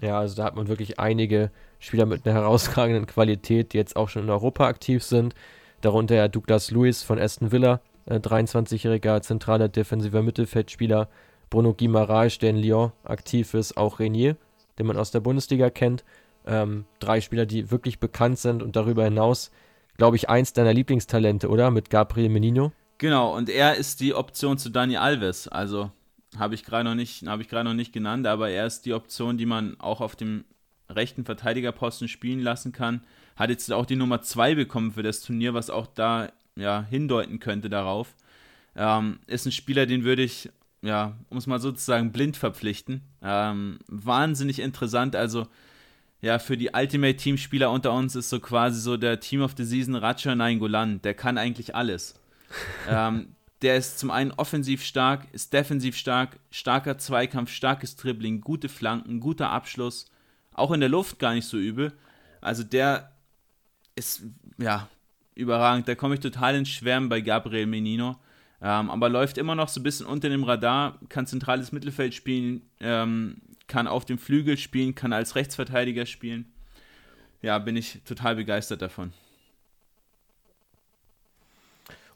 Ja, 0.00 0.20
also 0.20 0.36
da 0.36 0.44
hat 0.44 0.54
man 0.54 0.68
wirklich 0.68 1.00
einige 1.00 1.50
Spieler 1.80 2.06
mit 2.06 2.24
einer 2.24 2.38
herausragenden 2.38 3.06
Qualität, 3.06 3.72
die 3.72 3.78
jetzt 3.78 3.96
auch 3.96 4.08
schon 4.08 4.22
in 4.22 4.30
Europa 4.30 4.68
aktiv 4.68 5.02
sind. 5.02 5.34
Darunter 5.80 6.14
ja 6.14 6.28
Douglas 6.28 6.70
Lewis 6.70 7.02
von 7.02 7.18
Aston 7.18 7.50
Villa, 7.50 7.80
äh, 8.06 8.16
23-jähriger 8.16 9.22
zentraler 9.22 9.68
defensiver 9.68 10.22
Mittelfeldspieler. 10.22 11.08
Bruno 11.52 11.74
Guimaraes, 11.74 12.38
der 12.38 12.50
in 12.50 12.56
Lyon 12.56 12.92
aktiv 13.04 13.52
ist, 13.52 13.76
auch 13.76 13.98
Renier, 13.98 14.36
den 14.78 14.86
man 14.86 14.96
aus 14.96 15.10
der 15.10 15.20
Bundesliga 15.20 15.68
kennt 15.68 16.02
Ähm, 16.44 16.86
drei 16.98 17.20
Spieler, 17.20 17.46
die 17.46 17.70
wirklich 17.70 18.00
bekannt 18.00 18.36
sind 18.38 18.64
und 18.64 18.74
darüber 18.74 19.04
hinaus, 19.04 19.52
glaube 19.96 20.16
ich, 20.16 20.28
eins 20.28 20.52
deiner 20.54 20.72
Lieblingstalente, 20.72 21.48
oder? 21.48 21.70
Mit 21.70 21.88
Gabriel 21.88 22.30
Menino. 22.30 22.72
Genau, 22.98 23.36
und 23.36 23.48
er 23.48 23.76
ist 23.76 24.00
die 24.00 24.14
Option 24.14 24.58
zu 24.58 24.70
Dani 24.70 24.96
Alves. 24.96 25.46
Also 25.46 25.92
habe 26.38 26.54
ich 26.54 26.64
gerade 26.64 26.84
noch 26.84 26.96
nicht, 26.96 27.22
noch 27.22 27.74
nicht 27.74 27.92
genannt, 27.92 28.26
aber 28.26 28.48
er 28.50 28.66
ist 28.66 28.86
die 28.86 28.94
Option, 28.94 29.36
die 29.36 29.46
man 29.46 29.78
auch 29.78 30.00
auf 30.00 30.16
dem 30.16 30.44
rechten 30.88 31.24
Verteidigerposten 31.24 32.08
spielen 32.08 32.40
lassen 32.40 32.72
kann. 32.72 33.02
Hat 33.36 33.50
jetzt 33.50 33.70
auch 33.72 33.86
die 33.86 33.96
Nummer 33.96 34.22
2 34.22 34.54
bekommen 34.54 34.92
für 34.92 35.02
das 35.02 35.20
Turnier, 35.20 35.54
was 35.54 35.70
auch 35.70 35.86
da 35.86 36.32
ja, 36.56 36.84
hindeuten 36.88 37.38
könnte 37.40 37.70
darauf. 37.70 38.16
Ähm, 38.74 39.20
ist 39.26 39.46
ein 39.46 39.52
Spieler, 39.52 39.86
den 39.86 40.02
würde 40.02 40.22
ich, 40.22 40.48
ja, 40.82 41.16
um 41.30 41.38
es 41.38 41.46
mal 41.46 41.60
sozusagen 41.60 42.12
blind 42.12 42.36
verpflichten. 42.36 43.02
Ähm, 43.22 43.78
wahnsinnig 43.86 44.58
interessant, 44.58 45.16
also 45.16 45.46
ja, 46.20 46.38
für 46.38 46.56
die 46.56 46.70
Ultimate 46.72 47.16
Team 47.16 47.36
Spieler 47.36 47.70
unter 47.70 47.92
uns 47.92 48.14
ist 48.14 48.30
so 48.30 48.38
quasi 48.38 48.80
so 48.80 48.96
der 48.96 49.18
Team 49.18 49.42
of 49.42 49.54
the 49.56 49.64
Season 49.64 49.96
Raja 49.96 50.34
Nainggolan. 50.34 51.02
Der 51.02 51.14
kann 51.14 51.36
eigentlich 51.36 51.74
alles. 51.74 52.14
ähm, 52.88 53.34
der 53.62 53.76
ist 53.76 53.98
zum 53.98 54.10
einen 54.10 54.32
offensiv 54.32 54.84
stark, 54.84 55.26
ist 55.32 55.52
defensiv 55.52 55.96
stark, 55.96 56.38
starker 56.50 56.98
Zweikampf, 56.98 57.50
starkes 57.50 57.96
Dribbling, 57.96 58.40
gute 58.40 58.68
Flanken, 58.68 59.20
guter 59.20 59.50
Abschluss, 59.50 60.10
auch 60.52 60.70
in 60.72 60.80
der 60.80 60.88
Luft 60.88 61.18
gar 61.18 61.34
nicht 61.34 61.46
so 61.46 61.56
übel. 61.56 61.92
Also 62.40 62.62
der 62.64 63.12
ist, 63.94 64.22
ja, 64.58 64.88
überragend. 65.34 65.88
Da 65.88 65.94
komme 65.94 66.14
ich 66.14 66.20
total 66.20 66.56
ins 66.56 66.68
Schwärmen 66.68 67.08
bei 67.08 67.20
Gabriel 67.20 67.66
Menino. 67.66 68.16
Ähm, 68.62 68.90
aber 68.90 69.08
läuft 69.08 69.38
immer 69.38 69.56
noch 69.56 69.68
so 69.68 69.80
ein 69.80 69.82
bisschen 69.82 70.06
unter 70.06 70.28
dem 70.28 70.44
Radar, 70.44 70.98
kann 71.08 71.26
zentrales 71.26 71.72
Mittelfeld 71.72 72.14
spielen, 72.14 72.62
ähm, 72.80 73.38
kann 73.66 73.88
auf 73.88 74.04
dem 74.04 74.18
Flügel 74.18 74.56
spielen, 74.56 74.94
kann 74.94 75.12
als 75.12 75.34
Rechtsverteidiger 75.34 76.06
spielen. 76.06 76.46
Ja, 77.40 77.58
bin 77.58 77.76
ich 77.76 78.00
total 78.04 78.36
begeistert 78.36 78.82
davon. 78.82 79.12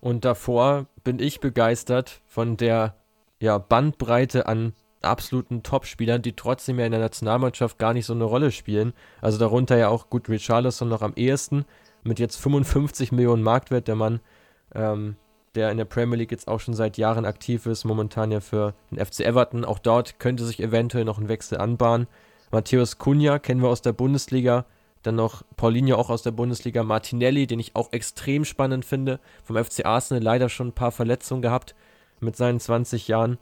Und 0.00 0.24
davor 0.24 0.86
bin 1.02 1.18
ich 1.18 1.40
begeistert 1.40 2.20
von 2.26 2.56
der 2.56 2.94
ja, 3.40 3.58
Bandbreite 3.58 4.46
an 4.46 4.72
absoluten 5.02 5.64
Topspielern, 5.64 6.22
die 6.22 6.34
trotzdem 6.34 6.78
ja 6.78 6.86
in 6.86 6.92
der 6.92 7.00
Nationalmannschaft 7.00 7.78
gar 7.78 7.92
nicht 7.92 8.06
so 8.06 8.12
eine 8.12 8.24
Rolle 8.24 8.52
spielen. 8.52 8.92
Also 9.20 9.38
darunter 9.38 9.76
ja 9.76 9.88
auch 9.88 10.10
gut 10.10 10.28
Richarlison 10.28 10.88
noch 10.88 11.02
am 11.02 11.14
ehesten, 11.14 11.64
mit 12.04 12.20
jetzt 12.20 12.36
55 12.36 13.10
Millionen 13.10 13.42
Marktwert, 13.42 13.88
der 13.88 13.96
Mann, 13.96 14.20
ähm, 14.74 15.16
der 15.56 15.70
in 15.70 15.78
der 15.78 15.84
Premier 15.84 16.18
League 16.18 16.30
jetzt 16.30 16.48
auch 16.48 16.60
schon 16.60 16.74
seit 16.74 16.98
Jahren 16.98 17.24
aktiv 17.24 17.66
ist, 17.66 17.84
momentan 17.84 18.30
ja 18.30 18.40
für 18.40 18.74
den 18.90 19.04
FC 19.04 19.20
Everton. 19.20 19.64
Auch 19.64 19.78
dort 19.78 20.20
könnte 20.20 20.44
sich 20.44 20.62
eventuell 20.62 21.04
noch 21.04 21.18
ein 21.18 21.28
Wechsel 21.28 21.58
anbahnen. 21.58 22.06
Matthäus 22.52 22.98
Cunha 22.98 23.38
kennen 23.38 23.62
wir 23.62 23.68
aus 23.68 23.82
der 23.82 23.92
Bundesliga. 23.92 24.66
Dann 25.02 25.16
noch 25.16 25.42
Paulinho 25.56 25.96
auch 25.96 26.10
aus 26.10 26.22
der 26.22 26.30
Bundesliga. 26.30 26.82
Martinelli, 26.82 27.46
den 27.46 27.60
ich 27.60 27.74
auch 27.74 27.92
extrem 27.92 28.44
spannend 28.44 28.84
finde. 28.84 29.20
Vom 29.42 29.56
FC 29.56 29.84
Arsenal 29.84 30.22
leider 30.22 30.48
schon 30.48 30.68
ein 30.68 30.72
paar 30.72 30.92
Verletzungen 30.92 31.42
gehabt 31.42 31.74
mit 32.20 32.36
seinen 32.36 32.60
20 32.60 33.08
Jahren. 33.08 33.38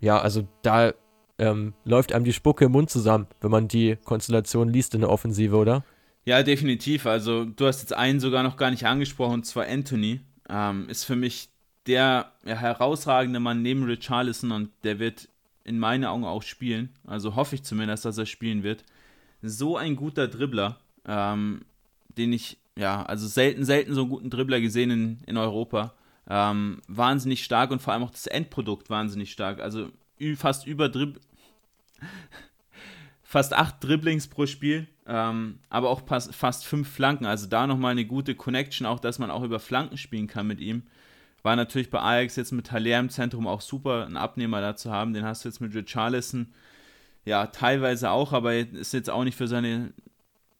Ja, 0.00 0.18
also 0.18 0.46
da 0.62 0.92
ähm, 1.38 1.74
läuft 1.84 2.12
einem 2.12 2.24
die 2.24 2.32
Spucke 2.32 2.66
im 2.66 2.72
Mund 2.72 2.90
zusammen, 2.90 3.26
wenn 3.40 3.50
man 3.50 3.68
die 3.68 3.96
Konstellation 4.04 4.68
liest 4.68 4.94
in 4.94 5.00
der 5.02 5.10
Offensive, 5.10 5.56
oder? 5.56 5.84
Ja, 6.24 6.42
definitiv. 6.42 7.06
Also 7.06 7.44
du 7.44 7.66
hast 7.66 7.80
jetzt 7.80 7.92
einen 7.92 8.20
sogar 8.20 8.42
noch 8.42 8.56
gar 8.56 8.70
nicht 8.70 8.84
angesprochen, 8.84 9.34
und 9.34 9.46
zwar 9.46 9.66
Anthony. 9.66 10.20
Ähm, 10.56 10.88
ist 10.88 11.04
für 11.04 11.16
mich 11.16 11.50
der 11.86 12.32
herausragende 12.44 13.40
Mann 13.40 13.60
neben 13.60 13.84
Richarlison 13.84 14.52
und 14.52 14.70
der 14.84 14.98
wird 14.98 15.28
in 15.64 15.78
meinen 15.78 16.04
Augen 16.04 16.24
auch 16.24 16.42
spielen. 16.42 16.88
Also 17.06 17.36
hoffe 17.36 17.56
ich 17.56 17.62
zumindest, 17.62 18.06
dass 18.06 18.16
er 18.16 18.24
spielen 18.24 18.62
wird. 18.62 18.84
So 19.42 19.76
ein 19.76 19.96
guter 19.96 20.28
Dribbler, 20.28 20.78
ähm, 21.06 21.66
den 22.16 22.32
ich, 22.32 22.56
ja, 22.74 23.02
also 23.02 23.26
selten, 23.26 23.64
selten 23.66 23.94
so 23.94 24.02
einen 24.02 24.10
guten 24.10 24.30
Dribbler 24.30 24.60
gesehen 24.62 24.90
in, 24.90 25.18
in 25.26 25.36
Europa. 25.36 25.92
Ähm, 26.26 26.80
wahnsinnig 26.88 27.44
stark 27.44 27.70
und 27.70 27.82
vor 27.82 27.92
allem 27.92 28.02
auch 28.04 28.10
das 28.10 28.26
Endprodukt 28.26 28.88
wahnsinnig 28.88 29.32
stark. 29.32 29.60
Also 29.60 29.90
fast 30.36 30.66
über 30.66 30.88
Dribb 30.88 31.20
fast 33.22 33.52
acht 33.52 33.84
Dribblings 33.84 34.26
pro 34.26 34.46
Spiel, 34.46 34.88
ähm, 35.06 35.58
aber 35.68 35.90
auch 35.90 36.02
fast 36.06 36.64
fünf 36.64 36.88
Flanken. 36.88 37.26
Also 37.26 37.46
da 37.46 37.66
nochmal 37.66 37.92
eine 37.92 38.04
gute 38.04 38.34
Connection, 38.34 38.86
auch 38.86 38.98
dass 38.98 39.18
man 39.18 39.30
auch 39.30 39.42
über 39.42 39.60
Flanken 39.60 39.96
spielen 39.96 40.26
kann 40.26 40.46
mit 40.46 40.60
ihm. 40.60 40.82
War 41.42 41.54
natürlich 41.54 41.90
bei 41.90 42.00
Ajax 42.00 42.36
jetzt 42.36 42.52
mit 42.52 42.72
Haller 42.72 42.98
im 42.98 43.08
Zentrum 43.08 43.46
auch 43.46 43.60
super, 43.60 44.04
einen 44.04 44.16
Abnehmer 44.16 44.60
da 44.60 44.74
zu 44.74 44.90
haben. 44.90 45.14
Den 45.14 45.24
hast 45.24 45.44
du 45.44 45.48
jetzt 45.48 45.60
mit 45.60 45.74
Richarlison, 45.74 46.52
ja, 47.24 47.46
teilweise 47.46 48.10
auch, 48.10 48.32
aber 48.32 48.54
ist 48.56 48.92
jetzt 48.92 49.10
auch 49.10 49.24
nicht 49.24 49.36
für 49.36 49.48
seine 49.48 49.92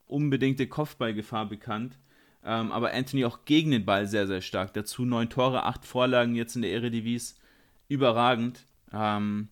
unbedingte 0.06 0.68
Kopfballgefahr 0.68 1.46
bekannt. 1.46 1.98
Ähm, 2.44 2.70
aber 2.70 2.92
Anthony 2.92 3.24
auch 3.24 3.44
gegen 3.44 3.72
den 3.72 3.84
Ball 3.84 4.06
sehr, 4.06 4.28
sehr 4.28 4.40
stark. 4.40 4.72
Dazu 4.74 5.04
neun 5.04 5.28
Tore, 5.28 5.64
acht 5.64 5.84
Vorlagen 5.84 6.36
jetzt 6.36 6.54
in 6.54 6.62
der 6.62 6.70
Eredivisie. 6.72 7.34
Überragend. 7.88 8.66
Ähm, 8.92 9.48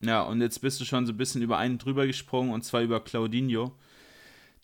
ja, 0.00 0.22
und 0.22 0.40
jetzt 0.40 0.60
bist 0.60 0.80
du 0.80 0.86
schon 0.86 1.04
so 1.04 1.12
ein 1.12 1.18
bisschen 1.18 1.42
über 1.42 1.58
einen 1.58 1.76
drüber 1.76 2.06
gesprungen 2.06 2.52
und 2.52 2.64
zwar 2.64 2.80
über 2.80 3.00
Claudinho, 3.00 3.72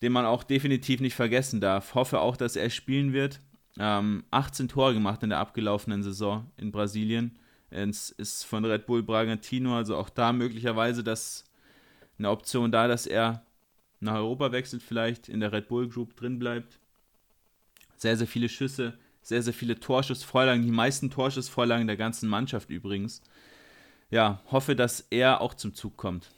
den 0.01 0.11
man 0.11 0.25
auch 0.25 0.43
definitiv 0.43 1.01
nicht 1.01 1.15
vergessen 1.15 1.61
darf. 1.61 1.95
Hoffe 1.95 2.19
auch, 2.19 2.37
dass 2.37 2.55
er 2.55 2.69
spielen 2.69 3.13
wird. 3.13 3.41
Ähm, 3.77 4.23
18 4.31 4.67
Tore 4.67 4.93
gemacht 4.93 5.23
in 5.23 5.29
der 5.29 5.39
abgelaufenen 5.39 6.03
Saison 6.03 6.49
in 6.57 6.71
Brasilien. 6.71 7.37
Es 7.69 8.09
ist 8.09 8.43
von 8.43 8.63
Red 8.63 8.85
Bull 8.85 9.03
Bragantino, 9.03 9.75
also 9.75 9.97
auch 9.97 10.09
da 10.09 10.31
möglicherweise 10.31 11.03
das 11.03 11.43
eine 12.17 12.29
Option 12.29 12.71
da, 12.71 12.87
dass 12.87 13.05
er 13.05 13.43
nach 13.99 14.15
Europa 14.15 14.51
wechselt, 14.51 14.83
vielleicht 14.83 15.27
in 15.27 15.39
der 15.39 15.51
Red 15.51 15.67
Bull 15.67 15.89
Group 15.89 16.15
drin 16.15 16.39
bleibt. 16.39 16.79
Sehr, 17.97 18.15
sehr 18.15 18.27
viele 18.27 18.47
Schüsse, 18.47 18.97
sehr, 19.21 19.41
sehr 19.41 19.53
viele 19.53 19.79
Torschussvorlagen, 19.79 20.63
die 20.63 20.71
meisten 20.71 21.09
Torschussvorlagen 21.09 21.87
der 21.87 21.97
ganzen 21.97 22.29
Mannschaft 22.29 22.69
übrigens 22.69 23.21
ja, 24.09 24.41
hoffe, 24.51 24.75
dass 24.75 25.07
er 25.09 25.41
auch 25.41 25.53
zum 25.53 25.73
Zug 25.73 25.97
kommt. 25.97 26.31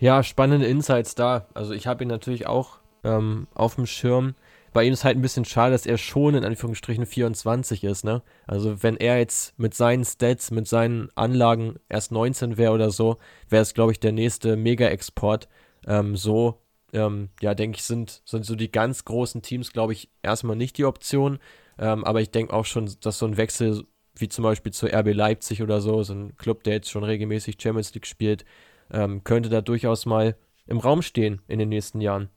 Ja, 0.00 0.22
spannende 0.22 0.66
Insights 0.66 1.14
da. 1.14 1.46
Also 1.52 1.74
ich 1.74 1.86
habe 1.86 2.04
ihn 2.04 2.08
natürlich 2.08 2.46
auch 2.46 2.78
ähm, 3.04 3.46
auf 3.54 3.74
dem 3.74 3.84
Schirm. 3.84 4.34
Bei 4.72 4.84
ihm 4.84 4.94
ist 4.94 5.04
halt 5.04 5.18
ein 5.18 5.22
bisschen 5.22 5.44
schade, 5.44 5.72
dass 5.72 5.84
er 5.84 5.98
schon 5.98 6.34
in 6.34 6.44
Anführungsstrichen 6.44 7.04
24 7.04 7.84
ist, 7.84 8.04
ne? 8.04 8.22
Also 8.46 8.82
wenn 8.82 8.96
er 8.96 9.18
jetzt 9.18 9.58
mit 9.58 9.74
seinen 9.74 10.04
Stats, 10.04 10.50
mit 10.52 10.66
seinen 10.66 11.10
Anlagen 11.16 11.76
erst 11.88 12.12
19 12.12 12.56
wäre 12.56 12.72
oder 12.72 12.90
so, 12.90 13.18
wäre 13.48 13.62
es, 13.62 13.74
glaube 13.74 13.92
ich, 13.92 14.00
der 14.00 14.12
nächste 14.12 14.56
Mega-Export. 14.56 15.48
Ähm, 15.86 16.16
so, 16.16 16.62
ähm, 16.94 17.28
ja, 17.42 17.54
denke 17.54 17.76
ich, 17.76 17.84
sind, 17.84 18.22
sind 18.24 18.46
so 18.46 18.54
die 18.54 18.72
ganz 18.72 19.04
großen 19.04 19.42
Teams, 19.42 19.72
glaube 19.72 19.92
ich, 19.92 20.08
erstmal 20.22 20.56
nicht 20.56 20.78
die 20.78 20.86
Option. 20.86 21.40
Ähm, 21.78 22.04
aber 22.04 22.22
ich 22.22 22.30
denke 22.30 22.54
auch 22.54 22.64
schon, 22.64 22.90
dass 23.02 23.18
so 23.18 23.26
ein 23.26 23.36
Wechsel 23.36 23.84
wie 24.14 24.28
zum 24.28 24.44
Beispiel 24.44 24.72
zu 24.72 24.86
RB 24.86 25.12
Leipzig 25.12 25.62
oder 25.62 25.80
so, 25.80 26.02
so 26.02 26.14
ein 26.14 26.36
Club, 26.36 26.62
der 26.64 26.74
jetzt 26.74 26.90
schon 26.90 27.04
regelmäßig 27.04 27.56
Champions 27.60 27.92
League 27.94 28.06
spielt, 28.06 28.44
ähm, 28.92 29.24
könnte 29.24 29.48
da 29.48 29.60
durchaus 29.60 30.06
mal 30.06 30.36
im 30.66 30.78
Raum 30.78 31.02
stehen 31.02 31.40
in 31.48 31.58
den 31.58 31.68
nächsten 31.68 32.00
Jahren. 32.00 32.28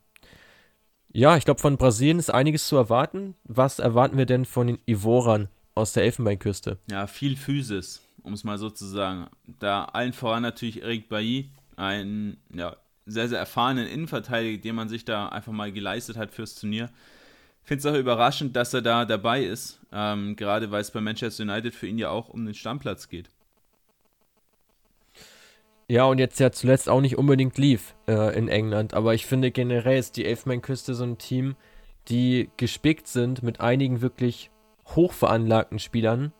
Ja, 1.12 1.36
ich 1.36 1.44
glaube, 1.44 1.60
von 1.60 1.76
Brasilien 1.76 2.18
ist 2.18 2.30
einiges 2.30 2.66
zu 2.66 2.76
erwarten. 2.76 3.36
Was 3.44 3.78
erwarten 3.78 4.18
wir 4.18 4.26
denn 4.26 4.44
von 4.44 4.66
den 4.66 4.78
Ivoran 4.86 5.48
aus 5.74 5.92
der 5.92 6.02
Elfenbeinküste? 6.04 6.78
Ja, 6.90 7.06
viel 7.06 7.36
Physis, 7.36 8.02
um 8.22 8.32
es 8.32 8.42
mal 8.42 8.58
so 8.58 8.70
zu 8.70 8.86
sagen. 8.86 9.28
Da 9.46 9.84
allen 9.84 10.12
voran 10.12 10.42
natürlich 10.42 10.82
Eric 10.82 11.08
Bailly, 11.08 11.50
ein 11.76 12.38
ja, 12.52 12.76
sehr, 13.06 13.28
sehr 13.28 13.38
erfahrenen 13.38 13.86
Innenverteidiger, 13.86 14.60
den 14.60 14.74
man 14.74 14.88
sich 14.88 15.04
da 15.04 15.28
einfach 15.28 15.52
mal 15.52 15.70
geleistet 15.70 16.16
hat 16.16 16.32
fürs 16.32 16.56
Turnier 16.56 16.90
finde 17.64 17.80
es 17.80 17.86
auch 17.86 17.98
überraschend, 17.98 18.54
dass 18.54 18.74
er 18.74 18.82
da 18.82 19.04
dabei 19.04 19.42
ist, 19.42 19.80
ähm, 19.90 20.36
gerade 20.36 20.70
weil 20.70 20.82
es 20.82 20.90
bei 20.90 21.00
Manchester 21.00 21.42
United 21.42 21.74
für 21.74 21.86
ihn 21.86 21.98
ja 21.98 22.10
auch 22.10 22.28
um 22.28 22.44
den 22.44 22.54
Stammplatz 22.54 23.08
geht. 23.08 23.30
Ja, 25.88 26.04
und 26.06 26.18
jetzt 26.18 26.40
ja 26.40 26.50
zuletzt 26.50 26.88
auch 26.88 27.00
nicht 27.00 27.18
unbedingt 27.18 27.58
lief 27.58 27.94
äh, 28.08 28.36
in 28.36 28.48
England, 28.48 28.94
aber 28.94 29.14
ich 29.14 29.26
finde 29.26 29.50
generell 29.50 29.98
ist 29.98 30.16
die 30.16 30.24
Elfenbeinküste 30.24 30.94
so 30.94 31.04
ein 31.04 31.18
Team, 31.18 31.56
die 32.08 32.48
gespickt 32.56 33.06
sind 33.06 33.42
mit 33.42 33.60
einigen 33.60 34.00
wirklich 34.00 34.50
hochveranlagten 34.86 35.78
Spielern 35.78 36.32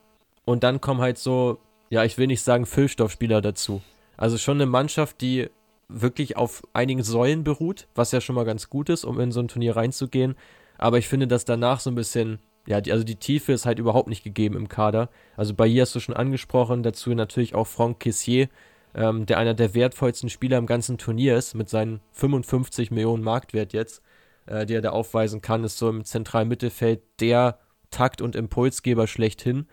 und 0.47 0.65
dann 0.65 0.81
kommen 0.81 1.01
halt 1.01 1.19
so, 1.19 1.59
ja, 1.91 2.05
ich 2.05 2.17
will 2.17 2.27
nicht 2.27 2.43
sagen 2.43 2.65
Füllstoffspieler 2.65 3.43
dazu. 3.43 3.83
Also 4.17 4.39
schon 4.39 4.57
eine 4.57 4.67
Mannschaft, 4.67 5.21
die 5.21 5.51
wirklich 5.89 6.39
auf 6.39 6.63
einigen 6.73 7.03
Säulen 7.03 7.45
beruht, 7.45 7.87
was 7.95 8.13
ja 8.13 8.23
schon 8.23 8.37
mal 8.37 8.45
ganz 8.45 8.71
gut 8.71 8.89
ist, 8.89 9.05
um 9.05 9.21
in 9.21 9.31
so 9.31 9.41
ein 9.41 9.49
Turnier 9.49 9.77
reinzugehen, 9.77 10.37
aber 10.79 10.99
ich 10.99 11.09
finde, 11.09 11.27
dass 11.27 11.45
danach 11.45 11.81
so 11.81 11.91
ein 11.91 11.95
bisschen, 11.95 12.39
ja, 12.67 12.81
die, 12.81 12.93
also 12.93 13.05
die 13.05 13.17
Tiefe 13.17 13.53
ist 13.53 13.67
halt 13.67 13.79
überhaupt 13.79 14.09
nicht 14.09 14.25
gegeben 14.25 14.57
im 14.57 14.69
Kader. 14.69 15.11
Also 15.37 15.55
bei 15.55 15.67
ihr 15.67 15.83
hast 15.83 15.95
du 15.95 16.01
schon 16.01 16.17
angesprochen, 16.17 16.83
dazu 16.83 17.15
natürlich 17.15 17.55
auch 17.55 17.67
Franck 17.67 18.01
Kessier, 18.01 18.49
ähm, 18.95 19.27
der 19.27 19.39
einer 19.39 19.55
der 19.55 19.75
wertvollsten 19.75 20.29
Spieler 20.29 20.59
im 20.59 20.67
ganzen 20.67 20.99
Turnier 20.99 21.37
ist, 21.37 21.55
mit 21.55 21.69
seinen 21.69 22.01
55 22.13 22.91
Millionen 22.91 23.23
Marktwert 23.23 23.73
jetzt, 23.73 24.03
äh, 24.47 24.67
die 24.67 24.75
er 24.75 24.83
da 24.83 24.91
aufweisen 24.91 25.43
kann, 25.43 25.65
ist 25.65 25.79
so 25.79 25.89
im 25.89 26.05
zentralen 26.05 26.49
Mittelfeld 26.49 27.03
der 27.21 27.59
Takt- 27.91 28.23
und 28.23 28.37
Impulsgeber 28.37 29.07
schlechthin. 29.07 29.67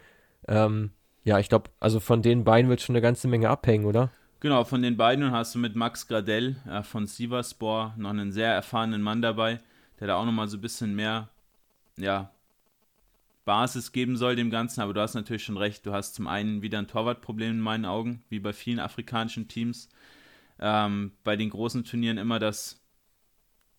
Ähm, 0.48 0.92
ja, 1.24 1.40
ich 1.40 1.50
glaube, 1.50 1.70
also 1.80 2.00
von 2.00 2.22
den 2.22 2.44
beiden 2.44 2.70
wird 2.70 2.82
schon 2.82 2.96
eine 2.96 3.02
ganze 3.02 3.28
Menge 3.28 3.50
abhängen, 3.50 3.86
oder? 3.86 4.10
Genau, 4.40 4.64
von 4.64 4.82
den 4.82 4.98
beiden 4.98 5.32
hast 5.32 5.54
du 5.54 5.60
mit 5.60 5.76
Max 5.76 6.08
Gradell 6.08 6.56
äh, 6.68 6.82
von 6.82 7.06
Sivaspor 7.06 7.94
noch 7.98 8.10
einen 8.10 8.32
sehr 8.32 8.52
erfahrenen 8.52 9.02
Mann 9.02 9.22
dabei, 9.22 9.60
der 10.00 10.08
da 10.08 10.16
auch 10.16 10.26
nochmal 10.26 10.48
so 10.48 10.58
ein 10.58 10.62
bisschen 10.62 10.96
mehr 10.96 11.30
ja, 11.98 12.32
Basis 13.46 13.92
geben 13.92 14.18
soll 14.18 14.36
dem 14.36 14.50
Ganzen. 14.50 14.82
Aber 14.82 14.94
du 14.94 15.02
hast 15.02 15.16
natürlich 15.16 15.44
schon 15.44 15.58
recht, 15.58 15.86
du 15.86 15.94
hast 15.94 16.16
zum 16.16 16.28
einen 16.28 16.62
wieder 16.62 16.80
ein 16.80 16.88
Torwartproblem 16.88 17.52
in 17.52 17.60
meinen 17.60 17.86
Augen, 17.86 18.24
wie 18.30 18.40
bei 18.40 18.54
vielen 18.54 18.80
afrikanischen 18.80 19.48
Teams. 19.48 19.90
Ähm, 20.60 21.12
bei 21.24 21.36
den 21.36 21.50
großen 21.50 21.84
Turnieren 21.84 22.18
immer, 22.18 22.40
dass 22.40 22.82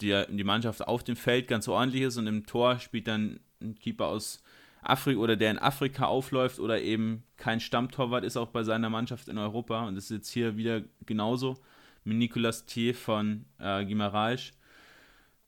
die, 0.00 0.24
die 0.28 0.44
Mannschaft 0.44 0.86
auf 0.86 1.04
dem 1.04 1.16
Feld 1.16 1.48
ganz 1.48 1.68
ordentlich 1.68 2.02
ist 2.02 2.16
und 2.16 2.26
im 2.26 2.44
Tor 2.46 2.78
spielt 2.80 3.06
dann 3.06 3.40
ein 3.60 3.76
Keeper 3.76 4.06
aus 4.06 4.42
Afrika 4.82 5.20
oder 5.20 5.36
der 5.36 5.52
in 5.52 5.58
Afrika 5.58 6.06
aufläuft 6.06 6.58
oder 6.58 6.80
eben 6.80 7.22
kein 7.36 7.60
Stammtorwart 7.60 8.24
ist 8.24 8.36
auch 8.36 8.48
bei 8.48 8.64
seiner 8.64 8.90
Mannschaft 8.90 9.28
in 9.28 9.38
Europa 9.38 9.86
und 9.86 9.94
das 9.94 10.04
ist 10.04 10.10
jetzt 10.10 10.30
hier 10.30 10.56
wieder 10.56 10.82
genauso 11.06 11.56
mit 12.04 12.16
Nicolas 12.16 12.66
Thier 12.66 12.94
von 12.94 13.44
äh, 13.58 13.84
Guimaraes. 13.84 14.52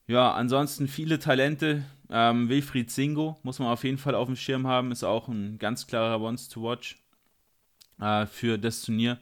Ja, 0.07 0.33
ansonsten 0.35 0.87
viele 0.87 1.19
Talente. 1.19 1.85
Ähm, 2.11 2.49
Wilfried 2.49 2.91
Singo 2.91 3.39
muss 3.43 3.59
man 3.59 3.69
auf 3.69 3.85
jeden 3.85 3.97
Fall 3.97 4.15
auf 4.15 4.27
dem 4.27 4.37
Schirm 4.37 4.67
haben, 4.67 4.93
ist 4.93 5.05
auch 5.05 5.29
ein 5.29 5.59
ganz 5.59 5.87
klarer 5.87 6.21
Once 6.21 6.49
to 6.49 6.63
Watch 6.63 6.97
äh, 8.01 8.27
für 8.27 8.59
das 8.59 8.83
Turnier. 8.83 9.19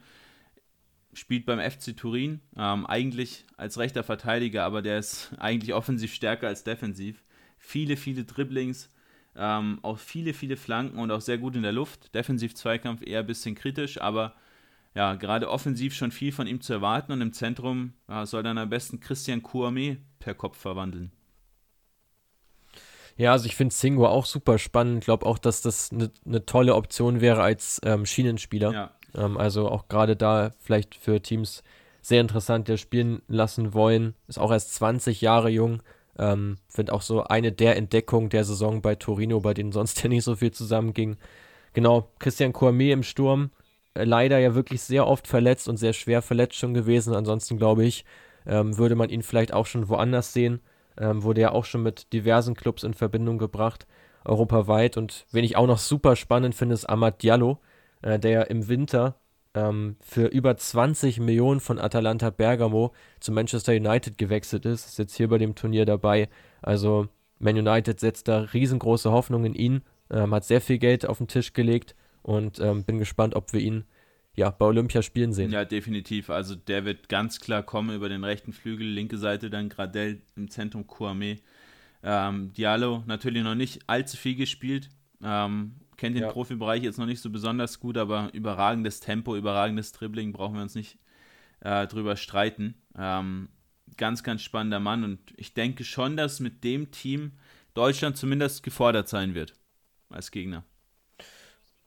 Spielt 1.15 1.47
beim 1.47 1.61
FC 1.61 1.97
Turin, 1.97 2.41
ähm, 2.57 2.87
eigentlich 2.87 3.45
als 3.57 3.79
rechter 3.79 4.03
Verteidiger, 4.03 4.65
aber 4.65 4.83
der 4.83 4.99
ist 4.99 5.33
eigentlich 5.39 5.75
offensiv 5.75 6.13
stärker 6.13 6.49
als 6.49 6.65
defensiv. 6.65 7.23
Viele, 7.59 7.97
viele 7.97 8.25
Dribblings, 8.25 8.91
ähm, 9.37 9.79
auch 9.83 9.99
viele, 9.99 10.35
viele 10.35 10.57
Flanken 10.57 10.99
und 10.99 11.13
auch 11.13 11.21
sehr 11.21 11.39
gut 11.39 11.55
in 11.55 11.63
der 11.63 11.73
Luft. 11.73 12.13
Defensiv-Zweikampf 12.15 13.03
eher 13.07 13.21
ein 13.21 13.27
bisschen 13.27 13.55
kritisch, 13.55 14.01
aber 14.01 14.35
ja, 14.95 15.15
gerade 15.15 15.49
offensiv 15.49 15.95
schon 15.95 16.11
viel 16.11 16.33
von 16.33 16.47
ihm 16.47 16.61
zu 16.61 16.73
erwarten 16.73 17.13
und 17.13 17.21
im 17.21 17.33
Zentrum 17.33 17.95
ja, 18.09 18.27
soll 18.27 18.43
dann 18.43 18.59
am 18.59 18.69
besten 18.69 19.01
Christian 19.01 19.43
Kouame 19.43 19.99
per 20.19 20.35
Kopf 20.35 20.59
verwandeln. 20.59 21.13
Ja, 23.17 23.33
also 23.33 23.47
ich 23.47 23.57
finde 23.57 23.75
Singo 23.75 24.07
auch 24.07 24.27
super 24.27 24.59
spannend. 24.59 25.01
Ich 25.01 25.05
glaube 25.05 25.27
auch, 25.27 25.39
dass 25.39 25.61
das 25.61 25.93
eine 25.93 26.11
ne 26.25 26.45
tolle 26.47 26.75
Option 26.75 27.21
wäre 27.21 27.43
als 27.43 27.81
ähm, 27.85 28.07
Schienenspieler. 28.07 28.73
Ja. 28.73 28.91
Ähm, 29.15 29.37
also 29.37 29.69
auch 29.69 29.89
gerade 29.89 30.17
da 30.17 30.51
vielleicht 30.59 30.95
für 30.95 31.21
Teams 31.21 31.63
sehr 32.01 32.21
interessant, 32.21 32.69
der 32.69 32.77
spielen 32.77 33.23
lassen 33.29 33.75
wollen. 33.75 34.15
Ist 34.29 34.39
auch 34.39 34.51
erst 34.51 34.75
20 34.75 35.21
Jahre 35.21 35.51
jung. 35.51 35.83
Ähm, 36.19 36.57
Finde 36.69 36.93
auch 36.93 37.03
so 37.03 37.25
eine 37.25 37.53
der 37.53 37.77
Entdeckungen 37.77 38.29
der 38.29 38.45
Saison 38.45 38.83
bei 38.83 38.95
Torino, 38.97 39.41
bei 39.41 39.55
denen 39.55 39.73
sonst 39.73 40.03
ja 40.03 40.09
nicht 40.09 40.25
so 40.25 40.37
viel 40.37 40.51
zusammenging. 40.51 41.17
Genau, 41.75 42.11
Christian 42.19 42.53
Courmet 42.53 42.93
im 42.93 43.03
Sturm, 43.03 43.51
leider 43.95 44.39
ja 44.39 44.55
wirklich 44.55 44.83
sehr 44.83 45.07
oft 45.07 45.27
verletzt 45.27 45.69
und 45.69 45.77
sehr 45.77 45.93
schwer 45.93 46.23
verletzt 46.23 46.57
schon 46.57 46.75
gewesen. 46.75 47.15
Ansonsten 47.15 47.59
glaube 47.59 47.85
ich, 47.85 48.05
ähm, 48.47 48.77
würde 48.79 48.95
man 48.95 49.11
ihn 49.11 49.23
vielleicht 49.23 49.53
auch 49.53 49.67
schon 49.67 49.89
woanders 49.89 50.33
sehen. 50.33 50.61
Ähm, 50.99 51.23
wurde 51.23 51.41
ja 51.41 51.53
auch 51.53 51.65
schon 51.65 51.83
mit 51.83 52.13
diversen 52.13 52.55
Clubs 52.55 52.83
in 52.83 52.95
Verbindung 52.95 53.39
gebracht, 53.39 53.87
europaweit. 54.25 54.97
Und 54.97 55.27
wen 55.33 55.45
ich 55.45 55.57
auch 55.57 55.67
noch 55.67 55.79
super 55.79 56.17
spannend 56.17 56.55
finde, 56.55 56.75
ist 56.75 56.87
Amad 56.87 57.23
Diallo, 57.23 57.59
äh, 58.03 58.19
der 58.19 58.51
im 58.51 58.69
Winter 58.69 59.17
ähm, 59.55 59.97
für 60.01 60.27
über 60.27 60.57
20 60.57 61.21
Millionen 61.21 61.61
von 61.61 61.79
Atalanta 61.79 62.31
Bergamo 62.31 62.93
zu 63.21 63.33
Manchester 63.33 63.73
United 63.73 64.19
gewechselt 64.19 64.67
ist. 64.67 64.87
Ist 64.87 64.99
jetzt 64.99 65.17
hier 65.17 65.29
bei 65.29 65.39
dem 65.39 65.55
Turnier 65.55 65.87
dabei. 65.87 66.29
Also 66.61 67.09
Man 67.39 67.57
United 67.57 68.01
setzt 68.01 68.29
da 68.29 68.41
riesengroße 68.41 69.11
Hoffnung 69.11 69.45
in 69.45 69.55
ihn, 69.55 69.83
ähm, 70.11 70.35
hat 70.35 70.45
sehr 70.45 70.61
viel 70.61 70.79
Geld 70.79 71.07
auf 71.07 71.19
den 71.19 71.29
Tisch 71.29 71.53
gelegt 71.53 71.95
und 72.23 72.59
ähm, 72.61 72.85
bin 72.85 72.99
gespannt, 72.99 73.35
ob 73.35 73.53
wir 73.53 73.61
ihn 73.61 73.85
ja, 74.35 74.51
bei 74.51 74.65
Olympia 74.65 75.03
spielen 75.03 75.33
sehen. 75.33 75.51
Ja, 75.51 75.65
definitiv. 75.65 76.31
Also 76.31 76.55
der 76.55 76.85
wird 76.85 77.09
ganz 77.09 77.41
klar 77.41 77.63
kommen 77.63 77.95
über 77.95 78.09
den 78.09 78.25
rechten 78.25 78.53
Flügel, 78.53 78.87
linke 78.87 79.19
Seite 79.19 79.51
dann 79.51 79.69
Gradel 79.69 80.23
im 80.37 80.51
Zentrum 80.51 80.87
Kouame. 80.87 81.39
Ähm, 82.03 82.53
Diallo 82.55 83.05
natürlich 83.07 83.43
noch 83.43 83.55
nicht 83.55 83.89
allzu 83.89 84.17
viel 84.17 84.35
gespielt, 84.35 84.89
ähm, 85.23 85.77
kennt 85.97 86.17
den 86.17 86.25
ja. 86.25 86.33
Profibereich 86.33 86.83
jetzt 86.83 86.99
noch 86.99 87.07
nicht 87.07 87.21
so 87.21 87.31
besonders 87.31 87.79
gut, 87.79 87.97
aber 87.97 88.31
überragendes 88.33 89.01
Tempo, 89.01 89.37
überragendes 89.37 89.93
Dribbling, 89.93 90.33
brauchen 90.33 90.57
wir 90.57 90.63
uns 90.63 90.75
nicht 90.75 90.99
äh, 91.61 91.87
drüber 91.87 92.17
streiten. 92.17 92.75
Ähm, 92.99 93.51
ganz, 93.97 94.25
ganz 94.25 94.43
spannender 94.43 94.81
Mann 94.81 95.05
und 95.05 95.21
ich 95.37 95.55
denke 95.55 95.85
schon, 95.85 96.17
dass 96.17 96.41
mit 96.41 96.65
dem 96.65 96.91
Team 96.91 97.33
Deutschland 97.75 98.17
zumindest 98.17 98.63
gefordert 98.63 99.09
sein 99.09 99.35
wird 99.35 99.55
als 100.09 100.31
Gegner. 100.31 100.65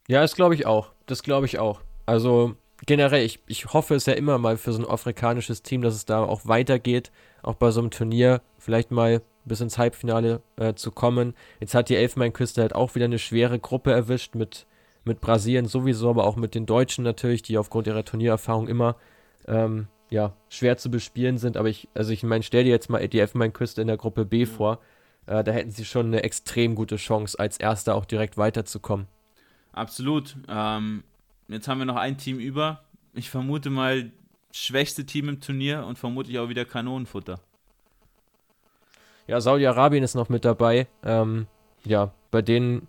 Ja, 0.07 0.21
das 0.21 0.35
glaube 0.35 0.55
ich 0.55 0.65
auch. 0.65 0.91
Das 1.05 1.23
glaube 1.23 1.45
ich 1.45 1.59
auch. 1.59 1.81
Also 2.05 2.55
generell, 2.85 3.25
ich, 3.25 3.39
ich 3.47 3.73
hoffe 3.73 3.95
es 3.95 4.05
ja 4.05 4.13
immer 4.13 4.37
mal 4.37 4.57
für 4.57 4.73
so 4.73 4.79
ein 4.79 4.89
afrikanisches 4.89 5.63
Team, 5.63 5.81
dass 5.81 5.95
es 5.95 6.05
da 6.05 6.23
auch 6.23 6.45
weitergeht, 6.45 7.11
auch 7.41 7.55
bei 7.55 7.71
so 7.71 7.81
einem 7.81 7.91
Turnier 7.91 8.41
vielleicht 8.57 8.91
mal 8.91 9.21
bis 9.45 9.61
ins 9.61 9.77
Halbfinale 9.77 10.41
äh, 10.57 10.73
zu 10.73 10.91
kommen. 10.91 11.35
Jetzt 11.59 11.75
hat 11.75 11.89
die 11.89 11.95
Elfenbeinküste 11.95 12.61
halt 12.61 12.75
auch 12.75 12.95
wieder 12.95 13.05
eine 13.05 13.19
schwere 13.19 13.59
Gruppe 13.59 13.91
erwischt 13.91 14.35
mit, 14.35 14.65
mit 15.03 15.21
Brasilien 15.21 15.65
sowieso, 15.65 16.09
aber 16.09 16.25
auch 16.25 16.35
mit 16.35 16.55
den 16.55 16.65
Deutschen 16.65 17.03
natürlich, 17.03 17.43
die 17.43 17.57
aufgrund 17.57 17.87
ihrer 17.87 18.03
Turniererfahrung 18.03 18.67
immer 18.67 18.95
ähm, 19.47 19.87
ja, 20.09 20.33
schwer 20.49 20.77
zu 20.77 20.89
bespielen 20.89 21.37
sind. 21.37 21.57
Aber 21.57 21.69
ich, 21.69 21.87
also 21.93 22.11
ich 22.11 22.23
meine, 22.23 22.43
stell 22.43 22.63
dir 22.63 22.71
jetzt 22.71 22.89
mal 22.89 23.07
die 23.07 23.19
Elfenbeinküste 23.19 23.81
in 23.81 23.87
der 23.87 23.97
Gruppe 23.97 24.25
B 24.25 24.41
mhm. 24.45 24.49
vor. 24.49 24.79
Äh, 25.27 25.43
da 25.43 25.51
hätten 25.51 25.71
sie 25.71 25.85
schon 25.85 26.07
eine 26.07 26.23
extrem 26.23 26.75
gute 26.75 26.97
Chance, 26.97 27.39
als 27.39 27.57
Erster 27.57 27.95
auch 27.95 28.05
direkt 28.05 28.37
weiterzukommen. 28.37 29.07
Absolut. 29.75 30.37
Ähm, 30.47 31.03
jetzt 31.49 31.67
haben 31.67 31.79
wir 31.79 31.85
noch 31.85 31.97
ein 31.97 32.17
Team 32.17 32.39
über. 32.39 32.85
Ich 33.13 33.29
vermute 33.29 33.69
mal, 33.69 34.09
schwächste 34.51 35.05
Team 35.05 35.27
im 35.27 35.41
Turnier 35.41 35.85
und 35.85 35.99
vermutlich 35.99 36.39
auch 36.39 36.47
wieder 36.47 36.63
Kanonenfutter. 36.63 37.41
Ja, 39.27 39.41
Saudi-Arabien 39.41 40.03
ist 40.03 40.15
noch 40.15 40.29
mit 40.29 40.45
dabei. 40.45 40.87
Ähm, 41.03 41.47
ja, 41.83 42.13
bei 42.31 42.41
denen 42.41 42.87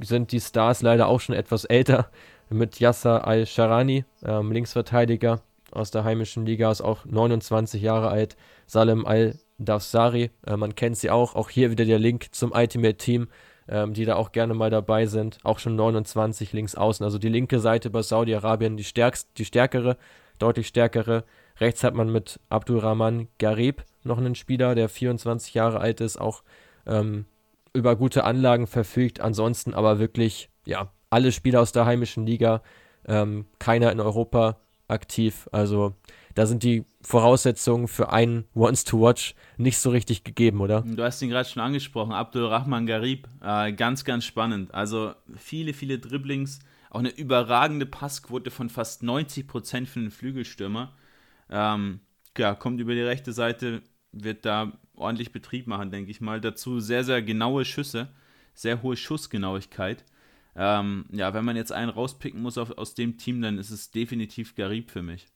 sind 0.00 0.32
die 0.32 0.40
Stars 0.40 0.80
leider 0.80 1.06
auch 1.06 1.20
schon 1.20 1.34
etwas 1.34 1.66
älter. 1.66 2.10
Mit 2.48 2.80
Yasser 2.80 3.26
Al-Sharani, 3.26 4.04
ähm, 4.22 4.52
Linksverteidiger 4.52 5.42
aus 5.70 5.90
der 5.90 6.04
heimischen 6.04 6.46
Liga, 6.46 6.70
ist 6.70 6.80
auch 6.80 7.04
29 7.04 7.82
Jahre 7.82 8.08
alt. 8.08 8.36
Salem 8.66 9.04
Al-Dafsari, 9.04 10.30
äh, 10.46 10.56
man 10.56 10.74
kennt 10.74 10.96
sie 10.96 11.10
auch. 11.10 11.34
Auch 11.34 11.50
hier 11.50 11.70
wieder 11.70 11.84
der 11.84 11.98
Link 11.98 12.28
zum 12.32 12.52
Ultimate 12.52 12.96
Team, 12.96 13.28
ähm, 13.72 13.94
die 13.94 14.04
da 14.04 14.16
auch 14.16 14.32
gerne 14.32 14.52
mal 14.52 14.68
dabei 14.68 15.06
sind. 15.06 15.38
Auch 15.44 15.58
schon 15.58 15.76
29 15.76 16.52
links 16.52 16.74
außen. 16.74 17.02
Also 17.02 17.18
die 17.18 17.30
linke 17.30 17.58
Seite 17.58 17.88
bei 17.88 18.02
Saudi-Arabien 18.02 18.76
die, 18.76 18.84
stärkst, 18.84 19.30
die 19.38 19.46
stärkere, 19.46 19.96
deutlich 20.38 20.68
stärkere. 20.68 21.24
Rechts 21.58 21.82
hat 21.82 21.94
man 21.94 22.12
mit 22.12 22.38
Abdurrahman 22.50 23.28
Garib 23.38 23.84
noch 24.04 24.18
einen 24.18 24.34
Spieler, 24.34 24.74
der 24.74 24.90
24 24.90 25.54
Jahre 25.54 25.80
alt 25.80 26.02
ist, 26.02 26.20
auch 26.20 26.42
ähm, 26.86 27.24
über 27.72 27.96
gute 27.96 28.24
Anlagen 28.24 28.66
verfügt. 28.66 29.20
Ansonsten 29.20 29.72
aber 29.72 29.98
wirklich, 29.98 30.50
ja, 30.66 30.92
alle 31.08 31.32
Spieler 31.32 31.62
aus 31.62 31.72
der 31.72 31.86
heimischen 31.86 32.26
Liga, 32.26 32.62
ähm, 33.08 33.46
keiner 33.58 33.90
in 33.90 34.00
Europa 34.00 34.58
aktiv. 34.92 35.48
Also 35.50 35.94
da 36.34 36.46
sind 36.46 36.62
die 36.62 36.84
Voraussetzungen 37.02 37.88
für 37.88 38.12
einen 38.12 38.44
Once 38.54 38.84
to 38.84 39.00
Watch 39.00 39.34
nicht 39.56 39.78
so 39.78 39.90
richtig 39.90 40.24
gegeben, 40.24 40.60
oder? 40.60 40.82
Du 40.82 41.02
hast 41.02 41.20
ihn 41.22 41.30
gerade 41.30 41.48
schon 41.48 41.62
angesprochen, 41.62 42.12
Abdul 42.12 42.46
Rahman 42.46 42.86
Garib, 42.86 43.28
äh, 43.42 43.72
ganz, 43.72 44.04
ganz 44.04 44.24
spannend. 44.24 44.72
Also 44.72 45.12
viele, 45.36 45.72
viele 45.72 45.98
Dribblings, 45.98 46.60
auch 46.90 47.00
eine 47.00 47.10
überragende 47.10 47.86
Passquote 47.86 48.50
von 48.50 48.68
fast 48.68 49.02
90 49.02 49.46
Prozent 49.46 49.88
für 49.88 50.00
einen 50.00 50.10
Flügelstürmer. 50.10 50.92
Ähm, 51.50 52.00
ja, 52.36 52.54
kommt 52.54 52.80
über 52.80 52.94
die 52.94 53.02
rechte 53.02 53.32
Seite, 53.32 53.82
wird 54.12 54.44
da 54.44 54.72
ordentlich 54.94 55.32
Betrieb 55.32 55.66
machen, 55.66 55.90
denke 55.90 56.10
ich 56.10 56.20
mal. 56.20 56.40
Dazu 56.40 56.80
sehr, 56.80 57.04
sehr 57.04 57.22
genaue 57.22 57.64
Schüsse, 57.64 58.08
sehr 58.54 58.82
hohe 58.82 58.96
Schussgenauigkeit. 58.96 60.04
Ähm, 60.54 61.06
ja, 61.10 61.32
wenn 61.34 61.44
man 61.44 61.56
jetzt 61.56 61.72
einen 61.72 61.90
rauspicken 61.90 62.42
muss 62.42 62.58
auf, 62.58 62.76
aus 62.76 62.94
dem 62.94 63.18
Team, 63.18 63.40
dann 63.40 63.58
ist 63.58 63.70
es 63.70 63.90
definitiv 63.90 64.54
Garib 64.54 64.90
für 64.90 65.02
mich. 65.02 65.26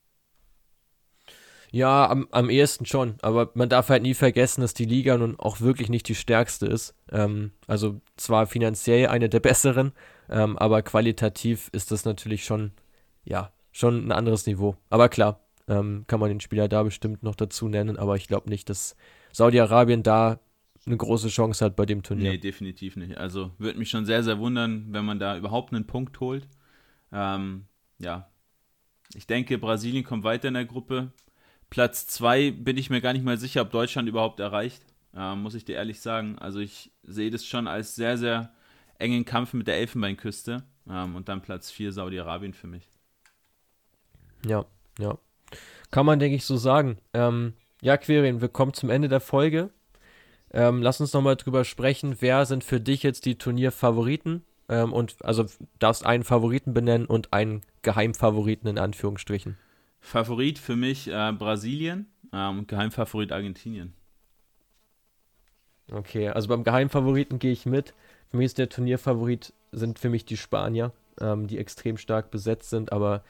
Ja, 1.73 2.09
am, 2.09 2.29
am 2.31 2.49
ehesten 2.51 2.87
schon. 2.87 3.17
Aber 3.23 3.51
man 3.55 3.69
darf 3.69 3.89
halt 3.89 4.03
nie 4.03 4.15
vergessen, 4.15 4.61
dass 4.61 4.75
die 4.75 4.85
Liga 4.85 5.17
nun 5.17 5.39
auch 5.39 5.61
wirklich 5.61 5.89
nicht 5.89 6.09
die 6.09 6.15
stärkste 6.15 6.67
ist. 6.67 6.95
Ähm, 7.11 7.53
also 7.67 8.01
zwar 8.17 8.47
finanziell 8.47 9.09
eine 9.09 9.29
der 9.29 9.41
besseren, 9.41 9.93
ähm, 10.29 10.57
aber 10.59 10.83
qualitativ 10.83 11.69
ist 11.73 11.91
das 11.91 12.05
natürlich 12.05 12.45
schon, 12.45 12.73
ja, 13.25 13.53
schon 13.73 14.07
ein 14.07 14.13
anderes 14.13 14.47
Niveau. 14.47 14.77
Aber 14.91 15.09
klar, 15.09 15.41
ähm, 15.69 16.05
kann 16.07 16.21
man 16.21 16.29
den 16.29 16.41
Spieler 16.41 16.69
da 16.69 16.83
bestimmt 16.83 17.23
noch 17.23 17.35
dazu 17.35 17.69
nennen, 17.69 17.99
aber 17.99 18.17
ich 18.17 18.29
glaube 18.29 18.49
nicht, 18.49 18.71
dass 18.71 18.97
Saudi-Arabien 19.33 20.03
da 20.03 20.39
eine 20.87 20.97
große 20.97 21.29
Chance 21.29 21.65
hat 21.65 21.77
bei 21.77 21.85
dem 21.85 22.03
Turnier. 22.03 22.33
Nee, 22.33 22.39
definitiv 22.39 22.97
nicht. 22.97 23.19
Also 23.19 23.51
würde 23.59 23.79
mich 23.79 23.91
schon 23.91 24.07
sehr, 24.07 24.23
sehr 24.23 24.39
wundern, 24.39 24.87
wenn 24.91 25.05
man 25.05 25.19
da 25.19 25.37
überhaupt 25.37 25.73
einen 25.73 25.87
Punkt 25.87 26.21
holt. 26.21 26.49
Ähm, 27.13 27.67
ja, 27.99 28.31
ich 29.15 29.27
denke, 29.27 29.59
Brasilien 29.59 30.05
kommt 30.05 30.25
weiter 30.25 30.49
in 30.49 30.55
der 30.55 30.65
Gruppe. 30.65 31.13
Platz 31.71 32.07
2 32.07 32.53
bin 32.53 32.77
ich 32.77 32.91
mir 32.91 33.01
gar 33.01 33.13
nicht 33.13 33.25
mal 33.25 33.39
sicher, 33.39 33.63
ob 33.63 33.71
Deutschland 33.71 34.09
überhaupt 34.09 34.39
erreicht, 34.39 34.83
äh, 35.15 35.35
muss 35.35 35.55
ich 35.55 35.65
dir 35.65 35.75
ehrlich 35.75 36.01
sagen. 36.01 36.39
Also 36.39 36.61
ich 36.61 36.93
sehe 37.03 37.31
das 37.31 37.45
schon 37.45 37.67
als 37.67 37.97
sehr, 37.97 38.17
sehr 38.17 38.53
engen 38.99 39.25
Kampf 39.25 39.53
mit 39.53 39.67
der 39.67 39.77
Elfenbeinküste. 39.79 40.65
Ähm, 40.89 41.17
und 41.17 41.29
dann 41.29 41.43
Platz 41.43 41.71
4 41.71 41.93
Saudi-Arabien 41.93 42.55
für 42.55 42.69
mich. 42.69 42.89
Ja, 44.47 44.65
Ja. 44.99 45.19
Kann 45.91 46.07
man, 46.07 46.19
denke 46.19 46.37
ich, 46.37 46.45
so 46.45 46.57
sagen. 46.57 46.99
Ähm, 47.15 47.55
ja, 47.81 47.97
Querien, 47.97 48.41
wir 48.41 48.49
kommen 48.49 48.75
zum 48.75 48.91
Ende 48.91 49.09
der 49.09 49.21
Folge. 49.21 49.71
Ähm, 50.57 50.81
lass 50.81 51.03
uns 51.03 51.13
nochmal 51.13 51.37
drüber 51.37 51.67
sprechen, 51.67 52.17
wer 52.21 52.47
sind 52.47 52.65
für 52.65 52.81
dich 52.81 53.03
jetzt 53.03 53.27
die 53.27 53.37
Turnierfavoriten? 53.37 54.43
Ähm, 54.71 54.95
und 54.95 55.23
also 55.23 55.45
darfst 55.79 56.07
einen 56.07 56.25
Favoriten 56.25 56.73
benennen 56.73 57.07
und 57.07 57.35
einen 57.35 57.61
Geheimfavoriten 57.83 58.67
in 58.67 58.79
Anführungsstrichen. 58.79 59.59
Favorit 60.01 60.59
für 60.59 60.75
mich 60.75 61.09
äh, 61.09 61.33
Brasilien 61.33 62.07
ähm, 62.33 62.61
und 62.61 62.69
Geheimfavorit 62.69 63.33
Argentinien. 63.33 63.93
Okay, 65.93 66.31
also 66.31 66.49
beim 66.49 66.65
Geheimfavoriten 66.65 67.39
gehe 67.39 67.53
ich 67.53 67.67
mit. 67.67 67.93
Für 68.31 68.39
mich 68.39 68.47
ist 68.47 68.59
der 68.59 68.71
Turnierfavorit, 68.71 69.53
sind 69.73 69.99
für 69.99 70.09
mich 70.09 70.25
die 70.25 70.39
Spanier, 70.39 70.93
ähm, 71.21 71.49
die 71.49 71.59
extrem 71.59 71.99
stark 71.99 72.31
besetzt 72.31 72.71
sind, 72.71 72.93
aber 72.93 73.23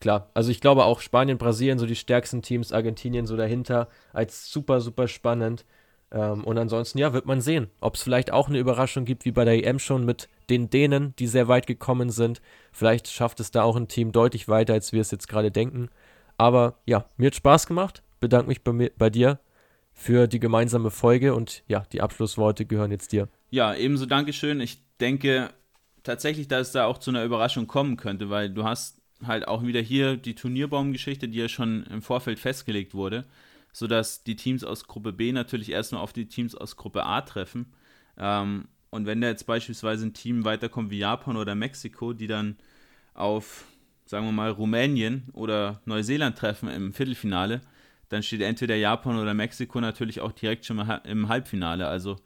klar, 0.00 0.30
also 0.34 0.50
ich 0.50 0.60
glaube 0.60 0.84
auch 0.84 0.98
Spanien, 0.98 1.38
Brasilien, 1.38 1.78
so 1.78 1.86
die 1.86 1.94
stärksten 1.94 2.42
Teams, 2.42 2.72
Argentinien 2.72 3.26
so 3.26 3.36
dahinter, 3.36 3.88
als 4.12 4.50
super, 4.50 4.80
super 4.80 5.06
spannend. 5.06 5.64
Ähm, 6.12 6.44
und 6.44 6.58
ansonsten, 6.58 6.98
ja, 6.98 7.12
wird 7.12 7.26
man 7.26 7.40
sehen, 7.40 7.68
ob 7.80 7.94
es 7.94 8.02
vielleicht 8.02 8.32
auch 8.32 8.48
eine 8.48 8.58
Überraschung 8.58 9.04
gibt, 9.04 9.24
wie 9.24 9.32
bei 9.32 9.44
der 9.44 9.66
EM 9.66 9.78
schon 9.78 10.04
mit 10.04 10.28
den 10.50 10.68
Dänen, 10.68 11.14
die 11.18 11.26
sehr 11.26 11.48
weit 11.48 11.66
gekommen 11.66 12.10
sind. 12.10 12.42
Vielleicht 12.70 13.08
schafft 13.08 13.40
es 13.40 13.50
da 13.50 13.62
auch 13.62 13.76
ein 13.76 13.88
Team 13.88 14.12
deutlich 14.12 14.48
weiter, 14.48 14.74
als 14.74 14.92
wir 14.92 15.00
es 15.00 15.10
jetzt 15.10 15.28
gerade 15.28 15.50
denken. 15.50 15.88
Aber 16.36 16.74
ja, 16.86 17.06
mir 17.16 17.28
hat 17.28 17.34
Spaß 17.34 17.66
gemacht. 17.66 18.02
Bedanke 18.20 18.48
mich 18.48 18.62
bei, 18.62 18.72
mir, 18.72 18.90
bei 18.96 19.10
dir 19.10 19.40
für 19.92 20.26
die 20.26 20.38
gemeinsame 20.38 20.90
Folge 20.90 21.34
und 21.34 21.62
ja, 21.66 21.84
die 21.92 22.02
Abschlussworte 22.02 22.66
gehören 22.66 22.90
jetzt 22.90 23.12
dir. 23.12 23.28
Ja, 23.50 23.74
ebenso 23.74 24.06
Dankeschön. 24.06 24.60
Ich 24.60 24.78
denke 25.00 25.50
tatsächlich, 26.02 26.48
dass 26.48 26.68
es 26.68 26.72
da 26.72 26.86
auch 26.86 26.98
zu 26.98 27.10
einer 27.10 27.24
Überraschung 27.24 27.66
kommen 27.66 27.96
könnte, 27.96 28.30
weil 28.30 28.50
du 28.50 28.64
hast 28.64 29.00
halt 29.26 29.46
auch 29.48 29.62
wieder 29.64 29.80
hier 29.80 30.16
die 30.16 30.34
Turnierbaumgeschichte, 30.34 31.28
die 31.28 31.38
ja 31.38 31.48
schon 31.48 31.84
im 31.84 32.02
Vorfeld 32.02 32.38
festgelegt 32.38 32.94
wurde, 32.94 33.24
sodass 33.72 34.22
die 34.22 34.36
Teams 34.36 34.64
aus 34.64 34.86
Gruppe 34.86 35.12
B 35.12 35.32
natürlich 35.32 35.70
erstmal 35.70 36.02
auf 36.02 36.12
die 36.12 36.26
Teams 36.26 36.54
aus 36.54 36.76
Gruppe 36.76 37.04
A 37.04 37.22
treffen. 37.22 37.72
Ähm, 38.18 38.68
und 38.90 39.06
wenn 39.06 39.20
da 39.20 39.28
jetzt 39.28 39.46
beispielsweise 39.46 40.06
ein 40.06 40.12
Team 40.12 40.44
weiterkommt 40.44 40.90
wie 40.90 40.98
Japan 40.98 41.36
oder 41.36 41.54
Mexiko, 41.54 42.12
die 42.12 42.26
dann 42.26 42.56
auf, 43.14 43.64
sagen 44.04 44.26
wir 44.26 44.32
mal, 44.32 44.50
Rumänien 44.50 45.24
oder 45.32 45.80
Neuseeland 45.86 46.36
treffen 46.36 46.68
im 46.68 46.92
Viertelfinale, 46.92 47.62
dann 48.10 48.22
steht 48.22 48.42
entweder 48.42 48.76
Japan 48.76 49.18
oder 49.18 49.32
Mexiko 49.32 49.80
natürlich 49.80 50.20
auch 50.20 50.32
direkt 50.32 50.66
schon 50.66 50.76
mal 50.76 51.00
im 51.04 51.28
Halbfinale. 51.28 51.88
Also 51.88 52.16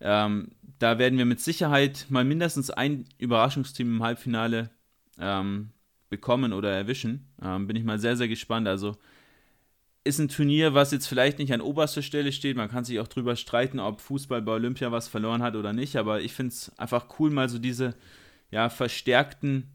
ähm, 0.00 0.50
da 0.78 0.98
werden 0.98 1.16
wir 1.16 1.24
mit 1.24 1.40
Sicherheit 1.40 2.06
mal 2.10 2.24
mindestens 2.24 2.70
ein 2.70 3.06
Überraschungsteam 3.16 3.96
im 3.96 4.02
Halbfinale 4.02 4.68
ähm, 5.18 5.70
bekommen 6.10 6.52
oder 6.52 6.70
erwischen. 6.70 7.26
Ähm, 7.42 7.66
bin 7.66 7.76
ich 7.76 7.84
mal 7.84 7.98
sehr, 7.98 8.16
sehr 8.16 8.28
gespannt. 8.28 8.68
Also 8.68 8.96
ist 10.06 10.18
ein 10.18 10.28
Turnier, 10.28 10.74
was 10.74 10.92
jetzt 10.92 11.06
vielleicht 11.06 11.38
nicht 11.38 11.52
an 11.52 11.60
oberster 11.60 12.02
Stelle 12.02 12.32
steht. 12.32 12.56
Man 12.56 12.70
kann 12.70 12.84
sich 12.84 13.00
auch 13.00 13.08
drüber 13.08 13.36
streiten, 13.36 13.80
ob 13.80 14.00
Fußball 14.00 14.42
bei 14.42 14.52
Olympia 14.52 14.92
was 14.92 15.08
verloren 15.08 15.42
hat 15.42 15.56
oder 15.56 15.72
nicht. 15.72 15.96
Aber 15.96 16.20
ich 16.20 16.32
finde 16.32 16.52
es 16.52 16.72
einfach 16.78 17.06
cool, 17.18 17.30
mal 17.30 17.48
so 17.48 17.58
diese 17.58 17.94
ja, 18.50 18.68
verstärkten 18.68 19.68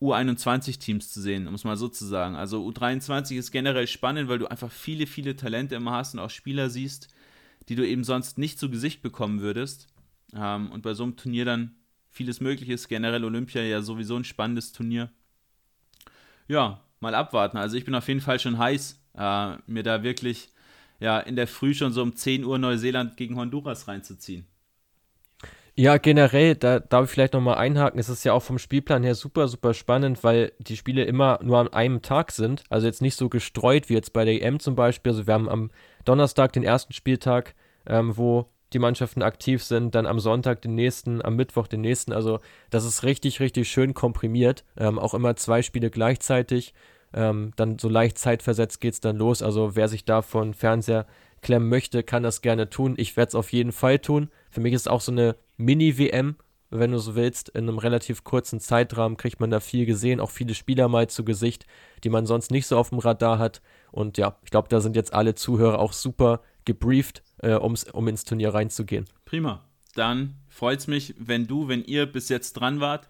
U21-Teams 0.00 1.10
zu 1.10 1.20
sehen, 1.20 1.48
um 1.48 1.54
es 1.54 1.64
mal 1.64 1.76
so 1.76 1.88
zu 1.88 2.04
sagen. 2.04 2.36
Also 2.36 2.64
U23 2.66 3.36
ist 3.36 3.50
generell 3.50 3.86
spannend, 3.86 4.28
weil 4.28 4.38
du 4.38 4.46
einfach 4.46 4.70
viele, 4.70 5.06
viele 5.06 5.34
Talente 5.34 5.74
immer 5.74 5.92
hast 5.92 6.14
und 6.14 6.20
auch 6.20 6.30
Spieler 6.30 6.70
siehst, 6.70 7.08
die 7.68 7.74
du 7.74 7.86
eben 7.86 8.04
sonst 8.04 8.38
nicht 8.38 8.58
zu 8.58 8.70
Gesicht 8.70 9.02
bekommen 9.02 9.40
würdest. 9.40 9.88
Ähm, 10.34 10.70
und 10.70 10.82
bei 10.82 10.94
so 10.94 11.02
einem 11.02 11.16
Turnier 11.16 11.44
dann 11.44 11.74
vieles 12.10 12.40
möglich 12.40 12.68
ist. 12.68 12.88
Generell 12.88 13.24
Olympia 13.24 13.62
ja 13.62 13.82
sowieso 13.82 14.16
ein 14.16 14.24
spannendes 14.24 14.72
Turnier. 14.72 15.10
Ja, 16.46 16.84
mal 17.00 17.14
abwarten. 17.14 17.56
Also 17.56 17.76
ich 17.76 17.84
bin 17.84 17.94
auf 17.94 18.08
jeden 18.08 18.20
Fall 18.20 18.40
schon 18.40 18.58
heiß, 18.58 18.97
äh, 19.16 19.56
mir 19.66 19.82
da 19.82 20.02
wirklich 20.02 20.50
ja, 21.00 21.20
in 21.20 21.36
der 21.36 21.46
Früh 21.46 21.74
schon 21.74 21.92
so 21.92 22.02
um 22.02 22.16
10 22.16 22.44
Uhr 22.44 22.58
Neuseeland 22.58 23.16
gegen 23.16 23.36
Honduras 23.36 23.88
reinzuziehen. 23.88 24.46
Ja, 25.76 25.96
generell, 25.96 26.56
da 26.56 26.80
darf 26.80 27.04
ich 27.04 27.10
vielleicht 27.12 27.34
nochmal 27.34 27.54
einhaken. 27.54 28.00
Es 28.00 28.08
ist 28.08 28.24
ja 28.24 28.32
auch 28.32 28.42
vom 28.42 28.58
Spielplan 28.58 29.04
her 29.04 29.14
super, 29.14 29.46
super 29.46 29.74
spannend, 29.74 30.24
weil 30.24 30.50
die 30.58 30.76
Spiele 30.76 31.04
immer 31.04 31.38
nur 31.40 31.58
an 31.58 31.68
einem 31.68 32.02
Tag 32.02 32.32
sind. 32.32 32.64
Also 32.68 32.88
jetzt 32.88 33.00
nicht 33.00 33.14
so 33.16 33.28
gestreut 33.28 33.88
wie 33.88 33.94
jetzt 33.94 34.12
bei 34.12 34.24
der 34.24 34.42
EM 34.42 34.58
zum 34.58 34.74
Beispiel. 34.74 35.12
Also 35.12 35.28
wir 35.28 35.34
haben 35.34 35.48
am 35.48 35.70
Donnerstag 36.04 36.52
den 36.52 36.64
ersten 36.64 36.92
Spieltag, 36.92 37.54
ähm, 37.86 38.16
wo 38.16 38.46
die 38.72 38.80
Mannschaften 38.80 39.22
aktiv 39.22 39.62
sind, 39.62 39.94
dann 39.94 40.06
am 40.06 40.18
Sonntag 40.18 40.62
den 40.62 40.74
nächsten, 40.74 41.24
am 41.24 41.36
Mittwoch 41.36 41.68
den 41.68 41.82
nächsten. 41.82 42.12
Also 42.12 42.40
das 42.70 42.84
ist 42.84 43.04
richtig, 43.04 43.38
richtig 43.38 43.68
schön 43.70 43.94
komprimiert. 43.94 44.64
Ähm, 44.76 44.98
auch 44.98 45.14
immer 45.14 45.36
zwei 45.36 45.62
Spiele 45.62 45.90
gleichzeitig. 45.90 46.74
Ähm, 47.12 47.52
dann 47.56 47.78
so 47.78 47.88
leicht 47.88 48.18
zeitversetzt 48.18 48.80
geht 48.80 48.94
es 48.94 49.00
dann 49.00 49.16
los. 49.16 49.42
Also 49.42 49.76
wer 49.76 49.88
sich 49.88 50.04
da 50.04 50.22
von 50.22 50.54
Fernseher 50.54 51.06
klemmen 51.40 51.68
möchte, 51.68 52.02
kann 52.02 52.22
das 52.22 52.42
gerne 52.42 52.68
tun. 52.70 52.94
Ich 52.96 53.16
werde 53.16 53.28
es 53.28 53.34
auf 53.34 53.52
jeden 53.52 53.72
Fall 53.72 53.98
tun. 53.98 54.30
Für 54.50 54.60
mich 54.60 54.74
ist 54.74 54.82
es 54.82 54.88
auch 54.88 55.00
so 55.00 55.12
eine 55.12 55.36
Mini-WM, 55.56 56.36
wenn 56.70 56.92
du 56.92 56.98
so 56.98 57.14
willst. 57.14 57.48
In 57.50 57.68
einem 57.68 57.78
relativ 57.78 58.24
kurzen 58.24 58.60
Zeitrahmen 58.60 59.16
kriegt 59.16 59.40
man 59.40 59.50
da 59.50 59.60
viel 59.60 59.86
gesehen, 59.86 60.20
auch 60.20 60.30
viele 60.30 60.54
Spieler 60.54 60.88
mal 60.88 61.08
zu 61.08 61.24
Gesicht, 61.24 61.66
die 62.04 62.10
man 62.10 62.26
sonst 62.26 62.50
nicht 62.50 62.66
so 62.66 62.76
auf 62.76 62.90
dem 62.90 62.98
Radar 62.98 63.38
hat. 63.38 63.62
Und 63.90 64.18
ja, 64.18 64.36
ich 64.44 64.50
glaube, 64.50 64.68
da 64.68 64.80
sind 64.80 64.96
jetzt 64.96 65.12
alle 65.12 65.34
Zuhörer 65.34 65.78
auch 65.78 65.92
super 65.92 66.40
gebrieft, 66.64 67.22
äh, 67.42 67.54
ums, 67.54 67.84
um 67.84 68.08
ins 68.08 68.24
Turnier 68.24 68.52
reinzugehen. 68.52 69.06
Prima. 69.24 69.64
Dann 69.94 70.34
freut 70.48 70.80
es 70.80 70.86
mich, 70.86 71.14
wenn 71.18 71.46
du, 71.46 71.66
wenn 71.66 71.82
ihr 71.82 72.06
bis 72.06 72.28
jetzt 72.28 72.52
dran 72.52 72.80
wart. 72.80 73.08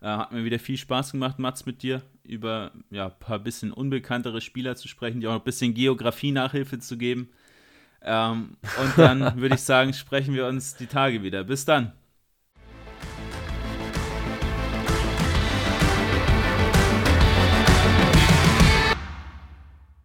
Äh, 0.00 0.06
hat 0.06 0.30
mir 0.30 0.44
wieder 0.44 0.58
viel 0.58 0.76
Spaß 0.76 1.12
gemacht, 1.12 1.38
Mats, 1.38 1.66
mit 1.66 1.82
dir 1.82 2.02
über 2.28 2.72
ja, 2.90 3.06
ein 3.06 3.18
paar 3.18 3.38
bisschen 3.38 3.72
unbekanntere 3.72 4.40
Spieler 4.40 4.76
zu 4.76 4.88
sprechen, 4.88 5.20
die 5.20 5.26
auch 5.26 5.34
ein 5.34 5.44
bisschen 5.44 5.74
Geografie-Nachhilfe 5.74 6.78
zu 6.78 6.96
geben. 6.96 7.28
Ähm, 8.02 8.56
und 8.82 8.98
dann 8.98 9.36
würde 9.40 9.56
ich 9.56 9.62
sagen, 9.62 9.92
sprechen 9.92 10.34
wir 10.34 10.46
uns 10.46 10.76
die 10.76 10.86
Tage 10.86 11.22
wieder. 11.22 11.44
Bis 11.44 11.64
dann. 11.64 11.92